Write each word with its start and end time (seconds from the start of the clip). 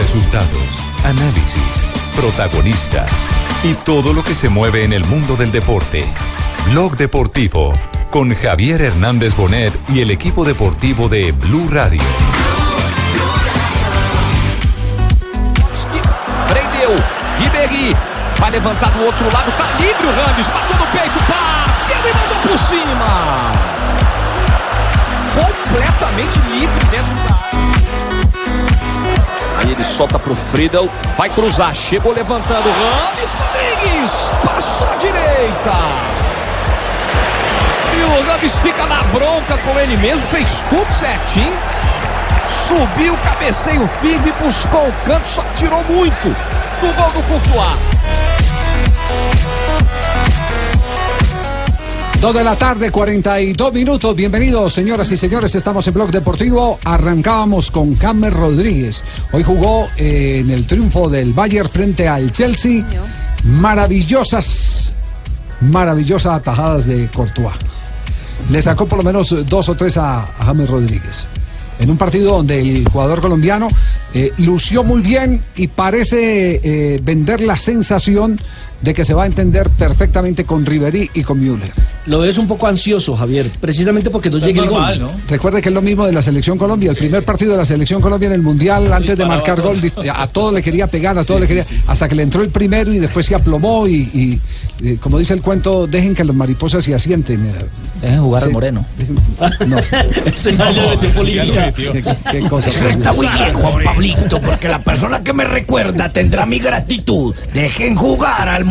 Resultados, 0.00 0.78
análisis, 1.04 1.86
protagonistas 2.16 3.10
y 3.62 3.74
todo 3.74 4.14
lo 4.14 4.24
que 4.24 4.34
se 4.34 4.48
mueve 4.48 4.82
en 4.84 4.94
el 4.94 5.04
mundo 5.04 5.36
del 5.36 5.52
deporte. 5.52 6.06
Blog 6.70 6.96
Deportivo 6.96 7.74
con 8.10 8.34
Javier 8.34 8.80
Hernández 8.80 9.36
Bonet 9.36 9.78
y 9.90 10.00
el 10.00 10.10
equipo 10.10 10.46
deportivo 10.46 11.10
de 11.10 11.32
Blue 11.32 11.68
Radio. 11.70 12.00
Prendeu. 16.48 16.96
Ribéry. 17.38 17.94
Vai 18.38 18.52
levantar 18.52 18.90
do 18.92 19.04
outro 19.04 19.26
lado. 19.26 19.52
Tá 19.52 19.66
livre 19.78 20.06
o 20.06 20.24
Rames. 20.24 20.48
Bateu 20.48 20.78
no 20.78 20.86
peito. 20.86 21.18
Bateu 21.28 22.08
e 22.08 22.14
mandou 22.14 22.38
por 22.48 22.58
cima. 22.58 23.52
Completamente 25.34 26.40
livre 26.48 26.84
dentro. 26.90 27.89
Aí 29.60 29.72
ele 29.72 29.84
solta 29.84 30.18
pro 30.18 30.34
Friedel. 30.34 30.88
Vai 31.16 31.28
cruzar. 31.28 31.74
Chegou 31.74 32.12
levantando. 32.12 32.68
Rames 32.70 33.34
Rodrigues. 33.34 34.32
Passou 34.44 34.88
à 34.88 34.96
direita. 34.96 35.72
E 37.96 38.02
o 38.02 38.26
Rames 38.26 38.58
fica 38.58 38.86
na 38.86 39.02
bronca 39.04 39.58
com 39.58 39.78
ele 39.78 39.96
mesmo. 39.98 40.26
Fez 40.28 40.64
tudo 40.68 40.90
certinho. 40.92 41.52
Subiu, 42.66 43.16
cabeceio 43.24 43.86
firme, 44.00 44.32
buscou 44.40 44.88
o 44.88 44.92
canto, 45.04 45.28
só 45.28 45.42
tirou 45.54 45.82
muito 45.84 46.28
do 46.80 46.96
gol 46.96 47.10
do 47.10 47.22
Courtois. 47.28 47.99
Dos 52.20 52.34
de 52.34 52.44
la 52.44 52.54
tarde, 52.54 52.90
42 52.90 53.72
minutos. 53.72 54.14
Bienvenidos, 54.14 54.74
señoras 54.74 55.10
y 55.10 55.16
señores. 55.16 55.54
Estamos 55.54 55.88
en 55.88 55.94
Blog 55.94 56.10
Deportivo. 56.10 56.78
Arrancábamos 56.84 57.70
con 57.70 57.96
James 57.96 58.30
Rodríguez. 58.30 59.02
Hoy 59.32 59.42
jugó 59.42 59.86
eh, 59.96 60.40
en 60.40 60.50
el 60.50 60.66
triunfo 60.66 61.08
del 61.08 61.32
Bayern 61.32 61.70
frente 61.70 62.06
al 62.06 62.30
Chelsea. 62.30 62.84
Maravillosas, 63.44 64.94
maravillosas 65.62 66.34
atajadas 66.34 66.84
de 66.84 67.08
Courtois. 67.08 67.54
Le 68.50 68.60
sacó 68.60 68.84
por 68.84 68.98
lo 68.98 69.04
menos 69.04 69.34
dos 69.48 69.70
o 69.70 69.74
tres 69.74 69.96
a, 69.96 70.20
a 70.20 70.44
James 70.44 70.68
Rodríguez. 70.68 71.26
En 71.78 71.90
un 71.90 71.96
partido 71.96 72.36
donde 72.36 72.60
el 72.60 72.86
jugador 72.86 73.22
colombiano 73.22 73.68
eh, 74.12 74.30
lució 74.36 74.84
muy 74.84 75.00
bien 75.00 75.42
y 75.56 75.68
parece 75.68 76.60
eh, 76.62 77.00
vender 77.02 77.40
la 77.40 77.56
sensación 77.56 78.38
de 78.82 78.94
que 78.94 79.04
se 79.04 79.14
va 79.14 79.24
a 79.24 79.26
entender 79.26 79.68
perfectamente 79.70 80.44
con 80.44 80.64
Riverí 80.64 81.10
y 81.14 81.22
con 81.22 81.38
Müller. 81.38 81.72
Lo 82.06 82.20
ves 82.20 82.38
un 82.38 82.48
poco 82.48 82.66
ansioso, 82.66 83.14
Javier, 83.14 83.50
precisamente 83.60 84.08
porque 84.10 84.30
no 84.30 84.38
llegue 84.38 84.60
el 84.60 84.68
gol. 84.70 85.10
Recuerde 85.28 85.60
que 85.60 85.68
es 85.68 85.74
lo 85.74 85.82
mismo 85.82 86.06
de 86.06 86.12
la 86.12 86.22
selección 86.22 86.56
Colombia. 86.56 86.90
El 86.90 86.96
primer 86.96 87.24
partido 87.24 87.52
de 87.52 87.58
la 87.58 87.64
selección 87.64 88.00
Colombia 88.00 88.26
en 88.28 88.32
el 88.32 88.42
Mundial, 88.42 88.92
antes 88.92 89.16
de 89.18 89.24
marcar 89.24 89.60
gol, 89.60 89.78
a 90.14 90.26
todo 90.26 90.50
le 90.52 90.62
quería 90.62 90.86
pegar, 90.86 91.18
a 91.18 91.24
todo 91.24 91.38
le 91.38 91.46
quería, 91.46 91.64
hasta 91.86 92.08
que 92.08 92.14
le 92.14 92.22
entró 92.22 92.42
el 92.42 92.48
primero 92.48 92.92
y 92.92 92.98
después 92.98 93.26
se 93.26 93.34
aplomó 93.34 93.86
y, 93.86 93.94
y, 94.14 94.40
eh, 94.82 94.96
como 95.00 95.18
dice 95.18 95.34
el 95.34 95.42
cuento, 95.42 95.86
dejen 95.86 96.14
que 96.14 96.24
las 96.24 96.34
mariposas 96.34 96.82
se 96.82 96.94
asienten. 96.94 97.46
eh. 97.46 97.52
Dejen 98.00 98.22
jugar 98.22 98.44
al. 98.44 98.50
Moreno. 98.50 98.86
No, 99.66 99.76
Este 100.24 101.08
política. 101.14 101.72
qué, 101.72 102.02
qué 102.30 102.40
cosa. 102.48 102.70
Eso 102.70 102.86
está 102.88 103.12
muy 103.12 103.26
bien, 103.28 103.52
Juan 103.54 103.84
Pablito, 103.84 104.40
porque 104.40 104.68
la 104.68 104.78
persona 104.80 105.22
que 105.22 105.32
me 105.32 105.44
recuerda 105.44 106.08
tendrá 106.08 106.46
mi 106.46 106.58
gratitud. 106.58 107.34
Dejen 107.52 107.94
jugar 107.94 108.48
al 108.48 108.64
Moreno. 108.64 108.69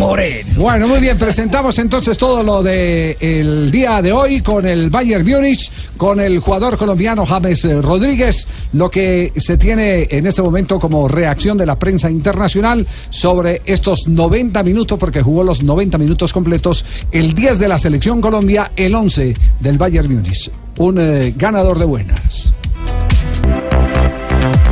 Bueno, 0.56 0.88
muy 0.88 1.02
bien, 1.02 1.18
presentamos 1.18 1.78
entonces 1.78 2.18
todo 2.18 2.42
lo 2.42 2.64
de 2.64 3.18
el 3.20 3.70
día 3.70 4.02
de 4.02 4.14
hoy 4.14 4.40
con 4.40 4.66
el 4.66 4.90
Bayern 4.90 5.28
Múnich, 5.28 5.70
con 5.98 6.22
el 6.22 6.40
jugador 6.40 6.78
colombiano 6.78 7.26
James 7.26 7.66
eh, 7.66 7.82
Rodríguez, 7.82 8.48
lo 8.72 8.90
que 8.90 9.34
se 9.36 9.58
tiene 9.58 10.08
en 10.10 10.26
este 10.26 10.42
momento 10.42 10.80
como 10.80 11.10
reacción 11.10 11.58
de 11.58 11.66
la 11.66 11.78
prensa 11.78 12.10
internacional 12.10 12.88
sobre 13.10 13.62
estos 13.66 14.08
90 14.08 14.64
minutos, 14.64 14.98
porque 14.98 15.22
jugó 15.22 15.44
los 15.44 15.64
90 15.64 15.98
minutos 15.98 16.32
completos, 16.32 16.86
el 17.12 17.34
10 17.34 17.60
de 17.60 17.68
la 17.68 17.78
selección 17.78 18.22
Colombia, 18.22 18.72
el 18.78 18.96
11 18.96 19.34
del 19.60 19.78
Bayern 19.78 20.14
Múnich, 20.14 20.50
un 20.78 20.98
eh, 20.98 21.34
ganador 21.36 21.78
de 21.78 21.86
buenas. 21.86 22.56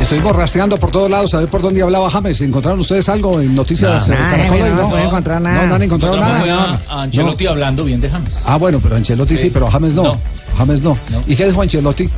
Estuvimos 0.08 0.34
rastreando 0.34 0.78
por 0.78 0.90
todos 0.90 1.10
lados 1.10 1.34
a 1.34 1.40
ver 1.40 1.50
por 1.50 1.60
dónde 1.60 1.82
hablaba 1.82 2.08
James. 2.08 2.40
¿Encontraron 2.40 2.80
ustedes 2.80 3.06
algo 3.10 3.42
en 3.42 3.54
noticias 3.54 4.08
No, 4.08 4.14
eh, 4.14 4.16
nada, 4.18 4.30
Caracol 4.38 4.58
no, 4.60 4.74
no 4.82 4.88
pude 4.88 5.02
encontrar 5.02 5.42
nada. 5.42 5.60
No, 5.62 5.66
no 5.68 5.74
han 5.74 5.82
encontrado 5.82 6.14
Encontramos 6.16 6.46
nada. 6.48 6.80
a, 6.88 6.92
a 6.94 7.02
Ancelotti 7.02 7.46
hablando 7.46 7.84
bien 7.84 8.00
de 8.00 8.08
James. 8.08 8.42
Ah, 8.46 8.56
bueno, 8.56 8.80
pero 8.82 8.96
Ancelotti 8.96 9.36
sí, 9.36 9.50
pero 9.50 9.70
James 9.70 9.92
no. 9.92 10.04
No. 10.04 10.18
James 10.56 10.80
no. 10.80 10.96
No. 11.10 11.22
¿Y 11.26 11.36
qué 11.36 11.44
dijo 11.44 11.60
Ancelotti? 11.60 12.08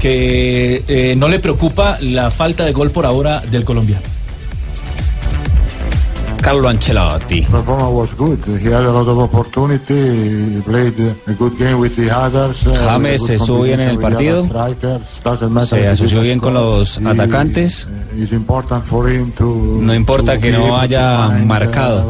Que 0.00 0.84
eh, 0.88 1.14
no 1.18 1.28
le 1.28 1.38
preocupa 1.38 1.98
la 2.00 2.30
falta 2.30 2.64
de 2.64 2.72
gol 2.72 2.90
por 2.90 3.04
ahora 3.04 3.40
del 3.40 3.66
colombiano. 3.66 4.02
Carlo 6.42 6.68
Ancelotti. 6.68 7.42
performance 7.42 7.92
was 7.92 8.14
good. 8.16 8.38
He 8.60 8.70
had 8.72 8.84
a 8.84 8.92
lot 8.92 9.08
of 9.08 9.18
opportunity. 9.18 10.56
He 10.56 10.60
played 10.62 10.94
a 11.26 11.32
good 11.32 11.58
game 11.58 11.74
with 11.80 11.96
the 11.96 12.10
others. 12.10 12.64
uh, 12.66 12.74
James 12.84 13.26
se 13.26 13.34
estuvo 13.34 13.62
bien 13.62 13.80
en 13.80 13.88
el 13.90 13.98
partido. 13.98 14.46
Se 15.64 15.86
asoció 15.88 16.20
bien 16.22 16.38
con 16.38 16.54
los 16.54 16.98
atacantes. 16.98 17.88
to- 19.36 19.78
No 19.80 19.92
importa 19.94 20.38
que 20.38 20.50
no 20.52 20.78
haya 20.78 21.28
uh, 21.28 21.44
marcado. 21.44 22.04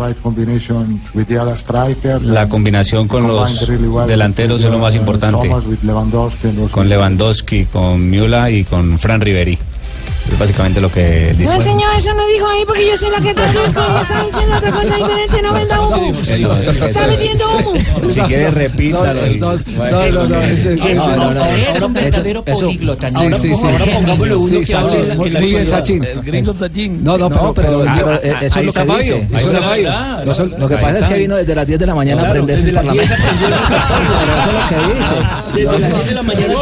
La 2.22 2.48
combinación 2.48 3.08
con 3.08 3.26
los 3.26 3.68
delanteros 4.06 4.62
es 4.64 4.70
lo 4.70 4.78
más 4.78 4.94
uh, 4.94 4.98
importante. 4.98 5.48
And 5.50 6.58
also- 6.58 6.70
Con 6.70 6.88
Lewandowski, 6.88 7.64
con 7.66 8.08
Miula 8.10 8.50
y 8.50 8.64
con 8.64 8.98
Fran 8.98 9.20
Riveri. 9.20 9.58
Es 10.32 10.38
básicamente 10.38 10.80
lo 10.80 10.90
que 10.92 11.34
dice. 11.38 11.54
No, 11.56 11.62
señor, 11.62 11.88
eso 11.96 12.12
no 12.14 12.26
dijo 12.26 12.46
ahí 12.48 12.64
porque 12.66 12.86
yo 12.88 12.96
soy 12.96 13.10
la 13.10 13.20
que 13.20 13.32
traduzco 13.32 13.80
y 13.80 14.00
está 14.02 14.24
diciendo 14.24 14.56
otra 14.58 14.70
cosa 14.72 14.96
diferente, 14.96 15.42
no 15.42 15.52
venda 15.52 15.80
humo. 15.80 16.12
Está 16.84 17.06
metiendo 17.06 17.44
humo. 17.56 18.10
Si 18.10 18.20
quiere, 18.22 18.50
repítalo. 18.50 19.22
No, 19.38 19.52
no, 20.10 20.26
no, 20.28 20.42
es- 20.42 21.82
un 21.82 21.92
verdadero 21.92 22.42
políglota. 22.44 23.10
Sí, 23.10 23.16
sí, 23.40 23.54
sí. 23.54 23.66
Sí, 24.48 24.56
que 24.58 24.64
Sachin, 24.66 25.16
muy 25.16 25.28
en 25.28 25.34
la 25.34 25.40
bien, 25.40 25.62
actualidad. 25.62 26.56
Sachin. 26.56 27.04
No, 27.04 27.16
no, 27.18 27.28
pero, 27.30 27.54
pero, 27.54 27.84
pero, 27.84 27.96
yo- 27.96 28.12
eh, 28.22 28.34
eso 28.42 28.58
es 28.60 28.66
lo 28.66 28.72
que 28.72 28.84
dice. 28.84 29.28
Eso 29.36 30.46
lo- 30.46 30.68
que 30.68 30.74
pasa 30.76 30.98
es 30.98 31.06
que 31.06 31.14
vino 31.14 31.36
desde 31.36 31.54
las 31.54 31.66
10 31.66 31.78
de 31.78 31.86
la 31.86 31.94
mañana 31.94 32.22
a 32.22 32.34
desde 32.34 32.68
el 32.68 32.74
las 32.74 32.82
10 32.92 33.08
parlamento. 33.08 33.14
el 33.14 33.20
Pero 34.06 34.32
eso 34.36 34.46
es 34.46 34.52
lo 34.52 34.66
que 34.68 34.76
dice. 34.98 35.16
Desde 35.54 35.80
las 35.80 35.94
10 35.94 36.06
de 36.06 36.14
la 36.14 36.22
mañana 36.22 36.54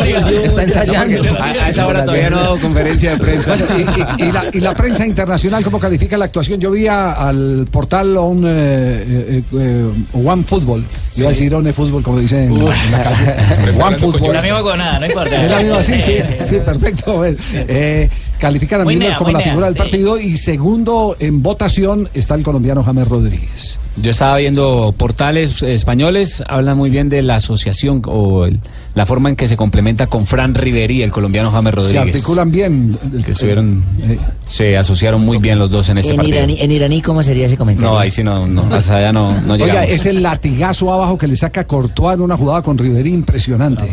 Está 0.45 0.63
ensayando. 0.63 1.23
A 1.43 1.69
esa 1.69 1.87
hora 1.87 2.05
todavía 2.05 2.31
no 2.31 2.39
ha 2.39 2.43
dado 2.43 2.59
conferencia 2.59 3.11
de 3.13 3.17
prensa. 3.19 3.54
Bueno, 3.59 3.93
y, 4.19 4.23
y- 4.23 4.29
y 4.29 4.33
la, 4.33 4.45
y 4.53 4.61
la 4.61 4.75
prensa 4.75 5.07
internacional, 5.07 5.63
¿cómo 5.65 5.79
califica 5.79 6.17
la 6.19 6.25
actuación? 6.27 6.61
Yo 6.61 6.71
vi 6.71 6.87
a- 6.87 7.13
al 7.13 7.67
portal 7.71 8.17
on, 8.17 8.45
eh, 8.47 8.51
eh, 8.51 9.43
eh, 9.53 9.85
One 10.13 10.43
Football, 10.45 10.85
iba 11.17 11.27
a 11.27 11.31
decir 11.31 11.55
One 11.55 11.73
Football, 11.73 12.03
como 12.03 12.19
dicen 12.19 12.53
en, 12.53 12.65
la- 12.65 12.75
en 12.75 12.93
la 12.93 13.03
calle. 13.03 13.83
One 13.83 13.97
Football. 13.99 14.33
La 14.35 14.43
misma 14.43 14.63
con 14.63 14.79
nada, 14.79 14.99
no 14.99 15.07
importa. 15.07 15.43
Es 15.45 15.51
la 15.51 15.59
misma, 15.61 15.83
sí, 15.83 16.03
sí, 16.03 16.17
sí, 16.45 16.57
perfecto. 16.65 17.17
Bueno, 17.17 17.37
eh, 17.53 18.09
califican 18.49 18.81
a 18.82 18.84
nea, 18.84 19.16
como 19.16 19.32
la 19.32 19.41
figura 19.41 19.66
del 19.66 19.75
sí. 19.75 19.78
partido 19.78 20.19
y 20.19 20.37
segundo 20.37 21.16
en 21.19 21.43
votación 21.43 22.09
está 22.12 22.34
el 22.34 22.43
colombiano 22.43 22.82
James 22.84 23.09
Rodríguez. 23.09 23.78
Yo 23.97 24.10
estaba 24.10 24.37
viendo 24.37 24.93
portales 24.99 25.62
españoles, 25.62 26.43
hablan 26.49 26.77
muy 26.77 26.91
bien 26.91 27.09
de 27.09 27.22
la 27.22 27.37
asociación 27.37 28.03
o 28.06 28.44
el- 28.44 28.60
la 28.94 29.06
forma 29.06 29.28
en 29.31 29.37
que 29.37 29.49
se 29.49 29.56
complementa 29.56 30.06
con 30.09 30.27
Fran 30.27 30.55
Riveri, 30.55 31.03
el 31.03 31.10
colombiano 31.10 31.50
James 31.53 31.71
Se 31.72 31.77
Rodríguez. 31.81 32.06
articulan 32.16 32.50
bien. 32.50 32.99
Que 33.25 33.32
estuvieron, 33.32 33.82
Eh, 34.09 34.19
se 34.49 34.76
asociaron 34.76 35.21
muy 35.22 35.38
bien 35.38 35.59
los 35.59 35.71
dos 35.71 35.88
en 35.88 35.99
este 35.99 36.11
En 36.12 36.16
partido. 36.19 36.37
iraní, 36.38 36.56
en 36.61 36.71
iraní, 36.72 37.00
¿cómo 37.03 37.22
sería 37.22 37.47
ese 37.47 37.56
comentario? 37.56 37.91
No, 37.93 37.99
ahí 37.99 38.11
sí 38.11 38.22
no, 38.22 38.47
no, 38.47 38.62
hasta 38.75 38.97
allá 38.99 39.12
no, 39.12 39.32
no 39.41 39.56
llegamos. 39.56 39.62
Oiga, 39.82 39.84
es 39.84 40.06
el 40.06 40.22
latigazo 40.22 40.93
abajo 40.93 41.16
que 41.16 41.26
le 41.28 41.37
saca 41.37 41.65
Courtois 41.66 42.15
en 42.16 42.21
una 42.22 42.37
jugada 42.37 42.62
con 42.62 42.76
Riverí 42.76 43.12
impresionante. 43.12 43.84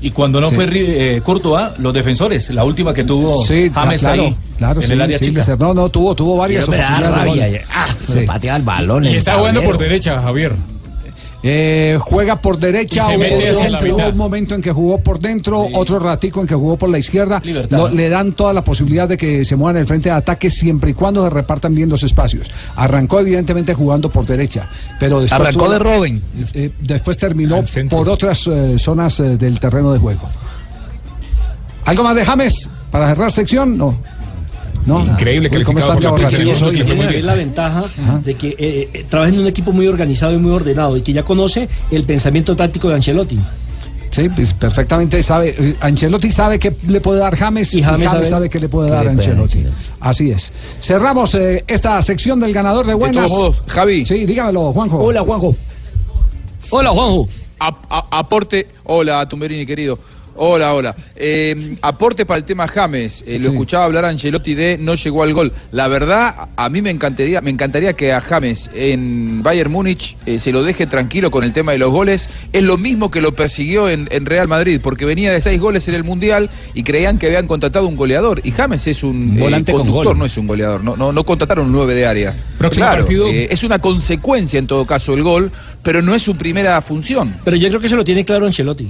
Y 0.00 0.10
cuando 0.12 0.40
no 0.40 0.48
Sí. 0.48 0.54
fue 0.54 0.66
Ri- 0.66 0.86
eh, 0.88 1.20
Courtois, 1.24 1.76
los 1.78 1.92
defensores, 1.92 2.50
la 2.50 2.62
última 2.64 2.94
que 2.94 3.02
tuvo 3.04 3.42
Sí, 3.44 3.68
James 3.74 4.00
claro, 4.00 4.22
ahí, 4.22 4.36
claro, 4.56 4.80
en 4.80 4.86
sí, 4.86 4.92
el 4.92 5.00
área 5.02 5.18
sí, 5.18 5.24
chica. 5.26 5.56
no, 5.58 5.74
no, 5.74 5.88
tuvo, 5.88 6.14
tuvo 6.14 6.36
varias 6.36 6.68
oportunidades 6.68 7.10
rabia. 7.10 7.64
Ah, 7.72 7.88
Sí. 8.06 8.12
se 8.12 8.22
patea 8.22 8.56
el 8.56 8.62
balón. 8.62 9.04
Y 9.04 9.16
está 9.16 9.36
jugando 9.38 9.62
por 9.62 9.76
derecha, 9.76 10.20
Javier. 10.20 10.52
Eh, 11.42 11.96
juega 12.00 12.34
por 12.36 12.58
derecha, 12.58 13.06
hubo, 13.06 13.18
mete 13.18 13.50
hacia 13.50 13.68
la 13.70 13.78
hubo 13.78 13.86
mitad. 13.96 14.08
un 14.10 14.16
momento 14.16 14.54
en 14.56 14.62
que 14.62 14.72
jugó 14.72 14.98
por 14.98 15.20
dentro, 15.20 15.66
otro 15.72 16.00
ratico 16.00 16.40
en 16.40 16.48
que 16.48 16.54
jugó 16.56 16.76
por 16.76 16.88
la 16.88 16.98
izquierda. 16.98 17.40
Le 17.92 18.08
dan 18.08 18.32
toda 18.32 18.52
la 18.52 18.62
posibilidad 18.64 19.08
de 19.08 19.16
que 19.16 19.44
se 19.44 19.54
muevan 19.54 19.76
en 19.76 19.80
el 19.82 19.86
frente 19.86 20.08
de 20.08 20.16
ataque 20.16 20.50
siempre 20.50 20.90
y 20.90 20.94
cuando 20.94 21.22
se 21.22 21.30
repartan 21.30 21.74
bien 21.74 21.88
los 21.88 22.02
espacios. 22.02 22.50
Arrancó 22.74 23.20
evidentemente 23.20 23.72
jugando 23.72 24.10
por 24.10 24.26
derecha, 24.26 24.68
pero 24.98 25.20
después 25.20 25.40
Arrancó 25.40 25.66
tuvo- 25.66 25.72
de 25.72 25.78
Robin. 25.78 26.22
eh, 26.54 26.70
después 26.80 27.16
terminó 27.18 27.62
por 27.88 28.08
otras 28.08 28.46
eh, 28.48 28.76
zonas 28.78 29.20
eh, 29.20 29.36
del 29.36 29.60
terreno 29.60 29.92
de 29.92 29.98
juego. 30.00 30.28
¿Algo 31.84 32.02
más 32.02 32.16
de 32.16 32.24
James 32.24 32.68
para 32.90 33.08
cerrar 33.10 33.30
sección? 33.32 33.78
No. 33.78 33.96
No. 34.88 35.04
Increíble 35.04 35.48
¿Cómo 35.50 35.64
calificado 35.64 36.00
de 36.00 36.08
por 36.08 36.20
la. 36.20 36.28
Que 36.70 36.94
muy 36.94 37.06
bien. 37.06 37.26
La 37.26 37.34
ventaja 37.34 37.84
de 38.24 38.34
que 38.34 38.48
eh, 38.58 38.88
eh, 38.92 39.06
trabaja 39.08 39.30
en 39.32 39.38
un 39.38 39.46
equipo 39.46 39.70
muy 39.72 39.86
organizado 39.86 40.32
y 40.32 40.38
muy 40.38 40.50
ordenado 40.50 40.96
y 40.96 41.02
que 41.02 41.12
ya 41.12 41.22
conoce 41.22 41.68
el 41.90 42.04
pensamiento 42.04 42.56
táctico 42.56 42.88
de 42.88 42.94
Ancelotti. 42.94 43.38
Sí, 44.10 44.26
pues 44.30 44.54
perfectamente 44.54 45.22
sabe. 45.22 45.54
eh, 45.58 45.76
Ancelotti 45.80 46.30
sabe 46.30 46.58
que 46.58 46.74
le 46.88 47.00
puede 47.02 47.20
dar 47.20 47.36
James 47.36 47.74
y 47.74 47.82
James, 47.82 47.96
James 47.98 48.10
sabe, 48.10 48.24
sabe 48.24 48.48
que 48.48 48.58
le 48.58 48.68
puede 48.70 48.88
que 48.88 48.94
dar 48.94 49.06
Ancelotti. 49.08 49.66
Así 50.00 50.30
es. 50.30 50.52
Cerramos 50.80 51.34
eh, 51.34 51.62
esta 51.66 52.00
sección 52.00 52.40
del 52.40 52.54
ganador 52.54 52.86
de 52.86 52.94
buenas. 52.94 53.30
modos, 53.30 53.62
Javi. 53.66 54.06
Sí, 54.06 54.24
dígamelo, 54.24 54.72
Juanjo. 54.72 54.98
Hola, 55.04 55.20
Juanjo. 55.20 55.54
Hola, 56.70 56.90
Juanjo. 56.90 57.28
A- 57.60 58.06
aporte, 58.12 58.68
hola 58.84 59.26
Tumberini 59.28 59.66
querido. 59.66 59.98
Hola, 60.40 60.72
hola. 60.74 60.94
Eh, 61.16 61.74
aporte 61.82 62.24
para 62.24 62.38
el 62.38 62.44
tema 62.44 62.68
James. 62.68 63.24
Eh, 63.26 63.38
lo 63.38 63.44
Sí. 63.46 63.50
escuchaba 63.50 63.84
hablar 63.86 64.04
a 64.04 64.08
Ancelotti 64.10 64.54
de 64.54 64.78
no 64.78 64.94
llegó 64.94 65.24
al 65.24 65.34
gol. 65.34 65.52
La 65.72 65.88
verdad, 65.88 66.48
a 66.54 66.68
mí 66.68 66.80
me 66.80 66.90
encantaría, 66.90 67.40
me 67.40 67.50
encantaría 67.50 67.92
que 67.94 68.12
a 68.12 68.20
James 68.20 68.70
en 68.72 69.42
Bayern 69.42 69.72
Múnich 69.72 70.16
eh, 70.26 70.38
se 70.38 70.52
lo 70.52 70.62
deje 70.62 70.86
tranquilo 70.86 71.32
con 71.32 71.42
el 71.42 71.52
tema 71.52 71.72
de 71.72 71.78
los 71.78 71.90
goles. 71.90 72.28
Es 72.52 72.62
lo 72.62 72.78
mismo 72.78 73.10
que 73.10 73.20
lo 73.20 73.34
persiguió 73.34 73.88
en, 73.88 74.06
en 74.12 74.26
Real 74.26 74.46
Madrid, 74.46 74.78
porque 74.80 75.04
venía 75.04 75.32
de 75.32 75.40
seis 75.40 75.60
goles 75.60 75.88
en 75.88 75.94
el 75.94 76.04
Mundial 76.04 76.48
y 76.72 76.84
creían 76.84 77.18
que 77.18 77.26
habían 77.26 77.48
contratado 77.48 77.88
un 77.88 77.96
goleador. 77.96 78.40
Y 78.44 78.52
James 78.52 78.86
es 78.86 79.02
un 79.02 79.36
eh, 79.36 79.40
Volante 79.40 79.72
con 79.72 79.80
conductor, 79.82 80.06
gol. 80.12 80.18
no 80.18 80.24
es 80.24 80.36
un 80.36 80.46
goleador. 80.46 80.84
No, 80.84 80.96
no, 80.96 81.10
no 81.10 81.24
contrataron 81.24 81.66
un 81.66 81.72
nueve 81.72 81.94
de 81.94 82.06
área. 82.06 82.36
Próximo 82.58 82.86
claro, 82.86 83.02
partido. 83.02 83.26
es 83.28 83.64
una 83.64 83.80
consecuencia 83.80 84.58
en 84.60 84.68
todo 84.68 84.86
caso 84.86 85.14
el 85.14 85.24
gol, 85.24 85.50
pero 85.82 86.00
no 86.00 86.14
es 86.14 86.22
su 86.22 86.36
primera 86.36 86.80
función. 86.80 87.34
Pero 87.44 87.56
yo 87.56 87.68
creo 87.70 87.80
que 87.80 87.88
se 87.88 87.96
lo 87.96 88.04
tiene 88.04 88.24
claro 88.24 88.46
Ancelotti. 88.46 88.88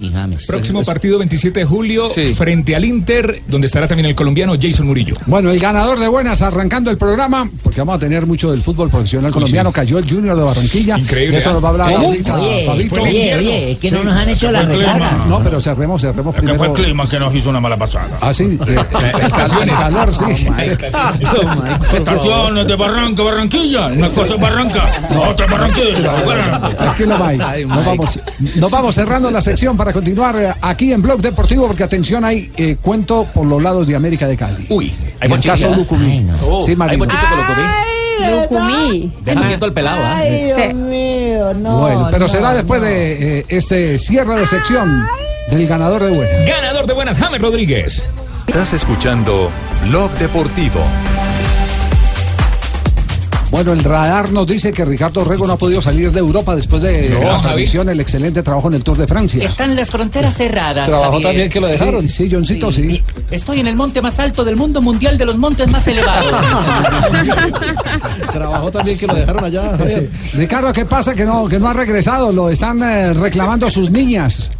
Y 0.00 0.10
James. 0.10 0.46
Próximo 0.46 0.82
partido 0.82 1.18
27 1.18 1.60
de 1.60 1.66
julio 1.66 2.08
Sí. 2.08 2.34
frente 2.34 2.74
al 2.74 2.84
Inter, 2.84 3.42
donde 3.46 3.66
estará 3.66 3.86
también 3.86 4.06
el 4.06 4.14
colombiano 4.14 4.54
Jason 4.60 4.86
Murillo. 4.86 5.14
Bueno, 5.26 5.50
el 5.50 5.58
ganador 5.58 5.98
de 5.98 6.08
buenas 6.08 6.40
arrancando 6.42 6.90
el 6.90 6.96
programa, 6.98 7.48
porque 7.62 7.80
vamos 7.82 7.96
a 7.96 7.98
tener 7.98 8.26
mucho 8.26 8.50
del 8.50 8.62
fútbol 8.62 8.88
profesional 8.88 9.30
colombiano. 9.32 9.70
Cayó 9.72 9.98
el 9.98 10.08
Junior 10.08 10.36
de 10.36 10.42
Barranquilla. 10.42 10.98
Increíble, 10.98 11.36
eso 11.38 11.50
¿ah? 11.50 11.52
nos 11.52 11.62
va 11.64 11.68
a 11.68 11.70
hablar 11.72 11.92
¿Cómo? 11.92 12.06
ahorita 12.08 12.34
Oye, 12.34 12.64
Fabito. 12.66 13.02
oye, 13.02 13.34
oye, 13.36 13.72
es 13.72 13.78
que 13.78 13.90
no 13.90 14.02
nos 14.04 14.14
han 14.14 14.28
hecho 14.28 14.50
la 14.50 14.62
recarga. 14.62 15.24
No, 15.28 15.42
pero 15.42 15.60
cerremos, 15.60 16.00
cerremos 16.00 16.34
Que 16.34 16.40
fue 16.42 16.50
el 16.52 16.56
primero. 16.58 16.74
clima 16.74 17.04
que 17.06 17.18
nos 17.20 17.34
hizo 17.34 17.50
una 17.50 17.60
mala 17.60 17.76
pasada. 17.76 18.16
Ah, 18.20 18.32
sí. 18.32 18.58
eh, 18.66 18.76
el 19.62 19.70
calor, 19.70 20.12
sí. 20.14 20.46
Estación 21.94 22.66
de 22.66 22.74
Barranca, 22.76 23.22
Barranquilla. 23.22 23.86
Una 23.88 24.08
cosa 24.08 24.34
es 24.34 24.40
Barranca, 24.40 24.92
otra 25.30 25.46
es 25.46 25.52
Barranquilla. 25.52 26.76
Tranquilo, 26.76 27.16
Mike. 27.26 27.66
Nos 27.66 27.84
vamos, 27.84 28.20
nos 28.56 28.70
vamos 28.70 28.94
cerrando 28.94 29.30
la 29.30 29.42
sección 29.42 29.76
para 29.76 29.89
continuar 29.92 30.36
eh, 30.38 30.52
aquí 30.60 30.92
en 30.92 31.02
Blog 31.02 31.20
Deportivo, 31.20 31.66
porque 31.66 31.84
atención, 31.84 32.24
hay 32.24 32.50
eh, 32.56 32.76
cuento 32.80 33.24
por 33.32 33.46
los 33.46 33.62
lados 33.62 33.86
de 33.86 33.96
América 33.96 34.26
de 34.26 34.36
Cali. 34.36 34.66
Uy, 34.68 34.92
en 35.20 35.32
el 35.32 35.40
caso 35.40 35.74
Lucumí. 35.74 36.26
Sí, 36.64 36.70
Hay 36.70 36.76
Marino. 36.76 37.04
bonchito 37.04 37.22
que 37.28 37.36
lo 37.36 37.46
comí. 37.46 38.40
Lucumí. 38.40 39.12
Deja 39.22 39.46
quieto 39.48 39.66
el 39.66 39.72
pelado. 39.72 40.02
Ay, 40.04 40.44
Dios 40.46 40.58
Sí. 40.68 40.74
mío, 40.74 41.54
no. 41.54 41.78
Bueno, 41.80 42.08
pero 42.10 42.24
no, 42.24 42.28
será 42.28 42.52
después 42.54 42.80
no. 42.80 42.86
de 42.86 43.38
eh, 43.38 43.44
este 43.48 43.98
cierre 43.98 44.38
de 44.38 44.46
sección 44.46 45.06
del 45.50 45.66
ganador 45.66 46.02
de 46.04 46.10
buenas. 46.10 46.46
Ganador 46.48 46.86
de 46.86 46.92
buenas, 46.94 47.18
James 47.18 47.40
Rodríguez. 47.40 48.02
Estás 48.46 48.72
escuchando 48.72 49.50
Blog 49.88 50.10
Deportivo. 50.18 50.80
Bueno, 53.50 53.72
el 53.72 53.82
radar 53.82 54.30
nos 54.30 54.46
dice 54.46 54.72
que 54.72 54.84
Ricardo 54.84 55.24
Rego 55.24 55.46
no 55.46 55.54
ha 55.54 55.56
podido 55.56 55.82
salir 55.82 56.12
de 56.12 56.20
Europa 56.20 56.54
después 56.54 56.82
de 56.82 57.10
No, 57.10 57.20
la 57.24 57.40
transmisión, 57.40 57.88
el 57.88 57.98
excelente 57.98 58.42
trabajo 58.42 58.68
en 58.68 58.74
el 58.74 58.84
Tour 58.84 58.96
de 58.96 59.06
Francia. 59.08 59.44
Están 59.44 59.74
las 59.74 59.90
fronteras 59.90 60.34
cerradas. 60.34 60.86
Trabajó 60.88 61.12
Javier. 61.14 61.28
también 61.28 61.48
que 61.48 61.60
lo 61.60 61.66
dejaron. 61.66 62.02
Sí, 62.02 62.08
sí, 62.08 62.28
Johncito, 62.30 62.70
sí. 62.70 63.02
Estoy 63.30 63.60
en 63.60 63.66
el 63.66 63.74
monte 63.76 64.00
más 64.00 64.18
alto 64.20 64.44
del 64.44 64.56
mundo 64.56 64.80
mundial 64.80 65.18
de 65.18 65.24
los 65.26 65.36
montes 65.36 65.68
más 65.70 65.86
elevados. 65.88 66.32
Trabajó 68.32 68.70
también 68.70 68.98
que 68.98 69.06
lo 69.06 69.14
dejaron 69.14 69.44
allá. 69.44 69.72
Sí. 69.88 70.38
Ricardo, 70.38 70.72
¿qué 70.72 70.84
pasa 70.84 71.14
que 71.14 71.24
no, 71.24 71.48
que 71.48 71.58
no 71.58 71.68
ha 71.68 71.72
regresado? 71.72 72.30
Lo 72.30 72.50
están 72.50 72.80
eh, 72.82 73.14
reclamando 73.14 73.68
sus 73.68 73.90
niñas. 73.90 74.52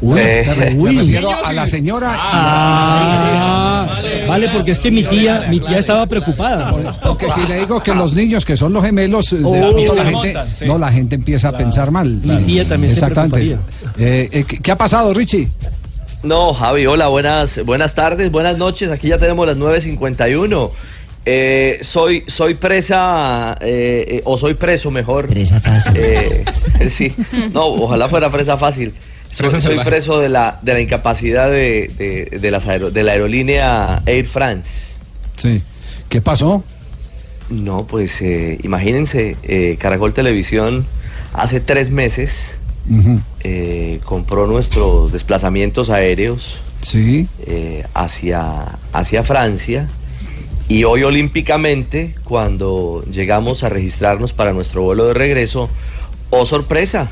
Uy, 0.00 0.14
me 0.14 0.42
refiero 0.42 1.30
a 1.44 1.52
la 1.52 1.66
señora. 1.66 2.16
Ah, 2.18 3.94
vale, 4.28 4.48
porque 4.48 4.70
es 4.72 4.78
que 4.78 4.90
mi 4.90 5.02
tía, 5.04 5.46
mi 5.48 5.60
tía 5.60 5.78
estaba 5.78 6.06
preocupada. 6.06 6.74
Porque 7.02 7.28
si 7.30 7.46
le 7.46 7.58
digo 7.58 7.82
que 7.82 7.94
los 7.94 8.12
niños 8.14 8.44
que 8.44 8.56
son 8.56 8.72
los 8.72 8.84
gemelos, 8.84 9.32
eh, 9.32 9.38
de 9.38 9.44
Oh, 9.44 9.94
se 9.94 9.96
la 9.96 10.04
gente, 10.04 10.32
montan, 10.34 10.56
sí. 10.56 10.64
no, 10.66 10.78
la 10.78 10.90
gente 10.92 11.14
empieza 11.16 11.48
a 11.48 11.56
pensar 11.56 11.90
mal. 11.90 12.08
Mi 12.08 12.36
tía 12.44 12.64
también 12.66 12.94
se 12.94 13.00
Exactamente. 13.00 13.58
Eh, 13.98 14.28
eh, 14.32 14.44
¿qué, 14.46 14.58
qué 14.58 14.72
ha 14.72 14.76
pasado, 14.76 15.12
Richie? 15.12 15.48
No, 16.22 16.52
Javi, 16.52 16.86
hola, 16.86 17.08
buenas, 17.08 17.64
buenas 17.64 17.94
tardes, 17.94 18.30
buenas 18.30 18.58
noches. 18.58 18.90
Aquí 18.90 19.08
ya 19.08 19.18
tenemos 19.18 19.46
las 19.46 19.56
9.51. 19.56 20.70
Eh, 21.26 21.78
soy, 21.82 22.24
soy 22.26 22.54
presa, 22.54 23.56
eh, 23.60 24.04
eh, 24.08 24.22
o 24.24 24.38
soy 24.38 24.54
preso 24.54 24.90
mejor. 24.90 25.28
Presa 25.28 25.60
fácil. 25.60 25.92
Eh, 25.96 26.44
sí, 26.88 27.12
no, 27.52 27.66
ojalá 27.66 28.08
fuera 28.08 28.30
presa 28.30 28.56
fácil. 28.56 28.94
Soy, 29.30 29.60
soy 29.60 29.78
preso 29.84 30.18
de 30.20 30.28
la, 30.28 30.58
de 30.62 30.72
la 30.74 30.80
incapacidad 30.80 31.50
de, 31.50 31.90
de, 32.30 32.38
de 32.38 32.50
las 32.50 32.66
aero- 32.66 32.90
de 32.90 33.02
la 33.02 33.12
aerolínea 33.12 34.02
Air 34.06 34.26
France. 34.26 34.96
Sí. 35.36 35.62
¿Qué 36.08 36.20
pasó? 36.20 36.64
No, 37.48 37.86
pues 37.86 38.20
eh, 38.22 38.58
imagínense, 38.62 39.36
eh, 39.42 39.76
Caracol 39.78 40.12
Televisión 40.12 40.86
hace 41.32 41.60
tres 41.60 41.90
meses 41.90 42.56
eh, 43.44 44.00
compró 44.04 44.46
nuestros 44.48 45.12
desplazamientos 45.12 45.90
aéreos 45.90 46.58
Sí. 46.80 47.28
eh, 47.46 47.84
hacia, 47.94 48.78
hacia 48.92 49.22
Francia 49.22 49.88
y 50.68 50.84
hoy 50.84 51.02
olímpicamente 51.04 52.14
cuando 52.24 53.04
llegamos 53.10 53.62
a 53.62 53.68
registrarnos 53.68 54.32
para 54.32 54.52
nuestro 54.52 54.82
vuelo 54.82 55.06
de 55.06 55.14
regreso, 55.14 55.68
oh 56.30 56.44
sorpresa, 56.46 57.10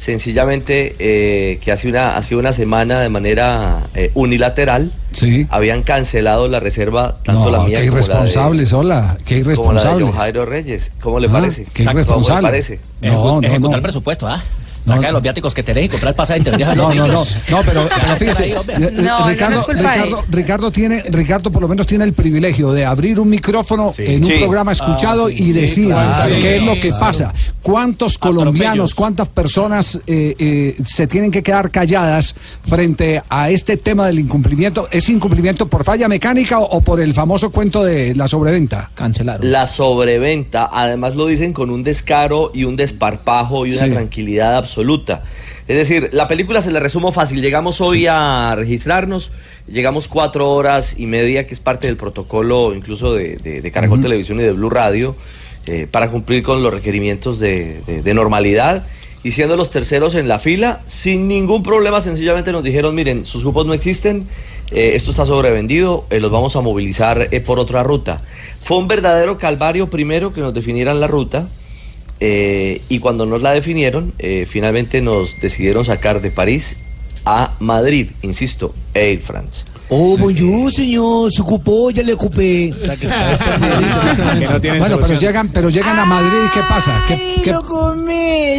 sencillamente 0.00 0.94
eh, 0.98 1.58
que 1.60 1.72
hace 1.72 1.86
una, 1.86 2.16
hace 2.16 2.34
una 2.34 2.52
semana 2.54 3.00
de 3.00 3.10
manera 3.10 3.80
eh, 3.94 4.10
unilateral 4.14 4.92
Sí. 5.12 5.46
habían 5.50 5.82
cancelado 5.82 6.48
la 6.48 6.58
reserva 6.60 7.18
tanto 7.24 7.46
No, 7.46 7.50
la 7.50 7.64
mía 7.64 7.80
qué 7.80 7.88
como 7.88 7.98
la 8.00 8.06
de- 8.06 8.06
irresponsables, 8.06 8.72
hola, 8.72 9.16
qué 9.24 9.24
como 9.24 9.24
la 9.24 9.28
de 9.34 9.40
irresponsables. 9.40 10.08
John 10.08 10.18
Jairo 10.18 10.46
Reyes. 10.46 10.92
¿Cómo 11.02 11.20
le 11.20 11.26
Ah, 11.28 11.32
parece? 11.32 11.64
qué 11.64 11.84
¿Cómo 11.84 11.94
le 11.96 12.00
irresponsable. 12.02 12.48
parece? 12.48 12.80
No, 13.02 13.40
no, 13.40 13.46
Ejecutar 13.46 13.70
no. 13.72 13.76
el 13.76 13.82
presupuesto, 13.82 14.26
¿ah? 14.26 14.36
No, 14.36 14.42
Saca 14.86 15.06
no. 15.08 15.12
los 15.12 15.22
viáticos 15.22 15.54
que 15.54 15.62
tenés 15.62 15.84
y 15.84 15.88
comprar 15.88 16.10
el 16.10 16.16
pasaje. 16.16 16.40
No, 16.40 16.74
no, 16.74 16.94
no, 16.94 17.06
no, 17.06 17.62
pero, 17.64 17.86
pero 18.00 18.16
fíjese, 18.16 18.48
eh, 18.48 18.54
No, 18.92 19.20
no 19.20 19.28
Ricardo, 19.28 19.64
de 19.66 19.72
Ricardo, 19.74 20.24
Ricardo 20.30 20.72
tiene, 20.72 21.02
Ricardo 21.10 21.50
por 21.52 21.62
lo 21.62 21.68
menos 21.68 21.86
tiene 21.86 22.04
el 22.04 22.12
privilegio 22.12 22.72
de 22.72 22.84
abrir 22.84 23.20
un 23.20 23.28
micrófono 23.28 23.92
en 23.98 24.24
un 24.24 24.30
Sí. 24.30 24.36
programa 24.38 24.72
escuchado 24.72 25.26
Ah, 25.26 25.30
sí, 25.30 25.34
y 25.34 25.38
sí, 25.46 25.52
decir 25.52 25.86
claro. 25.88 26.34
qué 26.40 26.56
es 26.56 26.62
lo 26.62 26.74
que 26.74 26.88
Claro. 26.88 26.98
pasa. 27.00 27.32
¿Cuántos 27.62 28.18
colombianos, 28.18 28.94
cuántas 28.94 29.28
personas 29.28 30.00
eh, 30.06 30.34
eh, 30.38 30.76
se 30.84 31.06
tienen 31.06 31.30
que 31.30 31.42
quedar 31.42 31.70
calladas 31.70 32.34
frente 32.66 33.22
a 33.28 33.50
este 33.50 33.76
tema 33.76 34.06
del 34.06 34.18
incumplimiento? 34.18 34.88
¿Es 34.90 35.08
incumplimiento 35.08 35.66
por 35.68 35.84
falla 35.84 36.08
mecánica 36.08 36.58
o, 36.58 36.64
o 36.78 36.80
por 36.80 37.00
el 37.00 37.12
famoso 37.14 37.50
cuento 37.50 37.84
de 37.84 38.14
la 38.14 38.26
sobreventa? 38.28 38.90
Cancelaron. 38.94 39.50
La 39.50 39.66
sobreventa, 39.66 40.68
además 40.72 41.14
lo 41.16 41.26
dicen 41.26 41.52
con 41.52 41.70
un 41.70 41.82
descaro 41.84 42.50
y 42.54 42.64
un 42.64 42.76
desparpajo 42.76 43.66
y 43.66 43.72
una 43.74 43.84
Sí. 43.84 43.90
tranquilidad 43.90 44.56
absoluta. 44.56 44.69
Es 45.68 45.76
decir, 45.76 46.10
la 46.12 46.26
película 46.28 46.62
se 46.62 46.70
la 46.72 46.80
resumo 46.80 47.12
fácil. 47.12 47.40
Llegamos 47.40 47.80
hoy 47.80 48.06
a 48.08 48.54
registrarnos, 48.56 49.30
llegamos 49.68 50.08
cuatro 50.08 50.50
horas 50.50 50.98
y 50.98 51.06
media, 51.06 51.46
que 51.46 51.54
es 51.54 51.60
parte 51.60 51.86
del 51.86 51.96
protocolo 51.96 52.74
incluso 52.74 53.14
de, 53.14 53.36
de- 53.36 53.60
de 53.60 53.70
Caracol 53.70 54.00
Televisión 54.02 54.40
y 54.40 54.42
de 54.42 54.52
Blue 54.52 54.70
Radio, 54.70 55.14
eh, 55.66 55.86
para 55.90 56.08
cumplir 56.10 56.42
con 56.42 56.62
los 56.62 56.72
requerimientos 56.74 57.38
de, 57.38 58.02
normalidad. 58.14 58.84
Y 59.22 59.32
siendo 59.32 59.54
los 59.56 59.70
terceros 59.70 60.14
en 60.14 60.28
la 60.28 60.38
fila, 60.38 60.80
sin 60.86 61.28
ningún 61.28 61.62
problema, 61.62 62.00
sencillamente 62.00 62.52
nos 62.52 62.64
dijeron, 62.64 62.94
miren, 62.94 63.26
sus 63.26 63.42
grupos 63.42 63.66
no 63.66 63.74
existen, 63.74 64.26
eh, 64.70 64.92
esto 64.94 65.10
está 65.10 65.26
sobrevendido, 65.26 66.06
eh, 66.08 66.20
los 66.20 66.30
vamos 66.30 66.56
a 66.56 66.62
movilizar 66.62 67.28
eh, 67.30 67.40
por 67.40 67.58
otra 67.58 67.82
ruta. 67.82 68.22
Fue 68.64 68.78
un 68.78 68.88
verdadero 68.88 69.36
calvario 69.36 69.90
primero 69.90 70.32
que 70.32 70.40
nos 70.40 70.54
definieran 70.54 71.00
la 71.00 71.06
ruta. 71.06 71.48
Eh, 72.20 72.82
y 72.88 72.98
cuando 72.98 73.24
nos 73.26 73.42
la 73.42 73.52
definieron, 73.52 74.12
eh, 74.18 74.46
finalmente 74.46 75.00
nos 75.00 75.40
decidieron 75.40 75.84
sacar 75.84 76.20
de 76.20 76.30
París 76.30 76.76
a 77.24 77.56
Madrid, 77.60 78.10
insisto, 78.22 78.74
Air 78.94 79.20
France. 79.20 79.64
Oh, 79.92 80.16
bonjour, 80.16 80.70
señor. 80.72 81.32
Su 81.32 81.44
cupó, 81.44 81.90
ya 81.90 82.02
le 82.04 82.12
ocupé. 82.14 82.72
Bueno, 84.78 84.98
pero 85.02 85.18
llegan, 85.18 85.48
pero 85.48 85.68
llegan 85.68 85.98
a 85.98 86.04
Madrid 86.04 86.38
y 86.46 86.50
¿qué 86.54 86.60
pasa? 86.68 86.92
¿Qué, 87.08 87.14
Ay, 87.14 87.42
qué- 87.42 87.50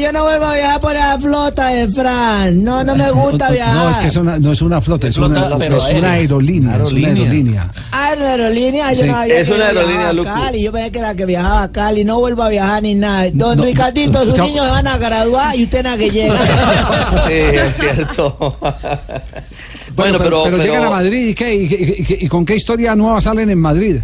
yo 0.01 0.11
no 0.11 0.23
vuelvo 0.23 0.45
a 0.45 0.55
viajar 0.55 0.81
por 0.81 0.93
la 0.93 1.17
flota 1.19 1.67
de 1.69 1.87
Fran. 1.87 2.63
No, 2.63 2.83
no 2.83 2.95
me 2.95 3.11
gusta 3.11 3.49
viajar. 3.49 3.75
No, 3.75 3.89
es 3.91 3.97
que 3.99 4.07
es 4.07 4.15
una- 4.17 4.39
no 4.39 4.51
es 4.51 4.61
una 4.61 4.81
flota, 4.81 5.07
es, 5.07 5.17
una, 5.17 5.39
flota, 5.39 5.57
pero 5.57 5.77
es 5.77 5.83
una 5.83 5.91
aérea. 5.93 6.11
aerolínea, 6.11 6.75
es 6.83 6.91
una 6.91 7.07
aerolínea. 7.07 7.73
Ah, 7.91 8.11
una 8.17 8.29
aerolínea. 8.31 8.93
Yo 8.93 9.03
Sí. 9.05 9.09
no 9.09 9.23
Es 9.23 9.47
una 9.49 9.65
aerolínea, 9.67 10.09
a. 10.09 10.23
Cali. 10.23 10.63
Yo 10.63 10.71
pensé 10.71 10.91
que 10.91 10.99
era 10.99 11.15
que 11.15 11.25
viajaba 11.25 11.63
a 11.63 11.71
Cali. 11.71 12.03
No 12.03 12.19
vuelvo 12.19 12.43
a 12.43 12.49
viajar 12.49 12.83
ni 12.83 12.95
nada. 12.95 13.27
Don 13.33 13.57
No, 13.57 13.63
Ricardito, 13.63 14.25
sus 14.25 14.33
chao. 14.33 14.47
niños 14.47 14.65
se 14.65 14.71
van 14.71 14.87
a 14.87 14.97
graduar 14.97 15.55
y 15.55 15.63
usted 15.63 15.83
nada 15.83 15.97
que 15.97 16.09
llega. 16.09 16.35
Sí, 17.27 17.33
es 17.33 17.77
cierto. 17.77 18.57
Bueno, 19.95 20.17
pero, 20.17 20.43
pero 20.43 20.57
llegan 20.57 20.83
a 20.83 20.89
Madrid 20.89 21.27
y, 21.29 21.33
qué, 21.35 21.53
y, 21.55 21.63
y- 21.65 22.05
y- 22.21 22.25
y 22.25 22.27
con 22.27 22.45
qué 22.45 22.55
historia 22.55 22.95
nueva 22.95 23.21
salen 23.21 23.49
en 23.49 23.59
Madrid. 23.59 23.97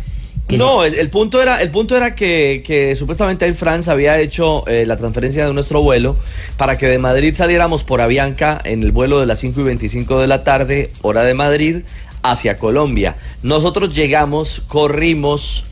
No, 0.49 0.85
el, 0.85 0.95
el 0.95 1.09
punto 1.09 1.41
era, 1.41 1.61
el 1.61 1.69
punto 1.71 1.97
era 1.97 2.15
que, 2.15 2.63
que 2.65 2.95
supuestamente 2.95 3.45
Air 3.45 3.55
France 3.55 3.91
había 3.91 4.17
hecho 4.19 4.65
eh, 4.67 4.85
la 4.87 4.95
transferencia 4.95 5.45
de 5.45 5.53
nuestro 5.53 5.81
vuelo 5.81 6.15
para 6.55 6.77
que 6.77 6.87
de 6.87 6.97
Madrid 6.99 7.33
saliéramos 7.35 7.83
por 7.83 7.99
Avianca 7.99 8.61
en 8.63 8.81
el 8.81 8.93
vuelo 8.93 9.19
de 9.19 9.25
las 9.25 9.39
5 9.39 9.59
y 9.59 9.63
25 9.65 10.21
de 10.21 10.27
la 10.27 10.45
tarde, 10.45 10.89
hora 11.01 11.23
de 11.25 11.33
Madrid, 11.33 11.77
hacia 12.23 12.57
Colombia. 12.57 13.17
Nosotros 13.43 13.93
llegamos, 13.93 14.61
corrimos 14.67 15.65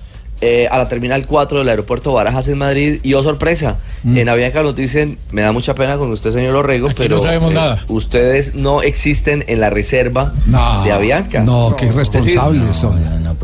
eh, 0.45 0.67
a 0.69 0.77
la 0.77 0.87
terminal 0.87 1.25
4 1.25 1.59
del 1.59 1.69
aeropuerto 1.69 2.13
Barajas 2.13 2.47
en 2.49 2.57
Madrid 2.57 2.99
y 3.03 3.13
oh 3.13 3.23
sorpresa, 3.23 3.77
Mm. 4.03 4.17
en 4.19 4.29
Avianca 4.29 4.61
nos 4.61 4.75
dicen, 4.75 5.17
me 5.31 5.41
da 5.41 5.51
mucha 5.51 5.73
pena 5.73 5.97
con 5.97 6.11
usted 6.11 6.31
señor 6.31 6.55
Orrego, 6.55 6.87
Aquí 6.89 6.95
pero 6.99 7.15
no 7.17 7.23
sabemos 7.23 7.49
eh, 7.51 7.55
nada. 7.55 7.83
ustedes 7.87 8.53
no 8.53 8.83
existen 8.83 9.43
en 9.47 9.59
la 9.59 9.71
reserva 9.71 10.31
No, 10.45 10.83
de 10.83 10.91
Avianca. 10.91 11.39
No, 11.43 11.75
qué 11.75 11.87
irresponsables 11.87 12.75
son. 12.75 13.01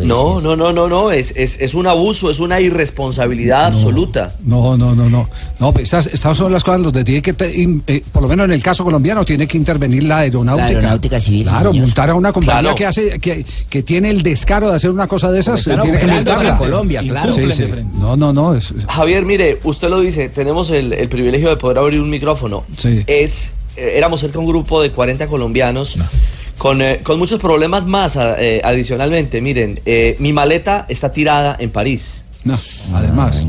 No, 0.08 0.42
no, 0.42 0.56
no, 0.56 0.72
no, 0.72 0.88
no, 0.88 1.12
es, 1.12 1.34
es, 1.36 1.60
es 1.62 1.74
un 1.74 1.88
abuso, 1.88 2.30
es 2.30 2.40
una 2.40 2.60
irresponsabilidad 2.62 3.66
absoluta. 3.68 4.36
No, 4.44 4.78
no, 4.78 4.96
no, 4.96 5.10
no. 5.10 5.28
No, 5.60 5.72
pues 5.72 5.84
estas, 5.84 6.08
estas 6.08 6.38
son 6.38 6.52
las 6.52 6.64
cosas 6.64 6.82
donde 6.84 7.04
tiene 7.04 7.22
que, 7.22 7.34
te- 7.34 7.56
in- 7.62 7.84
eh, 7.88 8.02
por 8.12 8.22
lo 8.24 8.28
menos 8.28 8.46
en 8.46 8.52
el 8.52 8.64
caso 8.64 8.84
colombiano, 8.84 9.24
tiene 9.26 9.48
que 9.48 9.58
intervenir 9.58 10.04
la 10.04 10.20
aeronáutica. 10.20 10.64
La 10.70 10.78
aeronáutica 10.78 11.20
civil, 11.20 11.44
Claro, 11.44 11.72
señor. 11.72 11.86
multar 11.86 12.10
a 12.10 12.16
una 12.16 12.32
compañía 12.34 12.62
Claro. 12.62 12.76
que 12.76 12.86
hace, 12.86 13.20
que, 13.20 13.46
que 13.70 13.84
tiene 13.84 14.10
el 14.10 14.24
descaro 14.24 14.70
de 14.70 14.76
hacer 14.76 14.90
una 14.90 15.08
cosa 15.08 15.32
de 15.32 15.40
esas, 15.40 15.66
eh, 15.68 15.78
tiene 15.82 16.00
que 16.00 16.08
multarla. 16.08 16.58
Colombia, 16.58 17.02
claro. 17.08 17.34
Sí, 17.34 17.52
sí. 17.52 17.64
No, 18.00 18.16
no, 18.16 18.34
no. 18.34 18.54
Es, 18.56 18.74
Javier, 18.88 19.26
mire, 19.26 19.60
usted 19.64 19.90
lo 19.90 20.00
dice, 20.02 20.30
tenemos 20.30 20.70
el, 20.70 20.94
el 20.94 21.10
privilegio 21.10 21.50
de 21.50 21.58
poder 21.58 21.78
abrir 21.78 22.00
un 22.02 22.10
micrófono. 22.10 22.64
Sí. 22.78 23.04
Es, 23.08 23.52
eh, 23.78 23.94
éramos 23.96 24.20
cerca 24.22 24.34
de 24.34 24.40
un 24.40 24.48
grupo 24.48 24.82
de 24.82 24.92
40 24.92 25.28
colombianos 25.28 25.98
con, 26.62 26.80
eh, 26.80 27.00
con 27.02 27.18
muchos 27.18 27.40
problemas 27.40 27.88
más 27.88 28.16
eh, 28.16 28.62
adicionalmente. 28.64 29.42
Miren, 29.42 29.80
eh, 29.84 30.16
mi 30.20 30.32
maleta 30.32 30.86
está 30.90 31.12
tirada 31.12 31.56
en 31.58 31.72
París. 31.72 32.24
no, 32.44 32.56
además. 32.94 33.44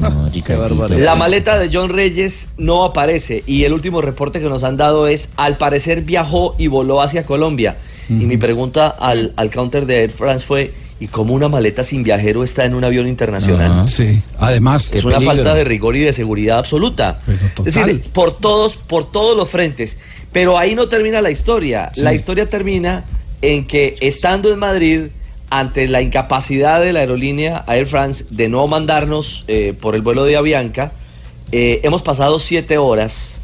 La 0.88 1.14
maleta 1.14 1.58
de 1.58 1.68
John 1.70 1.90
Reyes 1.90 2.48
no 2.56 2.84
aparece 2.84 3.44
y 3.46 3.64
el 3.64 3.74
último 3.74 4.00
reporte 4.00 4.40
que 4.40 4.48
nos 4.48 4.64
han 4.64 4.78
dado 4.78 5.08
es, 5.08 5.28
al 5.36 5.58
parecer 5.58 6.00
viajó 6.00 6.54
y 6.56 6.68
voló 6.68 7.02
hacia 7.02 7.26
Colombia. 7.26 7.76
Y 8.08 8.24
mi 8.24 8.38
pregunta 8.38 8.88
al, 8.88 9.34
al 9.36 9.50
counter 9.50 9.84
de 9.84 10.04
Air 10.04 10.10
France 10.10 10.46
fue, 10.46 10.72
¿y 10.98 11.06
cómo 11.06 11.34
una 11.34 11.48
maleta 11.48 11.84
sin 11.84 12.02
viajero 12.02 12.42
está 12.42 12.64
en 12.64 12.74
un 12.74 12.84
avión 12.84 13.08
internacional? 13.08 13.88
Sí, 13.88 14.22
además. 14.38 14.90
Es 14.92 15.04
una 15.04 15.20
falta 15.20 15.54
de 15.54 15.64
rigor 15.64 15.96
y 15.96 16.00
de 16.00 16.14
seguridad 16.14 16.58
absoluta. 16.58 17.20
Pero 17.26 17.38
total. 17.54 17.66
Es 17.66 17.74
decir, 17.74 18.02
por 18.12 18.38
todos, 18.38 18.76
por 18.76 19.10
todos 19.10 19.36
los 19.36 19.50
frentes. 19.50 19.98
Pero 20.32 20.58
ahí 20.58 20.74
no 20.74 20.88
termina 20.88 21.20
la 21.20 21.30
historia. 21.30 21.90
Sí. 21.94 22.02
La 22.02 22.14
historia 22.14 22.48
termina 22.48 23.04
en 23.42 23.66
que 23.66 23.96
estando 24.00 24.52
en 24.52 24.58
Madrid, 24.58 25.00
ante 25.50 25.86
la 25.86 26.00
incapacidad 26.00 26.80
de 26.80 26.94
la 26.94 27.00
aerolínea 27.00 27.64
Air 27.68 27.86
France 27.86 28.24
de 28.30 28.48
no 28.48 28.66
mandarnos 28.66 29.44
eh, 29.48 29.74
por 29.78 29.94
el 29.94 30.00
vuelo 30.00 30.24
de 30.24 30.36
Avianca, 30.36 30.92
eh, 31.50 31.80
hemos 31.82 32.00
pasado 32.00 32.38
siete 32.38 32.78
horas 32.78 33.34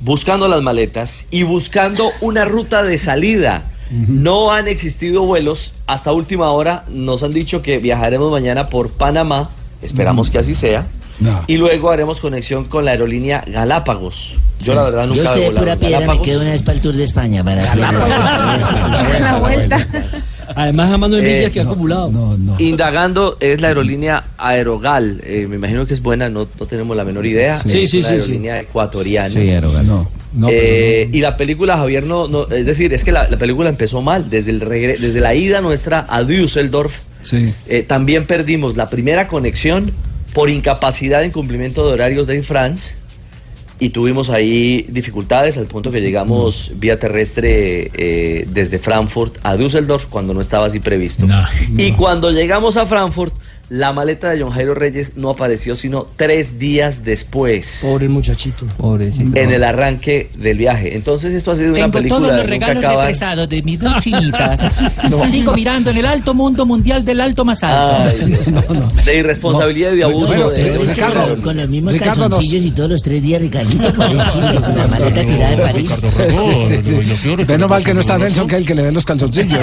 buscando 0.00 0.48
las 0.48 0.62
maletas 0.62 1.26
y 1.30 1.44
buscando 1.44 2.10
una 2.20 2.44
ruta 2.44 2.82
de 2.82 2.98
salida. 2.98 3.62
No 3.90 4.52
han 4.52 4.68
existido 4.68 5.22
vuelos. 5.22 5.74
Hasta 5.88 6.12
última 6.12 6.52
hora 6.52 6.84
nos 6.88 7.24
han 7.24 7.32
dicho 7.32 7.60
que 7.60 7.78
viajaremos 7.78 8.30
mañana 8.30 8.68
por 8.68 8.90
Panamá. 8.90 9.50
Esperamos 9.82 10.30
que 10.30 10.38
así 10.38 10.54
sea. 10.54 10.86
No. 11.20 11.44
Y 11.46 11.56
luego 11.56 11.90
haremos 11.90 12.18
conexión 12.20 12.64
con 12.64 12.84
la 12.84 12.92
aerolínea 12.92 13.44
Galápagos. 13.46 14.36
Yo 14.60 14.74
la 14.74 14.84
verdad 14.84 15.02
Yo 15.06 15.14
nunca 15.14 15.22
estoy 15.24 15.42
he 15.42 15.44
de 15.44 15.50
pura 15.50 15.76
piedra, 15.76 15.98
me 15.98 16.06
Galápagos. 16.06 16.26
quedo 16.26 16.40
una 16.40 16.50
vez 16.50 16.62
para 16.62 16.76
el 16.76 16.80
Tour 16.82 16.94
de 16.96 17.04
España. 17.04 17.44
Para 17.44 17.74
la 17.74 19.38
vuelta. 19.40 19.86
Además, 20.56 20.92
a 20.92 20.98
mano 20.98 21.16
de 21.16 21.20
Eh, 21.22 21.36
millas 21.38 21.52
que 21.52 21.60
ha 21.60 21.64
no, 21.64 21.70
acumulado. 21.70 22.10
No, 22.10 22.36
no. 22.36 22.56
Indagando 22.58 23.36
es 23.40 23.60
la 23.60 23.68
aerolínea 23.68 24.24
Aerogal. 24.36 25.20
Eh, 25.24 25.46
me 25.48 25.56
imagino 25.56 25.86
que 25.86 25.94
es 25.94 26.02
buena, 26.02 26.28
no, 26.28 26.48
no 26.58 26.66
tenemos 26.66 26.96
la 26.96 27.04
menor 27.04 27.24
idea. 27.26 27.58
Sí, 27.60 27.82
es 27.82 27.90
sí, 27.90 27.98
una 27.98 28.08
sí, 28.08 28.14
aerolínea 28.14 28.60
ecuatoriana. 28.60 29.28
No, 29.82 30.06
no, 30.32 30.46
pero 30.46 30.50
Eh, 30.50 31.06
no. 31.10 31.16
Y 31.16 31.20
la 31.20 31.36
película, 31.36 31.76
Javier, 31.76 32.04
no, 32.04 32.26
no- 32.28 32.48
es 32.48 32.66
decir, 32.66 32.92
es 32.92 33.04
que 33.04 33.12
la, 33.12 33.28
la 33.28 33.36
película 33.36 33.68
empezó 33.70 34.02
mal. 34.02 34.28
Desde, 34.28 34.50
el 34.50 34.60
regre- 34.60 34.98
desde 34.98 35.20
la 35.20 35.34
ida 35.34 35.60
nuestra 35.60 36.04
a 36.08 36.22
Düsseldorf, 36.24 36.98
Sí. 37.22 37.52
eh, 37.68 37.82
también 37.86 38.26
perdimos 38.26 38.76
la 38.76 38.88
primera 38.88 39.28
conexión 39.28 39.92
por 40.32 40.50
incapacidad 40.50 41.24
en 41.24 41.30
cumplimiento 41.30 41.86
de 41.86 41.92
horarios 41.92 42.26
de 42.26 42.42
France. 42.42 42.96
Y 43.82 43.90
tuvimos 43.90 44.28
ahí 44.28 44.84
dificultades 44.90 45.56
al 45.56 45.64
punto 45.64 45.90
que 45.90 46.02
llegamos 46.02 46.72
vía 46.76 47.00
terrestre 47.00 47.90
eh, 47.94 48.44
desde 48.46 48.78
Frankfurt 48.78 49.38
a 49.42 49.56
Düsseldorf 49.56 50.04
cuando 50.10 50.34
no 50.34 50.42
estaba 50.42 50.66
así 50.66 50.80
previsto. 50.80 51.26
No, 51.26 51.42
y 51.78 51.92
cuando 51.92 52.30
llegamos 52.30 52.76
a 52.76 52.84
Frankfurt, 52.84 53.32
la 53.70 53.92
maleta 53.92 54.30
de 54.30 54.42
John 54.42 54.50
Jairo 54.50 54.74
Reyes 54.74 55.12
no 55.16 55.30
apareció 55.30 55.76
sino 55.76 56.06
tres 56.16 56.58
días 56.58 57.04
después 57.04 57.78
Pobre 57.82 58.08
muchachito. 58.08 58.66
en 59.34 59.50
el 59.52 59.62
arranque 59.62 60.28
del 60.36 60.58
viaje. 60.58 60.96
Entonces 60.96 61.32
esto 61.34 61.52
ha 61.52 61.54
sido 61.54 61.68
una 61.68 61.76
Tengo 61.76 61.92
película 61.92 62.18
todos 62.18 62.28
los 62.32 62.36
de 62.36 62.42
nunca 62.52 62.66
regalos 62.66 62.84
acabar. 62.84 63.06
represados 63.06 63.48
de 63.48 63.62
mis 63.62 63.78
dos 63.78 63.94
chinitas. 64.02 64.60
Sigo 65.30 65.52
mirando 65.54 65.90
en 65.90 65.98
el 65.98 66.06
alto 66.06 66.34
mundo 66.34 66.66
mundial 66.66 67.04
del 67.04 67.20
alto 67.20 67.44
más 67.44 67.62
alto. 67.62 68.10
Ay, 68.10 68.26
Dios. 68.26 68.46
De 69.04 69.18
irresponsabilidad 69.18 69.92
y 69.92 69.96
de 69.98 70.04
abuso. 70.04 70.26
Bueno, 70.26 70.50
de- 70.50 70.62
Pero 70.62 70.82
es 70.82 70.88
que 70.90 70.94
Ricardo, 71.06 71.28
con, 71.34 71.40
con 71.42 71.56
los 71.56 71.68
mismos 71.68 71.92
Ricardo, 71.94 72.14
nos- 72.22 72.30
calzoncillos 72.30 72.64
y 72.64 72.70
todos 72.72 72.90
los 72.90 73.02
tres 73.02 73.22
días, 73.22 73.40
Ricardito, 73.40 73.94
pobrecito, 73.94 74.62
con 74.64 74.76
la 74.76 74.86
maleta 74.88 75.20
tirada 75.24 75.52
en 75.52 75.60
París. 75.60 76.02
Menos 77.48 77.70
mal 77.70 77.84
que 77.84 77.94
no 77.94 78.00
está 78.00 78.18
Nelson, 78.18 78.48
que 78.48 78.56
es 78.56 78.60
el 78.62 78.66
que 78.66 78.74
le 78.74 78.82
ve 78.82 78.92
los 78.92 79.04
calzoncillos. 79.04 79.58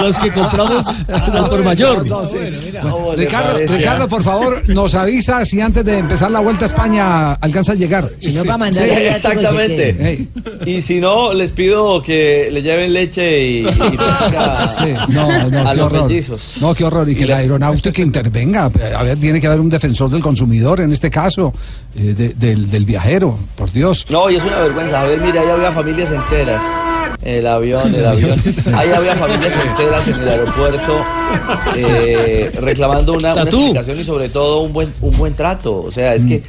Los 0.00 0.18
que 0.18 0.32
compramos 0.32 0.86
al 1.08 1.48
por 1.62 1.72
mayor. 1.72 2.06
No, 2.06 2.28
sí. 2.28 2.38
¿Cómo 2.80 2.98
Bueno, 3.00 3.16
Ricardo, 3.22 3.58
Ricardo, 3.66 4.08
por 4.08 4.22
favor, 4.22 4.68
nos 4.68 4.94
avisa 4.94 5.44
si 5.44 5.60
antes 5.60 5.84
de 5.84 5.98
empezar 5.98 6.30
la 6.30 6.40
vuelta 6.40 6.64
a 6.64 6.68
España 6.68 7.32
alcanza 7.34 7.72
a 7.72 7.74
llegar. 7.74 8.10
Si 8.18 8.32
no, 8.32 8.42
Sí. 8.42 8.46
para 8.48 8.58
mandar 8.58 8.84
Sí. 8.84 8.90
Exactamente. 8.94 9.96
que- 9.96 10.08
Ey, 10.08 10.28
Y 10.66 10.80
si 10.80 11.00
no, 11.00 11.32
les 11.32 11.52
pido 11.52 12.02
que 12.02 12.48
le 12.52 12.62
lleven 12.62 12.92
leche 12.92 13.40
y, 13.46 13.58
y 13.60 13.64
pesca 13.66 14.66
no, 15.08 15.26
no, 15.50 15.68
a 15.68 15.72
qué 15.72 15.76
los 15.76 15.86
horror. 15.86 16.08
mellizos. 16.08 16.52
No, 16.60 16.74
qué 16.74 16.84
horror. 16.84 17.08
Y 17.08 17.14
que 17.14 17.26
la 17.26 17.36
aeronáutica 17.38 18.00
intervenga. 18.02 18.64
A 18.64 19.02
ver, 19.02 19.18
tiene 19.18 19.40
que 19.40 19.46
haber 19.46 19.60
un 19.60 19.68
defensor 19.70 20.10
del 20.10 20.22
consumidor 20.22 20.80
en 20.80 20.92
este 20.92 21.10
caso, 21.10 21.52
eh, 21.96 22.14
de- 22.16 22.34
del, 22.34 22.70
del 22.70 22.84
viajero, 22.84 23.38
por 23.56 23.70
Dios. 23.72 24.06
No, 24.10 24.30
y 24.30 24.36
es 24.36 24.44
una 24.44 24.58
vergüenza. 24.60 25.00
A 25.00 25.04
ver, 25.04 25.20
mire, 25.20 25.38
ahí 25.38 25.48
había 25.48 25.72
familias 25.72 26.10
enteras. 26.10 26.62
El 27.22 27.46
avión, 27.46 27.94
el 27.94 28.04
avión. 28.04 28.40
Ahí 28.74 28.90
había 28.90 29.14
familias 29.14 29.54
enteras 29.64 30.08
en 30.08 30.14
el 30.14 30.28
aeropuerto 30.28 31.04
eh, 31.76 32.50
reclamando 32.60 33.12
una, 33.14 33.34
una 33.34 33.42
explicación 33.42 34.00
y 34.00 34.04
sobre 34.04 34.28
todo 34.28 34.60
un 34.60 34.72
buen, 34.72 34.92
un 35.00 35.16
buen 35.16 35.34
trato. 35.34 35.82
O 35.82 35.92
sea, 35.92 36.14
es 36.14 36.26
que 36.26 36.42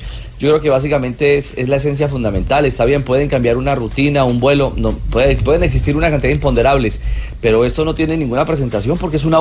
yo 0.44 0.50
creo 0.50 0.60
que 0.60 0.70
básicamente 0.70 1.38
es, 1.38 1.54
es 1.56 1.70
la 1.70 1.78
esencia 1.78 2.10
fundamental. 2.10 2.66
Está 2.66 2.84
bien, 2.84 3.04
pueden 3.04 3.30
cambiar 3.30 3.56
una 3.56 3.76
rutina, 3.76 4.26
un 4.26 4.42
vuelo, 4.42 4.74
no, 4.76 4.92
puede- 4.92 5.38
pueden 5.38 5.64
existir 5.64 5.96
una 5.96 6.10
cantidad 6.10 6.28
de 6.32 6.36
imponderables, 6.36 7.00
pero 7.40 7.64
esto 7.64 7.86
no 7.86 7.96
tiene 7.96 8.18
ninguna 8.18 8.46
presentación 8.46 8.98
porque 8.98 9.16
es 9.18 9.24
un 9.24 9.34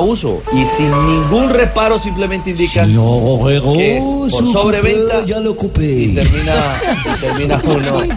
y 0.53 0.65
sin 0.65 0.89
ningún 0.91 1.49
reparo 1.49 1.99
simplemente 1.99 2.51
indican 2.51 2.93
No, 2.95 3.01
juego, 3.37 3.73
que 3.73 3.97
es 3.97 4.03
por 4.03 4.31
su 4.31 4.51
sobreventa 4.53 5.15
cupé, 5.19 5.27
ya 5.27 5.39
lo 5.41 5.49
y 5.49 5.53
ocupé. 5.53 6.11
termina, 6.15 6.53
y 7.17 7.19
termina 7.21 7.61
uno 7.65 8.15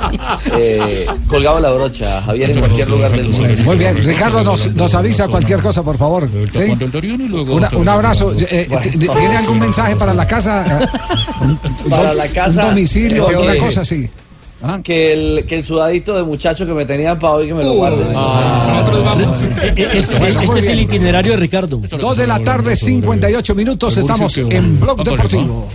eh, 0.57 1.07
colgado 1.27 1.59
la 1.59 1.71
brocha, 1.73 2.23
Javier, 2.23 2.51
en 2.51 2.59
cualquier 2.61 2.89
lugar 2.89 3.11
del 3.11 3.29
mundo. 3.29 3.49
Muy 3.65 3.77
bien, 3.79 3.97
Ricardo 4.05 4.45
nos, 4.45 4.73
nos 4.75 4.95
avisa 4.95 5.27
cualquier 5.27 5.61
cosa, 5.61 5.83
por 5.83 5.99
favor. 5.99 6.29
¿sí? 6.53 6.61
Una- 7.49 7.69
un 7.77 7.89
abrazo. 7.89 8.33
Eh, 8.33 8.69
eh, 8.71 8.91
¿Tiene 8.97 9.37
algún 9.37 9.59
mensaje 9.59 9.97
para 9.97 10.15
la 10.15 10.27
casa? 10.27 10.89
Para 11.91 12.15
la 12.15 12.29
casa, 12.29 12.73
domicilio, 12.77 13.23
eso 13.23 13.31
alguna 13.31 13.57
cosa 13.57 13.81
así. 13.81 14.09
Ah. 14.63 14.81
Que 14.83 15.13
el, 15.13 15.45
que 15.47 15.57
el 15.57 15.65
sudadito 15.65 16.17
de 16.17 16.23
muchacho 16.23 16.65
que 16.67 16.73
me 16.73 16.87
tenían 16.87 17.19
para 17.19 17.35
hoy 17.35 17.47
que 17.49 17.55
me 17.55 17.63
lo 17.63 17.73
Uh, 17.73 17.77
guarden. 17.77 18.07
ah. 18.17 18.85
Eh, 19.63 19.75
eh, 19.77 19.89
Este, 19.95 20.19
Bueno, 20.19 20.41
este 20.41 20.59
es 20.61 20.69
el 20.69 20.81
itinerario 20.81 21.33
de 21.33 21.37
Ricardo. 21.39 21.79
Dos 21.99 22.17
de 22.17 22.27
la 22.27 22.39
tarde, 22.41 22.75
58 22.75 23.55
minutos. 23.55 23.97
Estamos 23.99 24.37
en 24.39 24.81
Blog 24.81 25.03
Deportivo. 25.05 25.69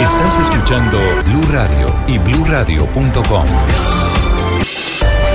Estás 0.00 0.38
escuchando 0.40 0.98
Blue 1.26 1.46
Radio 1.52 1.94
y 2.08 2.18
bluradio.com. 2.18 3.44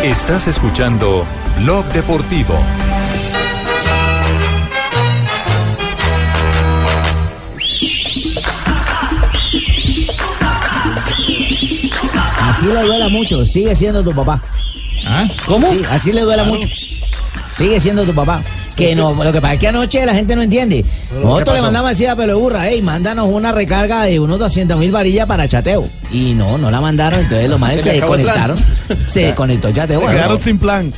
Estás 0.04 0.48
escuchando 0.48 1.26
Blog 1.60 1.86
Deportivo. 1.94 2.56
Así 12.58 12.66
le 12.66 12.82
duela 12.82 13.08
mucho, 13.10 13.46
sigue 13.46 13.76
siendo 13.76 14.04
tu 14.04 14.12
papá. 14.16 14.42
¿Cómo? 15.46 15.70
Sí, 15.70 15.82
así 15.92 16.12
le 16.12 16.22
duela 16.22 16.44
mucho. 16.44 16.68
Sigue 17.56 17.80
siendo 17.80 18.04
tu 18.04 18.16
papá. 18.16 18.42
Que 18.76 18.96
no, 18.96 19.14
lo 19.14 19.32
que 19.32 19.40
pasa 19.40 19.54
es 19.54 19.60
que 19.60 19.68
anoche 19.68 20.04
la 20.04 20.16
gente 20.16 20.36
no 20.36 20.42
entiende. 20.42 20.84
Nosotros 21.22 21.56
le 21.56 21.62
mandamos 21.62 21.92
así 21.92 22.08
a 22.08 22.16
pelo 22.16 22.40
burra, 22.40 22.68
hey, 22.68 22.82
mándanos 22.82 23.28
una 23.28 23.52
recarga 23.52 24.04
de 24.04 24.20
unos 24.20 24.40
200 24.40 24.76
mil 24.80 24.92
varillas 24.92 25.28
para 25.28 25.48
chateo. 25.48 25.88
Y 26.12 26.34
no, 26.34 26.58
no 26.58 26.72
la 26.72 26.82
mandaron, 26.82 27.20
entonces 27.20 27.48
los 27.48 27.60
madres 27.60 27.82
Se 27.82 27.92
desconectaron. 27.94 28.58
Se 29.06 29.20
desconectó 29.28 29.72
chateo. 29.72 30.00
Se 30.00 30.06
bueno, 30.06 30.20
quedaron 30.20 30.42
sin 30.42 30.58
plan. 30.58 30.92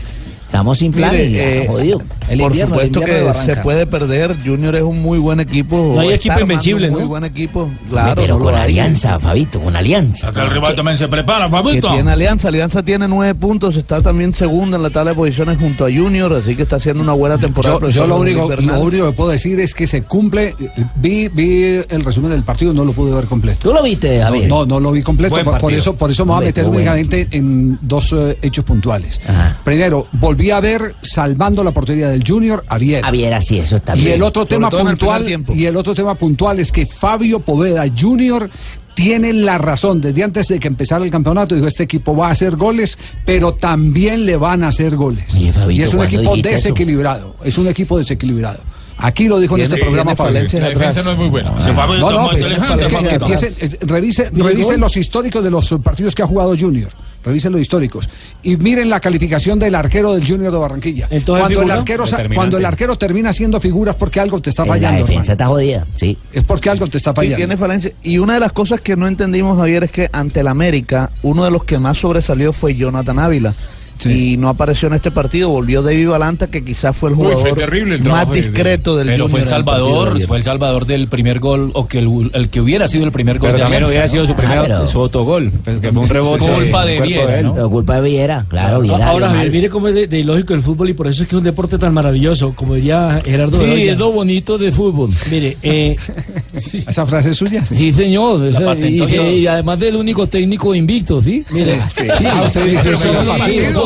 Estamos 0.46 0.78
sin 0.78 0.94
plan 0.94 1.12
Mire, 1.12 1.26
y 1.26 1.32
ya, 1.34 1.44
eh, 1.44 1.68
jodido. 1.68 2.02
El 2.30 2.40
Por 2.40 2.52
invierno, 2.52 2.76
supuesto 2.76 3.02
que 3.02 3.34
se 3.34 3.56
puede 3.58 3.88
perder. 3.88 4.36
Junior 4.46 4.76
es 4.76 4.84
un 4.84 5.02
muy 5.02 5.18
buen 5.20 5.40
equipo. 5.40 5.94
No 5.96 6.02
hay 6.02 6.14
equipo 6.14 6.40
invencible, 6.40 6.88
un 6.88 6.94
Muy 6.94 7.02
¿no? 7.04 7.08
buen 7.08 7.24
equipo. 7.24 7.70
Claro. 7.90 8.16
pero 8.22 8.38
no 8.38 8.44
con 8.46 8.54
hay. 8.56 8.62
alianza, 8.64 9.20
Fabito, 9.20 9.60
con 9.60 9.76
alianza. 9.76 10.30
Acá 10.30 10.44
el 10.44 10.50
rival 10.52 10.76
también 10.76 10.98
se 10.98 11.08
prepara, 11.08 11.46
Que 11.46 11.52
Fabito. 11.52 11.88
tiene 11.94 12.12
Alianza. 12.12 12.48
Alianza 12.50 12.84
tiene 12.84 13.08
nueve 13.08 13.34
puntos. 13.36 13.76
Está 13.78 14.02
también 14.02 14.34
segunda 14.34 14.78
en 14.78 14.84
la 14.84 14.90
tabla 14.90 15.12
de 15.12 15.16
posiciones 15.18 15.58
junto 15.60 15.86
a 15.86 15.90
Junior. 15.92 16.32
Así 16.34 16.56
que 16.56 16.64
está 16.64 16.76
haciendo 16.76 17.02
una 17.04 17.14
buena 17.14 17.38
temporada. 17.38 17.80
Yo, 17.82 17.90
yo 17.90 18.08
lo, 18.08 18.18
único, 18.20 18.48
Bernal. 18.48 18.76
lo 18.80 18.82
único 18.86 19.06
que 19.08 19.14
puedo 19.14 19.30
decir 19.32 19.60
es 19.60 19.74
que 19.74 19.88
se 19.88 20.04
cumple. 20.04 20.56
Vi, 20.96 21.28
vi 21.30 21.64
el 21.90 22.04
resumen 22.06 22.32
del 22.32 22.44
partido, 22.44 22.74
no 22.74 22.86
lo 22.86 22.94
pude 22.94 23.14
ver 23.16 23.26
completo. 23.26 23.60
¿Tú 23.70 23.74
lo 23.74 23.82
viste, 23.82 24.20
No, 24.20 24.24
Javier? 24.26 24.50
no, 24.50 24.66
no 24.66 24.80
lo 24.80 24.92
vi 24.92 25.02
completo. 25.02 25.36
Por, 25.60 25.74
eso, 25.74 25.96
por 25.96 26.12
eso 26.12 26.26
me 26.26 26.34
voy 26.34 26.44
a 26.44 26.46
meter 26.48 26.64
bueno. 26.66 26.78
únicamente 26.78 27.28
en 27.32 27.78
dos 27.82 28.14
eh, 28.14 28.38
hechos 28.42 28.64
puntuales. 28.66 29.20
Ajá. 29.28 29.58
Primero, 29.64 30.08
volví 30.14 30.52
a 30.52 30.60
ver 30.60 30.96
salvando 31.02 31.64
la 31.64 31.72
portería 31.72 32.10
del 32.10 32.19
Junior 32.26 32.64
a 32.68 32.78
Viera. 32.78 33.06
Javier, 33.06 33.34
así, 33.34 33.60
eso 33.60 33.76
está 33.78 33.96
Y 33.96 34.02
bien. 34.02 34.14
el 34.14 34.24
otro 34.24 34.44
Sobre 34.44 34.56
tema 34.56 34.70
el 34.72 34.78
puntual 34.88 35.46
y 35.56 35.66
el 35.66 35.76
otro 35.78 35.94
tema 35.94 36.16
puntual 36.16 36.60
es 36.60 36.72
que 36.72 36.86
Fabio 36.86 37.40
Poveda 37.40 37.86
Jr. 37.98 38.50
tiene 38.94 39.34
la 39.34 39.58
razón 39.58 40.02
desde 40.02 40.24
antes 40.24 40.48
de 40.48 40.60
que 40.60 40.68
empezara 40.68 41.04
el 41.06 41.12
campeonato 41.12 41.56
dijo 41.56 41.68
este 41.68 41.84
equipo 41.84 42.16
va 42.16 42.28
a 42.28 42.32
hacer 42.32 42.56
goles 42.56 42.98
pero 43.26 43.54
también 43.54 44.26
le 44.26 44.36
van 44.38 44.64
a 44.64 44.70
hacer 44.70 44.96
goles 44.96 45.34
Oye, 45.38 45.52
Fabito, 45.54 45.82
y 45.82 45.84
es 45.86 45.94
un 45.94 46.00
¿cuándo 46.00 46.16
equipo 46.18 46.36
eso? 46.36 46.50
desequilibrado 46.50 47.36
es 47.44 47.58
un 47.58 47.68
equipo 47.68 47.98
desequilibrado 47.98 48.60
aquí 48.98 49.28
lo 49.30 49.40
dijo 49.40 49.56
en 49.56 49.62
este 49.64 49.78
programa 49.78 50.16
Fabio 50.16 50.42
La 50.54 50.70
defensa 50.70 51.02
no 51.04 51.12
es 51.12 51.18
muy 51.18 51.30
buena. 51.30 51.52
No, 51.52 52.30
pues, 52.32 52.40
inteligente, 52.44 52.82
es 52.84 52.88
que 52.90 52.96
Fabito. 52.96 53.14
empiecen, 53.26 53.54
eh, 53.62 53.78
revise, 53.82 54.30
revisen 54.34 54.80
los 54.82 54.98
históricos 54.98 55.42
de 55.44 55.50
los 55.50 55.74
partidos 55.82 56.14
que 56.14 56.24
ha 56.24 56.28
jugado 56.28 56.54
Junior. 56.60 56.90
Revisen 57.24 57.52
los 57.52 57.60
históricos. 57.62 58.10
Y 58.44 58.56
miren 58.58 58.90
la 58.90 59.00
calificación 59.00 59.60
del 59.60 59.76
arquero 59.76 60.14
del 60.14 60.26
Junior 60.28 60.52
de 60.54 60.58
Barranquilla. 60.58 61.08
Entonces, 61.12 61.42
Cuando 61.48 61.62
el, 61.64 61.72
arquero, 61.72 62.06
cuando 62.34 62.58
el 62.58 62.66
arquero 62.66 62.98
termina 62.98 63.32
haciendo 63.32 63.60
figuras 63.60 63.96
porque 63.96 64.20
algo 64.22 64.42
te 64.42 64.50
está 64.52 64.64
En 64.64 64.68
la 64.70 64.74
fallando. 64.76 65.00
defensa 65.00 65.34
hermano. 65.34 65.34
está 65.34 65.48
jodida, 65.48 65.88
sí. 65.96 66.18
Es 66.32 66.44
porque 66.46 66.70
algo 66.70 66.88
te 66.88 66.98
está 66.98 67.12
Sí, 67.12 67.16
fallando. 67.18 67.36
tiene 67.38 67.58
falencia. 67.58 67.92
Y 68.04 68.20
una 68.20 68.36
de 68.36 68.40
las 68.40 68.54
cosas 68.54 68.80
que 68.82 68.96
no 68.96 69.08
entendimos, 69.08 69.58
Javier, 69.58 69.84
es 69.84 69.92
que 69.92 70.10
ante 70.14 70.40
el 70.40 70.48
América, 70.48 71.12
uno 71.22 71.44
de 71.44 71.52
los 71.52 71.66
que 71.66 71.78
más 71.78 71.98
sobresalió 71.98 72.54
fue 72.54 72.76
Jonathan 72.76 73.20
Ávila. 73.20 73.54
Sí. 74.00 74.34
Y 74.34 74.38
no 74.38 74.50
apareció 74.50 74.88
en 74.88 74.94
este 74.96 75.12
partido, 75.12 75.50
volvió 75.50 75.82
David 75.82 76.08
Balanta, 76.08 76.48
que 76.48 76.64
quizás 76.64 76.96
fue 76.96 77.10
el 77.10 77.16
Uy, 77.18 77.24
jugador 77.26 77.42
fue 77.50 77.52
terrible 77.58 77.96
el 77.96 78.04
más 78.06 78.32
discreto 78.32 78.96
del 78.98 79.08
Pero 79.08 79.28
fue 79.28 79.42
el 79.42 79.46
Salvador, 79.46 80.22
fue 80.22 80.38
el 80.38 80.44
Salvador 80.44 80.86
del 80.86 81.08
primer 81.08 81.40
gol, 81.40 81.72
o 81.74 81.88
que 81.88 82.00
el, 82.00 82.32
el 82.34 82.50
que 82.50 82.62
hubiera 82.62 82.88
sido 82.88 83.04
el 83.06 83.12
primer 83.12 83.40
gol 83.40 83.48
Pero 83.50 83.58
de 83.58 83.64
también 83.64 83.84
Alianza, 83.84 83.92
hubiera 83.92 84.06
¿no? 84.06 84.12
sido 84.12 84.28
su 84.28 84.36
primer 84.42 84.58
Ah, 84.60 84.64
pero- 84.68 84.88
su 84.88 85.00
autogol. 85.00 85.52
pues, 85.64 85.82
que 85.82 85.92
fue 85.92 86.02
un 86.04 86.10
rebote. 86.10 86.46
Culpa 86.46 86.86
de 86.86 87.02
Viera, 87.02 87.40
él. 87.40 87.46
¿no? 87.48 87.70
Culpa 87.70 87.96
de 87.96 88.02
Viera, 88.10 88.46
claro, 88.48 88.82
Viera. 88.82 89.08
Ahora, 89.10 89.30
Javier, 89.30 89.52
mire 89.52 89.70
cómo 89.70 89.88
es 89.90 89.96
de, 89.96 90.08
de 90.08 90.20
ilógico 90.20 90.54
el 90.54 90.62
fútbol 90.62 90.90
y 90.90 90.94
por 90.94 91.08
eso 91.08 91.24
es 91.24 91.30
que 91.30 91.36
es 91.36 91.40
un 91.40 91.44
deporte 91.44 91.78
tan 91.78 91.94
maravilloso, 91.94 92.54
como 92.56 92.76
diría 92.76 93.20
Gerardo 93.26 93.58
Sí, 93.60 93.64
Bedoya. 93.66 93.92
es 93.94 94.00
lo 94.00 94.12
bonito 94.12 94.58
de 94.58 94.72
fútbol. 94.72 95.10
Mire, 95.30 95.58
eh, 95.62 95.96
¿Esa 96.88 97.06
frase 97.06 97.32
es 97.32 97.38
suya? 97.38 97.66
Sí, 97.66 97.92
señor. 97.94 98.46
esa- 98.46 98.76
y, 98.78 99.46
además 99.48 99.80
del 99.80 99.96
único 99.98 100.26
técnico 100.28 100.74
invicto, 100.74 101.22
¿sí? 101.22 101.44
mire, 101.52 101.80
Ah, 101.82 102.48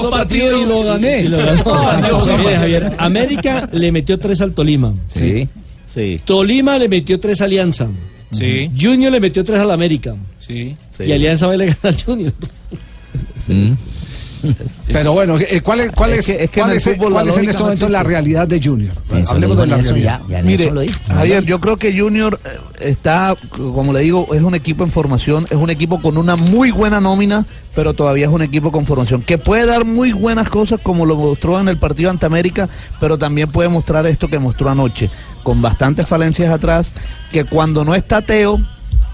partido 0.09 0.61
y 0.61 0.65
lo 0.65 0.83
gané. 0.83 1.21
y 1.21 1.27
lo 1.27 1.37
ganó. 1.37 1.63
Mire, 2.37 2.55
Javier, 2.55 2.91
América 2.97 3.69
le 3.71 3.91
metió 3.91 4.19
tres 4.19 4.41
al 4.41 4.53
Tolima. 4.53 4.93
Sí. 5.07 5.47
Sí, 5.85 6.19
Tolima 6.25 6.77
le 6.77 6.87
metió 6.89 7.19
tres 7.19 7.41
a 7.41 7.45
Alianza. 7.45 7.87
Sí, 8.31 8.71
Junior 8.79 9.11
le 9.11 9.19
metió 9.19 9.43
tres 9.43 9.59
al 9.59 9.69
América. 9.71 10.15
sí. 10.39 10.75
sí. 10.89 11.03
Y 11.03 11.11
Alianza 11.11 11.45
va 11.47 11.53
a 11.53 11.57
le 11.57 11.65
ganar 11.67 11.79
al 11.83 12.03
Junior. 12.03 12.33
Pero 14.87 15.13
bueno, 15.13 15.37
eh, 15.39 15.61
¿cuál 15.61 15.79
es, 15.81 15.91
cuál 15.91 16.11
Es 16.13 16.19
es, 16.19 16.25
que- 16.25 16.43
es 16.43 16.49
que 16.49 16.59
en 16.59 16.63
cuál 16.65 16.71
el 16.71 16.77
es, 16.77 16.83
fútbol 16.83 17.13
cuál 17.13 17.25
la 17.25 17.31
es 17.31 17.37
en 17.37 17.49
este 17.49 17.63
momento 17.63 17.89
la 17.89 18.03
realidad 18.03 18.47
de 18.47 18.61
Junior? 18.63 18.93
Eso 19.15 19.31
Hablemos 19.31 19.57
de 19.57 19.67
la 19.67 19.77
realidad. 19.77 20.21
ya, 20.27 20.37
ya 20.39 20.43
Mire. 20.43 20.71
Javier, 21.07 21.43
yo 21.45 21.59
creo 21.61 21.77
que 21.77 21.97
Junior 21.97 22.39
eh, 22.45 22.57
está, 22.89 23.35
como 23.49 23.93
le 23.93 24.01
digo, 24.01 24.27
es 24.33 24.41
un 24.41 24.55
equipo 24.55 24.83
en 24.83 24.91
formación, 24.91 25.47
es 25.49 25.57
un 25.57 25.69
equipo 25.69 26.01
con 26.01 26.17
una 26.17 26.35
muy 26.35 26.71
buena 26.71 26.99
nómina, 26.99 27.45
pero 27.75 27.93
todavía 27.93 28.25
es 28.27 28.31
un 28.31 28.41
equipo 28.41 28.71
con 28.71 28.85
formación, 28.85 29.21
que 29.21 29.37
puede 29.37 29.65
dar 29.65 29.85
muy 29.85 30.11
buenas 30.11 30.49
cosas 30.49 30.79
como 30.83 31.05
lo 31.05 31.15
mostró 31.15 31.59
en 31.59 31.67
el 31.69 31.77
partido 31.77 32.09
ante 32.09 32.25
América, 32.25 32.69
pero 32.99 33.17
también 33.17 33.49
puede 33.51 33.69
mostrar 33.69 34.05
esto 34.05 34.27
que 34.27 34.39
mostró 34.39 34.69
anoche, 34.69 35.09
con 35.43 35.61
bastantes 35.61 36.07
falencias 36.07 36.51
atrás, 36.51 36.91
que 37.31 37.45
cuando 37.45 37.83
no 37.83 37.95
está 37.95 38.21
Teo 38.21 38.59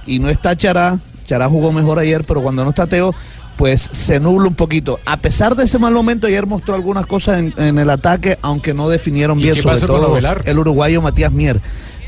y 0.05 0.19
no 0.19 0.29
está 0.29 0.55
Chará, 0.57 0.99
Chará 1.25 1.47
jugó 1.47 1.71
mejor 1.71 1.99
ayer, 1.99 2.23
pero 2.25 2.41
cuando 2.41 2.63
no 2.63 2.71
está 2.71 2.87
Teo, 2.87 3.13
pues 3.59 3.81
se 3.81 4.21
nubla 4.21 4.47
un 4.47 4.55
poquito. 4.55 5.01
A 5.05 5.17
pesar 5.17 5.53
de 5.53 5.65
ese 5.65 5.77
mal 5.79 5.93
momento, 5.93 6.27
ayer 6.27 6.45
mostró 6.45 6.75
algunas 6.75 7.05
cosas 7.05 7.39
en, 7.39 7.53
en 7.57 7.77
el 7.77 7.89
ataque, 7.89 8.39
aunque 8.41 8.73
no 8.73 8.87
definieron 8.87 9.37
¿Y 9.37 9.43
bien, 9.43 9.55
qué 9.55 9.61
sobre 9.61 9.81
todo 9.81 10.17
el 10.17 10.59
uruguayo 10.59 11.01
Matías 11.01 11.33
Mier. 11.33 11.59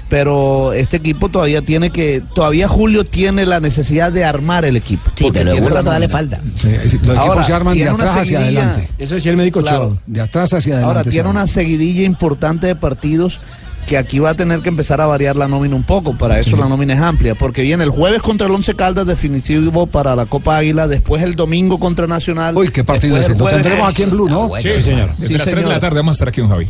Pero 0.07 0.71
este 0.71 0.95
equipo 0.95 1.27
todavía 1.27 1.61
tiene 1.61 1.89
que, 1.89 2.23
todavía 2.33 2.69
Julio 2.69 3.03
tiene 3.03 3.45
la 3.45 3.59
necesidad 3.59 4.13
de 4.13 4.23
armar 4.23 4.63
el 4.63 4.77
equipo. 4.77 5.09
Sí, 5.13 5.25
porque 5.25 5.41
pero 5.41 5.79
todavía 5.79 5.99
le 5.99 6.07
falta. 6.07 6.39
Sí, 6.55 6.69
los 6.71 6.85
equipos 6.85 7.17
Ahora, 7.17 7.43
se 7.43 7.51
arman 7.51 7.77
de 7.77 7.89
atrás 7.89 8.15
hacia 8.15 8.39
adelante. 8.39 8.89
Eso 8.97 9.15
decía 9.15 9.31
el 9.31 9.37
médico 9.37 9.59
Claro. 9.59 9.97
De 10.07 10.21
atrás 10.21 10.53
hacia 10.53 10.75
adelante. 10.75 10.99
Ahora 10.99 11.09
tiene 11.09 11.27
una 11.27 11.47
seguidilla 11.47 12.03
importante 12.03 12.67
de 12.67 12.75
partidos 12.77 13.41
que 13.87 13.97
aquí 13.97 14.19
va 14.19 14.31
a 14.31 14.35
tener 14.35 14.61
que 14.61 14.69
empezar 14.69 15.01
a 15.01 15.05
variar 15.05 15.35
la 15.35 15.47
nómina 15.47 15.75
un 15.75 15.83
poco. 15.83 16.17
Para 16.17 16.39
eso 16.39 16.55
la 16.57 16.67
nómina 16.67 16.93
es 16.93 16.99
amplia. 17.01 17.35
Porque 17.35 17.61
viene 17.63 17.83
el 17.83 17.89
jueves 17.89 18.21
contra 18.21 18.47
el 18.47 18.53
Once 18.53 18.73
Caldas, 18.75 19.05
definitivo 19.05 19.87
para 19.87 20.15
la 20.15 20.25
Copa 20.25 20.57
Águila. 20.57 20.87
Después 20.87 21.23
el 21.23 21.35
domingo 21.35 21.79
contra 21.79 22.07
Nacional. 22.07 22.55
Uy, 22.55 22.69
qué 22.69 22.83
partido 22.83 23.17
el 23.17 23.37
Lo 23.37 23.45
tendremos 23.47 23.91
aquí 23.93 24.03
en 24.03 24.11
Blue, 24.11 24.29
¿no? 24.29 24.49
Sí, 24.59 24.81
señor. 24.81 25.11
Desde 25.17 25.27
Sí, 25.27 25.33
las 25.33 25.43
3 25.43 25.45
de 25.45 25.61
señor. 25.61 25.69
la 25.69 25.79
tarde 25.79 25.97
vamos 25.97 26.13
a 26.13 26.15
estar 26.15 26.29
aquí, 26.29 26.41
don 26.41 26.49
Javi. 26.49 26.67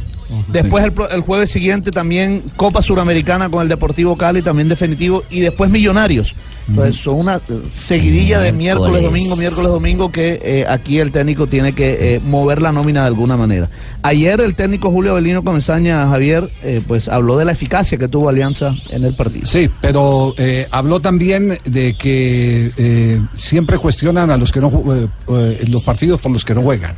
Después 0.47 0.85
el, 1.11 1.21
jueves 1.21 1.51
siguiente 1.51 1.91
también 1.91 2.43
Copa 2.55 2.81
Suramericana 2.81 3.49
con 3.49 3.61
el 3.61 3.69
Deportivo 3.69 4.17
Cali, 4.17 4.41
también 4.41 4.69
definitivo, 4.69 5.23
y 5.29 5.41
después 5.41 5.69
Millonarios. 5.69 6.35
Entonces 6.67 6.97
son 6.97 7.15
una 7.15 7.41
seguidilla 7.69 8.39
de 8.39 8.53
miércoles, 8.53 9.03
domingo, 9.03 9.35
miércoles, 9.35 9.69
domingo 9.69 10.11
que 10.11 10.39
eh, 10.43 10.65
aquí 10.69 10.99
el 10.99 11.11
técnico 11.11 11.47
tiene 11.47 11.73
que 11.73 12.15
eh, 12.15 12.19
mover 12.23 12.61
la 12.61 12.71
nómina 12.71 13.01
de 13.01 13.07
alguna 13.07 13.35
manera. 13.35 13.69
Ayer 14.03 14.39
el 14.39 14.55
técnico 14.55 14.89
Julio 14.89 15.11
Avelino 15.11 15.43
Comenzaña, 15.43 16.07
Javier, 16.07 16.49
eh, 16.63 16.81
pues 16.87 17.07
habló 17.07 17.37
de 17.37 17.45
la 17.45 17.51
eficacia 17.51 17.97
que 17.97 18.07
tuvo 18.07 18.29
Alianza 18.29 18.73
en 18.89 19.03
el 19.03 19.15
partido. 19.15 19.45
Sí, 19.45 19.69
pero 19.81 20.33
eh, 20.37 20.67
habló 20.71 21.01
también 21.01 21.59
de 21.65 21.93
que 21.95 22.71
eh, 22.77 23.21
siempre 23.35 23.77
cuestionan 23.77 24.31
a 24.31 24.37
los 24.37 24.51
que 24.51 24.59
no 24.59 24.69
eh, 24.69 25.07
eh, 25.29 25.65
los 25.67 25.83
partidos 25.83 26.19
por 26.19 26.31
los 26.31 26.45
que 26.45 26.53
no 26.53 26.61
juegan. 26.61 26.95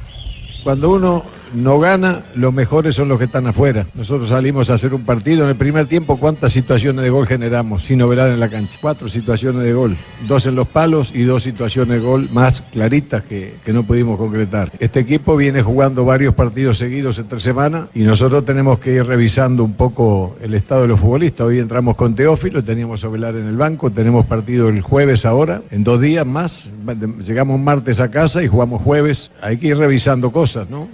Cuando 0.64 0.92
uno 0.92 1.24
no 1.54 1.80
gana, 1.80 2.22
los 2.36 2.54
mejores 2.54 2.96
son 2.96 3.08
los 3.08 3.18
que 3.18 3.26
están 3.26 3.48
afuera. 3.48 3.86
Nosotros 3.96 4.30
salimos 4.30 4.70
a 4.70 4.76
hacer 4.76 4.94
un 4.94 5.04
partido 5.04 5.44
en 5.44 5.50
el 5.50 5.56
primer 5.56 5.88
tiempo, 5.88 6.18
¿cuántas 6.18 6.52
situaciones 6.52 7.04
de 7.04 7.10
gol 7.10 7.28
generamos 7.28 7.84
sin 7.86 8.00
novedad 8.00 8.32
en 8.32 8.40
la 8.40 8.50
cancha? 8.50 8.78
Cuatro 8.82 9.08
situaciones 9.08 9.64
de 9.64 9.74
gol, 9.74 9.96
dos 10.28 10.46
en 10.46 10.56
los 10.56 10.68
palos 10.68 11.12
y 11.14 11.24
dos 11.24 11.44
situaciones 11.44 12.02
de 12.02 12.06
gol 12.06 12.30
más 12.32 12.62
claritas 12.62 13.24
que, 13.24 13.54
no 13.74 13.84
pudimos 13.84 14.18
concretar. 14.18 14.72
Este 14.80 15.00
equipo 15.00 15.36
viene 15.36 15.64
jugando 15.64 16.06
varios 16.06 16.36
partidos 16.36 16.78
seguidos 16.78 17.18
entre 17.18 17.40
semana 17.40 17.88
y 17.96 18.02
nosotros 18.02 18.46
tenemos 18.46 18.78
que 18.78 18.94
ir 18.94 19.06
revisando 19.06 19.64
un 19.64 19.74
poco 19.74 20.36
el 20.42 20.54
estado 20.54 20.84
de 20.84 20.90
los 20.90 21.00
futbolistas. 21.00 21.48
Hoy 21.48 21.58
entramos 21.58 21.96
con 21.96 22.16
Teófilo, 22.16 22.64
teníamos 22.64 23.04
a 23.04 23.08
Velar 23.08 23.36
en 23.36 23.48
el 23.48 23.58
banco, 23.58 23.90
tenemos 23.90 24.28
partido 24.28 24.70
el 24.70 24.82
jueves 24.82 25.26
ahora, 25.26 25.62
en 25.72 25.84
dos 25.84 26.00
días 26.00 26.26
más, 26.26 26.66
llegamos 27.26 27.60
martes 27.60 28.00
a 28.00 28.12
casa 28.12 28.44
y 28.44 28.48
jugamos 28.48 28.82
jueves. 28.84 29.32
Hay 29.42 29.58
que 29.58 29.68
ir 29.68 29.78
revisando 29.78 30.32
cosas, 30.32 30.70
¿no? 30.70 30.88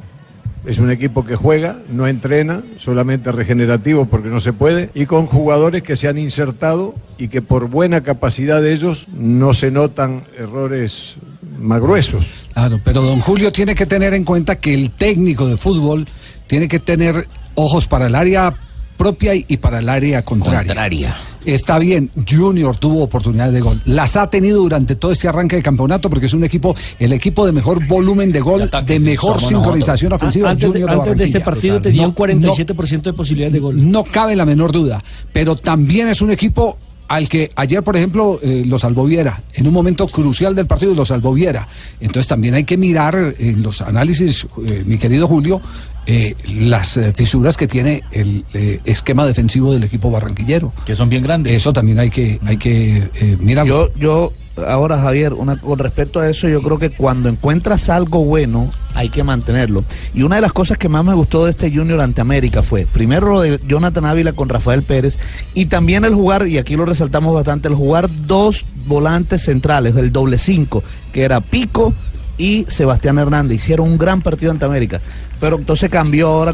Es 0.66 0.78
un 0.80 0.92
equipo 0.92 1.26
que 1.26 1.36
juega, 1.36 1.80
no 1.90 2.08
entrena, 2.08 2.64
solamente 2.78 3.32
regenerativo 3.32 4.06
porque 4.06 4.30
no 4.30 4.40
se 4.40 4.54
puede, 4.54 4.90
y 4.94 5.06
con 5.06 5.26
jugadores 5.26 5.84
que 5.84 5.96
se 5.96 6.08
han 6.08 6.18
insertado 6.18 6.96
y 7.18 7.30
que 7.30 7.42
por 7.42 7.70
buena 7.70 8.02
capacidad 8.02 8.62
de 8.62 8.74
ellos 8.74 9.08
no 9.14 9.54
se 9.54 9.72
notan 9.72 10.26
errores 10.38 11.16
más 11.58 11.82
gruesos. 11.82 12.26
Claro, 12.54 12.80
pero 12.84 13.02
don 13.02 13.20
Julio 13.20 13.52
tiene 13.52 13.76
que 13.76 13.86
tener 13.86 14.14
en 14.14 14.24
cuenta 14.24 14.60
que 14.60 14.74
el 14.74 14.92
técnico 14.92 15.48
de 15.48 15.58
fútbol 15.58 16.08
tiene 16.48 16.68
que 16.68 16.80
tener 16.80 17.28
ojos 17.56 17.88
para 17.88 18.08
el 18.08 18.16
área 18.16 18.54
propia 19.00 19.34
y 19.34 19.56
para 19.58 19.80
el 19.80 19.88
área 19.88 20.24
contraria. 20.26 20.60
Contraria. 20.60 21.18
Está 21.46 21.80
bien, 21.80 22.12
Junior 22.30 22.76
tuvo 22.76 23.02
oportunidades 23.02 23.54
de 23.54 23.62
gol. 23.62 23.82
Las 23.86 24.18
ha 24.18 24.30
tenido 24.30 24.62
durante 24.62 24.96
todo 24.98 25.14
este 25.14 25.30
arranque 25.30 25.56
de 25.56 25.64
campeonato 25.64 26.10
porque 26.10 26.26
es 26.26 26.34
un 26.34 26.44
equipo, 26.44 26.76
el 27.00 27.14
equipo 27.14 27.46
de 27.46 27.54
mejor 27.54 27.88
volumen 27.88 28.34
de 28.34 28.42
gol, 28.42 28.70
de, 28.86 29.00
mejor 29.00 29.40
sincronización 29.42 30.10
nosotros. 30.10 30.22
ofensiva. 30.36 30.50
Ah, 30.50 30.52
Antes, 30.52 30.74
de, 30.74 30.82
Junior 30.82 31.00
antes 31.00 31.18
de 31.18 31.24
este 31.24 31.40
partido 31.40 31.76
Total. 31.78 31.92
tenía 31.94 32.02
No- 32.04 32.10
un 32.10 32.16
47% 32.16 33.02
de 33.04 33.14
posibilidades 33.14 33.54
de 33.54 33.60
gol. 33.60 33.90
no 33.92 34.04
cabe 34.04 34.36
la 34.36 34.46
menor 34.46 34.74
duda, 34.74 35.02
pero 35.32 35.56
también 35.56 36.10
es 36.10 36.22
un 36.22 36.32
equipo 36.32 36.78
al 37.10 37.28
que 37.28 37.52
ayer, 37.56 37.84
por 37.84 37.98
ejemplo, 37.98 38.40
eh, 38.42 38.64
lo 38.66 38.80
salvó 38.80 39.06
Viera, 39.06 39.42
en 39.54 39.68
un 39.68 39.74
momento 39.74 40.08
crucial 40.08 40.56
del 40.56 40.68
partido 40.68 40.94
lo 40.94 41.06
salvó 41.06 41.34
Viera. 41.34 41.68
Entonces 42.00 42.28
también 42.28 42.54
hay 42.54 42.64
que 42.64 42.78
mirar 42.78 43.36
en 43.38 43.62
los 43.64 43.82
análisis, 43.82 44.48
eh, 44.66 44.84
mi 44.86 44.98
querido 44.98 45.28
Julio, 45.28 45.60
eh, 46.06 46.36
las 46.56 46.98
eh, 46.98 47.14
fisuras 47.14 47.58
que 47.58 47.68
tiene 47.68 48.04
el 48.12 48.44
eh, 48.54 48.80
esquema 48.86 49.26
defensivo 49.26 49.74
del 49.74 49.84
equipo 49.84 50.10
barranquillero. 50.10 50.74
Que 50.86 50.96
son 50.96 51.10
bien 51.10 51.22
grandes. 51.22 51.54
Eso 51.54 51.74
también 51.74 52.00
hay 52.00 52.10
que, 52.10 52.40
hay 52.46 52.58
que 52.58 53.10
eh, 53.14 53.38
mirarlo. 53.40 53.90
Yo, 53.90 54.00
yo 54.00 54.34
ahora 54.68 55.00
Javier, 55.00 55.34
con 55.34 55.80
respecto 55.80 56.20
a 56.20 56.30
eso, 56.30 56.48
yo 56.48 56.62
creo 56.62 56.80
que 56.80 56.90
cuando 56.90 57.30
encuentras 57.30 57.90
algo 57.90 58.24
bueno, 58.24 58.72
hay 58.96 59.10
que 59.10 59.24
mantenerlo. 59.24 59.84
Y 60.14 60.24
una 60.24 60.36
de 60.36 60.42
las 60.42 60.54
cosas 60.54 60.78
que 60.78 60.90
más 60.90 61.04
me 61.04 61.14
gustó 61.14 61.46
de 61.46 61.52
este 61.52 61.72
Junior 61.72 62.02
ante 62.02 62.22
América 62.22 62.64
fue, 62.64 62.86
primero 62.86 63.30
lo 63.30 63.42
de 63.42 63.60
Jonathan 63.68 64.06
Ávila 64.06 64.34
con 64.34 64.50
Rafael 64.50 64.84
Pérez, 64.84 65.20
y 65.54 65.68
también 65.68 66.06
el 66.06 66.14
jugar, 66.14 66.48
y 66.48 66.58
aquí 66.58 66.76
lo 66.76 66.86
resaltamos 66.86 67.34
bastante, 67.34 67.68
el 67.68 67.76
jugar 67.76 68.10
dos 68.26 68.66
volantes 68.86 69.44
centrales, 69.44 69.96
del 69.96 70.12
doble 70.12 70.38
cinco, 70.38 70.84
que 71.14 71.24
era 71.24 71.42
Pico 71.42 71.94
y 72.40 72.66
Sebastián 72.70 73.20
Hernández. 73.20 73.58
Hicieron 73.58 73.88
un 73.88 73.98
gran 73.98 74.22
partido 74.22 74.52
ante 74.52 74.66
América. 74.66 75.00
Pero 75.40 75.58
entonces 75.58 75.90
cambió 75.90 76.28
ahora, 76.28 76.54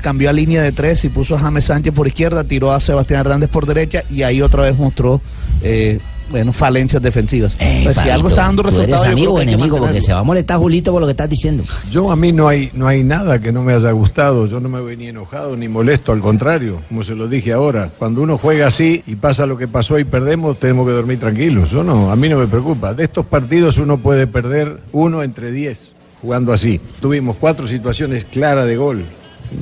cambió 0.00 0.30
a 0.30 0.32
línea 0.32 0.62
de 0.62 0.72
tres 0.72 1.04
y 1.04 1.08
puso 1.08 1.36
a 1.36 1.38
James 1.38 1.66
Sánchez 1.66 1.92
por 1.92 2.06
izquierda, 2.06 2.44
tiró 2.44 2.72
a 2.72 2.80
Sebastián 2.80 3.20
Hernández 3.20 3.50
por 3.50 3.66
derecha 3.66 4.02
y 4.10 4.22
ahí 4.22 4.42
otra 4.42 4.62
vez 4.62 4.76
mostró 4.76 5.20
eh, 5.62 6.00
bueno, 6.30 6.52
falencias 6.52 7.02
defensivas. 7.02 7.56
Pues 7.82 7.96
si 7.96 8.08
algo 8.10 8.28
está 8.28 8.42
dando 8.42 8.62
¿Tú 8.62 8.68
eres 8.68 8.78
resultados, 8.78 9.06
yo 9.06 9.12
amigo 9.12 9.32
o 9.34 9.40
enemigo? 9.40 9.78
Porque 9.78 10.00
se 10.00 10.12
va 10.12 10.20
a 10.20 10.24
molestar 10.24 10.58
Julito 10.58 10.92
por 10.92 11.00
lo 11.00 11.06
que 11.06 11.12
estás 11.12 11.28
diciendo. 11.28 11.64
Yo 11.90 12.10
a 12.10 12.16
mí 12.16 12.32
no 12.32 12.48
hay, 12.48 12.70
no 12.74 12.86
hay 12.86 13.02
nada 13.02 13.38
que 13.38 13.52
no 13.52 13.62
me 13.62 13.72
haya 13.74 13.90
gustado, 13.92 14.46
yo 14.46 14.60
no 14.60 14.68
me 14.68 14.80
voy 14.80 14.96
ni 14.96 15.08
enojado 15.08 15.56
ni 15.56 15.68
molesto, 15.68 16.12
al 16.12 16.20
contrario, 16.20 16.80
como 16.88 17.04
se 17.04 17.14
lo 17.14 17.28
dije 17.28 17.52
ahora, 17.52 17.90
cuando 17.98 18.22
uno 18.22 18.38
juega 18.38 18.66
así 18.66 19.02
y 19.06 19.16
pasa 19.16 19.46
lo 19.46 19.56
que 19.56 19.68
pasó 19.68 19.98
y 19.98 20.04
perdemos, 20.04 20.58
tenemos 20.58 20.86
que 20.86 20.92
dormir 20.92 21.20
tranquilos, 21.20 21.70
yo 21.70 21.84
no, 21.84 22.10
a 22.10 22.16
mí 22.16 22.28
no 22.28 22.38
me 22.38 22.46
preocupa, 22.46 22.94
de 22.94 23.04
estos 23.04 23.26
partidos 23.26 23.78
uno 23.78 23.98
puede 23.98 24.26
perder 24.26 24.80
uno 24.92 25.22
entre 25.22 25.52
diez 25.52 25.94
jugando 26.24 26.54
así. 26.54 26.80
Tuvimos 27.00 27.36
cuatro 27.38 27.66
situaciones 27.66 28.24
claras 28.24 28.66
de 28.66 28.76
gol. 28.76 29.04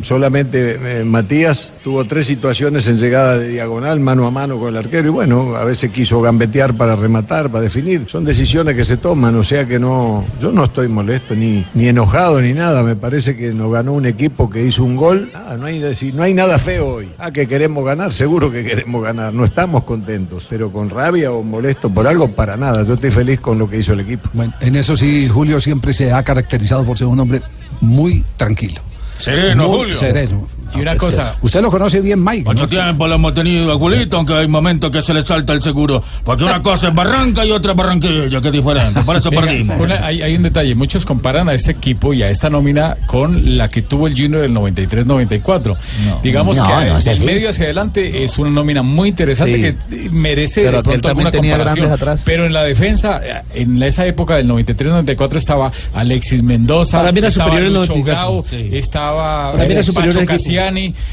Solamente 0.03 0.79
eh, 1.01 1.05
Matías 1.05 1.73
tuvo 1.85 2.05
tres 2.05 2.27
situaciones 2.27 2.87
en 2.89 2.99
llegada 2.99 3.39
de 3.39 3.49
diagonal, 3.49 4.01
mano 4.01 4.27
a 4.27 4.31
mano 4.31 4.59
con 4.59 4.69
el 4.71 4.77
arquero, 4.77 5.09
y 5.09 5.11
bueno, 5.11 5.57
a 5.57 5.65
veces 5.65 5.91
quiso 5.91 6.21
gambetear 6.21 6.75
para 6.75 6.97
rematar, 6.97 7.51
para 7.51 7.63
definir. 7.63 8.07
Son 8.09 8.25
decisiones 8.25 8.77
que 8.77 8.85
se 8.85 8.97
toman, 8.97 9.37
o 9.37 9.45
sea 9.45 9.67
que 9.67 9.79
no, 9.79 10.25
yo 10.41 10.53
no 10.53 10.65
estoy 10.65 10.89
molesto 10.89 11.35
ni, 11.35 11.65
ni 11.75 11.89
enojado 11.89 12.41
ni 12.41 12.53
nada. 12.53 12.83
Me 12.83 12.97
parece 12.97 13.37
que 13.37 13.53
nos 13.53 13.73
ganó 13.73 13.93
un 13.93 14.07
equipo 14.07 14.49
que 14.51 14.65
hizo 14.65 14.85
un 14.85 14.97
gol. 14.97 15.31
Ah, 15.35 15.57
no, 15.59 15.67
hay, 15.67 15.81
no 16.15 16.23
hay 16.23 16.35
nada 16.35 16.59
feo 16.59 16.95
hoy. 16.95 17.09
Ah, 17.19 17.31
que 17.31 17.47
queremos 17.47 17.85
ganar, 17.85 18.15
seguro 18.15 18.51
que 18.51 18.65
queremos 18.65 19.03
ganar. 19.03 19.33
No 19.33 19.45
estamos 19.45 19.85
contentos, 19.85 20.47
pero 20.49 20.73
con 20.73 20.91
rabia 20.91 21.33
o 21.33 21.43
molesto 21.43 21.91
por 21.91 22.07
algo, 22.07 22.29
para 22.29 22.57
nada. 22.57 22.85
Yo 22.85 22.95
estoy 22.95 23.11
feliz 23.11 23.41
con 23.41 23.59
lo 23.59 23.69
que 23.69 23.79
hizo 23.79 23.93
el 23.93 24.01
equipo. 24.01 24.29
Bueno, 24.33 24.53
en 24.61 24.77
eso 24.77 24.97
sí, 24.97 25.29
Julio 25.29 25.61
siempre 25.61 25.93
se 25.93 26.13
ha 26.13 26.23
caracterizado 26.23 26.85
por 26.85 26.99
ser 26.99 27.07
un 27.07 27.21
hombre 27.21 27.43
muy 27.81 28.25
tranquilo. 28.37 28.81
Sereno, 29.23 29.69
Julio. 29.69 29.95
Sereno. 29.95 30.49
Y 30.75 30.81
una 30.81 30.97
cosa. 30.97 31.37
Usted 31.43 31.61
lo 31.61 31.71
conoce 31.71 32.01
bien, 32.01 32.23
Mike. 32.23 32.45
Mucho 32.45 32.63
¿no? 32.63 32.69
tiempo 32.69 33.07
lo 33.07 33.15
hemos 33.17 33.35
tenido 33.35 33.73
a 33.73 33.77
Julito, 33.79 34.17
aunque 34.17 34.35
hay 34.35 34.49
momentos 34.49 34.91
que 34.91 35.03
se 35.03 35.13
le 35.15 35.23
salta 35.23 35.53
el 35.53 35.63
seguro. 35.63 36.03
Porque 36.25 36.45
una 36.45 36.63
cosa 36.63 36.89
es 36.89 36.95
Barranca 36.95 37.45
y 37.45 37.51
otra 37.51 37.73
es 37.73 37.77
Barranquilla, 37.77 38.41
que 38.41 38.49
es 38.49 38.53
diferente. 38.53 39.01
Por 39.03 39.17
eso 39.17 39.31
Venga, 39.31 39.43
perdimos. 39.47 39.81
una- 39.81 40.07
hay, 40.07 40.23
hay 40.23 40.35
un 40.37 40.43
detalle, 40.43 40.75
muchos 40.75 41.05
comparan 41.05 41.49
a 41.49 41.55
este 41.55 41.73
equipo 41.73 42.15
y 42.15 42.23
a 42.23 42.31
esta 42.31 42.49
nómina 42.51 42.97
con 43.07 43.57
la 43.59 43.69
que 43.69 43.83
tuvo 43.83 44.07
el 44.07 44.15
Junior 44.15 44.43
del 44.43 44.53
93-94. 44.55 45.77
Digamos 46.23 46.57
No, 46.57 46.67
que 46.67 46.73
no 46.91 46.99
es 46.99 47.05
del 47.05 47.25
medio 47.25 47.49
hacia 47.49 47.65
adelante 47.65 48.25
es 48.25 48.39
una 48.39 48.51
nómina 48.51 48.83
muy 48.83 49.09
interesante 49.11 49.53
Sí. 49.53 49.61
que 49.99 50.11
merece 50.11 50.63
Pero 50.63 50.79
de 50.79 50.83
pronto 50.83 51.09
alguna 51.09 51.31
tenía 51.31 51.53
comparación. 51.57 51.91
atrás. 51.93 52.23
Pero 52.25 52.47
en 52.47 52.53
la 52.53 52.63
defensa, 52.65 53.21
en 53.55 53.83
esa 53.83 54.07
época 54.07 54.37
del 54.37 54.47
93-94 54.49 55.37
estaba 55.37 55.73
Alexis 55.95 56.43
Mendoza, 56.43 56.99
Para 56.99 57.13
mí 57.13 57.19
era 57.19 57.29
estaba 57.29 57.51
superior 57.51 57.67
el 57.69 57.75
Lucho 57.75 57.93
94. 57.95 58.05
Grau, 58.33 58.45
Sí. 58.45 58.71
estaba 58.77 59.53
Para 59.53 59.65
mí 59.65 59.71
era 59.73 59.81
eh, 59.81 59.83
superior 59.83 60.15
Pacho 60.15 60.21
el 60.21 60.27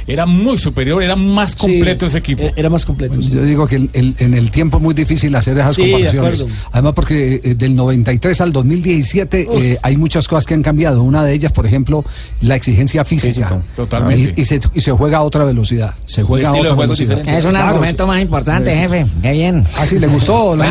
era 0.08 0.26
muy 0.26 0.58
superior, 0.58 1.02
era 1.02 1.16
más 1.16 1.56
completo 1.56 2.06
ese 2.06 2.18
equipo. 2.20 2.44
e- 2.44 2.54
Era 2.56 2.70
más 2.70 2.86
completo. 2.86 3.22
sí. 3.22 3.30
Yo 3.32 3.42
digo 3.44 3.68
que 3.68 3.76
el- 3.78 3.90
el- 3.94 4.16
en 4.20 4.34
el 4.34 4.52
tiempo 4.52 4.78
es 4.78 4.84
muy 4.84 4.94
difícil 4.94 5.36
hacer 5.36 5.58
esas 5.58 5.76
Sí, 5.76 5.92
comparaciones. 5.92 6.46
Además, 6.72 6.94
porque 6.96 7.42
eh, 7.44 7.56
del 7.56 7.76
93 7.76 8.42
al 8.42 8.52
2017 8.52 9.48
Uf. 9.50 9.62
eh, 9.62 9.78
hay 9.82 9.98
muchas 9.98 10.28
cosas 10.28 10.46
que 10.46 10.54
han 10.54 10.64
cambiado. 10.64 11.04
Una 11.04 11.24
de 11.24 11.34
ellas, 11.34 11.52
por 11.52 11.66
ejemplo, 11.66 12.04
la 12.42 12.56
exigencia 12.56 13.06
física. 13.06 13.30
Físico, 13.50 13.62
totalmente. 13.76 14.34
Y, 14.36 14.42
y 14.42 14.46
se, 14.46 14.60
y 14.74 14.82
se 14.82 14.92
juega 14.92 15.20
a 15.20 15.22
otra 15.22 15.44
velocidad. 15.44 15.94
Se 16.06 16.24
juega 16.24 16.50
a 16.50 16.54
otra 16.54 16.74
velocidad. 16.76 17.18
diferente. 17.18 17.38
Es 17.40 17.46
un 17.46 17.52
Claro, 17.52 17.68
argumento 17.70 18.08
más 18.08 18.22
importante, 18.22 18.76
jefe. 18.76 19.06
Qué 19.22 19.32
bien. 19.32 19.64
Ah, 19.78 19.86
sí, 19.86 20.00
le 20.00 20.08
gustó. 20.08 20.56
la. 20.56 20.66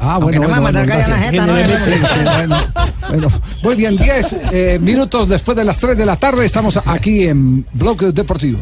Ah, 0.00 0.18
bueno, 0.18 0.40
no 0.40 0.46
me 0.46 0.46
bueno, 0.46 0.48
va 0.50 0.56
a 0.56 0.60
matar 0.60 0.86
bueno, 0.86 1.04
callar 1.04 1.08
la 1.08 1.16
gracias. 1.16 1.30
jeta, 1.30 1.46
¿no? 1.46 1.76
Sí, 1.76 1.92
sí, 2.14 2.20
bueno, 2.24 2.66
bueno. 3.08 3.28
muy 3.62 3.74
bien, 3.74 3.96
10 3.96 4.36
eh, 4.52 4.78
minutos 4.80 5.28
después 5.28 5.56
de 5.56 5.64
las 5.64 5.78
3 5.78 5.96
de 5.96 6.06
la 6.06 6.16
tarde 6.16 6.44
estamos 6.44 6.78
aquí 6.84 7.24
en 7.24 7.64
Bloque 8.00 8.12
Deportivo. 8.12 8.58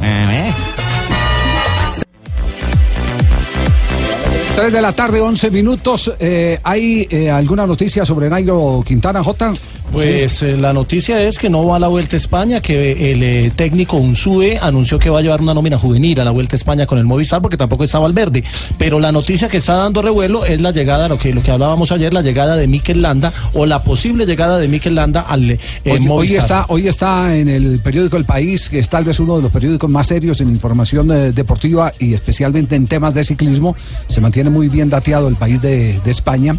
3 4.56 4.72
de 4.72 4.82
la 4.82 4.92
tarde, 4.92 5.20
11 5.20 5.50
minutos. 5.52 6.12
Eh, 6.18 6.58
¿Hay 6.64 7.06
eh, 7.08 7.30
alguna 7.30 7.64
noticia 7.64 8.04
sobre 8.04 8.28
Nairo 8.28 8.82
Quintana, 8.84 9.22
J? 9.22 9.52
Pues 9.92 10.42
eh, 10.42 10.56
la 10.56 10.72
noticia 10.72 11.22
es 11.22 11.38
que 11.38 11.48
no 11.48 11.66
va 11.66 11.76
a 11.76 11.78
la 11.78 11.88
Vuelta 11.88 12.14
a 12.16 12.18
España, 12.18 12.60
que 12.60 13.12
el 13.12 13.22
eh, 13.22 13.50
técnico 13.56 13.96
Unsue 13.96 14.58
anunció 14.60 14.98
que 14.98 15.10
va 15.10 15.18
a 15.20 15.22
llevar 15.22 15.40
una 15.40 15.54
nómina 15.54 15.78
juvenil 15.78 16.20
a 16.20 16.24
la 16.24 16.30
Vuelta 16.30 16.56
a 16.56 16.58
España 16.58 16.86
con 16.86 16.98
el 16.98 17.04
Movistar 17.04 17.40
porque 17.40 17.56
tampoco 17.56 17.84
estaba 17.84 18.06
al 18.06 18.12
verde. 18.12 18.44
Pero 18.76 19.00
la 19.00 19.10
noticia 19.12 19.48
que 19.48 19.56
está 19.56 19.74
dando 19.74 20.02
revuelo 20.02 20.44
es 20.44 20.60
la 20.60 20.70
llegada, 20.72 21.08
lo 21.08 21.18
que, 21.18 21.32
lo 21.32 21.42
que 21.42 21.50
hablábamos 21.50 21.90
ayer, 21.90 22.12
la 22.12 22.22
llegada 22.22 22.56
de 22.56 22.68
Mikel 22.68 23.02
Landa 23.02 23.32
o 23.54 23.66
la 23.66 23.82
posible 23.82 24.26
llegada 24.26 24.58
de 24.58 24.68
Mikel 24.68 24.94
Landa 24.94 25.22
al 25.22 25.50
eh, 25.50 25.58
Hoy, 25.84 25.92
hoy 25.92 26.00
Movistar. 26.00 26.40
está, 26.40 26.64
hoy 26.68 26.88
está 26.88 27.34
en 27.36 27.48
el 27.48 27.80
periódico 27.80 28.16
El 28.16 28.24
País, 28.24 28.68
que 28.68 28.78
es 28.78 28.88
tal 28.88 29.04
vez 29.04 29.18
uno 29.20 29.36
de 29.36 29.42
los 29.42 29.50
periódicos 29.50 29.88
más 29.90 30.06
serios 30.06 30.40
en 30.40 30.50
información 30.50 31.10
eh, 31.10 31.32
deportiva 31.32 31.92
y 31.98 32.14
especialmente 32.14 32.76
en 32.76 32.86
temas 32.86 33.14
de 33.14 33.24
ciclismo. 33.24 33.74
Se 34.08 34.20
mantiene 34.20 34.50
muy 34.50 34.68
bien 34.68 34.90
dateado 34.90 35.28
el 35.28 35.36
país 35.36 35.60
de, 35.62 35.98
de 36.04 36.10
España. 36.10 36.56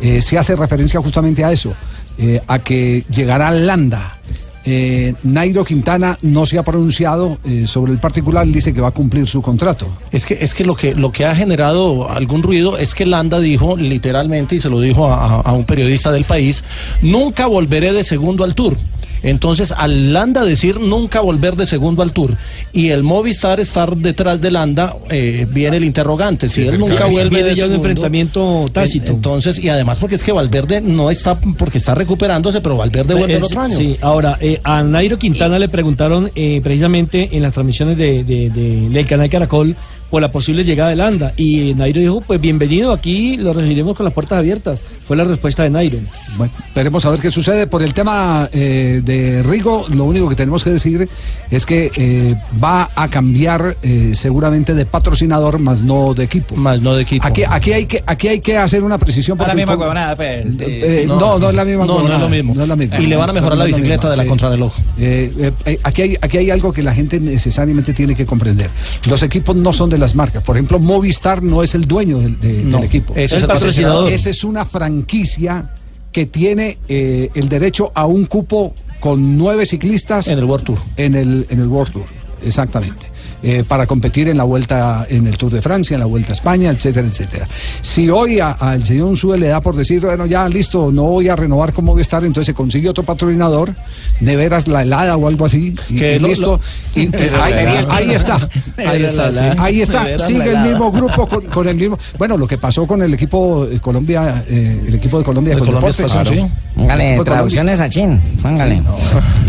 Eh, 0.00 0.22
se 0.22 0.38
hace 0.38 0.54
referencia 0.54 1.00
justamente 1.00 1.44
a 1.44 1.50
eso, 1.50 1.72
eh, 2.18 2.40
a 2.46 2.58
que 2.58 3.04
llegará 3.10 3.50
Landa. 3.50 4.18
Eh, 4.64 5.14
Nairo 5.22 5.64
Quintana 5.64 6.18
no 6.20 6.44
se 6.44 6.58
ha 6.58 6.62
pronunciado 6.62 7.38
eh, 7.44 7.66
sobre 7.66 7.92
el 7.92 7.98
particular, 7.98 8.46
dice 8.46 8.74
que 8.74 8.82
va 8.82 8.88
a 8.88 8.92
cumplir 8.92 9.26
su 9.26 9.40
contrato. 9.40 9.86
Es 10.12 10.26
que, 10.26 10.36
es 10.40 10.52
que 10.52 10.64
lo 10.64 10.74
que 10.74 10.94
lo 10.94 11.10
que 11.10 11.24
ha 11.24 11.34
generado 11.34 12.10
algún 12.10 12.42
ruido 12.42 12.76
es 12.76 12.94
que 12.94 13.06
Landa 13.06 13.40
dijo 13.40 13.76
literalmente, 13.76 14.56
y 14.56 14.60
se 14.60 14.68
lo 14.68 14.80
dijo 14.80 15.10
a 15.10 15.52
un 15.52 15.64
periodista 15.64 16.12
del 16.12 16.24
país, 16.24 16.64
nunca 17.00 17.46
volveré 17.46 17.92
de 17.92 18.04
segundo 18.04 18.44
al 18.44 18.54
tour. 18.54 18.76
Entonces, 19.22 19.72
al 19.76 20.12
Landa 20.12 20.44
decir 20.44 20.80
nunca 20.80 21.20
volver 21.20 21.56
de 21.56 21.66
segundo 21.66 22.02
al 22.02 22.12
tour 22.12 22.34
y 22.72 22.88
el 22.90 23.02
Movistar 23.02 23.60
estar 23.60 23.96
detrás 23.96 24.40
de 24.40 24.50
Landa, 24.50 24.94
eh, 25.10 25.46
viene 25.50 25.78
el 25.78 25.84
interrogante. 25.84 26.48
Si 26.48 26.62
Sí, 26.62 26.68
él 26.68 26.78
nunca 26.78 27.06
vuelve 27.06 27.42
de 27.42 27.54
ya 27.54 27.64
un 27.64 27.70
segundo, 27.72 27.76
enfrentamiento 27.76 28.66
tácito. 28.72 29.12
Entonces, 29.12 29.58
y 29.58 29.68
además 29.68 29.98
porque 29.98 30.14
es 30.16 30.24
que 30.24 30.32
Valverde 30.32 30.80
no 30.80 31.10
está, 31.10 31.38
porque 31.38 31.78
está 31.78 31.94
recuperándose, 31.94 32.60
pero 32.60 32.76
Valverde 32.76 33.14
vuelve 33.14 33.34
el 33.36 33.42
Es- 33.42 33.50
otro 33.50 33.60
año. 33.60 33.76
Sí, 33.76 33.96
ahora, 34.00 34.36
eh, 34.40 34.60
a 34.64 34.82
Nairo 34.82 35.18
Quintana 35.18 35.58
le 35.58 35.68
preguntaron 35.68 36.30
eh, 36.34 36.60
precisamente 36.62 37.28
en 37.36 37.42
las 37.42 37.52
transmisiones 37.52 37.96
de, 37.96 38.24
de- 38.24 38.50
de- 38.50 38.88
del 38.90 39.06
canal 39.06 39.28
Caracol 39.28 39.76
por 40.10 40.22
la 40.22 40.30
posible 40.30 40.64
llegada 40.64 40.90
de 40.90 40.96
Landa. 40.96 41.32
Y 41.36 41.74
Nairo 41.74 42.00
dijo, 42.00 42.20
pues 42.20 42.40
bienvenido, 42.40 42.92
aquí 42.92 43.36
lo 43.36 43.52
recibiremos 43.52 43.96
con 43.96 44.04
las 44.04 44.12
puertas 44.12 44.38
abiertas. 44.38 44.84
Fue 45.06 45.16
la 45.16 45.24
respuesta 45.24 45.62
de 45.62 45.70
Nairo. 45.70 45.98
Bueno, 46.36 46.52
esperemos 46.64 47.04
a 47.04 47.10
ver 47.10 47.20
qué 47.20 47.30
sucede. 47.30 47.66
Por 47.66 47.82
el 47.82 47.94
tema 47.94 48.48
eh, 48.52 49.00
de 49.04 49.42
Rigo, 49.42 49.86
lo 49.90 50.04
único 50.04 50.28
que 50.28 50.34
tenemos 50.34 50.62
que 50.64 50.70
decir 50.70 51.08
es 51.50 51.66
que 51.66 51.90
eh, 51.96 52.34
va 52.62 52.90
a 52.94 53.08
cambiar 53.08 53.76
eh, 53.82 54.12
seguramente 54.14 54.74
de 54.74 54.86
patrocinador, 54.86 55.58
más 55.58 55.82
no 55.82 56.14
de 56.14 56.24
equipo. 56.24 56.56
Más 56.56 56.80
no 56.82 56.94
de 56.94 57.02
equipo. 57.02 57.26
Aquí, 57.26 57.42
aquí, 57.48 57.72
hay, 57.72 57.86
que, 57.86 58.02
aquí 58.06 58.28
hay 58.28 58.40
que 58.40 58.56
hacer 58.58 58.82
una 58.84 58.98
precisión. 58.98 59.38
No 59.38 59.44
es 59.44 59.48
la 59.48 59.54
misma 59.54 59.76
huevonada, 59.76 60.16
pues. 60.16 60.46
Eh, 60.60 61.04
no, 61.06 61.38
no, 61.38 61.48
es 61.48 61.54
la 61.54 61.64
misma 61.64 61.86
No, 61.86 62.02
no 62.02 62.14
es 62.14 62.20
lo 62.20 62.28
mismo. 62.28 62.54
no 62.54 62.62
es 62.62 62.68
la 62.68 62.76
misma. 62.76 63.00
Y 63.00 63.06
le 63.06 63.16
van 63.16 63.30
a 63.30 63.32
mejorar 63.32 63.56
No 63.56 63.64
la 63.64 63.66
bicicleta 63.66 64.10
de 64.10 64.16
la 64.16 64.22
sí. 64.22 64.28
contrarreloj. 64.28 64.72
Eh, 64.98 65.32
eh, 65.38 65.52
eh, 65.64 65.80
aquí, 65.82 66.02
hay, 66.02 66.16
aquí 66.20 66.38
hay 66.38 66.50
algo 66.50 66.72
que 66.72 66.82
la 66.82 66.94
gente 66.94 67.20
necesariamente 67.20 67.92
tiene 67.92 68.14
que 68.14 68.26
comprender. 68.26 68.70
Los 69.08 69.22
equipos 69.22 69.56
no 69.56 69.72
son 69.72 69.90
de 69.90 69.97
las 70.00 70.14
marcas. 70.14 70.42
Por 70.42 70.56
ejemplo, 70.56 70.78
Movistar 70.78 71.42
no 71.42 71.62
es 71.62 71.74
el 71.74 71.86
dueño 71.86 72.18
del, 72.18 72.38
de- 72.40 72.62
No, 72.64 72.78
del 72.78 72.86
equipo. 72.86 73.12
ese 73.16 73.36
es 73.36 73.42
el 73.42 73.48
patrocinador. 73.48 74.10
Esa 74.12 74.30
es 74.30 74.44
una 74.44 74.64
franquicia 74.64 75.70
que 76.12 76.26
tiene 76.26 76.78
eh, 76.88 77.30
el 77.34 77.48
derecho 77.48 77.92
a 77.94 78.06
un 78.06 78.26
cupo 78.26 78.74
con 79.00 79.36
nueve 79.38 79.66
ciclistas 79.66 80.28
En 80.28 80.38
el 80.38 80.44
World 80.44 80.64
Tour. 80.66 80.78
en 80.96 81.14
el, 81.14 81.46
en 81.50 81.60
el 81.60 81.68
World 81.68 81.92
Tour, 81.92 82.04
exactamente. 82.44 83.06
Eh, 83.42 83.64
para 83.66 83.86
competir 83.86 84.28
en 84.28 84.36
la 84.36 84.44
vuelta, 84.44 85.06
en 85.08 85.26
el 85.26 85.36
Tour 85.36 85.52
de 85.52 85.62
Francia, 85.62 85.94
en 85.94 86.00
la 86.00 86.06
vuelta 86.06 86.30
a 86.30 86.34
España, 86.34 86.70
etcétera, 86.70 87.06
etcétera. 87.06 87.46
Si 87.82 88.08
hoy 88.10 88.40
a- 88.40 88.52
al 88.52 88.84
señor 88.84 89.08
Unsue 89.08 89.38
le 89.38 89.48
da 89.48 89.60
por 89.60 89.76
decir, 89.76 90.00
bueno, 90.00 90.26
ya 90.26 90.48
listo, 90.48 90.90
no 90.92 91.04
voy 91.04 91.28
a 91.28 91.36
renovar 91.36 91.72
con 91.72 91.84
Movistar, 91.84 92.24
entonces 92.24 92.46
se 92.46 92.54
consigue 92.54 92.88
otro 92.88 93.04
patrocinador, 93.04 93.72
neveras 94.20 94.66
la 94.68 94.82
helada 94.82 95.16
o 95.16 95.28
algo 95.28 95.46
así, 95.46 95.74
y, 95.88 95.96
Que 95.96 96.16
y 96.16 96.18
lo- 96.18 96.28
listo. 96.28 96.60
lo- 96.96 97.00
y, 97.02 97.06
pues, 97.10 97.32
ahí, 97.32 98.10
está. 98.10 98.48
Ahí 98.78 99.04
está, 99.04 99.32
sí. 99.32 99.38
Ahí 99.58 99.80
está, 99.82 100.18
sigue 100.18 100.50
el 100.50 100.58
mismo 100.60 100.90
grupo 100.92 101.26
con, 101.26 101.42
con 101.46 101.68
el 101.68 101.76
mismo. 101.76 101.98
Bueno, 102.18 102.36
lo 102.36 102.46
que 102.46 102.58
pasó 102.58 102.86
con 102.86 103.02
el 103.02 103.12
equipo 103.14 103.66
eh, 103.66 103.78
Colombia, 103.80 104.44
eh, 104.48 104.84
el 104.88 104.94
equipo 104.94 105.18
de 105.18 105.24
Colombia 105.24 105.54
De 105.54 105.60
con 105.60 105.66
Colombia 105.68 105.90
Deportes. 105.90 106.16
Espacio, 106.16 106.42
sí. 106.46 106.52
Póngale 106.74 107.20
traducciones 107.24 107.80
a 107.80 107.88
chin. 107.88 108.20
Póngale. 108.40 108.82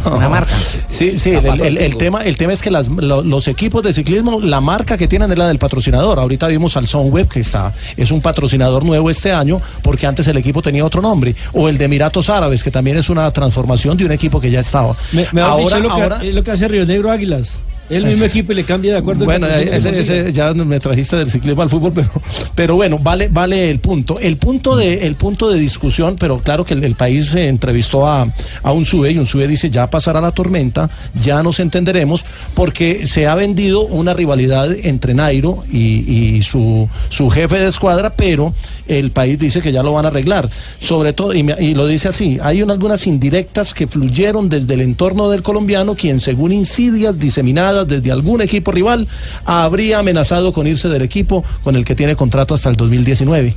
Una 0.06 0.30
marca. 0.30 0.54
Sí, 0.88 1.18
sí, 1.20 1.32
el, 1.32 1.46
el- 1.62 1.78
el 1.78 1.98
tema, 1.98 2.24
el 2.24 2.38
tema 2.38 2.54
es 2.54 2.62
que 2.62 2.72
las- 2.72 2.88
lo- 2.90 3.24
los 3.24 3.48
equipos 3.48 3.84
de 3.84 3.94
ciclismo, 3.94 4.40
la 4.42 4.62
marca 4.62 4.98
que 4.98 5.08
tienen 5.08 5.32
es 5.32 5.38
la 5.38 5.48
del 5.48 5.58
patrocinador. 5.60 6.20
Ahorita 6.20 6.48
vimos 6.48 6.76
al 6.78 6.88
Sunweb, 6.88 7.28
que 7.28 7.40
está, 7.42 7.74
es 7.98 8.12
un 8.12 8.22
patrocinador 8.22 8.84
nuevo 8.86 9.10
este 9.10 9.32
año, 9.32 9.62
porque 9.84 10.08
antes 10.08 10.28
el 10.28 10.38
equipo 10.38 10.62
tenía 10.62 10.86
otro 10.86 11.02
nombre. 11.02 11.36
O 11.54 11.70
el 11.70 11.78
de 11.78 11.86
Emiratos 11.86 12.30
Árabes, 12.30 12.64
que 12.64 12.72
también 12.72 12.98
es 12.98 13.10
una 13.10 13.30
transformación 13.32 13.98
de 13.98 14.06
un 14.06 14.12
equipo 14.12 14.40
que 14.42 14.52
ya 14.52 14.60
estaba. 14.62 14.96
Me, 15.12 15.26
ahora, 15.42 15.78
dicho 15.78 15.88
lo, 15.88 15.92
ahora, 16.04 16.20
es 16.24 16.36
lo 16.36 16.44
que 16.44 16.52
hace 16.52 16.68
Río 16.68 16.86
Negro 16.86 17.12
Águilas. 17.12 17.60
El 17.90 18.06
mismo 18.06 18.26
equipo 18.26 18.52
y 18.52 18.56
le 18.56 18.64
cambia 18.64 18.94
de 18.94 18.98
acuerdo. 19.00 19.26
Bueno, 19.26 19.48
que 19.48 19.76
ese, 19.76 20.32
ya 20.34 20.54
me 20.54 20.80
trajiste 20.80 21.16
del 21.16 21.30
ciclismo 21.30 21.62
al 21.64 21.70
fútbol, 21.70 21.92
pero, 21.96 22.10
pero 22.56 22.76
bueno, 22.76 23.00
vale, 23.00 23.28
vale 23.32 23.70
el 23.70 23.80
punto. 23.80 24.20
El 24.20 24.38
punto 24.38 24.76
de, 24.76 25.06
el 25.08 25.16
punto 25.16 25.50
de 25.50 25.60
discusión, 25.60 26.16
pero 26.20 26.40
claro 26.40 26.64
que 26.66 26.74
el, 26.76 26.84
el 26.84 26.96
país 26.96 27.28
se 27.28 27.48
entrevistó 27.48 28.06
a, 28.08 28.28
a 28.64 28.72
un 28.72 28.86
SUBE 28.86 29.12
y 29.12 29.18
un 29.18 29.26
SUBE 29.26 29.48
dice 29.48 29.70
ya 29.70 29.90
pasará 29.90 30.22
la 30.22 30.32
tormenta, 30.32 30.90
ya 31.20 31.42
nos 31.42 31.60
entenderemos, 31.60 32.26
porque 32.54 33.08
se 33.08 33.28
ha 33.28 33.36
vendido 33.36 33.82
una 33.82 34.14
rivalidad 34.14 34.72
entre 34.84 35.14
Nairo 35.14 35.64
y, 35.72 36.38
y 36.38 36.42
su, 36.44 36.88
su 37.10 37.30
jefe 37.30 37.58
de 37.60 37.68
escuadra, 37.70 38.12
pero 38.16 38.54
el 38.88 39.12
país 39.12 39.40
dice 39.40 39.62
que 39.62 39.72
ya 39.72 39.84
lo 39.84 39.94
van 39.94 40.06
a 40.06 40.10
arreglar. 40.10 40.50
Sobre 40.80 41.14
todo, 41.14 41.34
y, 41.34 41.44
me- 41.44 41.56
y 41.60 41.74
lo 41.74 41.88
dice 41.88 42.08
así, 42.10 42.38
hay 42.42 42.62
un- 42.62 42.72
algunas 42.72 43.08
indirectas 43.08 43.74
que 43.74 43.88
fluyeron 43.88 44.50
desde 44.50 44.74
el 44.76 44.82
entorno 44.82 45.30
del 45.30 45.42
colombiano, 45.42 45.96
quien 45.96 46.20
según 46.20 46.52
insidias 46.52 47.18
diseminadas 47.20 47.79
desde 47.86 48.12
algún 48.12 48.42
equipo 48.42 48.72
rival, 48.72 49.08
habría 49.46 50.00
amenazado 50.00 50.54
con 50.54 50.68
irse 50.68 50.90
del 50.90 51.02
equipo 51.02 51.44
con 51.64 51.76
el 51.76 51.86
que 51.86 51.96
tiene 51.96 52.16
contrato 52.16 52.54
hasta 52.54 52.70
el 52.70 52.76
2019. 52.76 53.56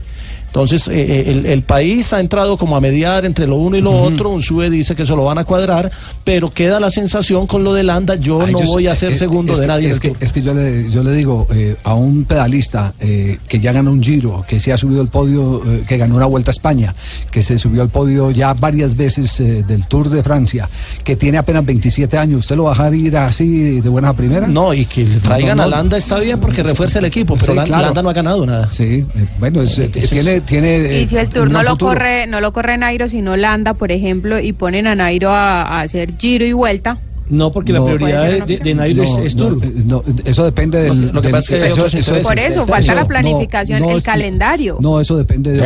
Entonces, 0.52 0.86
eh, 0.88 0.92
eh, 1.00 1.24
el, 1.30 1.46
el 1.46 1.62
país 1.62 2.12
ha 2.12 2.20
entrado 2.20 2.58
como 2.58 2.76
a 2.76 2.80
mediar 2.80 3.24
entre 3.24 3.46
lo 3.46 3.56
uno 3.56 3.74
y 3.78 3.80
lo 3.80 3.90
otro. 4.02 4.28
Un 4.28 4.42
SUBE 4.42 4.68
dice 4.68 4.94
que 4.94 5.04
eso 5.04 5.16
lo 5.16 5.24
van 5.24 5.38
a 5.38 5.44
cuadrar, 5.44 5.90
pero 6.24 6.50
queda 6.52 6.78
la 6.78 6.90
sensación 6.90 7.46
con 7.46 7.64
lo 7.64 7.72
de 7.72 7.82
Landa. 7.82 8.16
Yo 8.16 8.42
Ay, 8.42 8.52
no 8.52 8.60
yo- 8.60 8.66
voy 8.66 8.86
a 8.86 8.94
ser 8.94 9.12
eh, 9.12 9.14
segundo 9.14 9.54
de 9.54 9.62
que- 9.62 9.66
nadie. 9.66 9.88
Es 9.88 9.98
que, 9.98 10.12
es 10.20 10.30
que 10.30 10.42
yo, 10.42 10.52
le, 10.52 10.90
yo 10.90 11.02
le 11.02 11.12
digo 11.12 11.46
eh, 11.54 11.76
a 11.84 11.94
un 11.94 12.24
pedalista 12.26 12.92
eh, 13.00 13.38
que 13.48 13.60
ya 13.60 13.72
ganó 13.72 13.92
un 13.92 14.02
giro, 14.02 14.44
que 14.46 14.60
se 14.60 14.74
ha 14.74 14.76
subido 14.76 15.00
al 15.00 15.08
podio, 15.08 15.62
que 15.88 15.96
ganó 15.96 16.16
una 16.16 16.26
vuelta 16.26 16.50
a 16.50 16.52
España, 16.52 16.94
que 17.30 17.40
se 17.40 17.56
subió 17.56 17.80
al 17.80 17.88
podio 17.88 18.30
ya 18.30 18.52
varias 18.52 18.94
veces 18.94 19.38
del 19.38 19.86
Tour 19.86 20.10
de 20.10 20.22
Francia, 20.22 20.68
que 21.02 21.16
tiene 21.16 21.38
apenas 21.38 21.64
27 21.64 22.18
años, 22.18 22.40
¿usted 22.40 22.56
lo 22.56 22.64
va 22.64 22.72
a 22.72 22.74
dejar 22.74 22.94
ir 22.94 23.16
así 23.16 23.80
de 23.80 23.88
buena 23.88 24.12
primera? 24.12 24.46
No, 24.46 24.74
y 24.74 24.84
que 24.84 25.06
traigan 25.22 25.56
No, 25.56 25.62
a 25.62 25.66
Landa 25.66 25.96
está 25.96 26.18
bien 26.18 26.38
porque 26.38 26.62
refuerza 26.62 26.98
el 26.98 27.06
equipo, 27.06 27.36
pero 27.36 27.52
Sí, 27.54 27.58
Lan- 27.58 27.64
claro. 27.66 27.84
Landa 27.86 28.02
no 28.02 28.10
ha 28.10 28.12
ganado 28.12 28.44
nada. 28.44 28.68
Sí, 28.70 29.06
bueno, 29.40 29.62
es, 29.62 29.80
tiene, 30.10 30.41
tiene. 30.46 30.76
eh, 30.76 31.02
Y 31.02 31.06
si 31.06 31.16
el 31.16 31.30
Tour 31.30 31.50
no 31.50 31.62
lo 31.62 31.70
futuro. 31.70 31.92
corre, 31.92 32.26
no 32.26 32.40
lo 32.40 32.52
corre 32.52 32.76
Nairo, 32.78 33.08
sino 33.08 33.36
Landa, 33.36 33.74
por 33.74 33.90
ejemplo, 33.92 34.38
y 34.40 34.52
ponen 34.52 34.86
a 34.86 34.94
Nairo 34.94 35.30
a, 35.30 35.62
a 35.62 35.80
hacer 35.82 36.14
giro 36.18 36.44
y 36.44 36.52
vuelta. 36.52 36.98
No, 37.30 37.50
porque 37.50 37.72
No. 37.72 37.88
la 37.88 37.94
prioridad 37.94 38.46
de, 38.46 38.74
Nairo 38.74 39.04
es, 39.04 39.10
No, 39.10 39.22
es 39.22 39.34
no, 39.36 39.46
Tour. 39.48 39.64
eh, 39.64 39.72
no, 39.86 40.02
eso 40.24 40.44
depende 40.44 40.82
del. 40.82 41.06
Lo 41.12 41.22
que 41.22 41.28
del- 41.28 41.32
pasa 41.32 41.38
es 41.38 41.48
que 41.48 41.66
eso- 41.66 41.86
eso 41.86 41.96
intereses. 41.98 42.26
Por 42.26 42.38
eso, 42.38 42.66
falta 42.66 42.92
eso, 42.92 42.94
la 42.94 43.04
planificación, 43.06 43.80
no, 43.80 43.90
el 43.90 44.02
calendario. 44.02 44.76
No, 44.80 45.00
eso 45.00 45.16
depende 45.16 45.52
de 45.52 45.60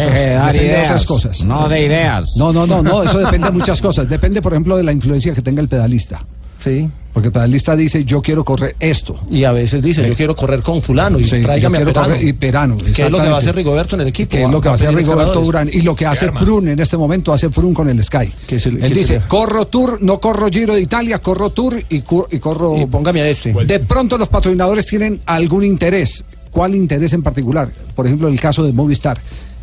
otras 0.84 1.04
cosas. 1.06 1.44
no 1.44 1.68
de 1.68 1.86
ideas. 1.86 2.34
No, 2.36 2.52
no, 2.52 2.66
no, 2.66 2.82
no, 2.82 3.02
eso 3.02 3.18
depende 3.18 3.46
de 3.48 3.52
muchas 3.52 3.80
cosas. 3.82 4.08
Depende, 4.08 4.40
por 4.42 4.52
ejemplo, 4.52 4.76
de 4.76 4.84
la 4.84 4.92
influencia 4.92 5.34
que 5.34 5.42
tenga 5.42 5.60
el 5.60 5.68
pedalista. 5.68 6.20
Sí. 6.56 6.88
Porque 7.16 7.28
el 7.28 7.32
pedalista 7.32 7.74
dice, 7.74 8.04
yo 8.04 8.20
quiero 8.20 8.44
correr 8.44 8.76
esto. 8.78 9.18
Y 9.30 9.44
a 9.44 9.52
veces 9.52 9.82
dice, 9.82 10.06
yo 10.06 10.14
quiero 10.14 10.36
correr 10.36 10.60
con 10.60 10.82
fulano 10.82 11.18
y 11.18 11.24
Sí, 11.24 11.40
tráigame 11.40 11.78
yo 11.78 11.84
a 11.84 11.86
Perano. 11.86 12.08
correr- 12.14 12.22
y 12.28 12.32
Perano, 12.34 12.76
Que 12.76 12.90
es 13.06 13.10
lo 13.10 13.18
que 13.18 13.28
va 13.30 13.36
a 13.36 13.38
hacer 13.38 13.56
Rigoberto 13.56 13.94
en 13.96 14.02
el 14.02 14.08
equipo. 14.08 14.32
Que 14.32 14.42
es 14.42 14.50
lo 14.50 14.60
que 14.60 14.68
va 14.68 14.72
a 14.72 14.74
hacer 14.74 14.94
Rigoberto. 14.94 15.40
Urán 15.40 15.70
y 15.72 15.80
lo 15.80 15.96
que 15.96 16.04
hace 16.04 16.26
arma. 16.26 16.40
Frun 16.40 16.68
en 16.68 16.78
este 16.78 16.98
momento, 16.98 17.32
hace 17.32 17.48
Frun 17.48 17.72
con 17.72 17.88
el 17.88 18.04
Sky. 18.04 18.30
Él 18.50 18.92
dice, 18.92 19.22
corro 19.26 19.66
Tour, 19.68 19.96
no 20.02 20.20
corro 20.20 20.48
Giro 20.50 20.74
de 20.74 20.82
Italia, 20.82 21.18
corro 21.20 21.48
Tour 21.48 21.82
y, 21.88 21.96
y 21.96 22.38
corro... 22.38 22.76
Y 22.76 22.84
póngame 22.84 23.22
a 23.22 23.28
este. 23.30 23.54
De 23.64 23.80
pronto 23.80 24.18
los 24.18 24.28
patrocinadores 24.28 24.84
tienen 24.86 25.18
algún 25.24 25.64
interés. 25.64 26.22
¿Cuál 26.50 26.74
interés 26.74 27.14
en 27.14 27.22
particular? 27.22 27.70
Por 27.94 28.06
ejemplo, 28.06 28.28
el 28.28 28.38
caso 28.38 28.62
de 28.62 28.74
Movistar. 28.74 29.18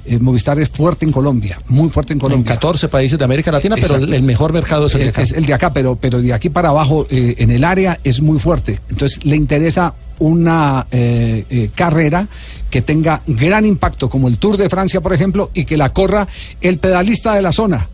Eh, 0.05 0.19
Movistar 0.19 0.59
es 0.59 0.69
fuerte 0.69 1.05
en 1.05 1.11
Colombia, 1.11 1.59
muy 1.67 1.89
fuerte 1.89 2.13
en 2.13 2.17
En 2.17 2.21
Colombia. 2.21 2.53
14 2.53 2.89
países 2.89 3.17
de 3.17 3.25
América 3.25 3.51
Latina, 3.51 3.75
pero 3.79 3.95
el, 3.95 4.23
mejor 4.23 4.51
mercado 4.51 4.87
es 4.87 4.95
el 4.95 5.01
de 5.01 5.09
acá. 5.09 5.21
Es 5.21 5.31
el 5.31 5.45
de 5.45 5.53
acá, 5.53 5.73
pero, 5.73 5.95
pero 5.95 6.21
de 6.21 6.33
aquí 6.33 6.49
para 6.49 6.69
abajo, 6.69 7.07
eh, 7.09 7.35
en 7.37 7.51
el 7.51 7.63
área, 7.63 7.99
es 8.03 8.21
muy 8.21 8.39
fuerte. 8.39 8.81
Entonces, 8.89 9.23
le 9.25 9.35
interesa 9.35 9.93
una 10.19 10.87
eh, 10.91 11.45
eh, 11.49 11.69
carrera 11.73 12.27
que 12.69 12.81
tenga 12.81 13.21
gran 13.27 13.65
impacto, 13.65 14.09
como 14.09 14.27
el 14.27 14.37
Tour 14.37 14.57
de 14.57 14.69
Francia, 14.69 15.01
por 15.01 15.13
ejemplo, 15.13 15.51
y 15.53 15.65
que 15.65 15.77
la 15.77 15.93
corra 15.93 16.27
el 16.61 16.79
pedalista 16.79 17.33
de 17.33 17.41
la 17.41 17.51
zona, 17.51 17.89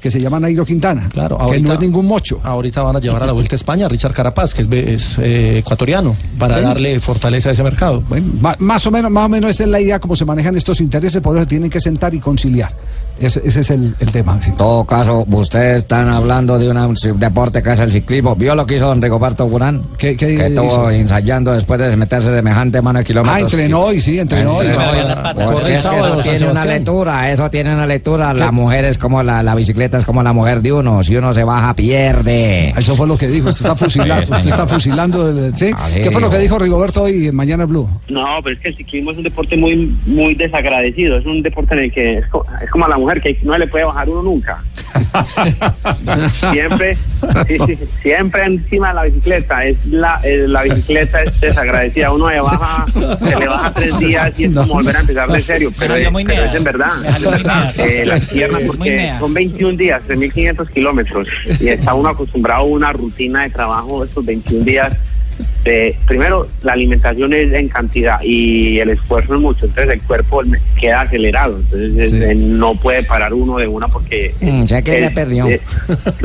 que 0.00 0.10
se 0.10 0.20
llama 0.20 0.40
Nairo 0.40 0.64
Quintana, 0.64 1.08
Claro, 1.12 1.36
que 1.36 1.42
ahorita- 1.44 1.68
no 1.68 1.74
es 1.74 1.80
ningún 1.80 2.06
mocho. 2.06 2.40
Ahorita 2.42 2.82
van 2.82 2.96
a 2.96 3.00
llevar 3.00 3.22
a 3.22 3.26
la 3.26 3.32
Vuelta 3.32 3.54
a 3.54 3.56
España 3.56 3.86
a 3.86 3.88
Richard 3.88 4.12
Carapaz, 4.14 4.54
que 4.54 4.62
es, 4.62 4.68
es, 4.72 5.18
eh, 5.18 5.58
ecuatoriano, 5.58 6.16
para 6.38 6.54
Sí. 6.56 6.60
darle 6.62 6.98
fortaleza 7.00 7.50
a 7.50 7.52
ese 7.52 7.62
mercado. 7.62 8.02
Bueno, 8.08 8.32
más 8.58 8.86
o 8.86 8.90
menos, 8.90 9.10
más 9.10 9.26
o 9.26 9.28
menos 9.28 9.50
esa 9.50 9.64
es 9.64 9.68
la 9.70 9.80
idea 9.80 9.98
como 10.00 10.16
se 10.16 10.24
manejan 10.24 10.56
estos 10.56 10.80
intereses, 10.80 11.20
por 11.20 11.36
eso 11.36 11.46
tienen 11.46 11.68
que 11.70 11.80
sentar 11.80 12.14
y 12.14 12.20
conciliar. 12.20 12.74
Ese, 13.20 13.40
ese 13.44 13.60
es 13.60 13.70
el, 13.70 13.94
el 14.00 14.10
tema. 14.10 14.40
En 14.44 14.56
todo 14.56 14.84
caso, 14.84 15.26
ustedes 15.30 15.78
están 15.78 16.08
hablando 16.08 16.58
de 16.58 16.70
una- 16.70 16.86
un 16.86 16.94
deporte 17.16 17.62
que 17.62 17.70
es 17.72 17.78
el 17.78 17.92
ciclismo. 17.92 18.34
¿Vio 18.34 18.54
lo 18.54 18.64
que 18.66 18.76
hizo 18.76 18.86
don 18.86 19.00
Rigoberto 19.02 19.44
Urán? 19.46 19.82
¿Qué- 19.98 20.16
qué 20.16 20.34
que 20.36 20.46
estuvo 20.46 20.66
hizo? 20.66 20.90
ensayando 20.90 21.52
después 21.52 21.78
de 21.78 21.94
meterse 21.96 22.32
semejante 22.34 22.80
mano 22.80 22.98
de 23.00 23.04
kilómetros. 23.04 23.36
Ah, 23.36 23.40
entrenó 23.40 23.80
hoy, 23.80 24.00
sí, 24.00 24.18
entrenó 24.18 24.56
hoy. 24.56 24.66
Entrenó. 24.66 24.90
Porque 25.34 25.44
Corre 25.44 25.68
el 25.68 25.74
es 25.74 25.86
que 25.86 25.98
eso 25.98 26.16
tiene 26.22 26.50
una 26.50 26.64
lectura, 26.64 27.30
eso 27.30 27.50
tiene 27.50 27.74
una 27.74 27.86
lectura. 27.86 28.32
La 28.34 28.50
mujer 28.52 28.84
es 28.86 28.96
como 28.98 29.22
la, 29.22 29.42
la 29.42 29.54
bicicleta 29.54 29.98
es 29.98 30.04
como 30.04 30.22
la 30.22 30.32
mujer 30.32 30.62
de 30.62 30.72
uno. 30.72 31.02
Si 31.02 31.14
uno 31.16 31.32
se 31.32 31.44
baja, 31.44 31.74
pierde. 31.74 32.70
Eso 32.76 32.96
fue 32.96 33.06
lo 33.06 33.16
que 33.18 33.28
dijo. 33.28 33.48
Usted 33.50 33.66
está 33.66 33.76
fusilando. 33.76 34.24
Sí, 34.30 34.32
usted 34.32 34.50
está 34.50 34.66
fusilando. 34.66 35.28
el- 35.28 35.56
¿sí? 35.56 35.70
¿Qué 35.94 36.10
fue 36.10 36.20
lo 36.20 36.28
que 36.30 36.36
dijo. 36.38 36.50
dijo 36.54 36.58
Rigoberto 36.58 37.02
hoy 37.02 37.28
en 37.28 37.36
Mañana 37.36 37.64
Blue? 37.66 37.88
No, 38.08 38.24
pero 38.42 38.56
es 38.56 38.62
que 38.62 38.68
el 38.70 38.76
ciclismo 38.76 39.10
es 39.12 39.18
un 39.18 39.24
deporte 39.24 39.56
muy 39.56 39.94
muy 40.06 40.34
desagradecido. 40.34 41.16
Es 41.18 41.26
un 41.26 41.42
deporte 41.42 41.74
en 41.74 41.80
el 41.80 41.92
que 41.92 42.18
es, 42.18 42.26
co- 42.28 42.44
es 42.62 42.70
como 42.70 42.86
a 42.86 42.88
la 42.88 42.98
mujer 42.98 43.09
que 43.20 43.38
no 43.42 43.56
le 43.58 43.66
puede 43.66 43.84
bajar 43.84 44.08
uno 44.08 44.22
nunca. 44.22 44.62
siempre, 46.52 46.96
sí, 47.46 47.56
sí, 47.66 47.76
sí, 47.76 47.88
siempre 48.02 48.44
encima 48.44 48.88
de 48.88 48.94
la 48.94 49.02
bicicleta. 49.04 49.64
Es 49.64 49.84
la, 49.86 50.20
eh, 50.24 50.44
la 50.46 50.62
bicicleta 50.62 51.22
es 51.22 51.40
desagradecida. 51.40 52.12
Uno 52.12 52.30
le 52.30 52.40
baja, 52.40 52.86
se 53.18 53.36
le 53.38 53.46
baja 53.48 53.72
tres 53.72 53.98
días 53.98 54.32
y 54.38 54.44
es 54.44 54.52
como 54.52 54.74
volver 54.74 54.96
a 54.96 55.00
empezar 55.00 55.28
de 55.30 55.42
serio. 55.42 55.72
Pero, 55.78 55.96
es- 55.96 56.10
muy 56.12 56.24
pero 56.24 56.42
nea. 56.42 56.50
es 56.50 56.56
en 56.56 56.64
verdad. 56.64 56.90
Eh, 57.78 58.04
las 58.06 58.26
piernas, 58.26 58.62
porque 58.66 59.14
son 59.18 59.34
21 59.34 59.76
días, 59.76 60.02
3.500 60.08 60.70
kilómetros. 60.70 61.28
Y 61.60 61.68
está 61.68 61.94
uno 61.94 62.08
acostumbrado 62.10 62.60
a 62.62 62.64
una 62.64 62.92
rutina 62.92 63.42
de 63.44 63.50
trabajo 63.50 64.04
estos 64.04 64.24
21 64.24 64.64
días. 64.64 64.92
De- 65.64 65.96
primero, 66.06 66.48
la 66.62 66.72
alimentación 66.72 67.32
es 67.32 67.52
en 67.52 67.68
cantidad 67.68 68.20
y 68.22 68.78
el 68.78 68.90
esfuerzo 68.90 69.34
es 69.34 69.40
mucho. 69.40 69.66
Entonces, 69.66 69.94
el 69.94 70.02
cuerpo 70.02 70.42
queda 70.78 71.02
acelerado. 71.02 71.58
Entonces, 71.58 72.12
eh, 72.12 72.34
no 72.34 72.74
puede 72.74 73.02
parar 73.04 73.32
uno 73.34 73.58
de 73.58 73.66
una 73.66 73.88
porque. 73.88 74.34
Mm, 74.40 74.64
sé 74.66 74.82
que 74.82 74.96
es, 74.98 75.00
ya 75.02 75.10
perdió. 75.14 75.46
Es, 75.46 75.60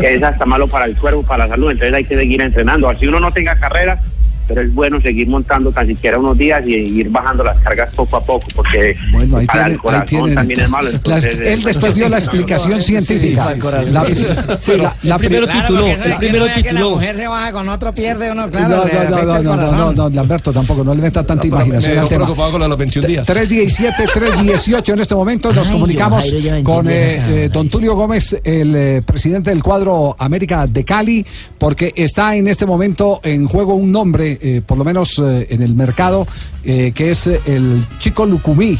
es 0.01 0.23
hasta 0.23 0.45
malo 0.45 0.67
para 0.67 0.85
el 0.85 0.95
cuerpo, 0.95 1.23
para 1.23 1.45
la 1.45 1.49
salud. 1.51 1.71
Entonces, 1.71 1.93
hay 1.93 2.03
que 2.05 2.15
seguir 2.15 2.41
entrenando. 2.41 2.89
Así 2.89 3.07
uno 3.07 3.19
no 3.19 3.31
tenga 3.31 3.55
carrera, 3.57 3.99
pero 4.47 4.61
es 4.61 4.73
bueno 4.73 4.99
seguir 5.01 5.27
montando 5.27 5.71
tan 5.71 5.87
siquiera 5.87 6.19
unos 6.19 6.37
días 6.37 6.63
y 6.65 6.73
ir 6.73 7.09
bajando 7.09 7.43
las 7.43 7.57
cargas 7.59 7.93
poco 7.93 8.17
a 8.17 8.23
poco, 8.23 8.45
porque 8.55 8.95
Bueno, 9.11 9.37
ahí 9.37 9.45
para 9.47 9.59
tiene, 9.61 9.73
el 9.75 9.79
corazón 9.81 10.01
ahí 10.03 10.07
tiene. 10.23 10.35
también 10.35 10.59
es 10.61 10.69
malo. 10.69 10.85
Las- 10.89 10.95
Entonces, 10.95 11.33
él 11.39 11.59
eh, 11.59 11.61
después 11.65 11.93
dio 11.95 12.09
la 12.09 12.17
explicación 12.17 12.81
científica. 12.81 13.55
La- 13.91 14.05
sí. 14.13 14.25
sí, 14.59 14.71
la- 15.03 15.17
primero 15.17 15.45
pri- 15.47 15.61
tituló, 15.61 15.85
primero 16.19 16.45
que 16.45 16.49
la 16.49 16.55
tituló. 16.69 16.89
mujer 16.91 17.15
se 17.15 17.27
baja 17.27 17.51
con 17.51 17.69
otro, 17.69 17.93
pierde 17.93 18.31
uno, 18.31 18.43
No, 18.45 18.51
claro. 18.51 18.67
no, 18.69 18.83
no, 18.85 19.23
no, 19.25 19.41
no, 19.43 19.55
no, 19.55 19.71
no, 19.71 19.93
no, 19.93 20.09
Lamberto, 20.09 20.51
tampoco, 20.53 20.83
no 20.83 20.93
le 20.93 21.01
meta 21.01 21.23
tanta 21.25 21.47
imaginación 21.47 21.95
me 21.95 21.99
al 22.01 22.07
tema. 22.07 22.23
preocupado 22.25 22.51
con 22.53 22.69
los 22.69 22.77
21 22.77 23.07
días. 23.07 23.25
317, 23.27 24.03
318 24.13 24.93
en 24.93 24.99
este 24.99 25.15
momento 25.15 25.51
nos 25.53 25.67
Ay, 25.67 25.73
comunicamos 25.73 26.23
don 26.23 26.31
Jairo 26.31 26.39
lleva 26.39 26.55
21 26.55 26.75
con 26.77 26.89
eh, 26.89 27.45
eh, 27.45 27.49
don 27.51 27.69
Tulio 27.69 27.95
Gómez, 27.95 28.35
el 28.43 28.75
eh, 28.75 29.01
presidente 29.05 29.49
del 29.49 29.63
cuadro 29.63 30.15
América 30.19 30.67
de 30.67 30.83
Cali, 30.83 31.25
porque 31.57 31.93
está 31.95 32.35
en 32.35 32.47
este 32.47 32.65
momento 32.65 33.19
en 33.23 33.47
juego 33.47 33.75
un 33.75 33.91
nombre, 33.91 34.34
eh, 34.41 34.61
por 34.65 34.77
lo 34.77 34.83
menos 34.83 35.19
eh, 35.19 35.47
en 35.49 35.61
el 35.61 35.73
mercado, 35.75 36.25
eh, 36.63 36.91
que 36.93 37.11
es 37.11 37.27
eh, 37.27 37.39
el 37.45 37.85
chico 37.99 38.25
Lucumí. 38.25 38.77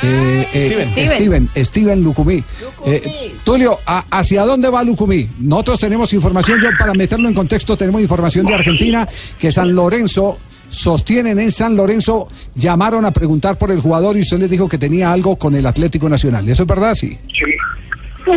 Eh, 0.00 0.46
eh, 0.54 0.86
Steven. 0.92 1.08
Steven, 1.16 1.48
Steven 1.64 2.02
Lucumí. 2.04 2.42
Eh, 2.86 3.32
Tulio, 3.42 3.78
¿a- 3.84 4.04
¿hacia 4.10 4.44
dónde 4.44 4.68
va 4.70 4.84
Lucumí? 4.84 5.28
Nosotros 5.40 5.80
tenemos 5.80 6.12
información, 6.12 6.60
yo 6.62 6.68
para 6.78 6.92
meterlo 6.94 7.28
en 7.28 7.34
contexto, 7.34 7.76
tenemos 7.76 8.00
información 8.00 8.46
de 8.46 8.54
Argentina 8.54 9.08
que 9.38 9.50
San 9.50 9.74
Lorenzo 9.74 10.38
sostienen 10.68 11.38
en 11.40 11.50
San 11.50 11.74
Lorenzo, 11.74 12.28
llamaron 12.54 13.04
a 13.06 13.10
preguntar 13.10 13.56
por 13.58 13.70
el 13.72 13.80
jugador 13.80 14.16
y 14.16 14.20
usted 14.20 14.38
les 14.38 14.50
dijo 14.50 14.68
que 14.68 14.78
tenía 14.78 15.10
algo 15.10 15.36
con 15.36 15.54
el 15.56 15.66
Atlético 15.66 16.08
Nacional. 16.08 16.48
¿Eso 16.48 16.62
es 16.62 16.68
verdad? 16.68 16.94
Sí. 16.94 17.18
Sí. 17.26 17.52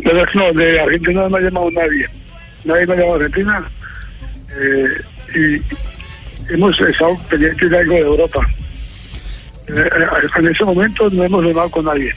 Pero 0.03 0.25
no, 0.33 0.53
de 0.53 0.79
Argentina 0.79 1.23
no 1.23 1.29
me 1.29 1.37
ha 1.37 1.41
llamado 1.41 1.69
nadie. 1.71 2.05
Nadie 2.63 2.87
me 2.87 2.93
ha 2.93 2.95
llamado 2.95 3.13
a 3.13 3.15
Argentina. 3.17 3.71
Eh, 4.49 5.01
y 5.35 5.61
hemos 6.53 6.79
estado 6.79 7.17
pendientes 7.29 7.69
de 7.69 7.77
algo 7.77 7.93
de 7.93 7.99
Europa. 7.99 8.39
Eh, 9.67 9.73
eh, 9.75 10.27
en 10.39 10.47
ese 10.47 10.63
momento 10.65 11.09
no 11.11 11.23
hemos 11.23 11.43
firmado 11.45 11.69
con 11.71 11.85
nadie. 11.85 12.11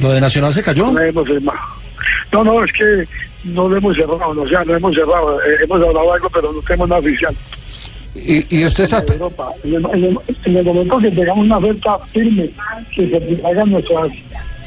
Lo 0.00 0.10
de 0.12 0.20
Nacional 0.20 0.52
se 0.52 0.62
cayó. 0.62 0.90
No 0.92 1.00
hemos 1.00 1.26
firmado. 1.26 1.58
No, 2.32 2.44
no, 2.44 2.64
es 2.64 2.72
que 2.72 3.04
no 3.44 3.68
lo 3.68 3.76
hemos 3.76 3.96
cerrado. 3.96 4.30
O 4.42 4.48
sea, 4.48 4.64
no 4.64 4.74
hemos 4.76 4.94
cerrado. 4.94 5.40
Eh, 5.42 5.56
hemos 5.64 5.80
hablado 5.82 6.12
algo, 6.12 6.28
pero 6.30 6.52
no 6.52 6.60
tenemos 6.62 6.88
nada 6.88 7.00
oficial. 7.00 7.34
Y, 8.14 8.56
y 8.60 8.64
usted 8.64 8.84
está... 8.84 8.98
Europa. 9.12 9.50
En 9.62 9.74
el, 9.74 9.84
en 9.92 10.04
el- 10.04 10.18
en 10.44 10.56
el 10.56 10.64
momento 10.64 10.98
que 10.98 11.10
tengamos 11.10 11.44
una 11.44 11.58
oferta 11.58 11.98
firme, 12.12 12.50
que 12.94 13.10
satisfagan 13.10 13.70
nuestras 13.70 14.08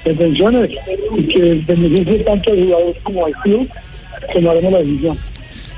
pretensiones 0.03 0.69
y 1.17 1.23
que 1.27 1.63
beneficie 1.67 2.19
tanto 2.23 2.51
al 2.51 2.63
jugador 2.63 2.95
como 3.03 3.25
al 3.25 3.31
club, 3.43 3.69
tomaremos 4.33 4.71
la 4.73 4.79
decisión. 4.79 5.17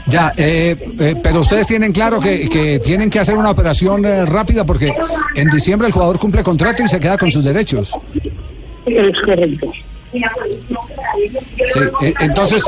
Ya, 0.07 0.33
eh, 0.35 0.75
eh, 0.99 1.15
pero 1.21 1.41
ustedes 1.41 1.67
tienen 1.67 1.91
claro 1.91 2.19
que, 2.19 2.49
que 2.49 2.79
tienen 2.79 3.09
que 3.09 3.19
hacer 3.19 3.35
una 3.35 3.51
operación 3.51 4.03
eh, 4.05 4.25
rápida 4.25 4.65
porque 4.65 4.93
en 5.35 5.49
diciembre 5.49 5.87
el 5.87 5.93
jugador 5.93 6.17
cumple 6.19 6.43
contrato 6.43 6.83
y 6.83 6.87
se 6.87 6.99
queda 6.99 7.17
con 7.17 7.29
sus 7.31 7.43
derechos. 7.43 7.93
Es 8.85 9.21
correcto. 9.23 9.71
Sí, 10.11 11.79
eh, 12.01 12.13
entonces, 12.19 12.63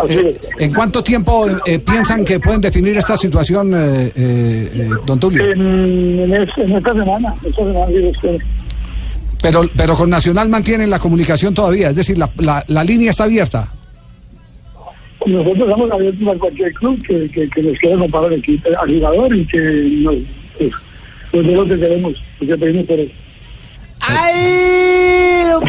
¿en 0.59 0.73
cuánto 0.73 1.03
tiempo 1.03 1.45
piensan 1.85 2.23
que 2.23 2.39
pueden 2.39 2.61
definir 2.61 2.95
esta 2.97 3.17
situación, 3.17 3.73
eh, 3.73 4.11
eh, 4.15 4.69
eh, 4.73 4.89
don 5.05 5.19
Tulio? 5.19 5.43
En, 5.51 6.19
en 6.19 6.33
es- 6.35 6.57
en 6.57 6.71
esta 6.77 6.93
semana, 6.93 7.35
esta. 7.45 8.29
Pero, 9.41 9.69
pero 9.75 9.93
con 9.95 10.09
Nacional 10.09 10.47
mantienen 10.47 10.89
la 10.89 10.99
comunicación 10.99 11.53
todavía, 11.53 11.89
es 11.89 11.95
decir, 11.97 12.17
la, 12.17 12.29
la, 12.37 12.63
la 12.67 12.83
línea 12.83 13.11
está 13.11 13.25
abierta. 13.25 13.67
Nosotros 15.25 15.59
estamos 15.67 15.91
abiertos 15.91 16.27
a 16.27 16.39
cualquier 16.39 16.73
club 16.73 17.01
que, 17.07 17.29
que, 17.29 17.49
que 17.49 17.61
nos 17.63 17.77
quiera 17.79 17.97
comprar 17.97 18.25
al 18.25 18.33
equipo, 18.33 18.69
al 18.79 18.89
jugador 18.89 19.35
y 19.35 19.45
que 19.45 19.57
nos, 20.03 20.15
pues, 20.57 20.71
pues 21.31 21.47
es 21.47 21.53
lo 21.53 21.65
que 21.65 21.79
queremos, 21.79 22.13
lo 22.39 22.47
que 22.47 22.57
pedimos 22.57 22.85
por 22.85 22.99
eso. 22.99 23.11
¡Ay! 24.01 25.43
Lo 25.49 25.59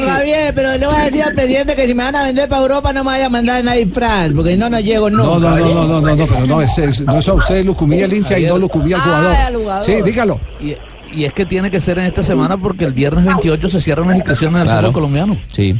Javier, 0.00 0.52
pero 0.54 0.76
le 0.76 0.86
voy 0.86 0.96
a 0.96 1.04
decir 1.04 1.22
al 1.22 1.34
presidente 1.34 1.76
que 1.76 1.86
si 1.86 1.94
me 1.94 2.02
van 2.04 2.16
a 2.16 2.24
vender 2.24 2.48
para 2.48 2.62
Europa 2.62 2.92
no 2.92 3.04
me 3.04 3.10
vaya 3.10 3.26
a 3.26 3.28
mandar 3.28 3.64
en 3.64 3.72
disfraz, 3.86 4.32
porque 4.34 4.56
no 4.56 4.68
nos 4.70 4.82
llego 4.82 5.08
nunca. 5.10 5.22
No, 5.24 5.38
no, 5.38 5.56
no, 5.58 5.74
no, 5.86 6.00
no, 6.00 6.16
no, 6.16 6.26
pero 6.26 6.46
no, 6.46 6.62
es, 6.62 6.76
es- 6.78 7.00
no 7.02 7.18
es 7.18 7.28
a 7.28 7.34
usted 7.34 7.64
Lucumí 7.64 8.00
el 8.00 8.12
hincha 8.12 8.38
y 8.38 8.46
no 8.46 8.58
Lucumí 8.58 8.92
al 8.92 9.00
jugador. 9.00 9.34
Ay, 9.36 9.46
al 9.46 9.56
jugador. 9.56 9.84
Sí, 9.84 10.02
dígalo. 10.02 10.40
Y, 10.60 10.74
y 11.20 11.24
es 11.24 11.32
que 11.34 11.44
tiene 11.46 11.70
que 11.70 11.80
ser 11.80 11.98
en 11.98 12.06
esta 12.06 12.24
semana 12.24 12.56
porque 12.56 12.84
el 12.84 12.92
viernes 12.92 13.24
28 13.24 13.68
se 13.68 13.80
cierran 13.80 14.08
las 14.08 14.16
inscripciones 14.16 14.58
del 14.60 14.64
Claro. 14.68 14.80
fútbol 14.80 14.94
colombiano. 14.94 15.36
Sí. 15.52 15.76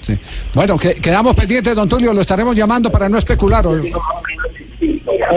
Sí. 0.00 0.16
Bueno, 0.54 0.78
que, 0.78 0.94
quedamos 0.94 1.34
pendientes, 1.34 1.74
don 1.74 1.88
Tulio, 1.88 2.12
lo 2.12 2.20
estaremos 2.20 2.54
llamando 2.54 2.90
para 2.90 3.08
no 3.08 3.18
especular. 3.18 3.66
Eh, 3.66 3.92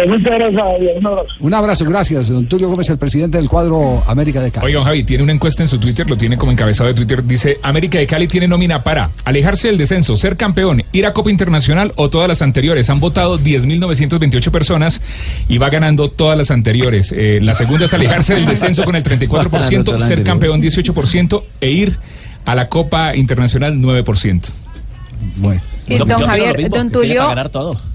Muchas 0.08 0.36
gracias, 0.36 0.62
Javier. 0.62 0.98
Un 0.98 1.08
abrazo. 1.08 1.30
Un 1.40 1.54
abrazo, 1.54 1.86
gracias. 1.86 2.30
Don 2.30 2.46
Tulio 2.48 2.70
Gómez, 2.70 2.90
el 2.90 2.98
presidente 2.98 3.38
del 3.38 3.50
cuadro 3.50 4.04
América 4.08 4.42
de 4.42 4.52
Cali. 4.52 4.68
Oigan, 4.68 4.84
Javi, 4.84 5.04
tiene 5.04 5.24
una 5.24 5.34
encuesta 5.34 5.64
en 5.64 5.70
su 5.70 5.80
Twitter, 5.80 6.10
lo 6.10 6.16
tiene 6.16 6.38
como 6.38 6.52
encabezado 6.52 6.88
de 6.88 6.94
Twitter. 6.94 7.24
Dice: 7.24 7.58
América 7.64 8.00
de 8.00 8.08
Cali 8.08 8.28
tiene 8.28 8.48
nómina 8.48 8.84
para 8.84 9.12
alejarse 9.26 9.68
del 9.68 9.78
descenso, 9.78 10.18
ser 10.18 10.38
campeón, 10.38 10.84
ir 10.92 11.06
a 11.06 11.14
Copa 11.14 11.32
Internacional 11.32 11.94
o 11.96 12.10
todas 12.10 12.28
las 12.28 12.42
anteriores. 12.42 12.90
Han 12.90 13.00
votado 13.00 13.38
10.928 13.38 14.52
personas 14.52 15.02
y 15.48 15.58
va 15.58 15.70
ganando 15.70 16.10
todas 16.10 16.38
las 16.38 16.52
anteriores. 16.52 17.12
Eh, 17.12 17.40
la 17.42 17.56
segunda 17.56 17.86
es 17.86 17.94
alejarse 17.94 18.36
del 18.36 18.46
descenso 18.46 18.84
con 18.84 18.96
el 18.96 19.04
34%, 19.04 19.84
Todas 19.84 20.02
las 20.02 20.08
ser 20.08 20.24
campeón 20.24 20.62
18% 20.62 21.44
e 21.62 21.70
ir 21.70 21.98
a 22.46 22.56
la 22.56 22.68
Copa 22.68 23.16
Internacional 23.16 23.76
9%. 23.76 24.50
Bueno. 25.38 25.62
Y 25.88 25.98
don 25.98 26.10
Javier, 26.10 26.70
don 26.70 26.92
Tulio, 26.92 27.24
todo. 27.52 27.89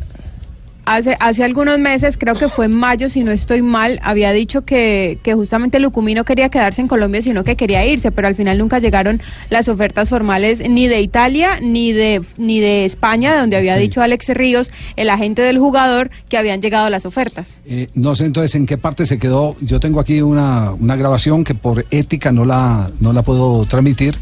Hace, 0.85 1.16
hace 1.20 1.44
algunos 1.44 1.79
meses, 1.79 2.16
creo 2.18 2.35
que 2.35 2.49
fue 2.49 2.66
en 2.66 2.73
mayo, 2.73 3.09
si 3.09 3.25
no 3.25 3.31
estoy 3.31 3.62
mal, 3.62 4.01
había 4.03 4.33
dicho 4.33 4.62
que, 4.62 5.18
que 5.23 5.35
justamente 5.35 5.79
Lucumí 5.81 6.14
no 6.14 6.25
quería 6.25 6.49
quedarse 6.49 6.83
en 6.83 6.88
Colombia, 6.88 7.23
sino 7.23 7.44
que 7.44 7.57
quería 7.57 7.85
irse, 7.87 8.11
pero 8.11 8.29
al 8.29 8.35
final 8.35 8.59
nunca 8.59 8.79
llegaron 8.79 9.20
las 9.51 9.68
ofertas 9.68 10.09
formales 10.09 10.68
ni 10.68 10.87
de 10.88 11.01
Italia 11.01 11.59
ni 11.61 11.92
de, 11.92 12.23
ni 12.37 12.61
de 12.61 12.85
España, 12.85 13.38
donde 13.38 13.57
había 13.57 13.77
dicho 13.77 14.03
Alex 14.03 14.29
Ríos, 14.31 14.70
el 14.97 15.11
agente 15.11 15.42
del 15.42 15.59
jugador, 15.59 16.11
que 16.29 16.38
habían 16.38 16.61
llegado 16.61 16.90
las 16.90 17.07
ofertas. 17.07 17.59
Eh, 17.66 17.88
no 17.94 18.14
sé 18.14 18.27
entonces 18.27 18.55
en 18.55 18.66
qué 18.66 18.79
parte 18.79 19.07
se 19.07 19.18
quedó. 19.18 19.57
Yo 19.61 19.81
tengo 19.81 20.01
aquí 20.01 20.23
una, 20.23 20.73
una 20.73 20.97
grabación 20.97 21.44
que 21.44 21.55
por 21.55 21.87
ética 21.90 22.33
no 22.33 22.44
la, 22.44 22.90
no 23.01 23.12
la 23.12 23.23
puedo 23.23 23.64
transmitir 23.66 24.18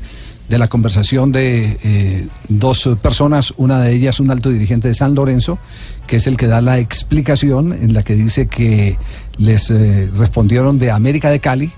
de 0.48 0.58
la 0.58 0.68
conversación 0.68 1.32
de 1.32 1.78
eh, 1.82 2.28
dos 2.48 2.88
personas, 3.00 3.52
una 3.56 3.80
de 3.80 3.92
ellas 3.92 4.20
un 4.20 4.30
alto 4.30 4.50
dirigente 4.50 4.88
de 4.88 4.94
San 4.94 5.14
Lorenzo, 5.14 5.58
que 6.06 6.16
es 6.16 6.26
el 6.26 6.36
que 6.36 6.46
da 6.46 6.60
la 6.60 6.78
explicación 6.78 7.72
en 7.72 7.94
la 7.94 8.02
que 8.02 8.14
dice 8.14 8.46
que 8.46 8.98
les 9.38 9.70
eh, 9.70 10.10
respondieron 10.16 10.78
de 10.78 10.90
América 10.90 11.30
de 11.30 11.40
Cali 11.40 11.72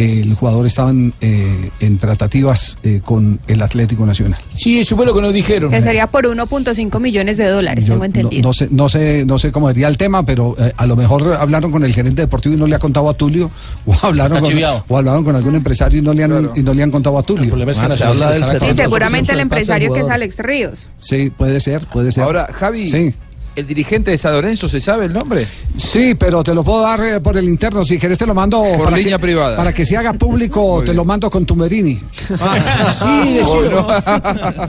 que 0.00 0.20
el 0.20 0.34
jugador 0.34 0.66
estaba 0.66 0.90
en, 0.90 1.12
eh, 1.20 1.70
en 1.80 1.98
tratativas 1.98 2.78
eh, 2.82 3.00
con 3.04 3.38
el 3.46 3.60
Atlético 3.60 4.06
Nacional. 4.06 4.40
Sí, 4.54 4.80
eso 4.80 4.96
fue 4.96 5.04
lo 5.04 5.14
que 5.14 5.20
nos 5.20 5.34
dijeron. 5.34 5.70
Que 5.70 5.82
sería 5.82 6.06
por 6.06 6.24
1.5 6.26 6.98
millones 7.00 7.36
de 7.36 7.46
dólares, 7.46 7.84
Yo 7.86 7.94
tengo 7.94 8.04
entendido. 8.06 8.42
No, 8.42 8.48
no 8.48 8.52
sé, 8.54 8.68
no 8.70 8.88
sé, 8.88 9.24
no 9.26 9.38
sé 9.38 9.52
cómo 9.52 9.68
sería 9.68 9.88
el 9.88 9.96
tema, 9.98 10.24
pero 10.24 10.54
eh, 10.58 10.72
a 10.76 10.86
lo 10.86 10.96
mejor 10.96 11.34
hablaron 11.34 11.70
con 11.70 11.84
el 11.84 11.92
gerente 11.92 12.22
deportivo 12.22 12.54
y 12.54 12.58
no 12.58 12.66
le 12.66 12.76
ha 12.76 12.78
contado 12.78 13.08
a 13.10 13.14
Tulio, 13.14 13.50
o 13.86 13.94
hablaron, 14.02 14.32
Está 14.32 14.40
con, 14.40 14.48
chiviado. 14.50 14.84
o 14.88 14.96
hablaron 14.98 15.22
con 15.24 15.36
algún 15.36 15.54
empresario 15.54 15.98
y 15.98 16.02
no 16.02 16.12
le 16.14 16.24
han, 16.24 16.50
y 16.54 16.62
no 16.62 16.72
le 16.72 16.82
han 16.82 16.90
contado 16.90 17.18
a 17.18 17.22
Tulio. 17.22 17.48
problema 17.48 17.72
es 17.72 17.78
que 17.78 17.86
Ah, 17.86 17.96
se 17.96 18.04
habla 18.04 18.30
del 18.32 18.42
70% 18.44 18.74
seguramente 18.74 19.32
el 19.32 19.40
empresario 19.40 19.92
que 19.92 20.00
es. 20.00 20.08
Alex 20.08 20.38
Ríos. 20.38 20.88
Sí, 20.98 21.30
puede 21.30 21.60
ser, 21.60 21.84
puede 21.86 22.10
ser. 22.12 22.24
Ahora, 22.24 22.48
Javi, 22.52 22.88
Sí. 22.88 23.14
¿El 23.56 23.66
dirigente 23.66 24.10
de 24.10 24.18
San 24.18 24.32
Lorenzo 24.32 24.68
se 24.68 24.80
sabe 24.80 25.06
el 25.06 25.12
nombre? 25.12 25.46
Sí, 25.76 26.14
pero 26.14 26.42
te 26.44 26.54
lo 26.54 26.62
puedo 26.64 26.82
dar 26.82 27.02
eh, 27.04 27.20
por 27.20 27.36
el 27.36 27.48
interno. 27.48 27.84
Si 27.84 27.98
querés, 27.98 28.18
te 28.18 28.26
lo 28.26 28.34
mando 28.34 28.62
Por 28.62 28.84
para 28.84 28.96
línea 28.96 29.16
que, 29.16 29.22
privada. 29.22 29.56
Para 29.56 29.72
que 29.72 29.84
se 29.84 29.96
haga 29.96 30.12
público, 30.12 30.60
Muy 30.76 30.80
te 30.80 30.84
bien. 30.86 30.96
lo 30.96 31.04
mando 31.04 31.30
con 31.30 31.44
Tumerini. 31.46 32.00
Ah, 32.40 32.92
sí, 32.92 33.34
decimos. 33.38 33.86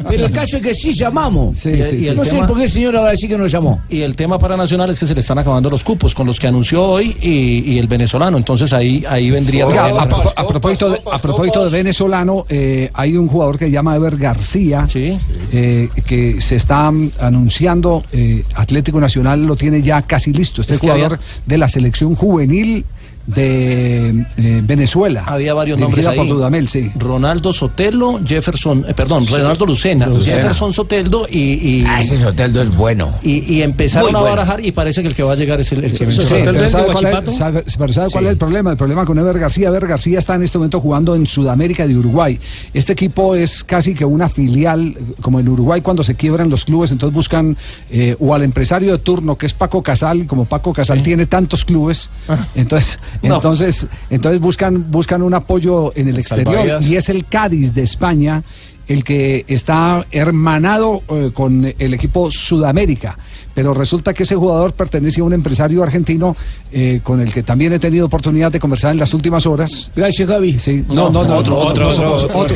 Pero 0.09 0.25
el 0.25 0.31
caso 0.31 0.57
es 0.57 0.63
que 0.63 0.73
sí 0.75 0.93
llamamos. 0.93 1.57
Sí, 1.57 1.69
Y- 1.69 1.83
sí, 1.83 1.95
y 1.97 2.03
sí. 2.03 2.11
No 2.15 2.23
sé 2.25 2.37
por 2.39 2.57
qué 2.57 2.63
el 2.63 2.69
señor 2.69 2.95
ahora 2.97 3.15
sí 3.15 3.27
que 3.27 3.37
nos 3.37 3.51
llamó. 3.51 3.81
Y 3.89 4.01
el 4.01 4.15
tema 4.15 4.37
para 4.39 4.55
Nacional 4.57 4.89
es 4.89 4.99
que 4.99 5.05
se 5.07 5.13
le 5.13 5.21
están 5.21 5.37
acabando 5.37 5.69
los 5.69 5.83
cupos 5.83 6.13
con 6.15 6.27
los 6.27 6.39
que 6.39 6.47
anunció 6.47 6.83
hoy 6.83 7.15
y, 7.21 7.73
y 7.73 7.77
el 7.79 7.87
venezolano. 7.87 8.37
Entonces 8.37 8.71
ahí, 8.73 9.03
ahí 9.07 9.29
vendría 9.31 9.67
Oiga, 9.67 9.85
a, 9.85 10.03
a 10.03 10.47
propósito 10.47 10.89
de, 10.89 11.01
a 11.11 11.17
propósito 11.19 11.63
de 11.65 11.69
venezolano, 11.71 12.45
eh, 12.49 12.89
hay 12.93 13.17
un 13.17 13.27
jugador 13.27 13.57
que 13.57 13.65
se 13.65 13.71
llama 13.71 13.95
Ever 13.95 14.17
García, 14.17 14.85
eh, 14.95 15.89
que 16.05 16.41
se 16.41 16.55
está 16.55 16.91
anunciando, 17.19 18.03
eh, 18.11 18.43
Atlético 18.71 19.01
Nacional 19.01 19.45
lo 19.45 19.55
tiene 19.57 19.81
ya 19.81 20.01
casi 20.03 20.31
listo. 20.31 20.61
Este 20.61 20.75
Es 20.75 20.79
que 20.81 20.87
jugador 20.87 21.15
había- 21.15 21.25
de 21.45 21.57
la 21.57 21.67
selección 21.67 22.15
juvenil 22.15 22.85
de 23.27 24.25
eh, 24.37 24.61
Venezuela. 24.63 25.23
Había 25.27 25.53
varios 25.53 25.79
nombres 25.79 26.05
ahí. 26.07 26.17
por 26.17 26.27
Dudamel, 26.27 26.67
sí. 26.67 26.91
Ronaldo 26.95 27.53
Sotelo, 27.53 28.19
Jefferson, 28.25 28.85
eh, 28.87 28.93
perdón, 28.93 29.25
Sí. 29.25 29.35
Ronaldo 29.35 29.65
Lucena, 29.65 30.07
Lucena. 30.07 30.37
Jefferson 30.37 30.73
Soteldo 30.73 31.27
y, 31.29 31.39
y 31.79 31.85
Ah, 31.87 32.01
ese 32.01 32.17
Soteldo 32.17 32.61
es 32.61 32.75
bueno. 32.75 33.13
y, 33.23 33.39
y 33.53 33.61
empezaron 33.61 34.11
Muy 34.11 34.17
a 34.17 34.21
bueno. 34.21 34.35
barajar 34.35 34.65
y 34.65 34.71
parece 34.71 35.01
que 35.01 35.07
el 35.09 35.15
que 35.15 35.23
va 35.23 35.33
a 35.33 35.35
llegar 35.35 35.59
es 35.59 35.71
el, 35.71 35.83
el 35.85 35.91
que 35.91 36.11
Sí, 36.11 36.23
pero 36.43 36.69
¿sabe 36.69 36.91
cuál 36.91 37.05
es, 37.27 37.35
sabe- 37.35 37.63
pero 37.77 37.93
¿sabe 37.93 38.09
cuál 38.11 38.25
es 38.25 38.31
el 38.31 38.37
problema? 38.37 38.71
El 38.71 38.77
problema 38.77 39.05
con 39.05 39.17
Ever 39.17 39.37
García. 39.39 39.67
Ever 39.69 39.87
García 39.87 40.19
está 40.19 40.35
en 40.35 40.43
este 40.43 40.57
momento 40.57 40.79
jugando 40.81 41.15
en 41.15 41.25
Sudamérica 41.27 41.87
de 41.87 41.95
Uruguay. 41.97 42.39
Este 42.73 42.93
equipo 42.93 43.35
es 43.35 43.63
casi 43.63 43.93
que 43.93 44.05
una 44.05 44.29
filial, 44.29 44.95
como 45.21 45.39
en 45.39 45.47
Uruguay 45.47 45.81
cuando 45.81 46.03
se 46.03 46.15
quiebran 46.15 46.49
los 46.49 46.65
clubes, 46.65 46.91
entonces 46.91 47.13
buscan 47.13 47.55
eh, 47.89 48.15
o 48.19 48.33
al 48.33 48.43
empresario 48.43 48.91
de 48.91 48.97
turno, 48.99 49.35
que 49.37 49.45
es 49.45 49.53
Paco 49.53 49.81
Casal, 49.83 50.25
como 50.27 50.45
Paco 50.45 50.73
Casal 50.73 51.01
tiene 51.03 51.25
tantos 51.25 51.65
clubes, 51.65 52.09
entonces, 52.55 52.99
No. 53.21 53.35
entonces, 53.35 53.87
entonces 54.09 54.41
buscan, 54.41 54.89
buscan 54.91 55.21
un 55.21 55.33
apoyo 55.33 55.91
en 55.95 56.07
el 56.07 56.17
exterior 56.17 56.55
Salvavidas. 56.55 56.87
y 56.87 56.95
es 56.95 57.09
el 57.09 57.25
Cádiz 57.25 57.73
de 57.73 57.83
España 57.83 58.43
el 58.87 59.03
que 59.03 59.45
está 59.47 60.05
hermanado 60.11 61.03
eh, 61.07 61.31
con 61.33 61.73
el 61.77 61.93
equipo 61.93 62.29
Sudamérica. 62.29 63.17
Pero 63.53 63.73
resulta 63.73 64.13
que 64.13 64.23
ese 64.23 64.35
jugador 64.35 64.73
pertenece 64.73 65.21
a 65.21 65.23
un 65.23 65.33
empresario 65.33 65.83
argentino 65.83 66.35
eh, 66.71 67.01
con 67.03 67.19
el 67.19 67.31
que 67.33 67.43
también 67.43 67.73
he 67.73 67.79
tenido 67.79 68.05
oportunidad 68.05 68.51
de 68.51 68.59
conversar 68.59 68.91
en 68.91 68.99
las 68.99 69.13
últimas 69.13 69.45
horas. 69.45 69.91
Gracias, 69.95 70.27
Javi. 70.27 70.59
Sí, 70.59 70.85
no, 70.87 71.09
no, 71.09 71.23
no, 71.23 71.37
otro, 71.37 71.57
otro, 71.57 71.89
otro, 71.89 72.55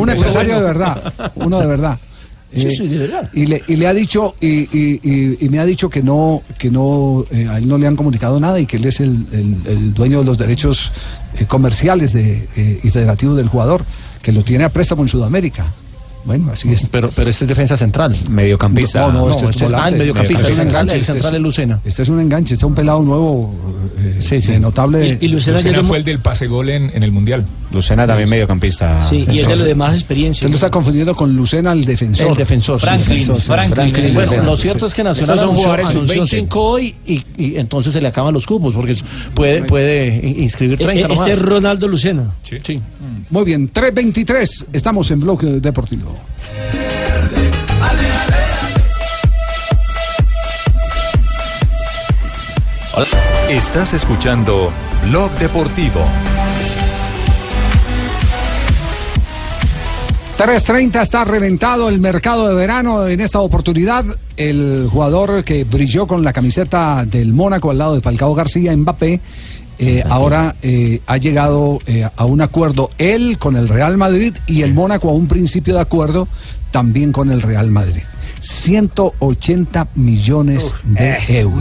un 0.00 0.10
empresario 0.10 0.54
bueno. 0.54 0.60
de 0.60 0.62
verdad, 0.62 1.14
uno 1.36 1.60
de 1.60 1.66
verdad. 1.66 1.98
Sí, 2.54 2.66
Eh, 2.66 2.70
sí, 2.70 2.88
de 2.88 2.98
verdad. 2.98 3.30
Y 3.32 3.46
le, 3.46 3.62
y 3.68 3.76
le 3.76 3.86
ha 3.86 3.94
dicho 3.94 4.34
y, 4.40 4.48
y- 4.76 5.48
me 5.50 5.60
ha 5.60 5.64
dicho 5.64 5.88
que 5.88 6.02
no 6.02 6.42
que 6.58 6.68
no 6.70 7.24
eh, 7.30 7.46
a 7.48 7.58
él 7.58 7.68
no 7.68 7.78
le 7.78 7.86
han 7.86 7.94
comunicado 7.96 8.40
nada 8.40 8.58
y 8.58 8.66
que 8.66 8.76
él 8.76 8.86
es 8.86 8.98
el, 9.00 9.26
el- 9.32 9.56
el 9.66 9.94
dueño 9.94 10.18
de 10.18 10.24
los 10.24 10.36
derechos 10.36 10.92
eh, 11.38 11.44
comerciales 11.46 12.12
de, 12.12 12.48
eh, 12.56 12.80
y 12.82 12.88
federativos 12.90 13.36
del 13.36 13.48
jugador 13.48 13.84
que 14.20 14.32
lo 14.32 14.42
tiene 14.42 14.64
a 14.64 14.68
préstamo 14.68 15.02
en 15.02 15.08
Sudamérica. 15.08 15.72
Bueno, 16.24 16.50
así 16.52 16.70
es. 16.70 16.86
Pero, 16.90 17.10
pero 17.16 17.30
este 17.30 17.44
es 17.44 17.48
defensa 17.48 17.76
central. 17.76 18.14
Mediocampista. 18.30 19.00
No, 19.00 19.12
no, 19.12 19.30
este 19.30 19.46
es 19.50 19.62
ah, 19.62 19.64
volante. 19.64 19.88
el 19.90 19.98
mediocampista. 19.98 20.42
Este 20.42 20.46
El 20.48 20.52
es 20.52 20.56
un 20.58 20.62
central, 20.62 20.82
enganche, 20.82 20.96
el 20.96 21.04
central 21.04 21.32
es- 21.32 21.36
es 21.38 21.42
Lucena. 21.42 21.80
Este 21.84 22.02
es 22.02 22.08
un 22.08 22.20
enganche, 22.20 22.54
este 22.54 22.64
es 22.66 22.68
un 22.68 22.74
pelado 22.74 23.02
nuevo 23.02 23.54
eh, 23.98 24.38
de 24.46 24.60
notable. 24.60 25.18
Y, 25.20 25.28
Lucena 25.28 25.60
fue 25.82 25.98
el 25.98 26.04
del 26.04 26.18
pase 26.20 26.46
gol 26.46 26.68
en, 26.68 26.90
en 26.94 27.02
el 27.02 27.10
Mundial. 27.10 27.44
Lucena 27.72 28.06
también 28.06 28.28
mediocampista. 28.28 29.02
Sí, 29.02 29.24
y 29.30 29.40
es 29.40 29.46
de 29.48 29.56
lo 29.56 29.64
de 29.64 29.74
más 29.74 29.94
experiencia. 29.94 30.40
Usted 30.40 30.50
lo 30.50 30.54
está 30.56 30.70
confundiendo 30.70 31.14
con 31.14 31.34
Lucena, 31.34 31.72
el 31.72 31.84
defensor. 31.84 32.32
El 32.32 32.36
defensor. 32.36 32.78
sí, 32.80 32.86
Franklin, 32.86 33.08
defensor, 33.20 33.36
sí. 33.36 33.46
Franklin, 33.46 33.92
Bueno, 34.14 34.20
Lucena. 34.20 34.42
lo 34.44 34.56
cierto 34.56 34.86
es 34.86 34.94
que 34.94 35.04
Nacional 35.04 35.36
son 35.38 35.44
anunció, 35.44 35.62
jugadores 35.62 35.86
anunció 35.86 36.26
sub-20. 36.26 36.28
cinco 36.40 36.60
hoy 36.62 36.94
y, 37.06 37.22
y 37.38 37.56
entonces 37.56 37.92
se 37.92 38.00
le 38.02 38.08
acaban 38.08 38.34
los 38.34 38.44
cupos 38.46 38.74
porque 38.74 38.94
puede, 39.34 39.62
puede 39.62 40.20
in- 40.22 40.42
inscribir 40.42 40.78
30 40.78 40.94
Eh, 40.98 41.02
nomás. 41.08 41.20
Este 41.20 41.30
es 41.32 41.38
Ronaldo 41.42 41.88
Lucena. 41.88 42.24
Sí. 42.42 42.58
Muy 43.30 43.44
bien, 43.44 43.70
3.23, 43.72 44.66
estamos 44.72 45.10
en 45.12 45.20
Bloque 45.20 45.46
Deportivo. 45.46 46.09
Estás 53.48 53.94
escuchando 53.94 54.70
Blog 55.08 55.30
Deportivo. 55.38 56.00
3.30 60.38 61.02
está 61.02 61.24
reventado 61.24 61.88
el 61.88 62.00
mercado 62.00 62.48
de 62.48 62.54
verano. 62.54 63.06
En 63.06 63.20
esta 63.20 63.40
oportunidad, 63.40 64.04
el 64.36 64.88
jugador 64.90 65.44
que 65.44 65.64
brilló 65.64 66.06
con 66.06 66.24
la 66.24 66.32
camiseta 66.32 67.04
del 67.04 67.32
Mónaco 67.32 67.70
al 67.70 67.78
lado 67.78 67.94
de 67.94 68.00
Falcao 68.00 68.34
García, 68.34 68.74
Mbappé, 68.76 69.20
eh, 69.80 70.04
ahora 70.08 70.54
eh, 70.62 71.00
ha 71.06 71.16
llegado 71.16 71.78
eh, 71.86 72.06
a 72.14 72.24
un 72.24 72.40
acuerdo 72.40 72.90
él 72.98 73.38
con 73.38 73.56
el 73.56 73.68
Real 73.68 73.96
Madrid 73.96 74.34
y 74.46 74.62
el 74.62 74.74
Mónaco 74.74 75.08
a 75.08 75.12
un 75.12 75.26
principio 75.26 75.74
de 75.74 75.80
acuerdo 75.80 76.28
también 76.70 77.10
con 77.12 77.30
el 77.30 77.42
Real 77.42 77.70
Madrid. 77.70 78.02
180 78.42 79.88
millones 79.96 80.74
de 80.84 81.16
euros. 81.40 81.58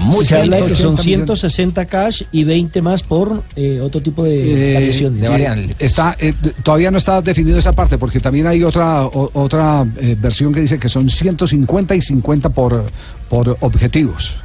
Mucha 0.00 0.40
habla 0.42 0.56
de 0.58 0.66
que 0.66 0.74
son 0.76 0.98
180 0.98 1.02
millones. 1.02 1.40
160 1.40 1.86
cash 1.86 2.22
y 2.32 2.44
20 2.44 2.82
más 2.82 3.02
por 3.02 3.42
eh, 3.56 3.80
otro 3.80 4.00
tipo 4.02 4.22
de 4.24 4.70
Eh, 4.70 4.74
variaciones. 4.74 5.30
eh, 5.70 5.74
está, 5.78 6.16
eh, 6.20 6.34
d- 6.40 6.52
todavía 6.62 6.90
no 6.90 6.98
está 6.98 7.22
definido 7.22 7.58
esa 7.58 7.72
parte 7.72 7.96
porque 7.98 8.20
también 8.20 8.46
hay 8.46 8.62
otra 8.62 9.02
o- 9.06 9.30
otra 9.34 9.84
eh, 9.98 10.16
versión 10.20 10.52
que 10.52 10.60
dice 10.60 10.78
que 10.78 10.88
son 10.88 11.08
150 11.08 11.94
y 11.94 12.00
50 12.02 12.50
por, 12.50 12.84
por 13.28 13.56
objetivos. 13.60 14.38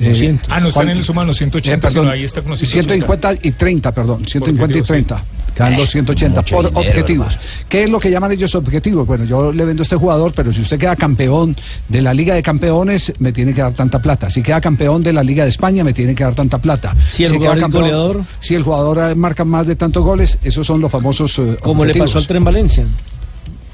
Eh, 0.00 0.08
200. 0.08 0.50
Ah, 0.50 0.60
no 0.60 0.68
están 0.68 0.82
¿cuál- 0.84 0.90
en 0.90 0.96
el 0.98 1.04
suma 1.04 1.24
los 1.24 1.36
180, 1.36 1.74
Eh, 1.74 1.78
perdón, 1.80 2.02
sino 2.04 2.12
ahí 2.12 2.24
está 2.24 2.40
con 2.42 2.50
los 2.50 2.60
180. 2.60 2.94
150 2.94 3.46
y 3.48 3.50
30, 3.52 3.92
perdón, 3.92 4.24
150 4.26 4.76
y 4.76 4.80
objetivos, 4.80 4.88
30. 4.88 5.24
Quedan 5.54 5.76
los 5.76 5.88
180 5.90 6.40
mucho 6.40 6.56
por 6.56 6.68
dinero, 6.68 6.80
objetivos. 6.90 7.38
¿Qué 7.68 7.84
es 7.84 7.90
lo 7.90 8.00
que 8.00 8.10
llaman 8.10 8.32
ellos 8.32 8.52
objetivos? 8.56 9.06
Bueno, 9.06 9.24
yo 9.24 9.52
le 9.52 9.64
vendo 9.64 9.82
a 9.82 9.84
este 9.84 9.94
jugador, 9.94 10.32
pero 10.34 10.52
si 10.52 10.62
usted 10.62 10.78
queda 10.80 10.96
campeón 10.96 11.56
de 11.88 12.02
la 12.02 12.12
Liga 12.12 12.34
de 12.34 12.42
Campeones, 12.42 13.12
me 13.20 13.32
tiene 13.32 13.54
que 13.54 13.60
dar 13.62 13.72
tanta 13.72 14.00
plata. 14.00 14.28
Si 14.28 14.42
queda 14.42 14.60
campeón 14.60 15.04
de 15.04 15.12
la 15.12 15.22
Liga 15.22 15.44
de 15.44 15.50
España, 15.50 15.84
me 15.84 15.92
tiene 15.92 16.12
que 16.16 16.24
dar 16.24 16.34
tanta 16.34 16.58
plata. 16.58 16.96
Si 17.12 17.22
el 17.24 17.36
jugador 17.36 17.60
campeón- 17.60 17.82
goleador. 17.82 18.24
Si 18.40 18.54
el 18.56 18.64
jugador 18.64 19.12
eh, 19.12 19.14
marca 19.14 19.44
más 19.44 19.64
de 19.64 19.76
tantos 19.76 20.02
goles, 20.02 20.38
esos 20.42 20.66
son 20.66 20.80
los 20.80 20.90
famosos 20.90 21.38
eh, 21.38 21.56
Como 21.62 21.84
le 21.84 21.94
pasó 21.94 22.18
al 22.18 22.26
Tren 22.26 22.42
Valencia, 22.42 22.84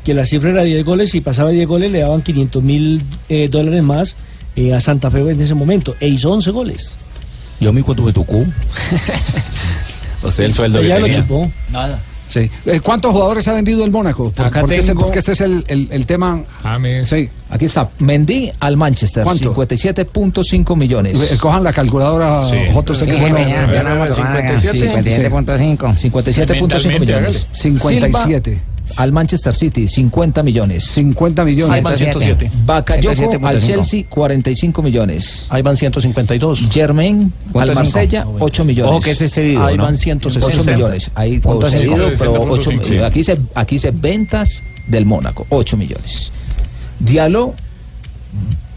que 0.05 0.13
la 0.13 0.27
cifra 0.27 0.51
era 0.51 0.63
10 0.65 0.85
goles 0.85 1.15
y 1.15 1.23
pasaba 1.23 1.49
10 1.51 1.67
goles 1.67 1.91
le 1.91 2.01
daban 2.01 2.21
500 2.23 2.63
mil 2.63 3.03
eh, 3.31 3.49
dólares 3.51 3.83
más 3.83 4.17
eh, 4.57 4.75
a 4.75 4.81
Santa 4.81 5.11
Fe 5.11 5.21
en 5.21 5.41
ese 5.41 5.55
momento. 5.55 5.95
E 6.01 6.09
hizo 6.09 6.31
11 6.33 6.51
goles. 6.51 6.99
¿Y 7.61 7.67
a 7.67 7.73
mí 7.73 7.83
cuánto 7.83 8.03
me 8.03 8.13
tocó? 8.13 8.39
o 10.23 10.33
sea, 10.33 10.47
el 10.47 10.55
sueldo 10.55 10.83
Ya 10.83 10.99
lo 10.99 11.09
chupó. 11.09 11.51
Nada. 11.71 11.99
Sí. 12.27 12.49
Eh, 12.65 12.79
¿Cuántos 12.81 13.11
jugadores 13.13 13.49
ha 13.49 13.53
vendido 13.55 13.85
el 13.85 13.91
Mónaco? 13.91 14.31
Por- 14.31 14.47
Acá 14.47 14.61
porque, 14.61 14.77
este, 14.77 14.93
tengo- 14.93 15.01
porque 15.01 15.19
este 15.19 15.33
es 15.33 15.41
el, 15.41 15.65
el- 15.67 15.89
el 15.91 16.07
tema. 16.07 16.41
Sí. 17.05 17.29
Aquí 17.51 17.65
está, 17.65 17.91
Mendy 17.99 18.53
al 18.61 18.77
Manchester, 18.77 19.25
¿Cuánto? 19.25 19.53
57.5 19.53 20.77
millones. 20.77 21.21
Eh, 21.21 21.37
Cojan 21.41 21.65
la 21.65 21.73
calculadora, 21.73 22.43
Joto, 22.73 22.93
usted 22.93 23.07
Sí, 23.07 23.17
bueno. 23.21 23.37
ya, 23.41 23.73
ya 23.73 23.83
no 23.83 23.99
vamos 23.99 24.17
a 24.17 24.23
ganar. 24.23 24.57
57.5. 24.61 25.93
57.5 25.93 27.01
millones. 27.01 27.49
57. 27.51 28.61
Al 28.99 29.13
Manchester 29.13 29.55
City, 29.55 29.87
50 29.89 30.43
millones. 30.43 30.85
50 30.85 31.45
millones. 31.45 31.71
Ahí 31.75 31.83
van 31.83 31.97
107. 31.97 32.51
Bakayoko 32.65 33.15
107.5. 33.15 33.47
al 33.47 33.61
Chelsea, 33.61 34.05
45 34.09 34.83
millones. 34.83 35.47
Ahí 35.49 35.63
van 35.63 35.77
152. 35.77 36.69
Germain 36.71 37.33
al. 37.55 37.75
Marsella, 37.75 38.27
8 38.39 38.65
millones. 38.65 38.91
Ojo 38.93 39.01
que 39.01 39.11
ese 39.13 39.25
es 39.27 39.33
cedido, 39.33 39.65
Ahí 39.65 39.77
¿no? 39.77 39.85
van 39.85 39.97
160 39.99 40.61
8 40.61 40.71
millones. 40.73 41.11
Ahí 41.15 41.41
cedido, 41.41 42.11
pero 42.19 42.43
8, 42.43 42.71
60.5, 42.71 42.85
sí. 42.85 42.99
aquí 42.99 43.25
se 43.25 43.39
aquí 43.55 43.79
se 43.79 43.91
ventas 43.91 44.63
del 44.87 45.07
Mónaco, 45.07 45.47
8 45.51 45.77
millones. 45.77 46.33
Diallo 46.99 47.55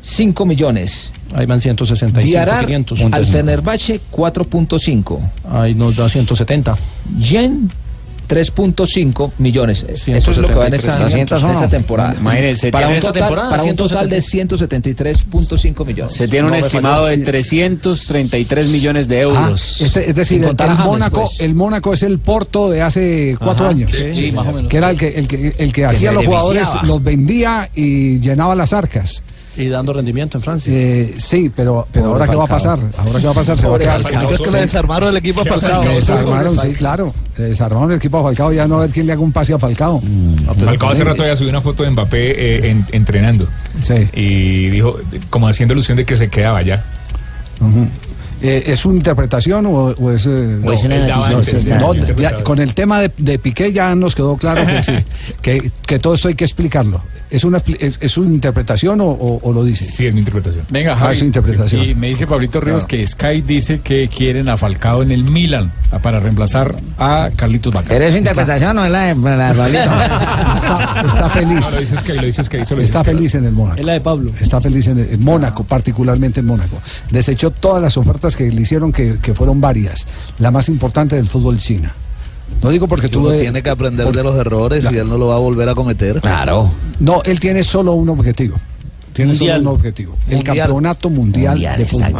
5 0.04 0.46
millones. 0.46 1.12
Ahí 1.34 1.46
van 1.48 1.60
165, 1.60 2.28
Diarar 2.28 2.66
500. 2.66 3.02
al 3.12 3.26
Fenerbahce 3.26 4.00
4.5. 4.12 5.20
Ahí 5.50 5.74
nos 5.74 5.96
da 5.96 6.08
170. 6.08 6.78
Yen 7.20 7.70
3.5 8.34 9.32
millones. 9.38 9.86
Eso 9.88 10.32
es 10.32 10.38
lo 10.38 10.48
que 10.48 10.56
va 10.56 10.68
en 10.68 10.74
esa, 10.74 10.96
201. 10.98 11.52
en 11.52 11.58
esa 11.58 11.68
temporada. 11.70 12.16
Imagínense, 12.20 12.72
para 12.72 12.88
un 12.88 12.94
esta 12.94 13.08
total, 13.10 13.22
temporada, 13.22 13.50
para 13.50 13.64
un 13.64 13.76
total 13.76 14.10
de 14.10 14.18
173.5 14.22 15.86
millones. 15.86 16.14
Se 16.14 16.28
tiene 16.28 16.46
un 16.48 16.52
No 16.52 16.58
estimado 16.58 17.06
de 17.06 17.18
333 17.18 18.68
millones 18.70 19.08
de 19.08 19.18
Ah, 19.20 19.22
euros. 19.22 19.82
este- 19.82 20.10
es 20.10 20.16
decir, 20.16 20.44
el, 20.44 20.56
Mónaco, 20.78 21.22
pues. 21.26 21.40
el 21.40 21.54
Mónaco 21.56 21.94
es 21.94 22.04
el 22.04 22.20
Porto 22.20 22.70
de 22.70 22.82
hace 22.82 23.36
cuatro 23.40 23.66
Ajá, 23.66 23.76
años. 23.76 23.92
sí, 23.92 24.14
sí, 24.14 24.32
más 24.32 24.48
o 24.48 24.52
menos. 24.54 24.70
Que 24.70 24.78
era 24.78 24.90
el 24.90 24.98
que, 24.98 25.08
el 25.10 25.28
que, 25.28 25.48
el 25.58 25.72
que 25.72 25.82
Que 25.82 25.86
hacía 25.86 26.12
los 26.12 26.26
jugadores, 26.26 26.68
los 26.84 27.04
vendía 27.04 27.70
y 27.76 28.20
llenaba 28.20 28.56
las 28.56 28.74
arcas. 28.74 29.22
Y 29.56 29.68
dando 29.68 29.94
rendimiento 29.94 30.38
en 30.40 30.42
Francia. 30.42 30.74
Eh, 30.74 31.14
sí, 31.18 31.52
pero, 31.56 31.88
pero 31.92 32.06
Pobre 32.08 32.22
ahora 32.24 32.32
qué 32.32 32.36
va 32.38 32.44
a 32.46 32.48
pasar? 32.48 32.80
Ahora 32.98 33.20
qué 33.20 33.26
va 33.26 33.32
a 33.32 33.36
pasar? 33.36 33.56
Se 33.58 33.64
va 33.64 33.70
a 33.70 33.72
Pobre 33.74 33.84
quedar 33.86 34.02
Falcao. 34.02 34.32
Es 34.32 34.42
que 34.42 34.52
le 34.52 34.62
desarmaron 34.62 35.10
el 35.10 35.18
equipo 35.18 35.42
a 35.42 35.46
Falcao. 35.46 35.84
Le 35.84 35.90
desarmaron, 35.96 36.58
sí, 36.58 36.74
claro. 36.74 37.14
Le 37.38 37.44
desarmaron 37.46 37.92
el 37.92 37.98
equipo 37.98 38.18
a 38.18 38.24
Falcao. 38.24 38.52
Ya 38.52 38.68
no 38.68 38.78
a 38.78 38.82
ver 38.82 38.92
quién 38.92 39.06
le 39.06 39.14
haga 39.14 39.22
un 39.22 39.32
pase 39.32 39.54
a 39.54 39.60
Falcao. 39.60 40.02
Falcao 40.66 40.90
hace 40.90 41.02
Sí. 41.02 41.08
rato 41.08 41.24
ya 41.26 41.36
subió 41.36 41.50
una 41.52 41.62
foto 41.62 41.84
de 41.84 41.92
Mbappé 41.92 42.32
eh, 42.32 42.70
en- 42.72 42.86
entrenando. 42.92 43.48
Y 44.14 44.70
dijo, 44.70 44.98
como 45.30 45.48
haciendo 45.48 45.74
alusión 45.74 45.98
de 45.98 46.06
que 46.06 46.18
se 46.18 46.30
quedaba 46.30 46.62
ya. 46.64 46.84
Ujú. 47.62 47.88
Eh, 48.46 48.64
¿Es 48.74 48.86
una 48.86 48.96
interpretación 48.98 49.66
o, 49.66 49.72
o 49.72 50.12
es.? 50.12 50.26
eh, 50.28 50.60
O 50.64 50.72
es 50.74 50.84
una 50.84 51.38
oficial. 51.38 51.80
No, 51.80 51.94
ya, 51.96 52.44
con 52.44 52.60
el 52.60 52.74
tema 52.74 53.00
de, 53.00 53.10
de 53.18 53.40
Piqué 53.40 53.72
ya 53.72 53.96
nos 53.96 54.14
quedó 54.16 54.36
claro 54.36 54.66
que, 54.68 54.84
sí, 54.84 54.92
que, 55.42 55.72
que 55.88 55.98
todo 56.00 56.14
esto 56.16 56.28
hay 56.28 56.36
que 56.36 56.44
explicarlo. 56.44 57.02
¿Es 57.30 57.44
una, 57.46 57.60
es, 57.80 57.98
es 58.00 58.18
una 58.18 58.28
interpretación 58.28 59.02
o, 59.02 59.06
o- 59.08 59.40
o 59.42 59.54
lo 59.54 59.64
dice? 59.64 59.86
Sí, 59.86 60.06
es 60.06 60.14
mi 60.14 60.20
interpretación. 60.20 60.66
Venga, 60.70 60.94
Ah, 60.94 60.98
Javi. 60.98 61.14
es 61.14 61.20
su 61.20 61.26
interpretación. 61.26 61.84
Y 61.84 61.96
me 61.96 62.08
dice 62.10 62.28
Pablito 62.28 62.60
Ríos 62.62 62.86
que 62.86 63.04
Sky 63.08 63.42
dice 63.42 63.80
que 63.82 64.08
quieren 64.08 64.50
a 64.50 64.58
Falcao 64.58 65.02
en 65.02 65.12
el 65.12 65.24
Milan 65.24 65.72
ah, 65.92 65.98
para 66.00 66.20
reemplazar 66.20 66.76
a 67.00 67.32
Carlitos 67.36 67.74
Bacán. 67.74 67.90
¿Pero 67.90 68.06
es 68.06 68.12
su 68.12 68.18
interpretación 68.20 68.78
o 68.78 68.86
es 68.86 68.92
la 68.92 69.02
de, 69.06 69.16
la 69.16 69.48
de 69.50 69.56
Pablito? 69.56 69.84
Está, 70.56 71.04
está 71.08 71.30
feliz. 71.30 71.60
No, 71.62 71.72
lo 71.72 71.80
dices 71.80 72.04
que 72.04 72.14
lo 72.14 72.22
dices 72.22 72.50
que 72.50 72.60
hizo 72.60 72.76
lo 72.76 72.82
Está 72.84 73.00
dices 73.00 73.12
que- 73.12 73.18
feliz 73.18 73.36
en 73.36 73.46
el 73.46 73.52
Mónaco. 73.52 73.80
Es 73.80 73.86
la 73.86 73.94
de 73.94 74.02
Pablo. 74.02 74.32
Está 74.40 74.62
feliz 74.62 74.88
en, 74.88 75.00
en 75.00 75.24
Mónaco, 75.24 75.64
particularmente 75.64 76.42
en 76.42 76.46
Mónaco. 76.46 76.78
Desechó 77.10 77.50
todas 77.52 77.82
las 77.82 77.98
ofertas 77.98 78.33
que 78.36 78.52
le 78.52 78.62
hicieron, 78.62 78.92
que, 78.92 79.18
que 79.22 79.34
fueron 79.34 79.60
varias. 79.62 80.06
La 80.40 80.52
más 80.52 80.70
importante 80.70 81.16
del 81.16 81.28
fútbol 81.28 81.58
china. 81.58 81.94
No 82.62 82.70
digo 82.70 82.88
porque 82.88 83.08
Uno 83.08 83.14
tuve. 83.30 83.40
tiene 83.40 83.62
que 83.64 83.70
aprender 83.70 84.06
por- 84.06 84.16
de 84.16 84.24
los 84.24 84.36
errores 84.38 84.86
y 84.92 84.96
él 84.96 85.10
no 85.10 85.18
lo 85.18 85.28
va 85.28 85.36
a 85.36 85.40
volver 85.40 85.68
a 85.70 85.74
cometer. 85.74 86.22
Claro. 86.22 86.72
No, 87.00 87.22
él 87.24 87.40
tiene 87.40 87.64
solo 87.64 87.94
un 87.94 88.10
objetivo. 88.10 88.56
Tiene 89.14 89.32
Mundial. 89.34 89.58
solo 89.60 89.70
un 89.72 89.76
objetivo. 89.78 90.18
El 90.28 90.44
campeonato 90.44 91.10
mundial, 91.10 91.54
Mundial, 91.54 91.78
de 91.78 91.86
fútbol. 91.86 92.14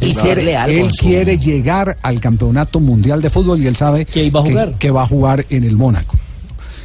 Y 0.00 0.52
algo 0.54 0.70
él 0.86 0.90
quiere 0.98 1.38
llegar 1.38 1.96
al 2.02 2.20
campeonato 2.20 2.80
mundial 2.80 3.22
de 3.22 3.30
fútbol 3.30 3.60
y 3.62 3.66
él 3.68 3.76
sabe 3.76 4.04
que 4.04 4.24
iba 4.24 4.40
a 4.40 4.42
jugar. 4.42 4.74
que 4.78 4.90
va 4.90 5.02
a 5.02 5.06
jugar 5.06 5.44
en 5.50 5.62
el 5.64 5.76
Mónaco. 5.76 6.16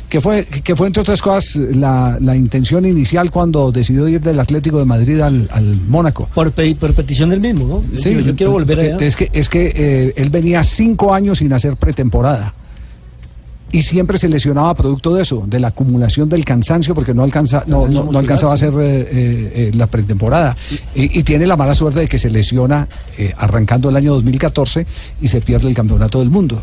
Que 0.10 0.22
fue, 0.22 0.46
que 0.46 0.76
fue, 0.76 0.88
entre 0.88 1.02
otras 1.02 1.22
cosas, 1.22 1.56
la, 1.56 2.18
la 2.22 2.36
intención 2.36 2.86
inicial 2.86 3.32
cuando 3.32 3.72
decidió 3.72 4.08
ir 4.08 4.22
del 4.22 4.40
Atlético 4.40 4.78
de 4.78 4.86
Madrid 4.86 5.20
al, 5.20 5.50
al 5.52 5.76
Mónaco. 5.88 6.30
Por, 6.34 6.52
pe- 6.52 6.76
por 6.76 6.94
petición 6.94 7.32
del 7.32 7.42
mismo, 7.42 7.66
¿no? 7.68 7.98
Sí, 7.98 8.14
yo 8.24 8.36
quiero 8.36 8.52
volver 8.52 8.80
allá. 8.80 8.98
Es 8.98 9.16
que, 9.16 9.30
es 9.34 9.50
que 9.50 9.74
eh, 9.76 10.14
él 10.16 10.30
venía 10.30 10.64
cinco 10.64 11.14
años 11.14 11.40
sin 11.40 11.52
hacer 11.54 11.76
pretemporada. 11.78 12.54
Y 13.72 13.82
siempre 13.82 14.18
se 14.18 14.30
lesionaba 14.30 14.74
producto 14.76 15.14
de 15.16 15.24
eso, 15.24 15.44
de 15.48 15.60
la 15.60 15.70
acumulación 15.70 16.30
del 16.30 16.46
cansancio, 16.46 16.94
porque 16.94 17.14
no, 17.14 17.24
alcanza, 17.24 17.64
no, 17.68 17.88
no, 17.88 18.10
no 18.10 18.20
alcanzaba 18.20 18.52
a 18.54 18.56
hacer 18.56 18.72
eh, 18.74 18.80
eh, 18.80 19.08
eh, 19.12 19.72
la 19.74 19.88
pretemporada. 19.88 20.56
Y, 20.94 21.20
y 21.20 21.24
tiene 21.24 21.46
la 21.46 21.58
mala 21.58 21.74
suerte 21.76 22.02
de 22.02 22.08
que 22.08 22.18
se 22.20 22.30
lesiona 22.30 22.88
eh, 23.18 23.34
arrancando 23.38 23.90
el 23.90 23.98
año 23.98 24.14
2014 24.14 24.86
y 25.20 25.28
se 25.28 25.42
pierde 25.42 25.68
el 25.68 25.74
campeonato 25.76 26.20
del 26.20 26.30
mundo. 26.30 26.62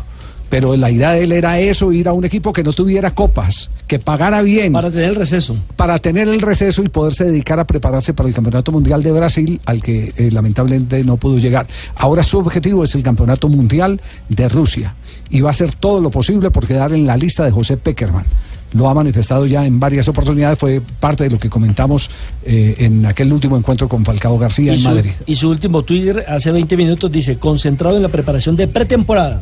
Pero 0.53 0.77
la 0.77 0.91
idea 0.91 1.13
de 1.13 1.23
él 1.23 1.31
era 1.31 1.59
eso, 1.59 1.91
ir 1.91 2.07
a 2.07 2.13
un 2.13 2.25
equipo 2.25 2.53
que 2.53 2.63
no 2.63 2.73
tuviera 2.73 3.09
copas, 3.09 3.71
que 3.87 3.97
pagara 3.97 4.43
bien. 4.43 4.71
Para 4.71 4.91
tener 4.91 5.09
el 5.09 5.15
receso. 5.15 5.57
Para 5.75 5.97
tener 5.97 6.27
el 6.27 6.41
receso 6.41 6.83
y 6.83 6.89
poderse 6.89 7.23
dedicar 7.23 7.59
a 7.59 7.65
prepararse 7.65 8.13
para 8.13 8.29
el 8.29 8.35
Campeonato 8.35 8.71
Mundial 8.71 9.01
de 9.01 9.11
Brasil, 9.11 9.59
al 9.65 9.81
que 9.81 10.13
eh, 10.15 10.29
lamentablemente 10.29 11.03
no 11.03 11.17
pudo 11.17 11.39
llegar. 11.39 11.65
Ahora 11.95 12.23
su 12.23 12.37
objetivo 12.37 12.83
es 12.83 12.93
el 12.93 13.01
Campeonato 13.01 13.49
Mundial 13.49 13.99
de 14.29 14.47
Rusia 14.47 14.93
y 15.31 15.41
va 15.41 15.49
a 15.49 15.53
hacer 15.53 15.73
todo 15.73 15.99
lo 16.01 16.11
posible 16.11 16.51
por 16.51 16.67
quedar 16.67 16.93
en 16.93 17.07
la 17.07 17.17
lista 17.17 17.43
de 17.43 17.49
José 17.49 17.77
Peckerman. 17.77 18.25
Lo 18.73 18.87
ha 18.87 18.93
manifestado 18.93 19.47
ya 19.47 19.65
en 19.65 19.79
varias 19.79 20.07
oportunidades, 20.07 20.59
fue 20.59 20.83
parte 20.99 21.23
de 21.23 21.31
lo 21.31 21.39
que 21.39 21.49
comentamos 21.49 22.11
eh, 22.45 22.75
en 22.77 23.07
aquel 23.07 23.33
último 23.33 23.57
encuentro 23.57 23.89
con 23.89 24.05
Falcao 24.05 24.37
García 24.37 24.73
Y 24.73 24.75
en 24.75 24.81
su, 24.83 24.89
Madrid. 24.89 25.11
y 25.25 25.33
su 25.33 25.49
último 25.49 25.81
Twitter 25.81 26.23
hace 26.27 26.51
20 26.51 26.77
minutos 26.77 27.11
dice, 27.11 27.39
concentrado 27.39 27.97
en 27.97 28.03
la 28.03 28.09
preparación 28.09 28.55
de 28.55 28.67
pretemporada. 28.67 29.41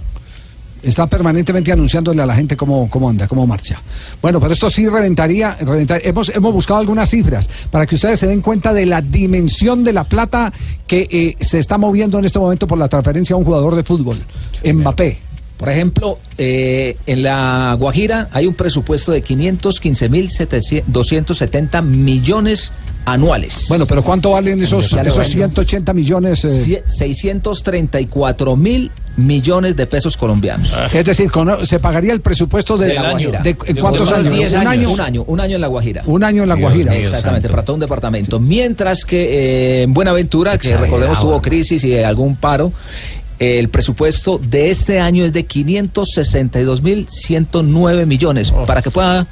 Está 0.83 1.05
permanentemente 1.07 1.71
anunciándole 1.71 2.21
a 2.23 2.25
la 2.25 2.33
gente 2.35 2.57
cómo, 2.57 2.89
cómo 2.89 3.09
anda, 3.09 3.27
cómo 3.27 3.45
marcha. 3.45 3.79
Bueno, 4.21 4.39
pero 4.39 4.53
esto 4.53 4.69
sí 4.69 4.87
reventaría, 4.89 5.57
reventar- 5.59 6.01
Hemos, 6.03 6.29
hemos 6.29 6.53
buscado 6.53 6.79
algunas 6.79 7.09
cifras 7.09 7.49
para 7.69 7.85
que 7.85 7.95
ustedes 7.95 8.19
se 8.19 8.27
den 8.27 8.41
cuenta 8.41 8.73
de 8.73 8.85
la 8.87 9.01
dimensión 9.01 9.83
de 9.83 9.93
la 9.93 10.03
plata 10.03 10.51
que 10.87 11.07
eh, 11.11 11.35
se 11.39 11.59
está 11.59 11.77
moviendo 11.77 12.17
en 12.19 12.25
este 12.25 12.39
momento 12.39 12.67
por 12.67 12.77
la 12.77 12.87
transferencia 12.89 13.33
a 13.35 13.37
un 13.37 13.45
jugador 13.45 13.75
de 13.75 13.83
fútbol, 13.83 14.17
Mbappé. 14.73 15.19
Por 15.61 15.69
ejemplo, 15.69 16.19
eh, 16.37 16.97
en 17.05 17.23
la 17.23 17.73
Guajira 17.79 18.27
hay 18.33 18.47
un 18.47 18.55
presupuesto 18.55 19.13
de 19.13 19.23
515.270 19.23 21.81
millones 21.81 22.71
anuales. 23.05 23.65
Bueno, 23.69 23.85
pero 23.85 24.03
¿cuánto 24.03 24.31
valen 24.31 24.61
esos, 24.61 24.85
esos 24.85 25.15
voy 25.15 25.21
a- 25.21 25.23
180 25.23 25.93
millones? 25.93 26.43
eh? 26.45 26.49
Sie- 26.49 26.83
634 26.85 28.55
mil 28.55 28.91
millones 29.17 29.75
de 29.75 29.87
pesos 29.87 30.15
colombianos. 30.15 30.71
Es 30.93 31.03
decir, 31.03 31.29
con- 31.31 31.65
se 31.67 31.79
pagaría 31.79 32.13
el 32.13 32.21
presupuesto 32.21 32.77
de, 32.77 32.87
de 32.87 32.93
la 32.93 33.09
Guajira. 33.11 33.41
de- 33.41 33.57
¿En 33.65 33.77
cuántos 33.77 34.11
años? 34.11 34.33
10 34.33 34.53
¿Un 34.53 34.67
año? 34.67 34.91
Un 34.91 35.01
año, 35.01 35.23
un 35.27 35.39
año 35.39 35.55
en 35.55 35.61
la 35.61 35.67
Guajira. 35.67 36.03
Un 36.05 36.23
año 36.23 36.43
en 36.43 36.49
la 36.49 36.55
Guajira. 36.55 36.95
Exactamente, 36.95 37.49
para 37.49 37.63
todo 37.63 37.73
un 37.75 37.79
departamento. 37.81 38.39
Mientras 38.39 39.03
que 39.03 39.79
eh, 39.79 39.83
en 39.83 39.93
Buenaventura, 39.93 40.57
que 40.57 40.77
recordemos 40.77 41.19
tuvo 41.19 41.41
crisis 41.41 41.83
y 41.83 41.97
algún 41.97 42.35
paro, 42.35 42.71
el 43.41 43.69
presupuesto 43.69 44.37
de 44.37 44.69
este 44.69 44.99
año 44.99 45.25
es 45.25 45.33
de 45.33 45.47
562.109 45.47 48.05
millones. 48.05 48.53
Para 48.67 48.83
que 48.83 48.91
pueda 48.91 49.25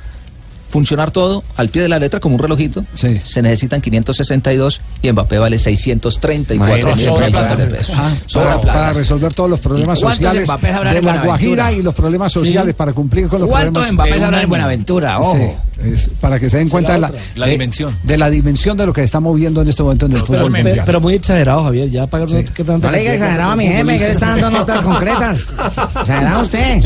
funcionar 0.69 1.11
todo 1.11 1.43
al 1.57 1.69
pie 1.69 1.81
de 1.81 1.89
la 1.89 1.99
letra 1.99 2.19
como 2.19 2.35
un 2.35 2.41
relojito, 2.41 2.83
se 2.93 3.41
necesitan 3.41 3.81
562 3.81 4.81
y 5.01 5.11
Mbappé 5.11 5.37
vale 5.39 5.57
634 5.59 6.55
Imagínese, 6.55 7.11
millones 7.11 7.57
de 7.57 7.65
pesos. 7.65 7.95
Ah, 7.97 8.11
Sobra 8.27 8.49
para, 8.49 8.61
plata. 8.61 8.79
para 8.79 8.93
resolver 8.93 9.33
todos 9.33 9.49
los 9.49 9.59
problemas 9.59 9.99
¿Y 9.99 10.03
cuántos 10.03 10.17
sociales 10.25 10.49
de 10.93 11.01
la? 11.01 11.23
Guajira 11.23 11.71
y 11.71 11.81
los 11.81 11.93
problemas 11.95 12.31
sociales 12.31 12.73
Sí. 12.73 12.77
para 12.77 12.93
cumplir 12.93 13.27
con 13.27 13.41
los 13.41 13.49
¿Cuántos 13.49 13.73
problemas 13.73 13.93
Mbappés 13.93 14.13
de 14.13 14.19
un 14.19 14.25
habrá 14.25 14.41
en? 14.43 14.49
Buenaventura? 14.49 15.19
Ojo. 15.19 15.37
Sí, 15.37 15.89
es 15.93 16.09
para 16.19 16.39
que 16.39 16.49
se 16.49 16.57
den 16.57 16.67
cuenta 16.69 16.93
de 16.93 16.99
la, 16.99 17.11
La 17.35 17.45
de- 17.45 17.51
dimensión. 17.53 17.95
de 18.03 18.17
la 18.17 18.29
dimensión 18.29 18.75
de 18.77 18.85
lo 18.85 18.91
que 18.93 19.01
está 19.03 19.19
moviendo 19.21 19.61
en 19.61 19.69
este 19.69 19.81
momento 19.81 20.05
en 20.07 20.11
el 20.13 20.19
fútbol 20.21 20.51
Pero, 20.51 20.63
mundial. 20.65 20.83
pero 20.85 20.99
muy 21.01 21.13
exagerado, 21.15 21.63
Javier. 21.63 21.89
Ya 21.89 22.05
pagaron 22.07 22.43
que 22.43 22.63
tanta 22.63 22.87
No 22.87 22.91
le 22.91 22.99
diga 22.99 23.11
cantidad 23.11 23.13
exagerado 23.13 23.51
a 23.51 23.55
mi 23.55 23.67
jefe, 23.67 23.83
que 23.97 23.99
le 24.05 24.11
está 24.11 24.25
dando 24.29 24.49
notas 24.51 24.83
concretas. 24.83 25.47
Exagerado 26.01 26.41
usted. 26.41 26.85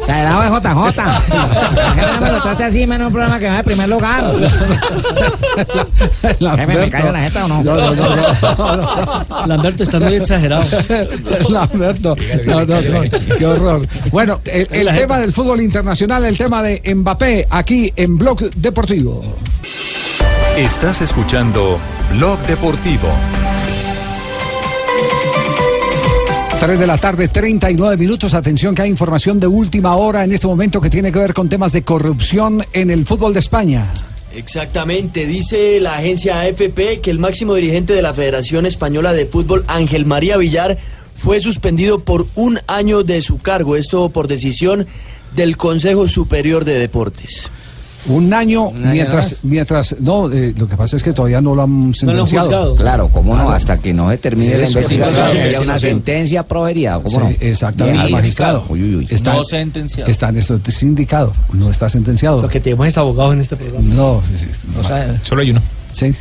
Exagerado 0.00 0.42
es 0.42 0.50
JJ. 0.62 1.02
Trate 2.44 2.64
así, 2.64 2.86
menos 2.86 3.06
un 3.06 3.12
programa 3.14 3.38
que 3.38 3.48
va 3.48 3.56
de 3.56 3.64
primer 3.64 3.88
lugar. 3.88 4.34
Jefe, 6.20 6.66
¿me 6.66 6.90
cayó 6.90 7.10
la 7.10 7.20
jeta 7.22 7.46
o 7.46 7.48
no? 7.48 7.62
No, 7.62 7.74
no, 7.74 7.94
no, 7.94 8.04
no, 8.58 8.76
no. 8.76 9.46
Lamberto 9.46 9.82
está 9.82 9.98
muy 9.98 10.16
exagerado. 10.16 10.62
Lamberto, 11.48 12.14
no, 12.44 12.66
no, 12.66 12.82
no, 12.82 13.00
qué 13.38 13.46
horror. 13.46 13.88
Bueno, 14.12 14.42
el, 14.44 14.68
el 14.70 14.94
tema 14.94 15.18
del 15.20 15.32
fútbol 15.32 15.62
internacional, 15.62 16.26
el 16.26 16.36
tema 16.36 16.62
de 16.62 16.82
Mbappé, 16.94 17.46
aquí 17.48 17.90
en 17.96 18.18
Blog 18.18 18.50
Deportivo. 18.56 19.22
Estás 20.58 21.00
escuchando 21.00 21.78
Blog 22.12 22.38
Deportivo. 22.40 23.08
3 26.60 26.78
de 26.78 26.86
la 26.86 26.98
tarde, 26.98 27.28
39 27.28 27.96
minutos. 27.96 28.34
Atención 28.34 28.74
que 28.74 28.82
hay 28.82 28.90
información 28.90 29.38
de 29.40 29.46
última 29.46 29.96
hora 29.96 30.24
en 30.24 30.32
este 30.32 30.46
momento 30.46 30.80
que 30.80 30.90
tiene 30.90 31.12
que 31.12 31.18
ver 31.18 31.34
con 31.34 31.48
temas 31.48 31.72
de 31.72 31.82
corrupción 31.82 32.64
en 32.72 32.90
el 32.90 33.04
fútbol 33.04 33.32
de 33.32 33.40
España. 33.40 33.92
Exactamente, 34.34 35.26
dice 35.26 35.78
la 35.80 35.96
agencia 35.96 36.40
AFP 36.40 37.00
que 37.00 37.10
el 37.10 37.18
máximo 37.18 37.54
dirigente 37.54 37.92
de 37.92 38.02
la 38.02 38.14
Federación 38.14 38.66
Española 38.66 39.12
de 39.12 39.26
Fútbol, 39.26 39.64
Ángel 39.68 40.06
María 40.06 40.36
Villar, 40.36 40.78
fue 41.16 41.40
suspendido 41.40 42.00
por 42.00 42.26
un 42.34 42.58
año 42.66 43.02
de 43.02 43.20
su 43.20 43.38
cargo, 43.38 43.76
esto 43.76 44.08
por 44.08 44.26
decisión 44.26 44.86
del 45.34 45.56
Consejo 45.56 46.08
Superior 46.08 46.64
de 46.64 46.78
Deportes. 46.78 47.50
Un 48.06 48.32
año, 48.34 48.68
año 48.68 48.90
mientras, 48.90 49.30
más. 49.30 49.44
mientras, 49.44 49.96
no, 50.00 50.30
eh, 50.30 50.52
lo 50.56 50.68
que 50.68 50.76
pasa 50.76 50.96
es 50.96 51.02
que 51.02 51.12
todavía 51.12 51.40
no 51.40 51.54
lo 51.54 51.62
han 51.62 51.94
sentenciado. 51.94 52.74
Claro, 52.74 53.08
cómo 53.08 53.34
no, 53.36 53.48
hasta 53.50 53.78
que 53.78 53.94
no 53.94 54.10
se 54.10 54.18
termine 54.18 54.58
la 54.58 54.68
investigación, 54.68 55.32
que 55.32 55.42
haya 55.42 55.60
una 55.60 55.78
sí. 55.78 55.86
sentencia 55.88 56.42
proveería, 56.42 56.94
¿cómo 56.96 57.08
Sí, 57.10 57.16
no? 57.18 57.32
exactamente, 57.40 58.06
Sí, 58.06 58.12
magistrado. 58.12 58.64
Uy, 58.68 58.82
uy, 58.82 58.96
uy. 58.96 59.06
Está, 59.10 59.34
No 59.34 59.44
sentenciado. 59.44 60.10
Está 60.10 60.28
en 60.28 60.38
esto, 60.38 60.60
es 60.66 60.82
indicado, 60.82 61.32
no 61.52 61.70
está 61.70 61.88
sentenciado. 61.88 62.42
Lo 62.42 62.48
que 62.48 62.60
tenemos 62.60 62.86
es 62.88 62.98
abogados 62.98 63.34
en 63.34 63.40
este 63.40 63.56
programa. 63.56 63.94
No, 63.94 64.22
sí, 64.30 64.36
sí, 64.36 64.46
no 64.76 64.86
sabe. 64.86 65.18
Solo 65.22 65.42
hay 65.42 65.50
uno. 65.52 65.62
Sí. 65.90 66.14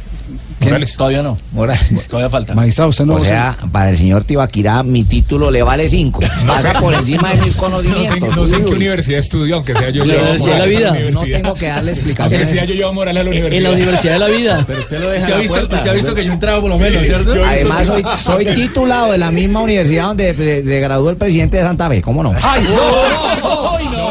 Morales. 0.65 0.95
Todavía 0.97 1.23
no. 1.23 1.37
Todavía 2.09 2.29
falta. 2.29 2.53
Magistrado, 2.53 2.89
usted 2.89 3.05
no 3.05 3.15
o 3.15 3.19
sea, 3.19 3.57
para 3.71 3.89
el 3.89 3.97
señor 3.97 4.23
Tibaquirá, 4.23 4.83
mi 4.83 5.03
título 5.03 5.49
le 5.51 5.63
vale 5.63 5.87
5. 5.87 6.19
Pasa 6.47 6.73
por 6.79 6.93
encima 6.93 7.29
de 7.33 7.41
mis 7.41 7.45
No 7.47 7.51
sé, 7.53 7.57
conocimientos. 7.89 8.35
no 8.35 8.45
sé 8.47 8.55
en 8.57 8.65
qué 8.65 8.71
universidad 8.71 9.19
estudió, 9.19 9.55
aunque 9.55 9.73
sea 9.75 9.89
yo. 9.89 10.05
La 10.05 10.13
Universidad 10.15 10.53
de 10.53 10.59
la 10.59 10.65
Morales 10.65 10.77
Vida. 10.77 11.11
No 11.11 11.21
tengo 11.21 11.53
que 11.55 11.67
darle 11.67 11.91
Aunque 11.91 11.91
explicaciones. 11.91 12.49
sea 12.49 12.65
yo 12.65 12.73
llevo 12.73 12.93
Morales 12.93 13.21
a 13.21 13.23
la 13.23 13.29
universidad. 13.29 13.57
En 13.57 13.63
la 13.63 13.71
Universidad 13.71 14.13
de 14.13 14.19
la 14.19 14.27
Vida. 14.27 14.63
Pero 14.67 14.79
usted 14.81 14.99
lo 14.99 15.09
deja 15.09 15.17
Usted 15.23 15.33
ha 15.33 15.35
la 15.35 15.41
visto- 15.41 15.75
usted 15.75 15.89
ha 15.89 15.93
visto 15.93 16.15
que 16.15 16.25
yo 16.25 16.33
entraba 16.33 16.61
por 16.61 16.69
lo 16.69 16.77
Sí, 16.77 16.83
menos, 16.83 17.05
¿cierto? 17.05 17.33
Además, 17.45 17.85
soy, 17.87 18.03
soy 18.17 18.45
titulado 18.55 19.11
de 19.11 19.17
la 19.17 19.31
misma 19.31 19.61
universidad 19.61 20.07
donde 20.07 20.33
de, 20.33 20.61
de 20.63 20.79
graduó 20.79 21.09
el 21.09 21.17
presidente 21.17 21.57
de 21.57 21.63
Santa 21.63 21.87
Fe, 21.89 22.01
¿cómo 22.01 22.23
no? 22.23 22.33
¡Ay, 22.41 22.63
no! 22.63 23.62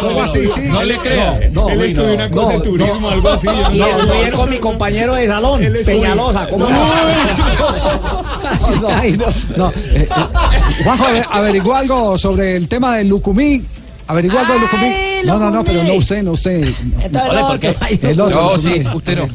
¿Cómo 0.09 0.23
así? 0.23 0.49
Sí. 0.49 0.61
No 0.63 0.83
le 0.83 0.97
crea. 0.99 1.41
No, 1.53 1.69
Él 1.71 1.83
estudió 1.83 2.09
no, 2.09 2.15
una 2.15 2.31
cosa 2.31 2.53
no, 2.53 2.59
de 2.59 2.65
turismo, 2.65 3.01
no. 3.01 3.09
algo 3.11 3.29
así. 3.31 3.47
Y 3.73 3.79
no- 3.79 3.87
estudié 3.87 4.33
con 4.33 4.51
mi 4.51 4.59
compañero 4.59 5.15
de 5.15 5.27
salón, 5.27 5.63
Peñalosa, 5.85 6.47
¿cómo 6.49 6.69
no? 6.69 6.79
No, 8.81 8.89
ay, 8.89 9.13
no, 9.17 9.27
no. 9.57 9.73
Juanjo, 10.85 11.05
ave- 11.07 11.25
averiguó 11.31 11.75
algo 11.75 12.19
sobre 12.19 12.57
el 12.57 12.69
tema 12.69 12.97
del 12.97 13.09
Lucumí. 13.09 13.63
Averiguó 14.09 14.39
algo 14.41 14.53
del 14.55 14.63
Lucumí. 14.63 14.91
No, 15.25 15.39
no, 15.39 15.51
no, 15.51 15.63
pero 15.65 15.83
no 15.85 15.95
usted, 15.95 16.23
no 16.23 16.33
usted. 16.33 16.63
El 18.03 18.21
otro. 18.21 18.43
No, 18.53 18.59
sí, 18.59 18.81
usted 18.95 19.17
no. 19.17 19.29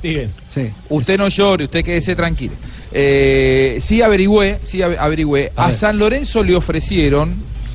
Sí. 0.50 0.70
Usted 0.90 1.18
no 1.18 1.28
llore, 1.30 1.64
usted 1.66 1.84
quédese 1.84 2.16
tranquilo. 2.16 2.54
Eh, 2.92 3.78
sí 3.80 4.02
averigüé, 4.02 4.60
sí 4.64 4.82
ave- 4.82 4.98
averigüé. 5.00 5.52
A. 5.56 5.72
San 5.72 5.98
Lorenzo 5.98 6.44
le 6.44 6.56
ofrecieron, 6.56 7.34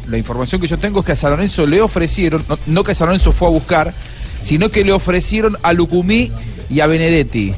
la 0.08 0.18
información 0.18 0.60
que 0.60 0.66
yo 0.66 0.78
tengo 0.78 1.00
es 1.00 1.06
que 1.06 1.12
a 1.12 1.16
San 1.16 1.30
Lorenzo 1.30 1.66
le 1.66 1.80
ofrecieron, 1.80 2.44
no, 2.48 2.58
no 2.66 2.84
que 2.84 2.94
San 2.94 3.06
Lorenzo 3.06 3.32
fue 3.32 3.48
a 3.48 3.50
buscar, 3.50 3.94
sino 4.42 4.70
que 4.70 4.84
le 4.84 4.92
ofrecieron 4.92 5.56
a 5.62 5.72
Lucumí 5.72 6.30
y 6.68 6.80
a 6.80 6.86
Benedetti, 6.86 7.54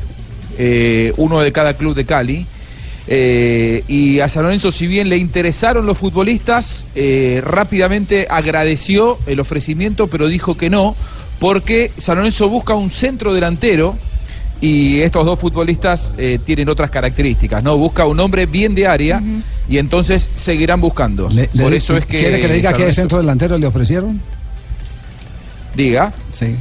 eh, 0.58 1.12
uno 1.16 1.40
de 1.40 1.52
cada 1.52 1.74
club 1.74 1.94
de 1.94 2.04
Cali. 2.04 2.46
Eh, 3.06 3.84
y 3.86 4.20
a 4.20 4.28
San 4.30 4.44
Lorenzo, 4.44 4.72
si 4.72 4.86
bien 4.86 5.10
le 5.10 5.18
interesaron 5.18 5.84
los 5.84 5.98
futbolistas, 5.98 6.86
eh, 6.94 7.42
rápidamente 7.44 8.26
agradeció 8.30 9.18
el 9.26 9.40
ofrecimiento, 9.40 10.06
pero 10.06 10.26
dijo 10.26 10.56
que 10.56 10.70
no, 10.70 10.96
porque 11.38 11.92
San 11.98 12.16
Lorenzo 12.16 12.48
busca 12.48 12.74
un 12.74 12.90
centro 12.90 13.34
delantero 13.34 13.96
y 14.60 15.00
estos 15.00 15.26
dos 15.26 15.38
futbolistas 15.38 16.12
eh, 16.16 16.38
tienen 16.44 16.68
otras 16.68 16.90
características, 16.90 17.62
¿no? 17.62 17.76
Busca 17.76 18.06
un 18.06 18.18
hombre 18.20 18.46
bien 18.46 18.74
de 18.74 18.86
área 18.86 19.20
y 19.68 19.78
entonces 19.78 20.28
seguirán 20.36 20.80
buscando. 20.80 21.28
Le- 21.28 21.50
le- 21.52 21.62
Por 21.62 21.74
eso 21.74 21.96
es 21.96 22.06
que. 22.06 22.18
¿Quiere 22.18 22.40
que 22.40 22.48
le 22.48 22.54
diga 22.54 22.72
qué 22.72 22.92
centro 22.92 23.18
delantero 23.18 23.58
le 23.58 23.66
ofrecieron? 23.66 24.20
Diga. 25.74 26.12
Sí. 26.32 26.56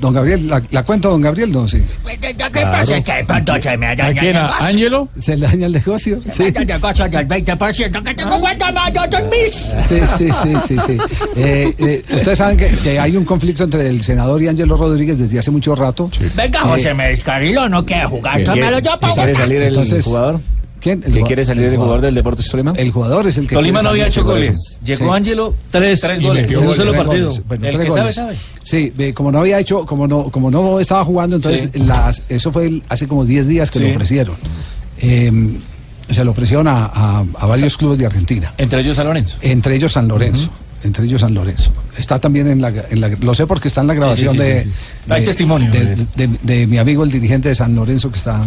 Don 0.00 0.12
Gabriel, 0.14 0.46
¿la, 0.48 0.62
la 0.70 0.82
cuenta 0.84 1.08
don 1.08 1.20
Gabriel? 1.20 1.50
No, 1.50 1.66
sí. 1.66 1.82
¿Qué 2.20 2.34
pasa? 2.62 3.00
Que 3.02 3.12
de 3.14 3.24
pronto 3.24 3.60
se 3.60 3.76
me 3.76 3.86
daña 3.88 4.06
¿A 4.06 4.12
quién? 4.12 4.26
el 4.26 4.36
¿A 4.36 4.42
negocio. 4.46 4.66
Ángelo? 4.66 5.08
¿Se 5.18 5.36
le 5.36 5.46
daña 5.46 5.66
el 5.66 5.72
negocio? 5.72 6.20
Sí. 6.28 6.42
Me 6.44 6.52
daña 6.52 6.60
el 6.76 6.80
negocio 6.80 7.08
del 7.08 7.28
20% 7.28 8.02
que 8.04 8.14
tengo 8.14 8.40
cuenta 8.40 8.70
más 8.72 8.92
de 8.92 9.00
otros 9.00 9.22
mis. 9.30 9.52
Sí, 9.88 10.00
sí, 10.16 10.28
sí, 10.32 10.54
sí, 10.66 10.76
sí. 10.86 10.98
Eh, 11.36 11.74
eh, 11.78 12.02
ustedes 12.14 12.38
saben 12.38 12.56
que, 12.56 12.68
que 12.70 13.00
hay 13.00 13.16
un 13.16 13.24
conflicto 13.24 13.64
entre 13.64 13.86
el 13.88 14.02
senador 14.02 14.40
y 14.42 14.48
Ángelo 14.48 14.76
Rodríguez 14.76 15.18
desde 15.18 15.38
hace 15.40 15.50
mucho 15.50 15.74
rato. 15.74 16.10
Venga, 16.36 16.60
Eh, 16.60 16.68
José, 16.68 16.94
me 16.94 17.08
descarriló, 17.08 17.68
no 17.68 17.84
quiere 17.84 18.06
jugar. 18.06 18.36
¿Qué- 18.38 18.44
Tómalo 18.44 18.76
qué- 18.78 18.82
yo 18.84 19.00
para 19.00 19.12
¿Quiere 19.14 19.32
votar. 19.32 19.44
salir 19.46 19.62
el 19.62 19.68
Entonces, 19.68 20.04
jugador? 20.04 20.40
¿Quién? 20.80 21.00
¿Que 21.02 21.22
quiere 21.22 21.44
salir 21.44 21.64
el 21.66 21.76
jugador 21.76 22.00
del 22.00 22.14
Deportes 22.14 22.48
Tolima? 22.48 22.72
El 22.76 22.90
jugador 22.90 23.26
es 23.26 23.36
el 23.38 23.46
que 23.46 23.54
Tolima 23.54 23.82
no 23.82 23.90
había 23.90 24.06
hecho 24.06 24.24
goles. 24.24 24.80
Llegó 24.82 25.04
Sí. 25.04 25.10
Ángelo, 25.12 25.54
Tres. 25.70 26.00
goles. 26.22 26.50
En 26.50 26.66
un 26.68 26.74
solo 26.74 26.92
partido. 26.94 27.30
Bueno, 27.46 27.66
El 27.66 27.72
tres 27.74 27.84
que 27.86 27.90
sabe, 27.90 28.00
goles. 28.00 28.14
sabe. 28.14 28.36
Sí, 28.62 28.92
como 29.12 29.30
no 29.30 29.40
había 29.40 29.58
hecho, 29.58 29.84
como 29.84 30.06
no, 30.08 30.30
como 30.30 30.50
no 30.50 30.80
estaba 30.80 31.04
jugando, 31.04 31.36
entonces 31.36 31.68
Sí. 31.72 31.78
las, 31.80 32.22
eso 32.28 32.50
fue 32.50 32.66
el- 32.66 32.82
hace 32.88 33.06
como 33.06 33.24
10 33.24 33.46
días 33.46 33.70
que 33.70 33.78
Sí. 33.78 33.84
lo 33.84 33.90
ofrecieron. 33.92 34.36
Eh, 35.00 35.30
se 36.08 36.24
lo 36.24 36.30
ofrecieron 36.32 36.66
a, 36.66 36.86
a- 36.86 37.24
a 37.38 37.46
varios 37.46 37.76
clubes 37.76 37.98
de 37.98 38.06
Argentina, 38.06 38.52
Entre 38.58 38.80
ellos 38.80 38.96
San 38.96 39.06
Lorenzo. 39.06 39.36
entre 39.42 39.76
ellos 39.76 39.92
San 39.92 40.08
Lorenzo. 40.08 40.50
Entre 40.82 41.04
ellos 41.04 41.20
San 41.20 41.34
Lorenzo. 41.34 41.70
Está 41.98 42.18
también 42.18 42.46
en 42.46 42.62
la, 42.62 42.68
en 42.88 43.00
la- 43.02 43.08
Lo 43.20 43.34
sé 43.34 43.46
porque 43.46 43.68
está 43.68 43.82
en 43.82 43.86
la 43.88 43.94
grabación 43.94 44.32
sí, 44.32 44.38
sí, 44.38 44.44
de, 44.44 44.62
sí, 44.62 44.70
sí. 45.06 45.12
Hay 45.12 45.24
testimonio 45.24 45.70
de, 45.70 45.84
de 45.84 45.92
eso. 45.92 46.06
de- 46.16 46.38
de 46.42 46.66
mi 46.66 46.78
amigo, 46.78 47.04
el 47.04 47.10
dirigente 47.10 47.50
de 47.50 47.54
San 47.54 47.74
Lorenzo, 47.76 48.10
que 48.10 48.16
está. 48.18 48.42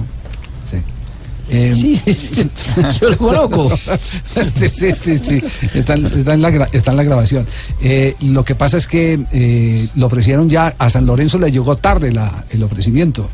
Sí. 1.48 1.56
Eh, 1.58 1.76
Sí, 1.76 1.96
sí, 1.98 2.14
sí. 2.14 2.50
Yo 3.02 3.10
lo 3.10 3.18
conozco. 3.18 3.78
sí, 4.58 4.70
sí, 4.70 4.90
sí, 5.02 5.18
sí. 5.18 5.44
Está, 5.74 5.96
en- 5.96 6.06
está 6.08 6.34
en 6.34 6.42
la, 6.42 6.50
gra- 6.52 6.70
está 6.72 6.92
en 6.92 6.98
la 6.98 7.04
grabación. 7.04 7.46
Eh, 7.82 8.16
lo 8.22 8.44
que 8.46 8.56
pasa 8.56 8.78
es 8.78 8.88
que 8.88 9.20
eh, 9.32 9.88
lo 9.96 10.06
ofrecieron 10.08 10.50
ya, 10.50 10.74
a 10.78 10.90
San 10.90 11.06
Lorenzo 11.06 11.38
le 11.38 11.52
llegó 11.52 11.76
tarde 11.76 12.12
la- 12.12 12.46
el 12.50 12.64
ofrecimiento. 12.64 13.30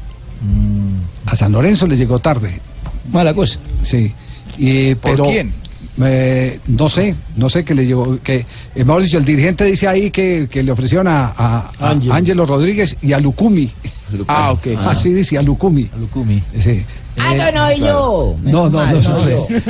A 1.25 1.35
San 1.35 1.51
Lorenzo 1.51 1.85
le 1.85 1.97
llegó 1.97 2.19
tarde. 2.19 2.59
Mala 3.11 3.33
cosa. 3.33 3.59
Sí. 3.83 4.11
Y, 4.57 4.95
¿Por 4.95 5.11
pero, 5.11 5.23
quién? 5.25 5.53
eh, 6.01 6.59
no 6.67 6.87
sé, 6.89 7.15
no 7.35 7.49
sé 7.49 7.63
qué 7.63 7.75
le 7.75 7.85
llegó. 7.85 8.17
Que, 8.21 8.45
eh, 8.75 8.83
mejor 8.85 9.03
dicho, 9.03 9.17
el 9.17 9.25
dirigente 9.25 9.65
dice 9.65 9.87
ahí 9.87 10.11
que, 10.11 10.47
que 10.49 10.63
le 10.63 10.71
ofrecieron 10.71 11.07
a, 11.07 11.25
a- 11.37 11.71
a. 11.79 11.89
Ángelo 12.15 12.45
Rodríguez 12.45 12.97
y 13.01 13.13
a 13.13 13.19
Lucumi. 13.19 13.69
Ah, 14.27 14.51
ok. 14.51 14.67
Así 14.85 15.13
dice, 15.13 15.37
a 15.37 15.41
Lucumi. 15.41 15.89
Lucumi. 15.99 16.41
Sí. 16.59 16.83
Ah, 17.17 17.33
Eh, 17.35 17.37
no, 17.37 17.51
no, 17.51 17.71
y 17.73 17.79
yo. 17.79 18.35
no, 18.43 18.69
no, 18.69 18.85
no, 18.85 19.01
no, 19.01 19.19
sé. 19.21 19.63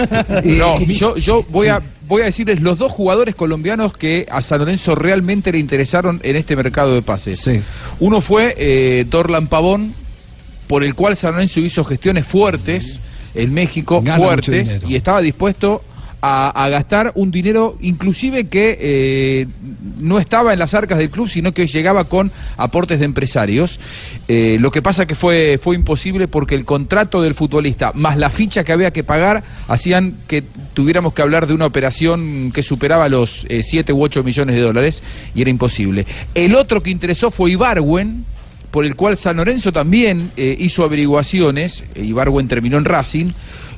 Y- 0.46 0.52
No, 0.58 0.80
yo, 0.80 1.18
yo 1.18 1.46
voy 1.50 1.68
a 1.68 1.82
voy 2.08 2.24
a 2.24 2.26
decirles 2.26 2.60
los 2.62 2.78
dos 2.80 2.92
jugadores 2.92 3.36
colombianos 3.36 3.96
que 3.96 4.26
a 4.32 4.42
San 4.42 4.60
Lorenzo 4.60 4.96
realmente 4.96 5.52
le 5.52 5.60
interesaron 5.60 6.20
en 6.24 6.36
este 6.36 6.56
mercado 6.56 6.94
de 6.96 7.02
pases. 7.04 7.48
Uno 8.00 8.20
fue 8.22 8.56
eh, 8.58 9.06
Dorlan 9.10 9.46
Pavón, 9.48 9.94
por 10.68 10.84
el 10.84 10.96
cual 10.96 11.16
San 11.16 11.34
Lorenzo 11.34 11.60
hizo 11.60 11.84
gestiones 11.86 12.26
fuertes 12.26 13.00
en 13.36 13.54
México, 13.54 14.02
Gana 14.02 14.18
fuertes, 14.18 14.80
y 14.88 14.96
estaba 14.96 15.22
dispuesto 15.22 15.84
a, 16.22 16.68
gastar 16.70 17.12
un 17.16 17.32
dinero 17.32 17.78
inclusive 17.82 18.48
que 18.48 18.78
eh, 18.80 19.48
no 20.00 20.20
estaba 20.20 20.54
en 20.54 20.60
las 20.60 20.74
arcas 20.74 20.98
del 20.98 21.10
club, 21.10 21.30
sino 21.30 21.54
que 21.54 21.68
llegaba 21.68 22.06
con 22.06 22.32
aportes 22.58 23.00
de 23.00 23.06
empresarios. 23.06 23.80
Eh, 24.28 24.58
lo 24.60 24.72
que 24.72 24.82
pasa 24.82 25.06
que 25.06 25.16
fue, 25.16 25.60
fue 25.62 25.76
imposible 25.76 26.28
porque 26.28 26.56
el 26.56 26.66
contrato 26.66 27.22
del 27.22 27.36
futbolista 27.36 27.92
más 27.96 28.18
la 28.18 28.30
ficha 28.30 28.64
que 28.64 28.74
había 28.74 28.92
que 28.92 29.04
pagar 29.04 29.44
hacían 29.68 30.16
que 30.28 30.44
tuviéramos 30.74 31.14
que 31.14 31.22
hablar 31.22 31.48
de 31.48 31.54
una 31.54 31.66
operación 31.66 32.52
que 32.54 32.64
superaba 32.64 33.10
los 33.10 33.46
7 33.50 33.94
u 33.94 34.04
8 34.04 34.24
millones 34.24 34.56
de 34.56 34.62
dólares 34.62 35.04
y 35.34 35.42
era 35.42 35.50
imposible. 35.50 36.06
El 36.36 36.56
otro 36.56 36.84
que 36.84 36.90
interesó 36.90 37.32
fue 37.32 37.52
Ibarwen, 37.52 38.26
por 38.72 38.86
el 38.86 38.96
cual 38.96 39.18
San 39.18 39.38
Lorenzo 39.38 39.72
también 39.72 40.32
eh, 40.38 40.56
hizo 40.60 40.84
averiguaciones, 40.84 41.84
eh, 41.96 42.04
Ibarwen 42.04 42.48
terminó 42.48 42.78
en 42.78 42.86
Racing, 42.86 43.32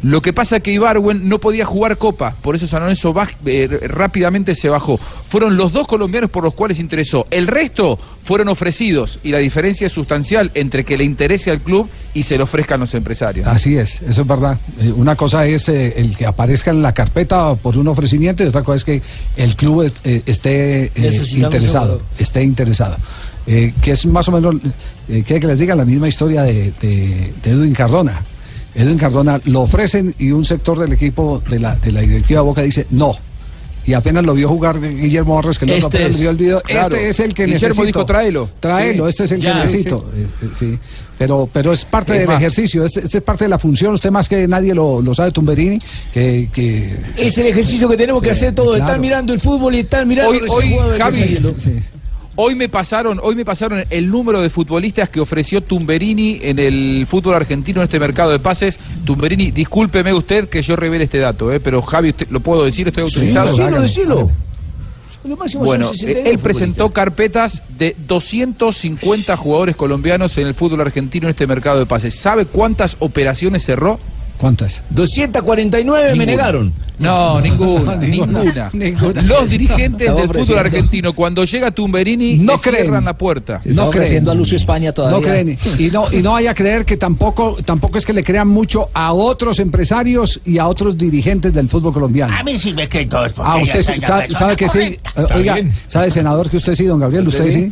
lo 0.03 0.21
que 0.21 0.33
pasa 0.33 0.57
es 0.57 0.63
que 0.63 0.71
Ibarwen 0.71 1.29
no 1.29 1.37
podía 1.39 1.63
jugar 1.65 1.97
Copa, 1.97 2.35
por 2.41 2.55
eso 2.55 2.65
San 2.65 2.81
Lorenzo 2.81 3.13
baj- 3.13 3.35
eh, 3.45 3.67
rápidamente 3.87 4.55
se 4.55 4.67
bajó. 4.67 4.97
Fueron 4.97 5.57
los 5.57 5.73
dos 5.73 5.85
colombianos 5.87 6.29
por 6.31 6.43
los 6.43 6.53
cuales 6.55 6.79
interesó. 6.79 7.27
El 7.29 7.45
resto 7.47 7.99
fueron 8.23 8.47
ofrecidos 8.47 9.19
y 9.23 9.29
la 9.31 9.37
diferencia 9.37 9.87
es 9.87 9.93
sustancial 9.93 10.49
entre 10.55 10.83
que 10.83 10.97
le 10.97 11.03
interese 11.03 11.51
al 11.51 11.61
club 11.61 11.87
y 12.13 12.23
se 12.23 12.37
lo 12.37 12.45
ofrezcan 12.45 12.79
los 12.79 12.93
empresarios. 12.95 13.45
Así 13.47 13.77
es, 13.77 14.01
eso 14.01 14.21
es 14.21 14.27
verdad. 14.27 14.57
Eh, 14.79 14.91
una 14.95 15.15
cosa 15.15 15.45
es 15.45 15.69
eh, 15.69 15.93
el 15.97 16.15
que 16.17 16.25
aparezca 16.25 16.71
en 16.71 16.81
la 16.81 16.93
carpeta 16.93 17.53
por 17.55 17.77
un 17.77 17.87
ofrecimiento 17.87 18.43
y 18.43 18.47
otra 18.47 18.63
cosa 18.63 18.77
es 18.77 18.83
que 18.85 19.01
el 19.37 19.55
club 19.55 19.91
eh, 20.03 20.23
esté 20.25 20.85
eh, 20.85 20.91
interesado, 21.45 22.01
esté 22.17 22.43
interesado. 22.43 22.97
Eh, 23.47 23.73
que 23.81 23.91
es 23.91 24.05
más 24.05 24.27
o 24.27 24.31
menos, 24.31 24.55
eh, 25.09 25.23
que 25.23 25.39
les 25.39 25.57
diga 25.57 25.73
la 25.75 25.85
misma 25.85 26.07
historia 26.07 26.43
de, 26.43 26.71
de, 26.81 27.33
de 27.43 27.51
Edwin 27.51 27.73
Cardona. 27.73 28.21
Edwin 28.75 28.97
Cardona 28.97 29.39
lo 29.45 29.61
ofrecen 29.61 30.15
y 30.17 30.31
un 30.31 30.45
sector 30.45 30.79
del 30.79 30.93
equipo 30.93 31.41
de 31.49 31.59
la, 31.59 31.75
de 31.75 31.91
la 31.91 32.01
directiva 32.01 32.41
Boca 32.41 32.61
dice 32.61 32.87
no. 32.91 33.13
Y 33.83 33.93
apenas 33.93 34.23
lo 34.23 34.35
vio 34.35 34.47
jugar 34.47 34.79
Guillermo 34.79 35.33
Barros, 35.35 35.57
que 35.57 35.65
luego 35.65 35.87
Este 35.87 35.97
apenas 35.97 36.13
es. 36.15 36.21
vio 36.21 36.29
el 36.29 36.37
video. 36.37 36.61
Claro. 36.61 36.95
Este 36.95 37.09
es 37.09 37.19
el 37.19 37.33
que 37.33 37.45
Guillermo 37.45 37.67
necesito. 37.69 37.85
dijo, 37.87 38.05
"Tráelo". 38.05 38.49
Tráelo, 38.59 39.05
Sí. 39.05 39.09
este 39.09 39.23
es 39.23 39.31
el 39.31 39.41
Ya, 39.41 39.53
que 39.53 39.59
necesito. 39.61 40.05
sí. 40.13 40.21
Eh, 40.21 40.27
eh, 40.43 40.49
sí. 40.57 40.79
Pero, 41.17 41.49
pero 41.51 41.73
es 41.73 41.83
parte 41.85 42.13
Es 42.13 42.19
del 42.19 42.27
más. 42.27 42.37
ejercicio, 42.41 42.85
este, 42.85 42.99
este 43.01 43.17
es 43.17 43.23
parte 43.23 43.45
de 43.45 43.49
la 43.49 43.57
función. 43.57 43.93
Usted 43.95 44.11
más 44.11 44.29
que 44.29 44.47
nadie 44.47 44.75
lo, 44.75 45.01
lo 45.01 45.13
sabe, 45.15 45.31
Tumberini, 45.31 45.79
que... 46.13 46.47
que 46.53 46.95
Es 47.17 47.35
el 47.39 47.47
ejercicio 47.47 47.89
que 47.89 47.97
tenemos 47.97 48.21
que 48.21 48.29
hacer 48.31 48.53
todos, 48.53 48.69
claro. 48.75 48.85
estar 48.85 48.99
mirando 48.99 49.33
el 49.33 49.39
fútbol 49.39 49.73
y 49.75 49.79
estar 49.79 50.05
mirando 50.05 50.31
Hoy, 50.31 50.37
ese 50.37 50.49
hoy, 50.51 50.97
Javi. 50.99 51.39
Hoy 52.35 52.55
me 52.55 52.69
pasaron, 52.69 53.19
hoy 53.21 53.35
me 53.35 53.45
pasaron 53.45 53.83
el 53.89 54.09
número 54.09 54.41
de 54.41 54.49
futbolistas 54.49 55.09
que 55.09 55.19
ofreció 55.19 55.61
Tumberini 55.61 56.39
en 56.41 56.59
el 56.59 57.05
fútbol 57.07 57.35
argentino 57.35 57.81
en 57.81 57.85
este 57.85 57.99
mercado 57.99 58.31
de 58.31 58.39
pases. 58.39 58.79
Tumberini, 59.05 59.51
discúlpeme 59.51 60.13
usted 60.13 60.49
que 60.49 60.61
yo 60.61 60.75
revele 60.75 61.03
este 61.05 61.17
dato, 61.19 61.51
eh, 61.51 61.59
pero 61.59 61.81
Javi, 61.81 62.09
usted, 62.09 62.27
lo 62.29 62.39
puedo 62.39 62.63
decir, 62.63 62.87
estoy 62.87 63.07
Sí, 63.09 63.15
autorizado. 63.15 63.47
decilo, 63.57 63.81
decilo. 63.81 64.31
Lo 65.23 65.37
máximo 65.37 65.65
Bueno, 65.65 65.85
son 65.85 65.93
62 65.93 66.31
él 66.33 66.39
presentó 66.39 66.89
carpetas 66.89 67.61
de 67.77 67.95
250 68.07 69.37
jugadores 69.37 69.75
colombianos 69.75 70.35
en 70.39 70.47
el 70.47 70.55
fútbol 70.55 70.81
argentino 70.81 71.27
en 71.27 71.31
este 71.31 71.45
mercado 71.45 71.77
de 71.77 71.85
pases. 71.85 72.15
¿Sabe 72.15 72.45
cuántas 72.47 72.95
operaciones 72.99 73.63
cerró? 73.63 73.99
¿Cuántas? 74.41 74.81
249 74.89 76.15
me 76.15 76.25
negaron. 76.25 76.73
No, 77.01 77.41
ninguna, 77.41 77.95
ninguna. 77.95 78.69
Ninguna. 78.73 79.23
Los 79.23 79.49
dirigentes 79.49 80.15
del 80.15 80.29
fútbol 80.29 80.59
argentino, 80.59 81.13
cuando 81.13 81.43
llega 81.45 81.71
Tumberini, 81.71 82.35
No 82.37 82.59
creen. 82.59 82.83
cierran 82.83 83.05
la 83.05 83.17
puerta. 83.17 83.59
Está 83.65 83.85
ofreciendo 83.85 84.29
a 84.29 84.35
Lucio 84.35 84.55
España 84.55 84.91
todavía. 84.91 85.17
No 85.17 85.23
creen. 85.23 85.57
Y 85.79 85.89
no, 85.89 86.05
y 86.13 86.21
no 86.21 86.33
vaya 86.33 86.51
a 86.51 86.53
creer 86.53 86.85
que 86.85 86.97
tampoco, 86.97 87.57
tampoco 87.65 87.97
es 87.97 88.05
que 88.05 88.13
le 88.13 88.23
crean 88.23 88.49
mucho 88.49 88.89
a 88.93 89.13
otros 89.13 89.57
empresarios 89.57 90.41
y 90.45 90.59
a 90.59 90.67
otros 90.67 90.95
dirigentes 90.95 91.51
del 91.51 91.67
fútbol 91.69 91.91
colombiano. 91.91 92.35
A 92.37 92.43
mí 92.43 92.59
sí 92.59 92.71
me 92.71 92.87
creen 92.87 93.09
todos 93.09 93.33
porque 93.33 93.49
Ah, 93.51 93.57
usted 93.57 93.81
sabe, 93.99 94.29
sabe 94.29 94.55
que 94.55 94.69
sí. 94.69 94.79
Eh, 94.79 94.99
Oiga, 95.33 95.57
¿sabe, 95.87 96.11
senador, 96.11 96.51
que 96.51 96.57
usted 96.57 96.75
sí, 96.75 96.83
don 96.85 96.99
Gabriel? 96.99 97.27
¿Usted, 97.27 97.47
¿Usted 97.47 97.51
sí? 97.51 97.71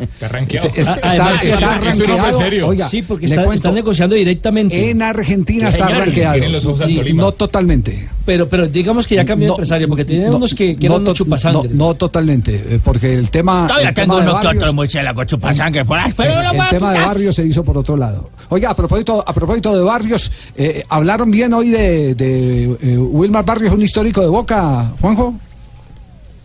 Está 0.75 0.99
Ah, 1.03 1.35
está, 1.39 1.75
no 1.75 1.83
rankeado. 1.83 2.37
serio. 2.39 2.67
Oiga, 2.67 2.87
Sí, 2.89 3.03
porque 3.03 3.27
le 3.27 3.35
está, 3.35 3.45
cuento, 3.45 3.67
está 3.67 3.71
negociando 3.71 4.15
directamente. 4.15 4.89
en 4.89 5.03
Argentina 5.03 5.69
está 5.69 5.85
tienen 5.85 6.51
los 6.65 6.73
ojos 6.73 6.81
al 6.81 6.87
Sí, 6.87 6.95
Tolima. 6.95 7.23
no 7.23 7.31
totalmente. 7.31 8.09
Pero, 8.25 8.47
pero 8.47 8.67
digamos 8.67 9.07
que 9.07 9.15
ya 9.15 9.25
cambió 9.25 9.45
de 9.45 9.49
No, 9.49 9.53
empresario, 9.55 9.87
porque 9.87 10.05
tiene 10.05 10.29
no, 10.29 10.37
unos 10.37 10.53
que, 10.53 10.75
que 10.75 10.87
no 10.87 10.95
eran 10.95 11.05
to- 11.05 11.13
chupasangre. 11.13 11.69
No, 11.69 11.87
no 11.87 11.93
totalmente, 11.95 12.55
eh, 12.55 12.79
porque 12.83 13.13
el 13.15 13.29
tema. 13.31 13.65
Todavía 13.67 13.89
el 13.89 13.93
tengo 13.95 14.15
tema 14.17 14.25
de 14.25 14.31
uno 14.31 14.39
que 14.39 14.45
Barrios- 14.47 14.63
otro 14.63 14.73
murciélago 14.73 15.23
chupasangre 15.23 15.85
por 15.85 15.97
ahí, 15.97 16.13
pero 16.15 16.35
no 16.35 16.53
lo 16.53 16.63
el 16.63 16.69
tema 16.69 16.91
de. 16.93 16.99
Barrios 16.99 17.35
se 17.35 17.45
hizo 17.45 17.63
por 17.63 17.77
otro 17.77 17.97
lado. 17.97 18.29
Oiga, 18.49 18.69
a 18.71 18.75
propósito, 18.75 19.23
a 19.25 19.33
propósito 19.33 19.75
de 19.75 19.83
Barrios, 19.83 20.31
eh, 20.55 20.83
hablaron 20.89 21.31
bien 21.31 21.53
hoy 21.53 21.69
de, 21.69 22.13
de 22.15 22.63
eh, 22.81 22.97
Wilmar 22.97 23.45
Barrios, 23.45 23.73
un 23.73 23.81
histórico 23.81 24.21
de 24.21 24.27
Boca, 24.27 24.91
Juanjo. 25.01 25.33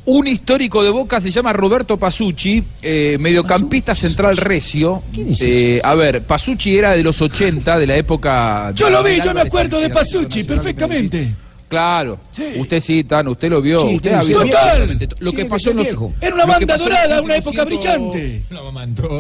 Un 0.07 0.27
histórico 0.27 0.83
de 0.83 0.91
Boca 0.91 1.19
se 1.21 1.31
llama 1.31 1.53
Roberto 1.55 1.97
Pasucci, 1.97 2.63
eh, 2.83 3.17
mediocampista 3.19 3.95
central 3.95 4.37
recio. 4.37 5.03
Eh, 5.41 5.81
a 5.83 5.95
ver, 5.95 6.23
Pasucci 6.23 6.77
era 6.77 6.93
de 6.93 7.03
los 7.03 7.21
80, 7.23 7.79
de 7.79 7.87
la 7.87 7.97
época... 7.97 8.73
Yo 8.75 8.91
lo 8.91 9.03
vi, 9.03 9.19
yo 9.23 9.33
me 9.33 9.41
acuerdo 9.43 9.81
de 9.81 9.89
Pasucci 9.89 10.45
perfectamente. 10.45 11.35
Claro, 11.67 12.19
usted 12.59 12.81
sí, 12.81 13.03
Tan, 13.05 13.27
usted 13.29 13.49
lo 13.49 13.61
vio, 13.63 13.81
Sí, 13.89 13.97
usted 13.97 14.13
ha 14.13 14.21
visto 14.21 14.39
ser 14.41 14.47
viejo. 14.47 14.59
absolutamente 14.61 15.07
to- 15.09 15.17
lo 15.21 15.33
que 15.33 15.45
pasó 15.47 15.71
en 15.71 15.77
los 15.79 15.87
viejo. 15.89 16.13
Era 16.21 16.35
una 16.35 16.45
banda 16.45 16.77
dorada, 16.77 17.23
una 17.23 17.35
últimos 17.35 17.39
época 17.39 17.65
brillante. 17.65 18.43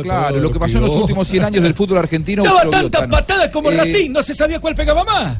Claro, 0.02 0.38
lo 0.38 0.50
que 0.52 0.58
pasó 0.60 0.76
en 0.76 0.84
los 0.84 0.94
últimos 0.94 1.26
100 1.26 1.44
años 1.44 1.62
del 1.62 1.74
fútbol 1.74 1.98
argentino. 1.98 2.44
Daba 2.44 2.68
tantas 2.68 3.08
patadas 3.08 3.48
como 3.48 3.70
Eh, 3.72 3.76
Ratín, 3.78 4.12
no 4.12 4.22
se 4.22 4.34
sabía 4.34 4.60
cuál 4.60 4.74
pegaba 4.76 5.02
más. 5.02 5.38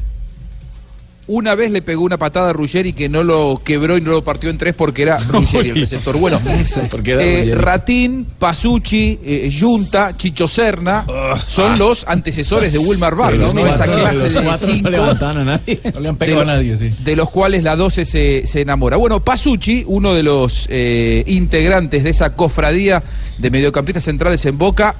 Una 1.27 1.55
vez 1.55 1.71
le 1.71 1.81
pegó 1.81 2.03
una 2.03 2.17
patada 2.17 2.51
a 2.51 2.53
Ruggeri 2.53 2.93
que 2.93 3.09
no 3.09 3.23
lo 3.23 3.59
quebró 3.63 3.97
y 3.97 4.01
no 4.01 4.11
lo 4.11 4.23
partió 4.23 4.51
en 4.51 4.59
tres 4.59 4.75
porque 4.75 5.01
era 5.01 5.17
Ruggeri 5.27 5.69
el 5.69 5.75
receptor. 5.77 6.17
Bueno, 6.17 6.39
eh. 7.05 7.51
Ratín, 7.55 8.27
Pasucci, 8.37 9.19
eh, 9.23 9.57
Junta, 9.59 10.15
Chicho 10.15 10.47
Serna 10.47 11.05
son 11.47 11.79
los 11.79 12.05
antecesores 12.07 12.73
de 12.73 12.77
Wilmar 12.79 13.15
Barrios, 13.15 13.55
¿no? 13.55 13.65
los 13.65 13.75
Esa 13.75 13.85
clase 13.85 14.29
de 14.29 14.43
no 14.43 14.55
cinco 14.55 14.89
levantaban 14.89 15.37
a 15.37 15.45
nadie. 15.45 15.79
No 15.95 15.99
le 15.99 16.09
han 16.09 16.17
pegado 16.17 16.39
de, 16.39 16.51
a 16.51 16.55
nadie, 16.55 16.75
sí. 16.75 16.91
de 17.03 17.15
los 17.15 17.29
cuales 17.29 17.63
la 17.63 17.75
12 17.75 18.05
se, 18.05 18.45
se 18.45 18.61
enamora. 18.61 18.97
Bueno, 18.97 19.23
Pasucci, 19.23 19.83
uno 19.87 20.13
de 20.13 20.23
los 20.23 20.67
eh, 20.69 21.23
integrantes 21.25 22.03
de 22.03 22.09
esa 22.09 22.35
cofradía 22.35 23.01
de 23.37 23.49
mediocampistas 23.49 24.03
centrales 24.03 24.45
en 24.45 24.57
Boca, 24.57 24.95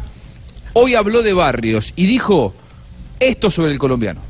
hoy 0.74 0.96
habló 0.96 1.22
de 1.22 1.34
Barrios 1.34 1.94
y 1.96 2.06
dijo 2.06 2.54
esto 3.20 3.52
sobre 3.52 3.72
el 3.74 3.80
colombiano. 3.80 4.22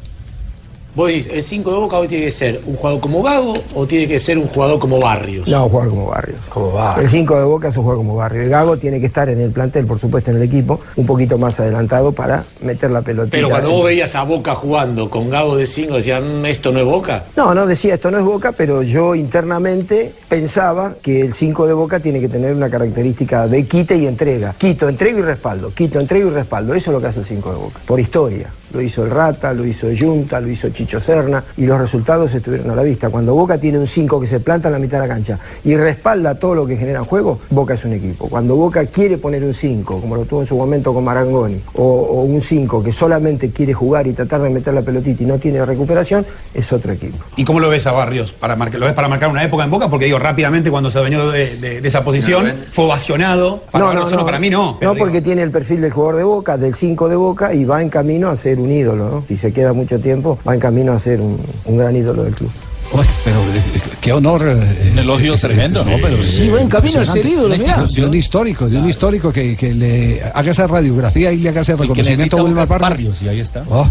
Vos 0.96 1.08
decís, 1.10 1.28
el 1.32 1.44
5 1.44 1.72
de 1.72 1.78
Boca 1.78 1.98
hoy 1.98 2.08
tiene 2.08 2.26
que 2.26 2.32
ser 2.32 2.62
un 2.66 2.76
jugador 2.78 3.00
como 3.02 3.22
Gago 3.22 3.54
o 3.76 3.86
tiene 3.86 4.08
que 4.08 4.18
ser 4.20 4.38
un 4.38 4.48
jugador 4.48 4.80
como 4.80 4.98
Barrios. 5.00 5.46
No, 5.48 5.68
jugar 5.68 5.90
como 5.90 6.08
Barrios. 6.08 6.40
Como 6.48 6.72
Barrios. 6.72 7.04
El 7.04 7.10
5 7.10 7.38
de 7.38 7.44
Boca 7.44 7.68
es 7.68 7.76
un 7.78 7.84
jugador 7.84 8.00
como 8.06 8.16
Barrio. 8.16 8.42
El 8.44 8.50
Gago 8.50 8.78
tiene 8.78 9.00
que 9.02 9.08
estar 9.08 9.28
en 9.30 9.42
el 9.42 9.52
plantel, 9.52 9.86
por 9.86 10.00
supuesto, 10.00 10.32
en 10.32 10.38
el 10.38 10.44
equipo, 10.44 10.80
un 10.96 11.06
poquito 11.06 11.38
más 11.38 11.60
adelantado 11.60 12.14
para 12.14 12.46
meter 12.62 12.92
la 12.92 13.02
pelotita. 13.02 13.36
Pero 13.36 13.50
cuando 13.50 13.70
en- 13.70 13.76
vos 13.76 13.86
veías 13.86 14.16
a 14.16 14.24
Boca 14.24 14.56
jugando 14.56 15.10
con 15.10 15.30
Gago 15.30 15.58
de 15.58 15.68
5, 15.68 15.96
decías, 15.96 16.24
"Mm, 16.24 16.46
esto 16.46 16.72
no 16.72 16.80
es 16.80 16.86
Boca. 16.86 17.24
No, 17.36 17.54
no 17.54 17.66
decía 17.68 17.96
esto 17.96 18.10
no 18.10 18.18
es 18.20 18.24
Boca, 18.24 18.54
pero 18.54 18.82
yo 18.82 19.16
internamente 19.16 20.14
pensaba 20.30 20.94
que 21.02 21.22
el 21.22 21.34
5 21.34 21.68
de 21.68 21.74
Boca 21.74 22.00
tiene 22.00 22.20
que 22.22 22.30
tener 22.30 22.54
una 22.56 22.70
característica 22.70 23.48
de 23.48 23.66
quite 23.66 23.98
y 23.98 24.08
entrega. 24.08 24.56
Quito, 24.58 24.88
entrego 24.88 25.20
y 25.20 25.24
respaldo. 25.24 25.72
Quito, 25.74 26.00
entrego 26.00 26.30
y 26.30 26.34
respaldo. 26.34 26.74
Eso 26.74 26.92
es 26.92 26.94
lo 26.96 27.02
que 27.02 27.08
hace 27.08 27.20
el 27.20 27.26
5 27.26 27.52
de 27.52 27.58
Boca. 27.58 27.80
Por 27.86 28.00
historia. 28.00 28.50
Lo 28.76 28.82
hizo 28.82 29.06
el 29.06 29.10
Rata, 29.12 29.54
lo 29.54 29.66
hizo 29.66 29.88
Junta, 29.98 30.42
lo 30.42 30.50
hizo 30.50 30.70
Chicho 30.70 31.00
Serna 31.00 31.42
y 31.56 31.66
los 31.66 31.80
resultados 31.80 32.34
estuvieron 32.36 32.70
a 32.72 32.76
la 32.76 32.84
vista. 32.84 33.10
Cuando 33.10 33.34
Boca 33.34 33.58
tiene 33.58 33.80
un 33.80 33.88
5 33.88 34.20
que 34.20 34.28
se 34.28 34.42
planta 34.42 34.68
en 34.68 34.74
la 34.74 34.80
mitad 34.80 35.00
de 35.02 35.08
la 35.08 35.14
cancha 35.14 35.40
y 35.64 35.78
respalda 35.78 36.36
todo 36.36 36.56
lo 36.56 36.68
que 36.68 36.76
genera 36.76 37.00
en 37.00 37.06
juego, 37.06 37.40
Boca 37.52 37.76
es 37.76 37.86
un 37.86 37.94
equipo. 37.94 38.28
Cuando 38.28 38.58
Boca 38.58 38.86
quiere 38.88 39.18
poner 39.18 39.44
un 39.46 39.54
5, 39.54 40.02
como 40.02 40.18
lo 40.18 40.26
tuvo 40.26 40.42
en 40.42 40.48
su 40.48 40.58
momento 40.58 40.94
con 40.94 41.06
Marangoni, 41.06 41.62
o, 41.76 41.84
o 41.84 42.22
un 42.24 42.42
5 42.42 42.84
que 42.84 42.92
solamente 42.92 43.50
quiere 43.52 43.74
jugar 43.74 44.08
y 44.08 44.12
tratar 44.14 44.42
de 44.42 44.50
meter 44.50 44.74
la 44.74 44.82
pelotita 44.82 45.24
y 45.24 45.26
no 45.26 45.38
tiene 45.40 45.64
recuperación, 45.66 46.26
es 46.54 46.74
otro 46.74 46.92
equipo. 46.92 47.18
¿Y 47.38 47.46
cómo 47.46 47.62
lo 47.62 47.70
ves 47.70 47.88
a 47.88 47.94
Barrios? 47.94 48.34
Para 48.34 48.58
marcar, 48.58 48.80
¿Lo 48.82 48.88
ves 48.88 48.96
para 48.96 49.08
marcar 49.08 49.30
una 49.30 49.44
época 49.44 49.64
en 49.64 49.72
Boca? 49.72 49.90
Porque 49.90 50.06
digo, 50.06 50.20
rápidamente 50.20 50.70
cuando 50.70 50.92
se 50.92 50.98
adueñó 50.98 51.32
de, 51.32 51.56
de- 51.58 51.80
de 51.82 51.88
esa 51.88 52.04
posición, 52.04 52.54
fue 52.72 52.86
ovacionado. 52.86 53.62
Para 53.72 53.86
Barrios 53.86 54.10
solo 54.10 54.26
para 54.26 54.40
mí 54.40 54.50
no. 54.50 54.74
No, 54.74 54.78
digo, 54.80 54.96
porque 54.96 55.22
tiene 55.22 55.44
el 55.44 55.52
perfil 55.52 55.80
del 55.82 55.92
jugador 55.92 56.18
de 56.18 56.24
Boca, 56.24 56.58
del 56.58 56.74
5 56.76 57.08
de 57.08 57.16
Boca, 57.16 57.54
y 57.54 57.64
va 57.64 57.82
en 57.82 57.90
camino 57.90 58.30
a 58.30 58.36
ser 58.36 58.60
un 58.60 58.65
ídolo, 58.72 59.10
¿no? 59.10 59.24
Si 59.28 59.38
se 59.38 59.52
queda 59.54 59.74
mucho 59.74 60.00
tiempo, 60.00 60.38
va 60.48 60.54
en 60.54 60.60
camino 60.60 60.94
a 60.94 61.00
ser 61.00 61.22
un, 61.22 61.40
un 61.66 61.78
gran 61.78 61.96
ídolo 61.96 62.24
del 62.24 62.34
club. 62.34 62.52
Uy, 62.94 63.04
pero 63.24 63.38
eh, 63.40 63.82
qué 64.00 64.14
honor. 64.14 64.48
eh, 64.48 64.90
Un 64.92 65.00
elogio 65.00 65.34
eh, 65.34 65.38
tremendo, 65.40 65.84
no, 65.84 65.92
¿no? 65.92 65.98
pero, 66.02 66.22
Sí, 66.22 66.44
eh, 66.44 66.50
va 66.52 66.62
en 66.62 66.68
camino 66.70 67.00
a 67.02 67.06
ser 67.06 67.26
ídolo, 67.26 67.54
institución. 67.56 68.04
De 68.04 68.06
un 68.10 68.16
histórico, 68.16 68.70
de 68.70 68.78
un 68.78 68.88
histórico 68.88 69.32
que, 69.34 69.56
que 69.58 69.74
le 69.74 70.22
haga 70.24 70.52
esa 70.52 70.68
radiografía 70.68 71.32
y 71.32 71.40
le 71.40 71.50
haga 71.50 71.62
ese 71.62 71.76
reconocimiento 71.76 72.38
a 72.38 72.44
Wilmar 72.44 72.68
Barrios. 72.68 72.90
Barrios, 72.90 73.22
y 73.24 73.28
ahí 73.28 73.40
está. 73.40 73.64
Oh, 73.70 73.90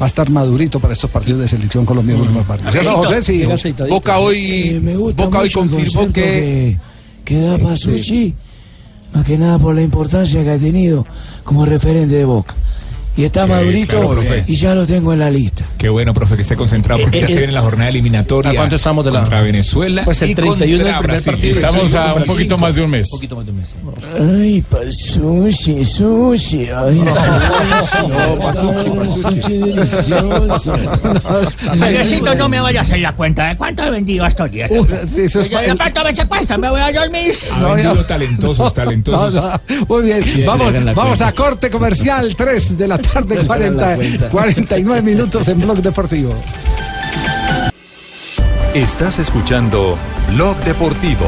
Va 0.00 0.04
a 0.04 0.08
estar 0.08 0.28
madurito 0.30 0.80
para 0.80 0.94
estos 0.94 1.10
partidos 1.10 1.42
de 1.42 1.48
selección 1.48 1.84
colombiana. 1.84 2.22
Mm. 2.24 2.72
¿Cierto, 2.72 2.94
José? 2.96 3.22
Sí. 3.22 3.44
Boca 3.88 4.18
hoy, 4.18 4.70
Eh, 4.70 4.80
me 4.82 4.96
gusta 4.96 5.24
Boca 5.26 5.38
hoy 5.40 5.50
confirmó 5.50 6.06
que... 6.06 6.12
que, 6.12 6.78
que 7.24 7.40
da 7.42 7.58
Pasucci, 7.58 8.34
más 9.12 9.24
que 9.24 9.36
nada 9.38 9.58
por 9.58 9.74
la 9.74 9.82
importancia 9.82 10.42
que 10.42 10.50
ha 10.50 10.58
tenido 10.58 11.06
como 11.44 11.64
referente 11.66 12.14
de 12.16 12.24
Boca. 12.24 12.54
Y 13.16 13.24
está 13.24 13.44
Sí, 13.44 13.50
madurito 13.50 13.98
claro, 14.14 14.22
y 14.46 14.54
ya 14.54 14.74
lo 14.74 14.86
tengo 14.86 15.12
en 15.12 15.18
la 15.18 15.30
lista. 15.30 15.64
Qué 15.76 15.88
bueno, 15.88 16.14
profe, 16.14 16.36
que 16.36 16.42
esté 16.42 16.56
concentrado 16.56 17.02
porque 17.02 17.18
Eh, 17.18 17.20
ya 17.22 17.26
eh, 17.26 17.30
se 17.30 17.36
viene 17.38 17.52
la 17.52 17.60
jornada 17.60 17.90
eliminatoria. 17.90 18.52
¿A 18.52 18.54
cuánto 18.54 18.76
estamos 18.76 19.04
de 19.04 19.10
la- 19.10 19.20
Contra 19.20 19.40
Venezuela. 19.42 20.04
Pues 20.04 20.22
el 20.22 20.30
y 20.30 20.34
31 20.34 20.78
contra 20.78 20.86
del 20.86 20.98
primer 20.98 21.10
Brasil. 21.10 21.32
partido. 21.32 21.54
Estamos 21.66 21.94
a 21.94 22.14
un 22.14 22.20
Cinco. 22.22 22.32
poquito 22.32 22.58
más 22.58 22.74
de 22.74 22.82
un 22.82 22.90
mes. 22.90 23.10
Ay, 24.18 24.62
Pasucci, 24.62 25.84
sushi, 25.84 26.68
ay, 26.70 27.02
sushi, 29.10 29.58
delicioso. 29.58 30.72
Necesito 31.76 32.34
no 32.34 32.48
me 32.48 32.60
vayas 32.60 32.78
a 32.78 32.82
hacer 32.82 33.00
la 33.00 33.12
cuenta 33.14 33.48
de 33.48 33.56
cuánto 33.56 33.82
he 33.84 33.90
vendido 33.90 34.26
estos 34.26 34.50
días. 34.50 34.70
sí, 35.12 35.22
eso 35.22 35.40
es 35.40 35.50
de 35.50 35.74
pronto 35.76 36.04
me 36.04 36.14
secuestran, 36.14 36.60
me 36.60 36.70
voy 36.70 36.80
a 36.80 36.92
dormir. 36.92 37.34
Ha 37.62 37.72
vendido 37.72 38.04
talentosos, 38.04 38.72
talentosos. 38.74 39.10
No, 39.34 39.50
no. 39.50 39.60
Muy 39.88 40.02
bien, 40.04 40.22
vamos, 40.46 40.72
vamos 40.94 41.20
a 41.20 41.32
corte 41.32 41.68
comercial, 41.70 42.34
3 42.34 42.78
de 42.78 42.88
la 42.88 42.98
tarde, 43.02 43.34
Hagan 43.34 43.38
la 43.38 43.46
40, 43.46 43.96
cuenta. 43.96 44.28
49 44.30 45.02
minutos 45.02 45.48
en 45.48 45.60
Blog 45.60 45.78
Deportivo. 45.82 46.34
Estás 48.74 49.18
escuchando 49.18 49.98
Blog 50.32 50.56
Deportivo. 50.58 51.26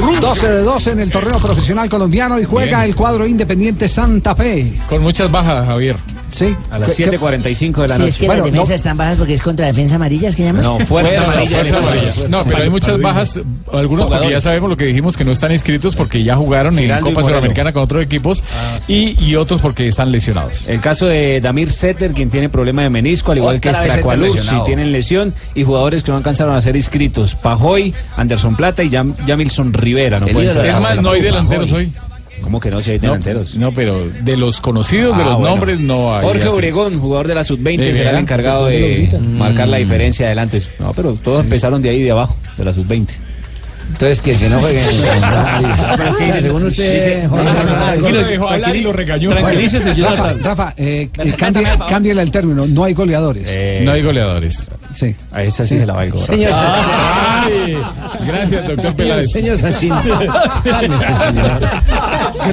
Ru- 0.00 0.18
12 0.20 0.48
de 0.48 0.62
12 0.62 0.90
en 0.92 1.00
el 1.00 1.10
torneo 1.10 1.38
profesional 1.38 1.88
colombiano 1.88 2.38
y 2.38 2.44
juega 2.44 2.78
Bien. 2.78 2.90
el 2.90 2.96
cuadro 2.96 3.26
Independiente 3.26 3.88
Santa 3.88 4.34
Fe. 4.34 4.72
Con 4.88 5.02
muchas 5.02 5.30
bajas, 5.30 5.66
Javier. 5.66 5.96
Sí. 6.30 6.56
A 6.70 6.78
las 6.78 6.98
7.45 6.98 7.82
de 7.82 7.88
la 7.88 7.94
Si 7.96 8.00
noche. 8.00 8.08
es 8.10 8.18
que 8.18 8.28
las 8.28 8.44
defensas 8.44 8.70
están 8.76 8.96
bajas 8.96 9.18
porque 9.18 9.34
es 9.34 9.42
contra 9.42 9.66
defensa 9.66 9.96
amarilla, 9.96 10.28
¿es 10.28 10.36
que 10.36 10.44
llamas? 10.44 10.64
No, 10.64 10.78
fuerza 10.80 11.22
amarilla. 11.22 11.56
Fuerza 11.56 11.78
amarilla. 11.78 12.12
No, 12.28 12.44
pero 12.44 12.62
hay 12.62 12.70
muchas 12.70 13.00
bajas, 13.00 13.40
algunos 13.72 14.08
porque 14.08 14.30
ya 14.30 14.40
sabemos 14.40 14.70
lo 14.70 14.76
que 14.76 14.84
dijimos 14.86 15.16
que 15.16 15.24
no 15.24 15.32
están 15.32 15.52
inscritos 15.52 15.96
porque 15.96 16.22
ya 16.22 16.36
jugaron 16.36 16.74
en 16.78 16.84
Giraldo 16.84 17.06
Copa 17.08 17.20
Moreno. 17.22 17.38
Sudamericana 17.38 17.72
con 17.72 17.82
otros 17.82 18.04
equipos 18.04 18.42
y, 18.88 19.22
y 19.24 19.36
otros 19.36 19.60
porque 19.60 19.86
están 19.86 20.10
lesionados. 20.12 20.68
El 20.68 20.80
caso 20.80 21.06
de 21.06 21.40
Damir 21.40 21.70
Setter, 21.70 22.12
quien 22.12 22.30
tiene 22.30 22.48
problema 22.48 22.82
de 22.82 22.90
menisco, 22.90 23.32
al 23.32 23.38
igual 23.38 23.60
que 23.60 23.68
Otra 23.70 23.84
Estracualuz, 23.86 24.40
si 24.40 24.56
tienen 24.64 24.92
lesión, 24.92 25.34
y 25.54 25.64
jugadores 25.64 26.02
que 26.02 26.10
no 26.12 26.16
alcanzaron 26.16 26.54
a 26.54 26.60
ser 26.60 26.76
inscritos. 26.76 27.34
Pajoy, 27.34 27.92
Anderson 28.16 28.56
Plata 28.56 28.82
y 28.82 28.90
Yam- 28.90 29.14
Yamilson 29.26 29.72
Rivera. 29.72 30.20
No. 30.20 30.26
Es 30.26 30.80
más, 30.80 31.00
no 31.02 31.10
hay 31.12 31.20
delanteros 31.22 31.72
hoy. 31.72 31.92
¿Cómo 32.42 32.60
que 32.60 32.70
no? 32.70 32.80
Si 32.80 32.92
hay 32.92 32.98
No, 32.98 33.02
delanteros. 33.08 33.56
No, 33.56 33.72
pero 33.72 34.08
de 34.22 34.36
los 34.36 34.60
conocidos, 34.60 35.16
de 35.16 35.22
Ah, 35.22 35.26
los 35.26 35.38
bueno. 35.38 35.54
nombres, 35.56 35.80
no 35.80 36.14
hay. 36.16 36.22
Jorge 36.24 36.42
así. 36.44 36.52
Obregón, 36.52 36.98
jugador 36.98 37.28
de 37.28 37.34
la 37.34 37.44
sub-20, 37.44 37.76
¿De 37.78 37.94
será 37.94 38.10
el 38.10 38.16
encargado 38.18 38.62
¿Por 38.64 38.70
qué 38.72 39.08
no 39.12 39.18
de 39.18 39.34
marcar 39.38 39.68
la 39.68 39.76
Mm. 39.78 39.80
diferencia 39.80 40.26
adelante. 40.26 40.62
No, 40.78 40.92
pero 40.92 41.14
todos 41.14 41.40
empezaron 41.40 41.80
de 41.82 41.90
ahí 41.90 42.02
de 42.02 42.10
abajo, 42.10 42.36
de 42.56 42.64
la 42.64 42.72
sub-20. 42.74 43.08
Entonces, 43.92 44.22
que, 44.22 44.36
que 44.36 44.48
no 44.48 44.60
jueguen. 44.60 44.84
Pero 45.96 46.10
es 46.10 46.16
que 46.16 46.24
dice- 46.26 46.40
según 46.42 46.64
usted, 46.64 47.24
no, 47.28 47.42
no, 47.42 47.52
no, 47.52 47.60
Rafa, 49.20 50.32
Rafa, 50.40 50.74
eh, 50.76 51.08
eh, 51.18 51.34
cambie, 51.36 51.66
cámbiele 51.88 52.22
el 52.22 52.30
término, 52.30 52.66
no 52.66 52.84
hay 52.84 52.94
goleadores. 52.94 53.50
No 53.82 53.92
hay 53.92 54.02
goleadores. 54.02 54.68
Sí. 54.92 55.14
A 55.32 55.42
esa 55.42 55.64
sí 55.64 55.78
se 55.78 55.86
la 55.86 55.92
valgo. 55.94 56.18
Señor 56.18 56.52
Ay, 56.54 57.76
gracias, 58.26 58.66
doctor 58.68 58.94
Peláez. 58.96 59.30
Señor 59.30 59.58
Sachin. 59.58 59.92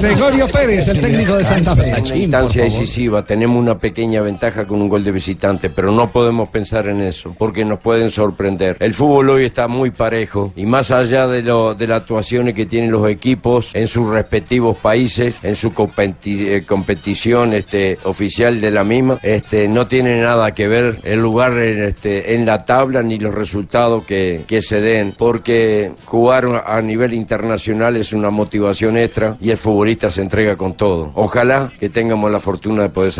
Gregorio 0.00 0.48
Pérez, 0.48 0.88
el 0.88 1.00
técnico 1.00 1.36
de 1.36 1.44
Santa 1.44 1.76
Fe. 1.76 1.94
instancia 2.16 2.62
decisiva 2.64 3.24
tenemos 3.24 3.58
una 3.58 3.78
pequeña 3.78 4.22
ventaja 4.22 4.66
con 4.66 4.80
un 4.82 4.88
gol 4.88 5.04
de 5.04 5.12
visitante, 5.12 5.70
pero 5.70 5.90
no 5.92 6.10
podemos 6.12 6.48
pensar 6.48 6.86
en 6.88 7.00
eso, 7.02 7.34
porque 7.36 7.64
nos 7.64 7.80
pueden 7.80 8.10
sorprender. 8.10 8.76
El 8.80 8.94
fútbol 8.94 9.30
hoy 9.30 9.44
está 9.46 9.68
muy 9.68 9.90
parejo 9.90 10.52
y 10.56 10.66
más 10.66 10.90
allá 10.90 11.26
de, 11.26 11.42
lo, 11.42 11.74
de 11.74 11.86
las 11.86 12.02
actuaciones 12.02 12.54
que 12.54 12.66
tienen 12.66 12.90
los 12.90 13.08
equipos 13.08 13.74
en 13.74 13.86
sus 13.88 14.08
respectivos 14.10 14.76
países, 14.76 15.40
en 15.42 15.54
su 15.54 15.72
competi- 15.72 16.46
eh, 16.46 16.64
competición 16.66 17.52
este, 17.54 17.98
oficial 18.04 18.60
de 18.60 18.70
la 18.70 18.84
misma, 18.84 19.18
este, 19.22 19.68
no 19.68 19.86
tiene 19.86 20.20
nada 20.20 20.52
que 20.54 20.68
ver 20.68 20.98
el 21.04 21.20
lugar 21.20 21.52
en, 21.58 21.82
este, 21.84 22.27
en 22.28 22.44
la 22.44 22.64
tabla 22.64 23.02
ni 23.02 23.18
los 23.18 23.34
resultados 23.34 24.04
que, 24.04 24.44
que 24.46 24.60
se 24.60 24.80
den, 24.80 25.14
porque 25.16 25.92
jugar 26.04 26.64
a 26.66 26.80
nivel 26.82 27.14
internacional 27.14 27.96
es 27.96 28.12
una 28.12 28.30
motivación 28.30 28.96
extra 28.96 29.36
y 29.40 29.50
el 29.50 29.56
futbolista 29.56 30.10
se 30.10 30.22
entrega 30.22 30.56
con 30.56 30.74
todo. 30.74 31.10
Ojalá 31.14 31.72
que 31.78 31.88
tengamos 31.88 32.30
la 32.30 32.40
fortuna 32.40 32.82
de 32.82 32.88
poder 32.90 33.12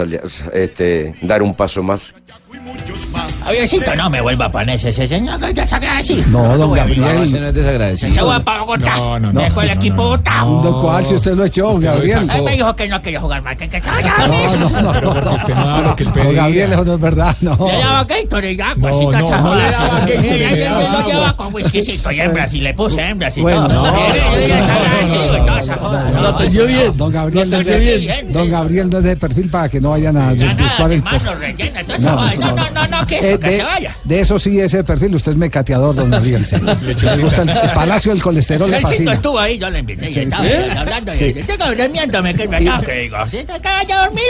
este, 0.52 1.14
dar 1.22 1.42
un 1.42 1.54
paso 1.54 1.82
más. 1.82 2.14
Javiercito, 3.44 3.94
no 3.94 4.10
me 4.10 4.20
vuelva 4.20 4.46
a 4.46 4.50
poner 4.52 4.74
ese 4.74 5.06
señor 5.06 5.40
que 5.40 5.54
ya 5.54 5.66
saqué 5.66 5.86
así. 5.86 6.22
No, 6.28 6.56
don 6.56 6.72
Gabriel. 6.72 7.00
no 7.00 7.10
es 7.48 7.54
desagradecido. 7.54 8.14
Se 8.14 8.22
va 8.22 8.40
para 8.40 8.60
Bogotá. 8.60 8.96
No, 8.96 9.18
no, 9.18 9.32
no. 9.32 9.40
Dejó 9.40 9.62
el 9.62 9.70
equipo 9.70 10.02
botado. 10.08 10.60
¿Dónde 10.62 10.80
cuál? 10.80 11.04
Si 11.04 11.14
usted 11.14 11.34
lo 11.34 11.44
echó, 11.44 11.72
lo 11.72 11.78
Gabriel. 11.78 12.28
Él 12.34 12.42
me 12.42 12.52
dijo 12.52 12.74
que 12.76 12.88
no 12.88 13.00
quería 13.00 13.20
jugar 13.20 13.42
más, 13.42 13.56
que 13.56 13.68
que 13.68 13.80
se 13.80 13.88
vaya 13.88 14.14
No, 14.18 14.26
no, 14.26 14.82
no, 14.82 14.92
Pero 14.92 15.14
no, 15.14 15.20
porque 15.20 15.34
usted 15.36 15.54
no 15.54 15.66
da 15.66 15.80
lo 15.80 15.96
que 15.96 16.02
él 16.02 16.08
no, 16.08 16.14
pedía. 16.14 16.32
Gabriel, 16.32 16.72
eso 16.72 16.84
no 16.84 16.94
es 16.94 17.00
verdad, 17.00 17.36
no. 17.40 17.58
Le 17.66 17.78
daba 17.78 18.04
Gatorade 18.04 18.52
y 18.52 18.60
agua, 18.60 18.90
No, 18.90 19.58
Eh, 20.08 20.14
eh, 20.18 21.04
llevaba 21.06 21.36
con 21.36 21.54
whiskycito 21.54 22.10
y 22.10 22.20
hembras 22.20 22.54
y 22.54 22.60
le 22.60 22.74
puse 22.74 23.00
hembras 23.02 23.36
y 23.36 23.40
Bueno, 23.42 23.68
no, 23.68 23.86
Eh, 23.86 23.90
eh, 24.14 24.48
eh. 24.48 25.38
Lo 26.14 26.22
No, 26.22 26.28
atendió 26.28 26.66
bien. 26.66 26.96
Don 26.96 27.12
Gabriel, 27.12 27.50
no 27.50 27.58
bien, 27.58 28.32
don. 28.32 28.48
Gabriel 28.50 28.90
no 28.90 28.98
es 28.98 29.04
de 29.04 29.16
perfil 29.16 29.50
para 29.50 29.68
que 29.68 29.80
no 29.80 29.90
vayan 29.90 30.16
a 30.16 30.34
desvirtuar 30.34 30.92
el. 30.92 31.02
No, 31.04 32.52
no, 32.52 32.70
no, 32.70 32.86
no, 32.86 33.06
que 33.06 33.37
de, 33.46 33.52
se 33.52 33.62
vaya. 33.62 33.96
de 34.04 34.20
eso 34.20 34.38
sí, 34.38 34.60
ese 34.60 34.84
perfil, 34.84 35.14
usted 35.14 35.32
es 35.32 35.38
mecateador, 35.38 35.94
don 35.94 36.10
Gabriel. 36.18 36.46
sí. 36.46 36.56
Le 36.56 37.16
gusta 37.18 37.42
el, 37.42 37.48
el 37.50 37.70
palacio 37.72 38.12
del 38.12 38.22
colesterol, 38.22 38.70
le 38.70 38.76
El 38.76 38.82
cinto 38.82 38.90
fascina. 38.90 39.12
estuvo 39.12 39.38
ahí, 39.38 39.58
yo 39.58 39.70
le 39.70 39.78
invité 39.80 40.10
y 40.10 40.14
Sí, 40.14 40.20
estaba 40.20 40.44
¿sí? 40.44 40.52
hablando 40.76 41.12
Sí. 41.12 41.24
y 41.24 41.88
miéntome 41.92 42.34
que 42.34 42.48
me 42.48 42.56
acabo 42.56 42.82
que 42.84 42.92
digo, 42.94 43.16
si 43.28 43.44
te 43.44 43.52
acabas 43.52 43.86
de 43.86 43.94
dormir. 43.94 44.24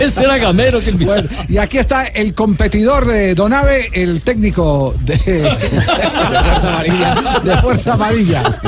Eso 0.00 0.20
era 0.20 0.38
gamero 0.38 0.80
que 0.80 0.92
Bueno, 0.92 1.28
y 1.48 1.58
aquí 1.58 1.78
está 1.78 2.04
el 2.06 2.32
competidor 2.34 3.06
de 3.06 3.34
Donave, 3.34 3.90
el 3.92 4.20
técnico 4.20 4.94
de, 5.00 5.16
de 5.18 5.50
Fuerza 5.50 6.68
Amarilla. 6.68 7.14
De 7.42 7.56
Fuerza 7.58 7.92
Amarilla. 7.94 8.58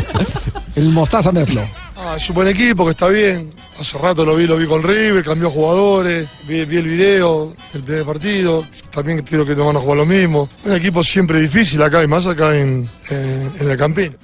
El 0.75 0.85
Mostaza 0.91 1.33
Merlo. 1.33 1.63
Ah, 1.97 2.15
es 2.17 2.29
un 2.29 2.35
buen 2.35 2.49
equipo 2.49 2.85
que 2.85 2.91
está 2.91 3.09
bien. 3.09 3.49
Hace 3.79 3.99
rato 3.99 4.25
lo 4.25 4.35
vi, 4.35 4.47
lo 4.47 4.57
vi 4.57 4.67
con 4.67 4.83
River, 4.83 5.23
cambió 5.23 5.51
jugadores, 5.51 6.27
vi, 6.49 6.61
el 6.61 6.67
video 6.67 7.53
del 7.73 7.83
primer 7.83 8.07
partido. 8.07 8.65
También 8.91 9.23
creo 9.23 9.45
que 9.45 9.55
no 9.55 9.67
van 9.67 9.77
a 9.77 9.81
jugar 9.81 9.99
lo 9.99 10.07
mismo. 10.07 10.49
Un 10.65 10.73
equipo 10.73 11.05
siempre 11.05 11.41
difícil 11.41 11.83
acá 11.83 12.03
y 12.03 12.07
más 12.07 12.27
acá 12.27 12.57
en, 12.57 12.89
en, 13.11 13.53
en 13.61 13.71
el 13.71 13.77
Campín. 13.77 14.17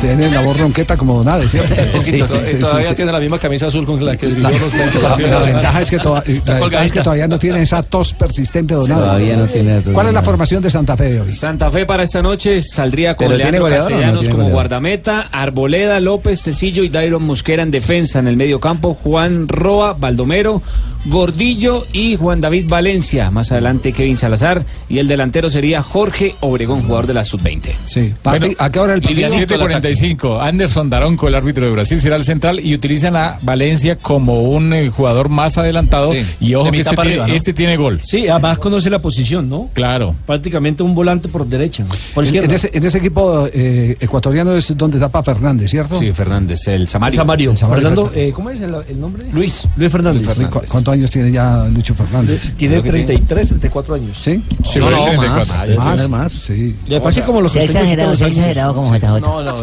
Tiene 0.00 0.30
la 0.30 0.40
voz 0.42 0.58
ronqueta 0.58 0.96
como 0.96 1.18
Donave, 1.18 1.48
¿cierto? 1.48 1.74
Sí, 2.00 2.16
y 2.16 2.58
todavía 2.58 2.94
tiene 2.94 3.12
la 3.12 3.20
misma 3.20 3.38
camisa 3.38 3.66
azul 3.66 3.86
con 3.86 4.04
la 4.04 4.16
que 4.16 4.28
La, 4.28 4.50
la- 4.50 5.16
la 5.28 5.38
ventaja 5.40 5.80
es 5.82 5.90
que, 5.90 5.98
toda- 5.98 6.22
la 6.44 6.54
ventaja 6.60 6.84
es 6.84 6.92
que 6.92 7.00
todavía 7.00 7.28
no 7.28 7.38
tiene 7.38 7.62
esa 7.62 7.82
tos 7.82 8.14
persistente 8.14 8.74
Donave. 8.74 9.00
Todavía 9.00 9.36
no 9.36 9.46
tiene 9.46 9.80
¿Cuál 9.92 10.08
es 10.08 10.12
la 10.14 10.22
formación 10.22 10.62
de 10.62 10.70
Santa 10.70 10.96
Fe 10.96 11.04
de 11.12 11.20
hoy? 11.20 11.30
Santa 11.32 11.70
Fe 11.70 11.86
para 11.86 12.02
esta 12.02 12.22
noche 12.22 12.60
saldría 12.62 13.14
con 13.16 13.26
¿Pero 13.28 13.36
tiene 13.36 13.50
Leandro 13.58 13.62
goleador 13.64 13.92
o 13.92 13.94
no 13.94 14.00
Castellanos 14.02 14.28
como 14.28 14.50
guardameta, 14.50 15.28
Arboleda, 15.32 16.00
López, 16.00 16.42
Tecillo 16.42 16.84
y 16.84 16.88
Dairon 16.88 17.22
Mosquera 17.24 17.62
en 17.62 17.70
defensa 17.70 18.18
en 18.18 18.28
el 18.28 18.36
medio 18.36 18.60
campo, 18.60 18.94
Juan 18.94 19.48
Roa, 19.48 19.94
Baldomero, 19.94 20.62
Gordillo 21.06 21.86
y 21.92 22.16
Juan 22.16 22.40
David 22.40 22.66
Valencia. 22.68 23.30
Más 23.30 23.52
adelante 23.52 23.92
Kevin 23.92 24.16
Salazar 24.16 24.64
y 24.88 24.98
el 24.98 25.08
delantero 25.08 25.50
sería 25.50 25.82
Jorge 25.82 26.34
Obregón, 26.40 26.82
jugador 26.82 27.06
de 27.06 27.14
la 27.14 27.24
sub-20. 27.24 27.70
Sí. 27.84 28.12
Bueno, 28.24 28.46
¿A 28.58 28.70
qué 28.70 28.78
hora 28.78 28.94
el 28.94 29.02
partido? 29.02 29.28
17:45. 29.68 30.40
Anderson 30.40 30.90
Daronco, 30.90 31.28
el 31.28 31.34
árbitro 31.34 31.66
de 31.66 31.72
Brasil, 31.72 32.00
será 32.00 32.16
el 32.16 32.24
central 32.24 32.60
y 32.60 32.74
utilizan 32.74 33.16
a 33.16 33.38
Valencia 33.42 33.96
como 33.96 34.42
un 34.42 34.72
eh, 34.74 34.88
jugador 34.88 35.28
más 35.28 35.58
adelantado. 35.58 36.12
Y 36.40 36.54
ojo 36.54 36.70
que 36.70 36.78
este 36.80 36.90
para 36.94 37.02
tiene, 37.02 37.14
arriba, 37.22 37.26
¿no? 37.28 37.34
este 37.34 37.52
tiene 37.52 37.76
gol. 37.76 38.00
Sí, 38.02 38.28
además 38.28 38.58
conoce 38.58 38.90
la 38.90 38.98
posición, 38.98 39.48
¿no? 39.48 39.70
Claro. 39.72 40.14
Prácticamente 40.26 40.82
un 40.82 40.94
volante 40.94 41.28
por 41.28 41.46
derecha. 41.46 41.84
Por 42.14 42.26
En, 42.26 42.50
ese, 42.50 42.70
en 42.72 42.84
ese 42.84 42.98
equipo 42.98 43.48
eh, 43.52 43.96
ecuatoriano 44.00 44.52
es 44.54 44.76
donde 44.76 44.98
tapa 44.98 45.22
Fernández, 45.22 45.70
¿cierto? 45.70 45.98
Sí, 45.98 46.12
Fernández, 46.12 46.66
el 46.68 46.88
Samario. 46.88 47.16
Samario. 47.16 47.50
El 47.52 47.56
Samario 47.56 47.82
Fernando, 47.82 48.02
Fernández. 48.08 48.28
eh, 48.28 48.32
¿cómo 48.32 48.50
es 48.50 48.60
el, 48.60 48.74
el 48.88 49.00
nombre? 49.00 49.24
Luis. 49.32 49.66
Luis 49.76 49.90
Fernández. 49.92 50.26
¿cu- 50.50 50.60
¿Cuántos 50.68 50.94
años 50.94 51.10
tiene 51.10 51.30
ya 51.32 51.64
Lucho 51.68 51.94
Fernández? 51.94 52.52
Tiene 52.56 52.80
33, 52.82 53.48
34 53.48 53.94
años. 53.94 54.16
¿Sí? 54.20 54.42
Sí, 54.64 54.78
No, 54.78 54.90
no, 54.90 55.04
34. 55.04 55.76
más. 55.76 55.94
Tener 55.96 56.08
más, 56.10 56.32
sí. 56.32 56.76
Le 56.86 57.00
pasa 57.00 57.22
como 57.24 57.40
los 57.40 57.52
Se 57.52 57.60
ha 57.60 57.64
exagerado, 57.64 58.14
se 58.16 58.24
ha 58.24 58.28
exagerado 58.28 58.74
como 58.74 58.94
JJ. 58.94 59.20
No, 59.20 59.42
no. 59.42 59.53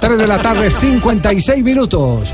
3 0.00 0.18
de 0.18 0.26
la 0.26 0.40
tarde, 0.40 0.70
56 0.70 1.64
minutos. 1.64 2.32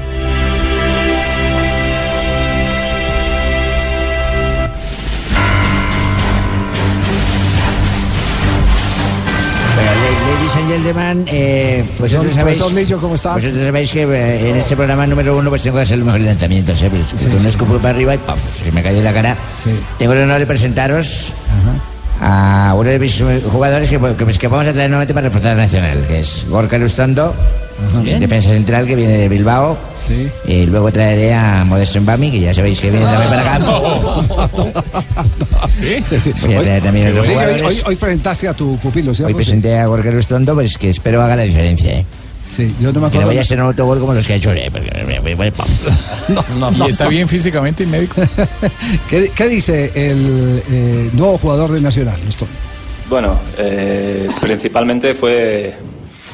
Ladies 9.75 10.57
and 10.57 10.69
gentlemen, 10.71 11.25
eh, 11.29 11.85
pues 11.99 12.13
Don 12.13 12.21
vosotros 12.21 12.35
sabéis, 12.37 12.59
profesor 12.59 12.73
Lillo, 12.73 12.99
¿cómo 13.01 13.15
está? 13.15 13.35
vosotros 13.35 13.65
sabéis 13.65 13.91
que 13.91 14.03
eh, 14.03 14.51
en 14.51 14.57
este 14.57 14.77
programa 14.77 15.07
número 15.07 15.37
uno 15.37 15.51
pues 15.51 15.63
tengo 15.63 15.77
que 15.77 15.83
hacer 15.83 15.99
los 15.99 16.07
mejores 16.07 16.27
lanzamientos, 16.27 16.81
¿eh? 16.83 16.91
Pues, 16.91 17.21
Sí, 17.21 17.27
un 17.27 17.41
sí. 17.41 17.49
escupo 17.49 17.79
para 17.79 17.95
arriba 17.95 18.15
y 18.15 18.19
¡paf! 18.19 18.39
se 18.63 18.71
me 18.73 18.83
cayó 18.83 18.99
en 18.99 19.05
la 19.05 19.13
cara. 19.13 19.37
Tengo 19.99 20.13
el 20.13 20.21
honor 20.23 20.39
de 20.41 20.47
presentaros 20.47 21.33
a 22.21 22.75
uno 22.77 22.89
de 22.89 22.99
mis 22.99 23.23
jugadores 23.51 23.89
que, 23.89 23.99
que, 23.99 24.39
que 24.39 24.49
vamos 24.49 24.67
a 24.67 24.73
traer 24.73 24.91
nuevamente 24.91 25.15
para 25.15 25.29
reforzar 25.29 25.57
la 25.57 25.63
nacional, 25.63 26.07
que 26.07 26.21
es 26.21 26.47
Gorka 26.49 26.79
Lustondo, 26.79 27.35
defensa 28.19 28.51
central 28.51 28.87
que 28.87 28.97
viene 28.97 29.19
de 29.19 29.29
Bilbao. 29.29 29.77
Y 30.47 30.67
luego 30.67 30.93
traeré 30.93 31.33
a 31.33 31.65
Modesto 31.65 32.01
Mbami, 32.01 32.31
que 32.31 32.41
ya 32.41 32.53
sabéis 32.53 32.79
que 32.79 32.91
viene 32.91 33.07
también 33.07 33.31
para 33.31 33.55
acá. 33.55 34.85
Sí, 36.09 36.21
sí. 36.21 36.33
Voy 36.41 36.55
a 36.55 36.61
traer 36.61 36.83
también 36.83 37.11
otros 37.11 37.29
Hoy, 37.85 37.97
presentaste 37.97 38.49
a 38.49 38.55
tu 38.55 38.79
pupilo, 38.79 39.13
¿cierto? 39.15 39.29
Hoy 39.29 39.35
presenté 39.35 39.77
a 39.77 39.87
Gorka 39.87 40.11
Lustondo, 40.11 40.55
pues 40.55 40.79
que 40.79 40.91
espero 40.91 41.21
haga 41.21 41.35
la 41.37 41.43
diferencia, 41.43 41.93
¿eh? 41.93 42.07
Sí, 42.55 42.73
yo 42.81 42.93
no 42.93 42.93
me 42.93 42.93
Que 42.93 43.01
no 43.01 43.07
acuerdo. 43.07 43.27
vaya 43.29 43.41
a 43.41 43.45
ser 43.45 43.61
un 43.61 43.67
autogol 43.67 43.99
como 43.99 44.15
los 44.15 44.27
que 44.27 44.35
ha 44.35 44.37
hecho. 44.37 44.51
me- 44.51 45.21
me- 45.35 45.53
pam. 45.53 45.67
¿Y 46.87 46.91
está 46.91 47.09
bien 47.09 47.29
físicamente 47.29 47.83
y 47.83 47.87
médico? 47.87 48.23
¿Qué, 49.11 49.31
qué 49.35 49.49
dice 49.49 49.91
el 49.95 50.63
eh, 50.71 51.11
nuevo 51.13 51.37
jugador 51.39 51.73
de 51.73 51.81
Nacional? 51.81 52.19
Lustón? 52.25 52.49
Bueno, 53.11 53.39
eh, 53.59 54.29
principalmente 54.41 55.15
fue, 55.15 55.75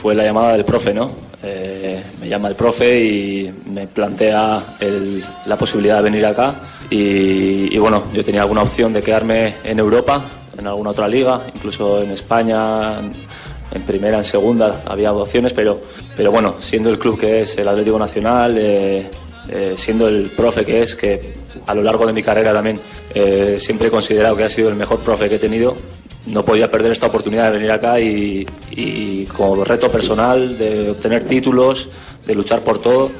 fue 0.02 0.14
la 0.14 0.24
llamada 0.24 0.52
del 0.52 0.64
profe, 0.64 0.92
¿no? 0.92 1.10
Eh, 1.42 2.02
me 2.20 2.28
llama 2.28 2.48
el 2.48 2.54
profe 2.54 3.00
y 3.02 3.50
me 3.72 3.86
plantea 3.86 4.76
el- 4.80 5.24
la 5.46 5.56
posibilidad 5.56 5.96
de 5.96 6.02
venir 6.02 6.26
acá. 6.26 6.54
Y, 6.90 7.74
y 7.74 7.78
bueno, 7.78 8.04
yo 8.12 8.22
tenía 8.22 8.42
alguna 8.42 8.62
opción 8.62 8.92
de 8.92 9.00
quedarme 9.00 9.54
en 9.64 9.78
Europa, 9.78 10.22
en 10.58 10.66
alguna 10.66 10.90
otra 10.90 11.08
liga, 11.08 11.40
incluso 11.54 12.02
en 12.02 12.10
España, 12.10 13.00
en, 13.72 13.82
primera, 13.82 14.18
en 14.18 14.24
segunda, 14.24 14.82
había 14.86 15.12
opciones, 15.12 15.52
pero, 15.52 15.80
pero 16.16 16.30
bueno, 16.30 16.56
siendo 16.58 16.90
el 16.90 16.98
club 16.98 17.18
que 17.18 17.42
es 17.42 17.56
el 17.58 17.68
Atlético 17.68 17.98
Nacional, 17.98 18.56
eh, 18.58 19.06
eh, 19.48 19.74
siendo 19.76 20.08
el 20.08 20.30
profe 20.30 20.64
que 20.64 20.82
es, 20.82 20.96
que 20.96 21.32
a 21.66 21.74
lo 21.74 21.82
largo 21.82 22.06
de 22.06 22.12
mi 22.12 22.22
carrera 22.22 22.52
también 22.52 22.80
eh, 23.14 23.56
siempre 23.58 23.88
he 23.88 23.90
considerado 23.90 24.36
que 24.36 24.44
ha 24.44 24.48
sido 24.48 24.68
el 24.68 24.76
mejor 24.76 25.00
profe 25.00 25.28
que 25.28 25.36
he 25.36 25.38
tenido, 25.38 25.76
no 26.26 26.44
podía 26.44 26.70
perder 26.70 26.92
esta 26.92 27.06
oportunidad 27.06 27.44
de 27.46 27.58
venir 27.58 27.72
acá 27.72 27.98
y, 27.98 28.46
y 28.70 29.24
como 29.26 29.64
reto 29.64 29.90
personal 29.90 30.58
de 30.58 30.90
obtener 30.90 31.24
títulos, 31.24 31.88
de 32.26 32.34
luchar 32.34 32.60
por 32.60 32.80
todo. 32.80 33.10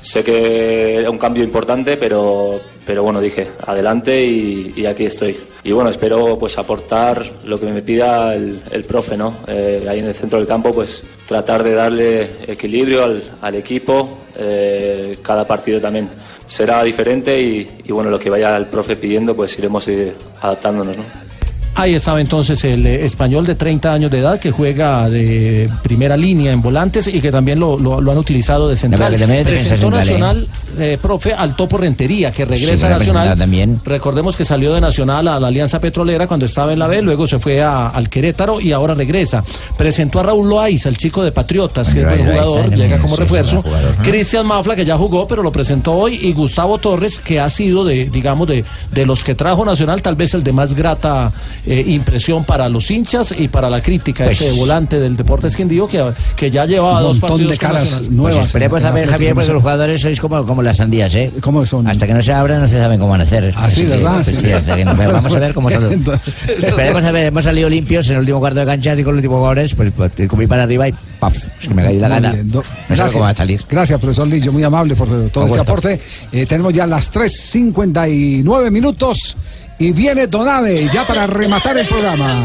Sé 0.00 0.24
que 0.24 0.96
era 0.96 1.10
un 1.10 1.18
cambio 1.18 1.44
importante, 1.44 1.96
pero, 1.96 2.58
pero 2.90 3.04
bueno, 3.04 3.20
dije, 3.20 3.46
adelante 3.68 4.20
y, 4.20 4.84
aquí 4.84 5.04
estoy. 5.04 5.36
Y 5.62 5.70
bueno, 5.70 5.90
espero 5.90 6.36
pues 6.36 6.58
aportar 6.58 7.24
lo 7.44 7.56
que 7.56 7.66
me 7.66 7.82
pida 7.82 8.34
el, 8.34 8.60
el 8.68 8.82
profe, 8.82 9.16
¿no? 9.16 9.36
Eh, 9.46 9.86
ahí 9.88 10.00
en 10.00 10.06
el 10.06 10.12
centro 10.12 10.40
del 10.40 10.48
campo, 10.48 10.72
pues 10.72 11.00
tratar 11.24 11.62
de 11.62 11.72
darle 11.74 12.28
equilibrio 12.48 13.04
al, 13.04 13.22
al 13.42 13.54
equipo. 13.54 14.18
Eh, 14.36 15.18
cada 15.22 15.46
partido 15.46 15.80
también 15.80 16.08
será 16.44 16.82
diferente 16.82 17.40
y, 17.40 17.70
y 17.84 17.92
bueno, 17.92 18.10
lo 18.10 18.18
que 18.18 18.28
vaya 18.28 18.56
el 18.56 18.66
profe 18.66 18.96
pidiendo, 18.96 19.36
pues 19.36 19.56
iremos 19.56 19.86
eh, 19.86 20.12
adaptándonos, 20.40 20.96
¿no? 20.96 21.29
Ahí 21.76 21.94
estaba 21.94 22.20
entonces 22.20 22.62
el 22.64 22.86
eh, 22.86 23.06
español 23.06 23.46
de 23.46 23.54
30 23.54 23.92
años 23.92 24.10
de 24.10 24.18
edad 24.18 24.38
que 24.38 24.50
juega 24.50 25.08
de 25.08 25.70
primera 25.82 26.16
línea 26.16 26.52
en 26.52 26.60
volantes 26.60 27.06
y 27.06 27.20
que 27.20 27.30
también 27.30 27.58
lo, 27.58 27.78
lo- 27.78 28.00
lo 28.00 28.12
han 28.12 28.18
utilizado 28.18 28.68
de 28.68 28.76
central. 28.76 29.12
Presentó 29.52 29.76
central, 29.96 30.00
Nacional, 30.00 30.48
eh, 30.78 30.98
profe, 31.00 31.32
al 31.32 31.56
Topo 31.56 31.78
Rentería, 31.78 32.32
que 32.32 32.44
regresa 32.44 32.86
a 32.86 32.90
Nacional. 32.98 33.38
también. 33.38 33.80
Recordemos 33.84 34.36
que 34.36 34.44
salió 34.44 34.74
de 34.74 34.80
Nacional 34.80 35.26
a 35.28 35.40
la 35.40 35.46
Alianza 35.46 35.80
Petrolera 35.80 36.26
cuando 36.26 36.44
estaba 36.44 36.72
en 36.72 36.78
la 36.80 36.86
B, 36.86 37.00
luego 37.02 37.26
se 37.26 37.38
fue 37.38 37.62
a- 37.62 37.86
al 37.88 38.10
Querétaro 38.10 38.60
y 38.60 38.72
ahora 38.72 38.92
regresa. 38.94 39.42
Presentó 39.78 40.20
a 40.20 40.24
Raúl 40.24 40.48
Loaiza, 40.50 40.88
el 40.90 40.96
chico 40.98 41.22
de 41.22 41.32
Patriotas, 41.32 41.92
que 41.94 42.00
es 42.00 42.04
buen 42.06 42.18
jugador, 42.26 42.76
llega 42.76 42.98
como 42.98 43.16
refuerzo. 43.16 43.62
Cristian 44.02 44.46
Mafla, 44.46 44.76
que 44.76 44.84
ya 44.84 44.98
jugó, 44.98 45.26
pero 45.26 45.42
lo 45.42 45.52
presentó 45.52 45.92
hoy, 45.92 46.18
y 46.20 46.32
Gustavo 46.34 46.76
Torres, 46.78 47.18
que 47.20 47.40
ha 47.40 47.48
sido 47.48 47.84
de, 47.84 48.06
digamos, 48.10 48.46
de, 48.48 48.64
de 48.92 49.06
los 49.06 49.24
que 49.24 49.34
trajo 49.34 49.64
Nacional, 49.64 50.02
tal 50.02 50.16
vez 50.16 50.34
el 50.34 50.42
de 50.42 50.52
más 50.52 50.74
grata 50.74 51.32
eh, 51.66 51.84
impresión 51.88 52.44
para 52.44 52.68
los 52.68 52.90
hinchas 52.90 53.34
y 53.36 53.48
para 53.48 53.68
la 53.70 53.80
crítica, 53.82 54.24
Pues- 54.24 54.40
este 54.40 54.58
volante 54.58 54.98
del 55.00 55.16
Deportes 55.16 55.54
Quindío, 55.56 55.86
que, 55.88 56.02
que 56.36 56.50
ya 56.50 56.64
llevaba 56.66 57.00
dos 57.00 57.18
partidos 57.18 57.58
con 57.58 57.72
Nacional. 57.72 58.10
Pues 58.16 58.36
esperemos 58.36 58.84
a 58.84 58.90
ver, 58.90 59.08
Javier, 59.08 59.34
porque 59.34 59.52
los 59.52 59.62
jugadores 59.62 60.00
sois 60.00 60.20
como, 60.20 60.44
como 60.46 60.62
las 60.62 60.76
sandías, 60.78 61.14
¿eh? 61.14 61.30
¿Cómo 61.40 61.64
son? 61.66 61.86
Hasta 61.86 62.06
que 62.06 62.14
no 62.14 62.22
se 62.22 62.32
abran 62.32 62.60
no 62.60 62.66
se 62.68 62.78
saben 62.78 62.98
cómo 62.98 63.10
van 63.12 63.20
a 63.20 63.24
hacer. 63.24 63.52
Ah, 63.56 63.70
sí, 63.70 63.82
Así 63.82 63.90
¿verdad? 63.90 64.14
pues, 64.14 64.26
Sí. 64.28 64.36
sí, 64.36 64.42
que 64.42 64.84
vamos 64.84 65.34
a 65.34 65.38
ver 65.38 65.54
cómo 65.54 65.70
son. 65.70 65.80
Esperemos 66.48 67.04
a 67.04 67.12
ver, 67.12 67.26
hemos 67.26 67.44
salido 67.44 67.68
limpios 67.68 68.06
en 68.08 68.14
el 68.14 68.20
último 68.20 68.40
cuarto 68.40 68.60
de 68.60 68.66
cancha 68.66 68.94
y 68.94 69.02
con 69.02 69.14
los 69.14 69.18
últimos 69.18 69.36
jugadores, 69.38 69.74
pues, 69.74 69.90
pues 69.92 70.12
comí 70.28 70.46
para 70.46 70.62
arriba 70.64 70.88
y 70.88 70.94
¡paf! 71.18 71.36
Es 71.60 71.68
que 71.68 71.74
me 71.74 71.82
cayó 71.84 72.00
la 72.00 72.08
Muy 72.08 72.16
gana. 72.16 72.32
bien, 72.32 72.50
do- 72.50 72.64
No 72.88 72.96
sé 72.96 73.02
cómo 73.12 73.24
va 73.24 73.30
a 73.30 73.34
salir. 73.34 73.60
Gracias, 73.68 74.00
profesor 74.00 74.26
Lillo, 74.28 74.52
muy 74.52 74.62
amable 74.64 74.94
por 74.94 75.08
todo 75.30 75.46
este 75.46 75.60
aporte. 75.60 76.00
Eh, 76.32 76.46
tenemos 76.46 76.72
ya 76.72 76.86
las 76.86 77.10
3.59 77.12 78.70
minutos 78.70 79.36
y 79.80 79.92
viene 79.92 80.26
Donave 80.28 80.88
ya 80.92 81.04
para 81.06 81.26
rematar 81.26 81.76
el 81.78 81.86
programa. 81.86 82.44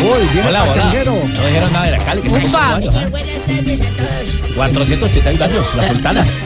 Uy, 0.00 0.28
viene 0.32 0.48
Hola, 0.48 0.62
hola. 0.64 0.72
Pachanguero. 0.72 1.14
No 1.14 1.46
dijeron 1.46 1.72
nada 1.72 1.84
de 1.86 1.90
la 1.92 1.98
Cali. 1.98 2.20
que 2.22 2.28
Upa. 2.28 2.74
años, 2.76 2.94
¿ah? 2.94 3.08
481 4.56 5.44
años, 5.44 5.66
la 5.76 5.88
sultana. 5.88 6.26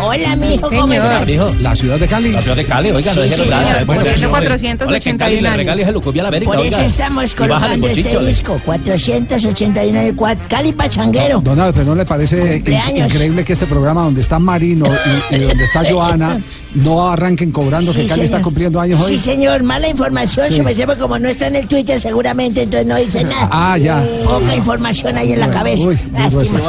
Hola, 0.00 0.36
mijo, 0.36 0.70
¿cómo 0.70 0.86
Señor. 0.88 1.06
estás? 1.06 1.26
Mijo. 1.26 1.54
La 1.60 1.74
ciudad 1.76 1.98
de 1.98 2.06
Cali. 2.06 2.30
La 2.32 2.40
ciudad 2.40 2.56
de 2.56 2.64
Cali, 2.64 2.90
oiga, 2.92 3.12
no 3.14 3.22
Sí, 3.22 3.28
dijeron 3.28 3.46
señor, 3.46 3.62
nada. 3.62 3.84
por 3.84 3.96
eso 3.96 4.14
oiga, 4.14 4.28
481 4.28 4.88
oiga, 4.90 5.00
que 5.00 5.10
en 5.10 5.18
Cali 5.18 5.38
años. 5.38 5.56
regales 5.56 5.88
el 5.88 5.96
a 5.96 6.22
la 6.22 6.28
América, 6.28 6.52
Por 6.52 6.60
eso 6.60 6.76
oiga. 6.76 6.86
estamos 6.86 7.34
colocando 7.34 7.88
este 7.88 8.18
disco, 8.24 8.60
481 8.64 10.00
de 10.00 10.14
cuat- 10.16 10.38
Cali 10.48 10.72
Pachanguero. 10.72 11.40
Donave, 11.40 11.72
pero 11.72 11.84
¿no 11.86 11.94
le 11.96 12.04
parece 12.06 12.62
increíble 12.96 13.44
que 13.44 13.52
este 13.54 13.66
programa 13.66 14.02
donde 14.04 14.20
está 14.20 14.38
Marino 14.38 14.86
y, 15.30 15.34
y 15.34 15.38
donde 15.40 15.64
está 15.64 15.82
Joana 15.90 16.40
no 16.74 17.08
arranquen 17.08 17.50
cobrando 17.50 17.92
que 17.94 18.06
Cali 18.06 18.22
está 18.26 18.42
cumpliendo 18.42 18.78
años 18.80 19.00
hoy? 19.00 19.14
Sí, 19.14 19.20
señor, 19.20 19.62
mala 19.62 19.88
información, 19.88 20.48
Sí. 20.48 20.54
se 20.56 20.62
me 20.62 20.74
sepa 20.74 20.96
como 20.96 21.18
no 21.18 21.28
está 21.28 21.46
en 21.46 21.56
el 21.56 21.66
Twitter 21.66 21.98
seguramente, 22.00 22.62
entonces 22.62 22.86
no 22.86 22.96
dice 22.96 23.24
nada. 23.24 23.48
Ah, 23.50 23.78
ya. 23.78 24.06
Poca 24.24 24.54
información 24.54 25.16
ahí 25.16 25.32
en 25.32 25.40
la 25.40 25.50
cabeza. 25.50 25.88
uy, 25.88 25.98
Lástima. 26.12 26.60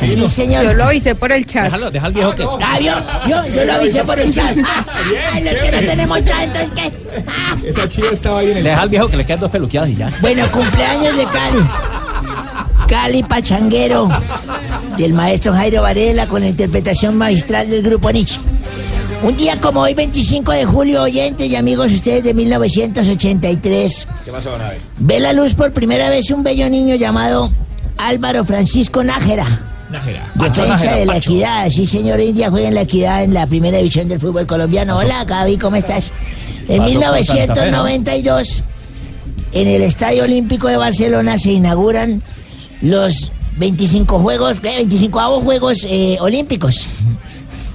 Sí, 0.00 0.28
señor. 0.28 0.64
Yo 0.64 0.72
lo 0.74 0.84
avisé 0.84 1.14
por 1.14 1.30
el 1.32 1.44
chat. 1.46 1.64
Déjalo, 1.64 1.90
deja 1.90 2.06
al 2.06 2.12
viejo 2.12 2.34
que. 2.34 2.44
Ah, 2.62 2.78
¿vio? 2.78 2.92
Yo, 3.28 3.46
yo 3.54 3.64
lo 3.64 3.72
avisé 3.74 4.04
por 4.04 4.18
el 4.18 4.32
chat. 4.32 4.56
Ay, 5.32 5.44
los 5.44 5.54
que 5.54 5.70
no 5.72 5.78
tenemos 5.86 6.24
chat, 6.24 6.42
entonces 6.44 6.70
¿qué? 6.74 7.68
Esa 7.68 7.86
chiva 7.88 8.08
estaba 8.10 8.38
ahí 8.40 8.50
en 8.52 8.56
el 8.58 8.64
Deja 8.64 8.80
al 8.80 8.88
viejo 8.88 9.08
que 9.08 9.16
le 9.18 9.26
quedan 9.26 9.40
dos 9.40 9.50
peluqueadas 9.50 9.90
y 9.90 9.96
ya. 9.96 10.08
Bueno, 10.20 10.44
cumpleaños 10.50 11.16
de 11.16 11.24
Cali. 11.24 11.58
Cali 12.88 13.22
Pachanguero, 13.22 14.08
del 14.98 15.12
maestro 15.14 15.52
Jairo 15.54 15.82
Varela 15.82 16.26
con 16.26 16.40
la 16.42 16.48
interpretación 16.48 17.16
magistral 17.16 17.68
del 17.70 17.82
grupo 17.82 18.10
Nietzsche. 18.10 18.38
Un 19.22 19.36
día 19.36 19.60
como 19.60 19.80
hoy, 19.80 19.94
25 19.94 20.50
de 20.50 20.64
julio, 20.64 21.02
oyentes 21.02 21.48
y 21.48 21.54
amigos 21.54 21.92
ustedes 21.92 22.24
de 22.24 22.34
1983, 22.34 24.08
¿Qué 24.24 24.32
pasó, 24.32 24.58
Nave? 24.58 24.80
ve 24.98 25.20
la 25.20 25.32
luz 25.32 25.54
por 25.54 25.72
primera 25.72 26.10
vez 26.10 26.30
un 26.32 26.42
bello 26.42 26.68
niño 26.68 26.96
llamado 26.96 27.52
Álvaro 27.98 28.44
Francisco 28.44 29.04
Nájera. 29.04 29.60
Nájera. 29.92 30.28
Defensa 30.34 30.96
de 30.96 31.06
la 31.06 31.18
equidad, 31.18 31.70
sí 31.70 31.86
señor 31.86 32.20
India 32.20 32.50
juega 32.50 32.66
en 32.66 32.74
la 32.74 32.80
equidad 32.80 33.22
en 33.22 33.32
la 33.32 33.46
primera 33.46 33.78
división 33.78 34.08
del 34.08 34.18
fútbol 34.18 34.44
colombiano. 34.44 34.96
Hola 34.96 35.24
Gaby, 35.24 35.56
¿cómo 35.56 35.76
estás? 35.76 36.12
En 36.66 36.78
Pasó 36.78 37.00
por 37.00 37.24
Santa 37.24 37.54
Fe, 37.54 37.70
¿no? 37.70 37.84
1992, 37.84 38.64
en 39.52 39.68
el 39.68 39.82
Estadio 39.82 40.24
Olímpico 40.24 40.66
de 40.66 40.78
Barcelona 40.78 41.38
se 41.38 41.52
inauguran 41.52 42.22
los 42.80 43.30
25 43.58 44.18
juegos, 44.18 44.58
¿qué? 44.58 44.74
25 44.76 45.40
Juegos 45.42 45.86
eh, 45.88 46.16
Olímpicos. 46.20 46.86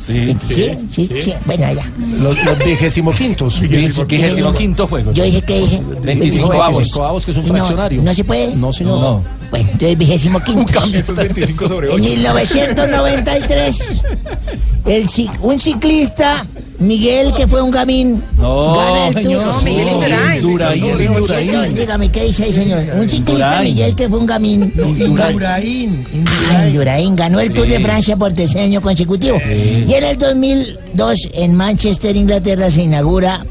Sí, 0.07 0.33
Sí, 0.47 0.77
sí, 0.89 1.09
sí, 1.19 1.33
bueno, 1.45 1.65
ya. 1.73 1.83
Los, 2.21 2.43
los 2.45 2.57
vigésimo 2.65 3.11
quintos. 3.11 3.59
Vigésimo 3.59 4.53
quinto 4.53 4.87
juego. 4.87 5.11
Yo 5.11 5.23
dije 5.23 5.41
que 5.41 5.59
dije. 5.59 5.81
25 6.01 6.53
avos. 6.53 6.77
25 6.77 7.03
avos, 7.03 7.25
que 7.25 7.31
es 7.31 7.37
un 7.37 7.45
fraccionario. 7.45 8.01
No, 8.01 8.13
se 8.13 8.23
puede. 8.23 8.55
No, 8.55 8.71
señor. 8.71 8.99
No. 8.99 9.23
Bueno, 9.49 9.69
entonces 9.71 9.97
vigésimo 9.97 10.39
quinto. 10.41 10.79
Esos 10.93 11.15
25 11.15 11.67
sobre 11.67 11.87
En 11.87 11.93
8. 11.93 12.03
1993, 12.03 14.03
el, 14.85 15.09
un 15.41 15.59
ciclista, 15.59 16.45
Miguel, 16.79 17.33
que 17.33 17.47
fue 17.47 17.61
un 17.61 17.71
gamín, 17.71 18.23
No, 18.37 18.75
gana 18.75 19.07
el 19.07 19.13
señor. 19.15 19.43
Tour. 19.43 19.53
No, 19.53 19.61
Miguel 19.61 19.87
Indurain. 19.89 21.75
Dígame, 21.75 22.11
¿qué 22.11 22.23
dice 22.25 22.43
ahí, 22.45 22.53
señor? 22.53 22.79
Un 22.93 23.09
ciclista. 23.09 23.61
Miguel, 23.61 23.95
que 23.95 24.09
fue 24.09 24.19
un 24.19 24.25
gamín. 24.25 24.73
Indurain. 24.77 26.05
Ah, 26.49 26.67
Indurain 26.67 27.15
ganó 27.15 27.39
el 27.39 27.53
Tour 27.53 27.67
de. 27.67 27.79
Francia 27.79 28.17
por 28.17 28.33
tercer 28.33 28.61
año 28.61 28.81
consecutivo. 28.81 29.37
Y 29.47 29.93
en 29.93 30.03
el 30.03 30.17
2002, 30.17 31.29
en 31.33 31.55
Manchester, 31.55 32.15
Inglaterra, 32.15 32.69
se 32.69 32.83
inaugura 32.83 33.45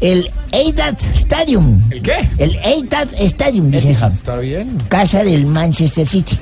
el 0.00 0.30
Etihad 0.52 0.96
Stadium. 1.14 1.80
¿El 1.90 2.02
qué? 2.02 2.28
El 2.38 2.56
Etihad 2.64 3.08
Stadium, 3.18 3.70
dice 3.70 3.90
eso. 3.90 4.06
Está 4.08 4.38
bien. 4.38 4.78
Casa 4.88 5.22
del 5.24 5.46
Manchester 5.46 6.06
City. 6.06 6.38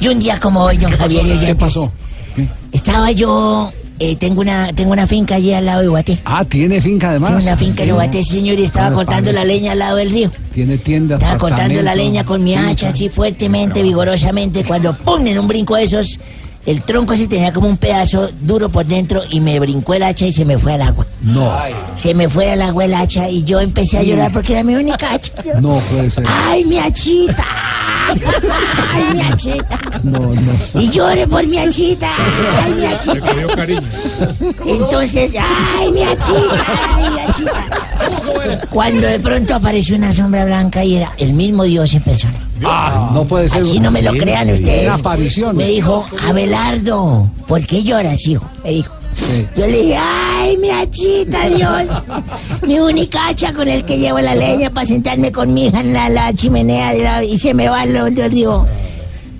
Y 0.00 0.08
un 0.08 0.18
día 0.18 0.38
como 0.40 0.62
hoy, 0.62 0.76
don 0.76 0.92
Javier 0.92 1.26
y 1.26 1.30
oyentes, 1.30 1.48
¿Qué 1.48 1.54
pasó? 1.54 1.92
Estaba 2.72 3.10
yo 3.12 3.72
eh, 4.00 4.14
tengo 4.14 4.40
una 4.40 4.72
tengo 4.72 4.92
una 4.92 5.08
finca 5.08 5.34
allí 5.34 5.52
al 5.52 5.66
lado 5.66 5.82
de 5.82 5.88
Guaté. 5.88 6.18
Ah, 6.24 6.44
tiene 6.44 6.80
finca 6.80 7.10
además. 7.10 7.30
Tengo 7.30 7.42
una 7.42 7.56
finca 7.56 7.82
en. 7.82 7.94
Guaté, 7.94 8.24
señor, 8.24 8.58
y 8.58 8.64
estaba 8.64 8.94
cortando 8.94 9.32
la 9.32 9.44
leña 9.44 9.72
al 9.72 9.80
lado 9.80 9.96
del 9.96 10.10
río. 10.10 10.30
Tiene 10.54 10.78
tienda. 10.78 11.16
Estaba 11.16 11.36
cortando 11.36 11.74
la 11.74 11.90
apartamento, 11.90 12.04
leña 12.04 12.24
con 12.24 12.44
mi 12.44 12.54
finca. 12.54 12.70
hacha 12.70 12.88
así 12.88 13.08
fuertemente, 13.08 13.82
vigorosamente, 13.82 14.62
cuando 14.62 14.96
¡pum! 14.96 15.26
en 15.26 15.38
un 15.38 15.48
brinco 15.48 15.74
de 15.74 15.84
esos, 15.84 16.20
el 16.68 16.82
tronco 16.82 17.14
ese 17.14 17.26
tenía 17.26 17.50
como 17.50 17.66
un 17.66 17.78
pedazo 17.78 18.28
duro 18.42 18.68
por 18.68 18.84
dentro 18.84 19.22
y 19.30 19.40
me 19.40 19.58
brincó 19.58 19.94
el 19.94 20.02
hacha 20.02 20.26
y 20.26 20.32
se 20.34 20.44
me 20.44 20.58
fue 20.58 20.74
al 20.74 20.82
agua. 20.82 21.06
No. 21.22 21.50
Se 21.94 22.12
me 22.12 22.28
fue 22.28 22.50
al 22.50 22.60
agua 22.60 22.84
el 22.84 22.92
hacha 22.92 23.26
y 23.26 23.42
yo 23.42 23.58
empecé 23.58 23.96
a 23.96 24.02
llorar 24.02 24.30
porque 24.32 24.52
era 24.52 24.62
mi 24.62 24.74
única 24.74 25.14
hacha. 25.14 25.32
No 25.62 25.78
puede 25.90 26.10
ser. 26.10 26.24
¡Ay, 26.28 26.66
mi 26.66 26.78
hachita! 26.78 27.46
¡Ay, 28.92 29.14
mi 29.14 29.20
hachita! 29.22 29.78
No, 30.02 30.20
no. 30.20 30.80
Y 30.80 30.90
lloré 30.90 31.26
por 31.26 31.46
mi 31.46 31.56
hachita. 31.56 32.10
¡Ay, 32.62 32.72
mi 32.74 32.84
hachita! 32.84 34.34
Entonces, 34.66 35.34
¡ay, 35.40 35.90
mi 35.90 36.02
hachita! 36.02 36.66
¡Ay, 36.94 37.10
mi 37.10 37.20
hachita! 37.20 38.66
Cuando 38.68 39.06
de 39.06 39.18
pronto 39.20 39.54
apareció 39.54 39.96
una 39.96 40.12
sombra 40.12 40.44
blanca 40.44 40.84
y 40.84 40.96
era 40.96 41.14
el 41.16 41.32
mismo 41.32 41.64
Dios 41.64 41.94
en 41.94 42.02
persona. 42.02 42.47
Ah, 42.64 43.10
no 43.14 43.24
puede 43.24 43.48
ser. 43.48 43.62
Así 43.62 43.80
no 43.80 43.90
me 43.90 44.02
lo 44.02 44.12
crean 44.12 44.50
ustedes. 44.52 44.86
Una 44.86 44.94
aparición. 44.96 45.56
Me 45.56 45.66
dijo, 45.66 46.04
Abelardo, 46.28 47.30
¿por 47.46 47.64
qué 47.66 47.82
lloras, 47.82 48.26
hijo? 48.26 48.44
Me 48.64 48.70
dijo. 48.70 48.94
Yo 49.56 49.66
le 49.66 49.82
dije, 49.82 49.98
ay, 50.00 50.56
mi 50.58 50.70
hachita, 50.70 51.48
Dios. 51.48 51.82
Mi 52.66 52.78
única 52.78 53.28
hacha 53.28 53.52
con 53.52 53.66
el 53.66 53.84
que 53.84 53.98
llevo 53.98 54.20
la 54.20 54.34
leña 54.34 54.70
para 54.70 54.86
sentarme 54.86 55.32
con 55.32 55.52
mi 55.52 55.66
hija 55.66 55.80
en 55.80 55.92
la, 55.92 56.08
la 56.08 56.32
chimenea 56.32 56.92
de 56.94 57.02
la- 57.02 57.24
y 57.24 57.38
se 57.38 57.52
me 57.52 57.68
va 57.68 57.84
lo 57.84 58.06
yo 58.08 58.28
digo. 58.28 58.66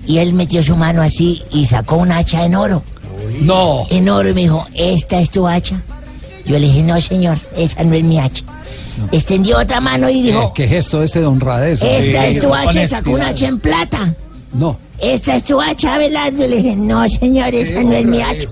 Y 0.05 0.17
él 0.17 0.33
metió 0.33 0.61
su 0.63 0.75
mano 0.75 1.01
así 1.01 1.41
y 1.51 1.65
sacó 1.65 1.95
una 1.97 2.17
hacha 2.17 2.43
en 2.45 2.55
oro. 2.55 2.83
No. 3.41 3.85
En 3.89 4.09
oro 4.09 4.27
y 4.29 4.33
me 4.33 4.41
dijo, 4.41 4.65
¿esta 4.75 5.19
es 5.21 5.29
tu 5.29 5.47
hacha? 5.47 5.81
Yo 6.45 6.53
le 6.57 6.65
dije, 6.65 6.81
no, 6.81 6.99
señor, 6.99 7.37
esa 7.55 7.83
no 7.83 7.93
es 7.95 8.03
mi 8.03 8.19
hacha. 8.19 8.43
Extendió 9.11 9.57
otra 9.57 9.79
mano 9.79 10.09
y 10.09 10.21
dijo, 10.21 10.53
¿Qué, 10.53 10.63
qué 10.63 10.69
gesto 10.69 11.03
este 11.03 11.19
de 11.19 11.25
honradez? 11.25 11.81
esta 11.81 12.27
es 12.27 12.39
tu 12.39 12.53
hacha 12.53 12.87
sacó 12.87 13.11
una 13.11 13.29
hacha 13.29 13.47
en 13.47 13.59
plata. 13.59 14.13
No. 14.53 14.77
Esta 14.99 15.35
es 15.35 15.43
tu 15.43 15.61
hacha, 15.61 15.95
Abelardo. 15.95 16.45
Le 16.47 16.57
dije, 16.57 16.75
no, 16.75 17.07
señor, 17.07 17.53
esa 17.53 17.81
no 17.83 17.93
es 17.93 18.05
mi 18.05 18.21
hacha. 18.21 18.47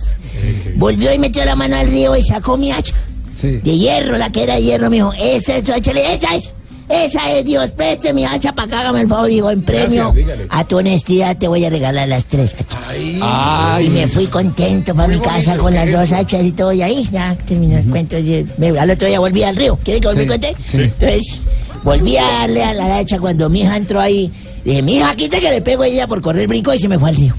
Volvió 0.76 1.14
y 1.14 1.20
metió 1.20 1.44
la 1.44 1.56
mano 1.56 1.76
al 1.76 1.88
río 1.90 2.16
y 2.16 2.22
sacó 2.22 2.58
mi 2.58 2.72
hacha. 2.72 2.94
Sí. 3.36 3.58
De 3.58 3.78
hierro, 3.78 4.18
la 4.18 4.32
que 4.32 4.44
era 4.44 4.56
de 4.56 4.64
hierro, 4.64 4.90
me 4.90 4.98
dijo, 4.98 5.14
esa 5.20 5.58
es 5.58 5.64
tu 5.64 5.74
hacha. 5.74 5.94
Le 5.94 6.02
dije, 6.02 6.14
esa 6.16 6.36
es. 6.36 6.54
Esa 6.90 7.32
es 7.34 7.44
Dios, 7.44 7.72
preste 7.72 8.14
mi 8.14 8.24
hacha 8.26 8.54
para 8.54 8.68
que 8.70 8.76
hágame 8.76 9.02
el 9.02 9.08
favor. 9.10 9.30
Digo, 9.30 9.52
en 9.52 9.62
premio 9.62 10.14
Gracias, 10.14 10.40
a 10.50 10.64
tu 10.64 10.78
honestidad 10.78 11.36
te 11.38 11.48
voy 11.50 11.66
a 11.66 11.70
regalar 11.70 12.08
las 12.08 12.26
tres 12.26 12.56
hachas. 12.58 12.96
Ay. 13.22 13.86
y 13.88 13.90
me 13.90 14.08
fui 14.08 14.26
contento 14.28 14.96
para 14.96 15.10
mi 15.10 15.20
casa 15.20 15.58
con 15.58 15.74
las 15.74 15.92
dos 15.92 16.12
hachas 16.14 16.44
y 16.46 16.52
todo. 16.54 16.72
Y 16.72 16.82
ahí 16.82 17.04
ya 17.12 17.36
terminó 17.46 17.78
el 17.78 17.86
cuento. 17.86 18.18
y 18.18 18.46
me- 18.58 18.70
Al 18.80 18.90
otro 18.90 19.08
día 19.08 19.20
volví 19.20 19.44
al 19.44 19.56
río. 19.58 19.78
¿Quiere 19.84 20.00
que 20.00 20.08
volví 20.08 20.22
Sí, 20.24 20.28
conté? 20.30 20.56
sí. 20.64 20.78
Entonces, 20.78 21.42
volví 21.84 22.16
a 22.18 22.24
darle 22.24 22.64
a 22.64 22.74
la 22.74 22.98
hacha 22.98 23.20
cuando 23.20 23.50
mi 23.50 23.62
hija 23.62 23.76
entró 23.78 24.00
ahí. 24.00 24.32
Dije, 24.64 24.82
mi 24.82 24.96
hija, 24.98 25.16
quita 25.16 25.40
que 25.40 25.50
le 25.50 25.62
pego 25.62 25.84
a 25.84 25.88
ella 25.88 26.08
por 26.08 26.22
correr 26.22 26.48
brinco 26.48 26.74
y 26.74 26.80
se 26.80 26.88
me 26.88 26.98
fue 27.00 27.10
al 27.10 27.16
río. 27.16 27.34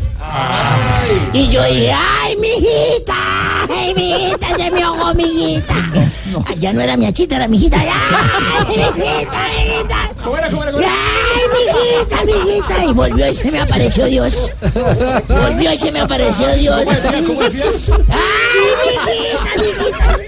Y 1.32 1.48
yo 1.48 1.62
dije, 1.64 1.92
¡ay, 1.92 2.27
mi 2.48 2.66
hijita! 2.66 3.14
¡Ay, 3.68 3.94
mi 3.94 4.10
hijita! 4.10 4.46
Se 4.56 4.70
me 4.70 4.82
ahogó 4.82 5.14
mi 5.14 5.24
hijita. 5.24 5.74
Ah, 5.94 6.54
Ya 6.58 6.72
no 6.72 6.80
era 6.80 6.96
mi 6.96 7.06
hachita, 7.06 7.36
era 7.36 7.48
mi 7.48 7.56
hijita. 7.58 7.80
¡Ay, 7.80 7.88
mi 8.68 8.74
hijita, 8.74 9.38
mi 9.48 9.56
hijita! 9.56 9.98
¡Ay, 10.24 11.44
mi 11.52 11.60
hijita, 11.62 12.24
mi 12.24 12.32
hijita! 12.32 12.84
Y 12.84 12.92
volvió 12.92 13.28
y 13.30 13.34
se 13.34 13.50
me 13.50 13.60
apareció 13.60 14.06
Dios. 14.06 14.50
Volvió 15.28 15.72
y 15.72 15.78
se 15.78 15.90
me 15.92 16.00
apareció 16.00 16.48
Dios. 16.54 16.84
¡Ay, 16.86 16.96
mi 18.82 18.88
hijita, 18.94 19.50
mi 19.56 19.68
hijita! 19.68 20.18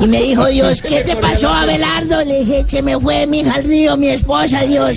Y 0.00 0.06
me 0.06 0.22
dijo 0.22 0.46
Dios, 0.46 0.80
¿qué 0.80 1.00
te 1.00 1.16
pasó, 1.16 1.48
Abelardo? 1.48 2.22
Le 2.24 2.44
dije, 2.44 2.64
se 2.68 2.82
me 2.82 2.98
fue 3.00 3.26
mi 3.26 3.40
hija 3.40 3.54
al 3.54 3.64
río, 3.64 3.96
mi 3.96 4.08
esposa, 4.08 4.60
Dios. 4.62 4.96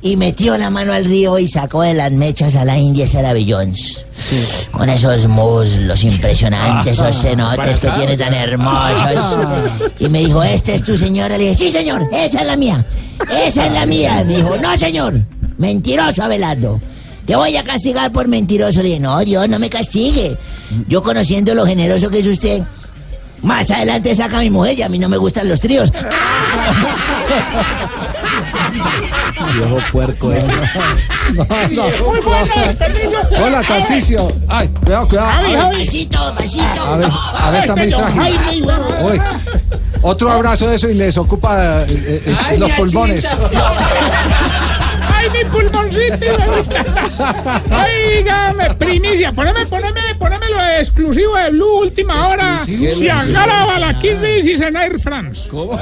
Y 0.00 0.16
metió 0.16 0.56
la 0.56 0.70
mano 0.70 0.92
al 0.92 1.04
río 1.04 1.38
y 1.38 1.48
sacó 1.48 1.82
de 1.82 1.92
las 1.92 2.12
mechas 2.12 2.54
a 2.54 2.64
la 2.64 2.78
India 2.78 3.06
Sarah 3.06 3.34
Jones. 3.46 4.04
Con 4.70 4.88
esos 4.88 5.26
muslos 5.26 6.04
impresionantes, 6.04 6.92
esos 6.92 7.20
cenotes 7.20 7.80
que 7.80 7.90
tiene 7.90 8.16
tan 8.16 8.34
hermosos. 8.34 9.36
Y 10.00 10.08
me 10.08 10.20
dijo, 10.20 10.42
¿este 10.42 10.74
es 10.76 10.82
tu 10.84 10.96
señora? 10.96 11.36
Le 11.36 11.48
dije, 11.48 11.54
sí, 11.56 11.72
señor, 11.72 12.08
esa 12.12 12.40
es 12.40 12.46
la 12.46 12.56
mía. 12.56 12.84
Esa 13.44 13.66
es 13.66 13.72
la 13.72 13.84
mía. 13.84 14.22
Me 14.24 14.36
dijo, 14.36 14.56
no, 14.56 14.76
señor. 14.76 15.14
Mentiroso, 15.56 16.22
Abelardo. 16.22 16.80
Te 17.26 17.34
voy 17.34 17.56
a 17.56 17.64
castigar 17.64 18.12
por 18.12 18.28
mentiroso. 18.28 18.80
Le 18.80 18.90
dije, 18.90 19.00
no, 19.00 19.18
Dios, 19.20 19.48
no 19.48 19.58
me 19.58 19.68
castigue. 19.68 20.36
Yo 20.86 21.02
conociendo 21.02 21.54
lo 21.54 21.66
generoso 21.66 22.08
que 22.08 22.20
es 22.20 22.26
usted, 22.26 22.62
más 23.42 23.70
adelante 23.70 24.14
saca 24.14 24.38
a 24.38 24.42
mi 24.42 24.50
mujer 24.50 24.78
y 24.78 24.82
a 24.82 24.88
mí 24.88 24.98
no 24.98 25.08
me 25.08 25.16
gustan 25.16 25.48
los 25.48 25.60
tríos. 25.60 25.92
Viejo 29.54 29.78
puerco. 29.92 30.32
eh. 30.32 30.42
No, 31.32 31.44
no. 31.70 31.84
Hola, 33.44 33.62
Tarcicio. 33.66 34.28
Ay, 34.48 34.68
cuidado, 34.68 35.08
cuidado. 35.08 35.28
A 35.28 35.42
ver, 35.68 35.78
Pasito, 35.78 36.34
pasito. 36.36 36.82
a 36.82 36.96
ver, 36.96 37.08
a 37.34 37.50
ver, 37.50 37.60
está 37.60 37.76
muy 37.76 37.92
frágil. 37.92 38.66
Uy, 39.02 39.20
otro 40.02 40.32
abrazo 40.32 40.66
de 40.68 40.76
eso 40.76 40.88
y 40.88 40.94
les 40.94 41.18
ocupa 41.18 41.82
eh, 41.82 42.22
eh, 42.26 42.36
Ay, 42.44 42.58
los 42.58 42.70
pulmones. 42.72 43.26
¡Ay, 45.14 45.28
mi 45.30 45.44
pulmoncito! 45.50 46.26
Oígame, 47.70 48.74
primicia. 48.74 49.32
Poneme, 49.32 49.66
poneme, 49.66 50.14
poneme 50.18 50.48
lo 50.48 50.60
exclusivo 50.80 51.36
de 51.36 51.50
Blue, 51.50 51.80
última 51.80 52.28
hora. 52.28 52.60
Si 52.64 53.08
agarra 53.08 53.66
Balaquirris 53.66 54.46
y 54.46 54.56
Senair 54.56 54.98
France. 54.98 55.48
¿Cómo? 55.50 55.78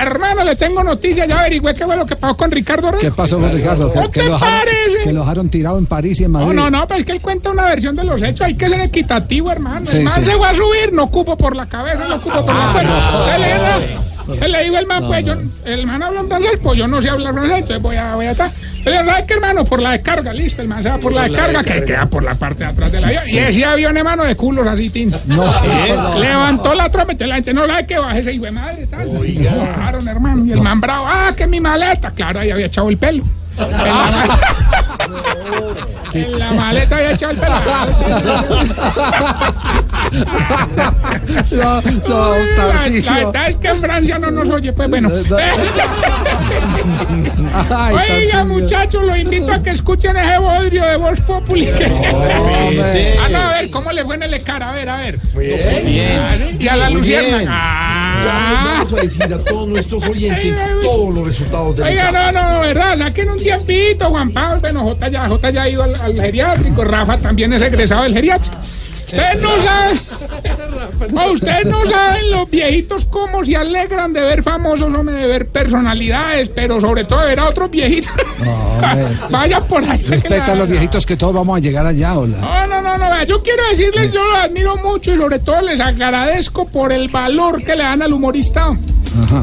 Hermano, 0.00 0.44
le 0.44 0.56
tengo 0.56 0.82
noticias. 0.82 1.26
Ya 1.28 1.40
averigüé 1.40 1.74
qué 1.74 1.84
fue 1.84 1.96
lo 1.96 2.06
que 2.06 2.16
pasó 2.16 2.36
con 2.36 2.50
Ricardo 2.50 2.90
Rego. 2.90 3.00
¿Qué 3.00 3.10
pasó 3.12 3.38
con 3.38 3.50
Ricardo? 3.52 3.90
¿No 3.94 4.02
Que, 4.10 4.20
te 4.20 4.26
lo 4.26 4.32
dejaron, 4.34 4.58
parece? 4.58 5.04
que 5.04 5.12
lo 5.12 5.20
dejaron 5.20 5.48
tirado 5.48 5.78
en 5.78 5.86
París 5.86 6.20
y 6.20 6.24
en 6.24 6.32
No, 6.32 6.38
Madrid. 6.40 6.56
no, 6.56 6.70
no, 6.70 6.86
pero 6.86 7.00
es 7.00 7.06
que 7.06 7.12
él 7.12 7.20
cuenta 7.20 7.50
una 7.50 7.64
versión 7.64 7.96
de 7.96 8.04
los 8.04 8.20
hechos. 8.22 8.42
Hay 8.42 8.54
que 8.54 8.68
ser 8.68 8.80
equitativo, 8.80 9.50
hermano. 9.50 9.86
Sí, 9.86 9.98
el 9.98 10.04
man 10.04 10.24
sí. 10.24 10.30
se 10.30 10.36
va 10.36 10.50
a 10.50 10.54
subir, 10.54 10.92
no 10.92 11.10
cupo 11.10 11.36
por 11.36 11.56
la 11.56 11.66
cabeza, 11.66 12.04
no 12.08 12.20
cupo 12.20 12.44
por 12.44 12.54
la 12.54 12.72
cuerda. 12.72 14.02
Entonces 14.34 14.50
le 14.50 14.64
digo- 14.64 14.76
al 14.76 14.86
man, 14.86 15.04
pues 15.06 15.24
yo, 15.24 15.34
el 15.64 15.86
man 15.86 16.02
habla 16.02 16.24
francés, 16.24 16.58
pues 16.62 16.78
yo 16.78 16.86
no 16.88 17.00
sé 17.02 17.08
hablar 17.08 17.32
francés, 17.32 17.58
entonces 17.58 17.82
voy 17.82 17.96
a, 17.96 18.14
voy 18.14 18.26
a 18.26 18.30
estar. 18.32 18.50
Le 18.84 18.92
digo, 18.92 19.04
¿sabes 19.06 19.24
qué, 19.26 19.34
hermano? 19.34 19.64
Por 19.64 19.82
la 19.82 19.90
descarga, 19.92 20.32
listo, 20.32 20.62
el 20.62 20.68
man 20.68 20.82
se 20.82 20.88
va 20.88 20.98
por 20.98 21.12
la 21.12 21.24
descarga, 21.24 21.62
que 21.64 21.84
queda 21.84 22.06
por 22.06 22.22
la 22.22 22.34
parte 22.36 22.64
de 22.64 22.70
atrás 22.70 22.92
del 22.92 23.04
avión. 23.04 23.22
Y 23.28 23.38
ese 23.38 23.64
avión, 23.64 23.96
hermano, 23.96 24.24
de 24.24 24.36
culos 24.36 24.66
así, 24.66 24.88
tin. 24.90 25.10
No. 25.26 25.44
Levantó 26.18 26.74
la 26.74 26.90
trompa, 26.90 27.12
entonces 27.12 27.28
la 27.28 27.34
gente 27.36 27.54
no 27.54 27.66
sabe 27.66 27.86
que 27.86 27.98
baje 27.98 28.20
ese 28.20 28.32
hijo 28.32 28.44
de 28.44 28.50
madre, 28.52 28.86
tal. 28.86 29.08
Bajaron, 29.08 30.08
hermano, 30.08 30.44
y 30.46 30.52
el 30.52 30.60
man 30.60 30.80
bravo, 30.80 31.06
ah, 31.08 31.32
que 31.36 31.46
mi 31.46 31.60
maleta. 31.60 32.10
Claro, 32.12 32.40
ahí 32.40 32.50
había 32.50 32.66
echado 32.66 32.88
el 32.88 32.96
pelo. 32.98 33.24
En 33.58 33.70
la, 33.70 34.38
en 36.14 36.38
la 36.38 36.52
maleta 36.52 36.96
había 36.96 37.12
echado 37.12 37.32
el 37.32 37.38
pelo. 37.38 37.54
No, 41.50 41.80
no, 41.82 42.34
La, 42.38 42.72
Tarcisio. 42.72 43.10
la 43.12 43.16
verdad 43.26 43.48
es 43.50 43.56
que 43.56 43.68
en 43.68 43.80
Francia 43.80 44.18
no 44.18 44.30
nos 44.30 44.48
oye, 44.48 44.72
pues 44.72 44.88
bueno. 44.88 45.10
Oiga, 47.92 48.44
muchachos, 48.44 49.04
los 49.04 49.18
invito 49.18 49.52
a 49.52 49.62
que 49.62 49.70
escuchen 49.70 50.16
ese 50.16 50.38
bodrio 50.38 50.84
de 50.86 50.96
Voz 50.96 51.20
Populi. 51.20 51.68
Ah, 51.68 53.28
no, 53.30 53.38
a 53.38 53.48
ver, 53.60 53.70
¿cómo 53.70 53.92
le 53.92 54.04
fue 54.04 54.14
en 54.16 54.22
el 54.24 54.34
Ecara? 54.34 54.70
A 54.70 54.74
ver, 54.74 54.88
a 54.88 54.96
ver. 54.98 55.18
bien. 55.34 56.56
Y 56.58 56.68
a 56.68 56.76
la. 56.76 56.90
Lucierna. 56.90 58.17
Ah. 58.20 58.74
Vamos 58.78 58.92
a 58.92 58.96
decir 58.96 59.22
a 59.22 59.38
todos 59.38 59.68
nuestros 59.68 60.06
oyentes 60.06 60.56
todos 60.82 61.14
los 61.14 61.26
resultados 61.26 61.76
del 61.76 61.86
Oiga, 61.86 62.10
no, 62.10 62.32
no, 62.32 62.54
no, 62.54 62.60
verdad, 62.60 62.98
saquen 62.98 63.30
un 63.30 63.38
tiempito, 63.38 64.08
Juan 64.10 64.30
Pablo, 64.30 64.60
bueno, 64.60 64.82
J 64.82 65.08
ya, 65.08 65.28
J 65.28 65.50
ya 65.50 65.62
ha 65.62 65.68
ido 65.68 65.82
al, 65.82 65.94
al 66.00 66.14
geriátrico, 66.14 66.84
Rafa 66.84 67.18
también 67.18 67.52
es 67.52 67.62
egresado 67.62 68.02
del 68.04 68.14
geriátrico. 68.14 68.56
Ustedes 69.06 69.40
no 69.40 69.62
saben, 69.62 70.00
no, 71.12 71.32
ustedes 71.32 71.66
no 71.66 71.86
saben 71.86 72.30
los 72.30 72.50
viejitos 72.50 73.04
cómo 73.06 73.44
se 73.44 73.56
alegran 73.56 74.12
de 74.12 74.20
ver 74.20 74.42
famosos, 74.42 74.92
hombre, 74.94 75.14
de 75.14 75.26
ver 75.26 75.48
personalidades, 75.48 76.48
pero 76.50 76.80
sobre 76.80 77.04
todo 77.04 77.20
de 77.20 77.26
ver 77.26 77.40
a 77.40 77.48
otros 77.48 77.70
viejitos. 77.70 78.12
Vaya 79.30 79.60
por 79.60 79.84
ahí. 79.84 80.02
Respeta 80.02 80.52
a 80.52 80.54
los 80.54 80.68
viejitos 80.68 81.06
que 81.06 81.16
todos 81.16 81.34
vamos 81.34 81.56
a 81.56 81.60
llegar 81.60 81.86
allá, 81.86 82.16
hola. 82.18 82.36
No, 82.38 82.66
no, 82.66 82.82
no, 82.82 82.98
no, 82.98 83.24
yo 83.24 83.42
quiero 83.42 83.62
decirles, 83.70 84.12
yo 84.12 84.24
los 84.24 84.38
admiro 84.38 84.76
mucho 84.76 85.14
y 85.14 85.18
sobre 85.18 85.38
todo 85.38 85.62
les 85.62 85.80
agradezco 85.80 86.66
por 86.68 86.92
el 86.92 87.08
valor 87.08 87.62
que 87.64 87.74
le 87.74 87.82
dan 87.82 88.02
al 88.02 88.12
humorista. 88.12 88.76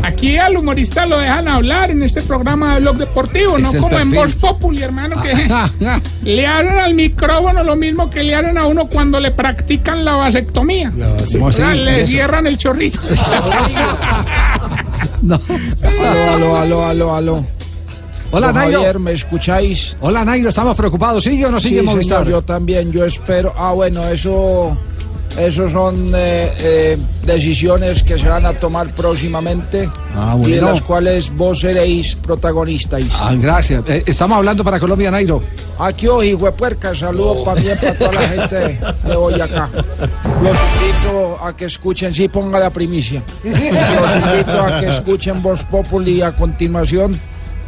Aquí 0.03 0.37
al 0.37 0.55
humorista 0.55 1.05
lo 1.05 1.17
dejan 1.17 1.47
hablar 1.47 1.91
en 1.91 2.03
este 2.03 2.21
programa 2.21 2.75
de 2.75 2.81
Blog 2.81 2.97
Deportivo, 2.97 3.57
Es 3.57 3.73
no 3.73 3.81
como 3.81 3.99
en. 3.99 4.11
Voz 4.11 4.35
Populi, 4.35 4.81
hermano, 4.81 5.21
que 5.21 5.33
le 6.23 6.47
hacen 6.47 6.77
al 6.77 6.93
micrófono 6.93 7.63
lo 7.63 7.75
mismo 7.75 8.09
que 8.09 8.23
le 8.23 8.35
hacen 8.35 8.57
a 8.57 8.65
uno 8.67 8.87
cuando 8.87 9.19
le 9.19 9.31
practican 9.31 10.05
la 10.05 10.15
vasectomía. 10.15 10.74
Le 11.75 12.07
cierran 12.07 12.47
el 12.47 12.57
chorrito. 12.57 12.99
No. 15.21 15.39
Aló, 15.81 16.33
aló, 16.33 16.55
aló, 16.57 16.85
aló, 16.85 17.15
aló. 17.15 17.45
Hola, 18.31 18.51
Nairo. 18.53 18.79
Javier, 18.79 18.99
¿me 18.99 19.13
escucháis? 19.13 19.95
Hola, 20.01 20.23
Nairo, 20.23 20.49
estamos 20.49 20.75
preocupados. 20.75 21.23
¿Sigue 21.23 21.45
o 21.47 21.51
no 21.51 21.59
sigue 21.59 21.79
sí, 21.79 21.85
Movistar? 21.85 22.19
señor, 22.25 22.31
yo 22.31 22.41
también, 22.43 22.91
yo 22.91 23.03
espero. 23.05 23.53
Ah, 23.57 23.71
bueno, 23.73 24.07
eso, 24.07 24.77
eso 25.37 25.69
son 25.69 26.11
eh, 26.15 26.53
eh, 26.59 26.97
decisiones 27.25 28.03
que 28.03 28.17
se 28.17 28.27
van 28.27 28.45
a 28.45 28.53
tomar 28.53 28.93
próximamente 28.95 29.89
Ah, 30.17 30.37
y 30.41 30.51
de 30.51 30.61
las 30.61 30.81
cuales 30.81 31.35
vos 31.35 31.59
seréis 31.59 32.15
protagonistas. 32.15 33.03
Ah, 33.19 33.33
gracias. 33.37 33.83
Eh, 33.87 34.03
estamos 34.05 34.37
hablando 34.37 34.63
para 34.63 34.79
Colombia, 34.79 35.11
Nairo. 35.11 35.43
Aquí 35.77 36.07
hoy, 36.07 36.29
hijo 36.29 36.45
de 36.45 36.53
puerca, 36.53 36.95
saludos 36.95 37.43
también 37.43 37.77
para 37.77 37.93
toda 37.95 38.13
la 38.13 38.21
gente 38.21 38.79
de 39.07 39.15
Boyacá. 39.15 39.69
Los 40.41 40.57
invito 40.73 41.37
a 41.43 41.55
que 41.55 41.65
escuchen, 41.65 42.13
sí, 42.13 42.29
ponga 42.29 42.59
la 42.59 42.69
primicia. 42.69 43.21
Los 43.43 43.59
invito 43.59 44.61
a 44.61 44.79
que 44.79 44.87
escuchen 44.87 45.41
Voz 45.41 45.63
Populi 45.63 46.21
a 46.21 46.33
continuación. 46.33 47.19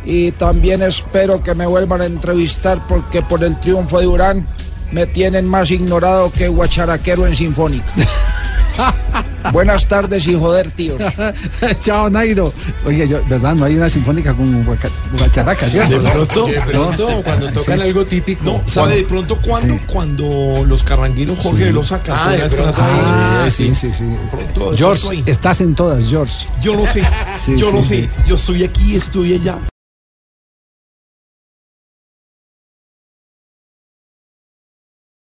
Y 0.05 0.31
también 0.31 0.81
espero 0.83 1.43
que 1.43 1.53
me 1.53 1.67
vuelvan 1.67 1.99
a 1.99 2.05
entrevistar 2.05 2.81
porque 2.87 3.21
por 3.23 3.43
el 3.43 3.59
triunfo 3.59 3.99
de 3.99 4.05
Durán 4.05 4.47
me 4.91 5.05
tienen 5.07 5.45
más 5.47 5.69
ignorado 5.71 6.31
que 6.31 6.47
guacharaquero 6.47 7.25
en 7.27 7.35
Sinfónica. 7.35 7.91
Buenas 9.53 9.87
tardes 9.87 10.27
y 10.27 10.35
joder, 10.35 10.69
tíos. 10.71 11.01
Chao, 11.79 12.09
Nairo. 12.09 12.53
Oye, 12.85 13.07
yo, 13.07 13.19
¿verdad? 13.27 13.55
No 13.55 13.65
hay 13.65 13.75
una 13.77 13.89
sinfónica 13.89 14.33
con 14.33 14.63
guacharaca, 14.63 15.67
¿cierto? 15.67 15.99
De 15.99 16.09
pronto, 16.11 16.45
De 16.47 16.61
pronto, 16.61 17.21
cuando 17.23 17.51
tocan 17.53 17.81
algo 17.81 18.05
típico. 18.05 18.43
No, 18.43 18.61
¿sabe 18.65 18.97
de 18.97 19.03
pronto 19.03 19.37
cuándo? 19.41 19.73
Sí. 19.73 19.79
Cuando 19.87 20.65
los 20.67 20.83
carrangueros 20.83 21.39
Jorge 21.39 21.67
Sí. 21.67 21.71
lo 21.71 21.83
sacan. 21.83 22.17
Ah, 22.19 22.31
de 22.31 22.49
pronto, 22.49 22.73
ah, 22.77 23.47
sí, 23.49 23.73
sí, 23.73 23.91
sí. 23.93 24.03
pronto, 24.29 24.71
de 24.71 24.77
George, 24.77 25.23
estás 25.25 25.61
en 25.61 25.73
todas, 25.73 26.07
George. 26.09 26.45
Yo 26.61 26.75
lo 26.75 26.85
sé, 26.85 27.01
Sí, 27.45 27.57
yo 27.57 27.69
sí, 27.69 27.75
lo 27.75 27.81
sí. 27.81 27.87
sé. 28.03 28.09
Yo 28.27 28.35
estoy 28.35 28.63
aquí, 28.63 28.95
estoy 28.95 29.35
allá. 29.35 29.57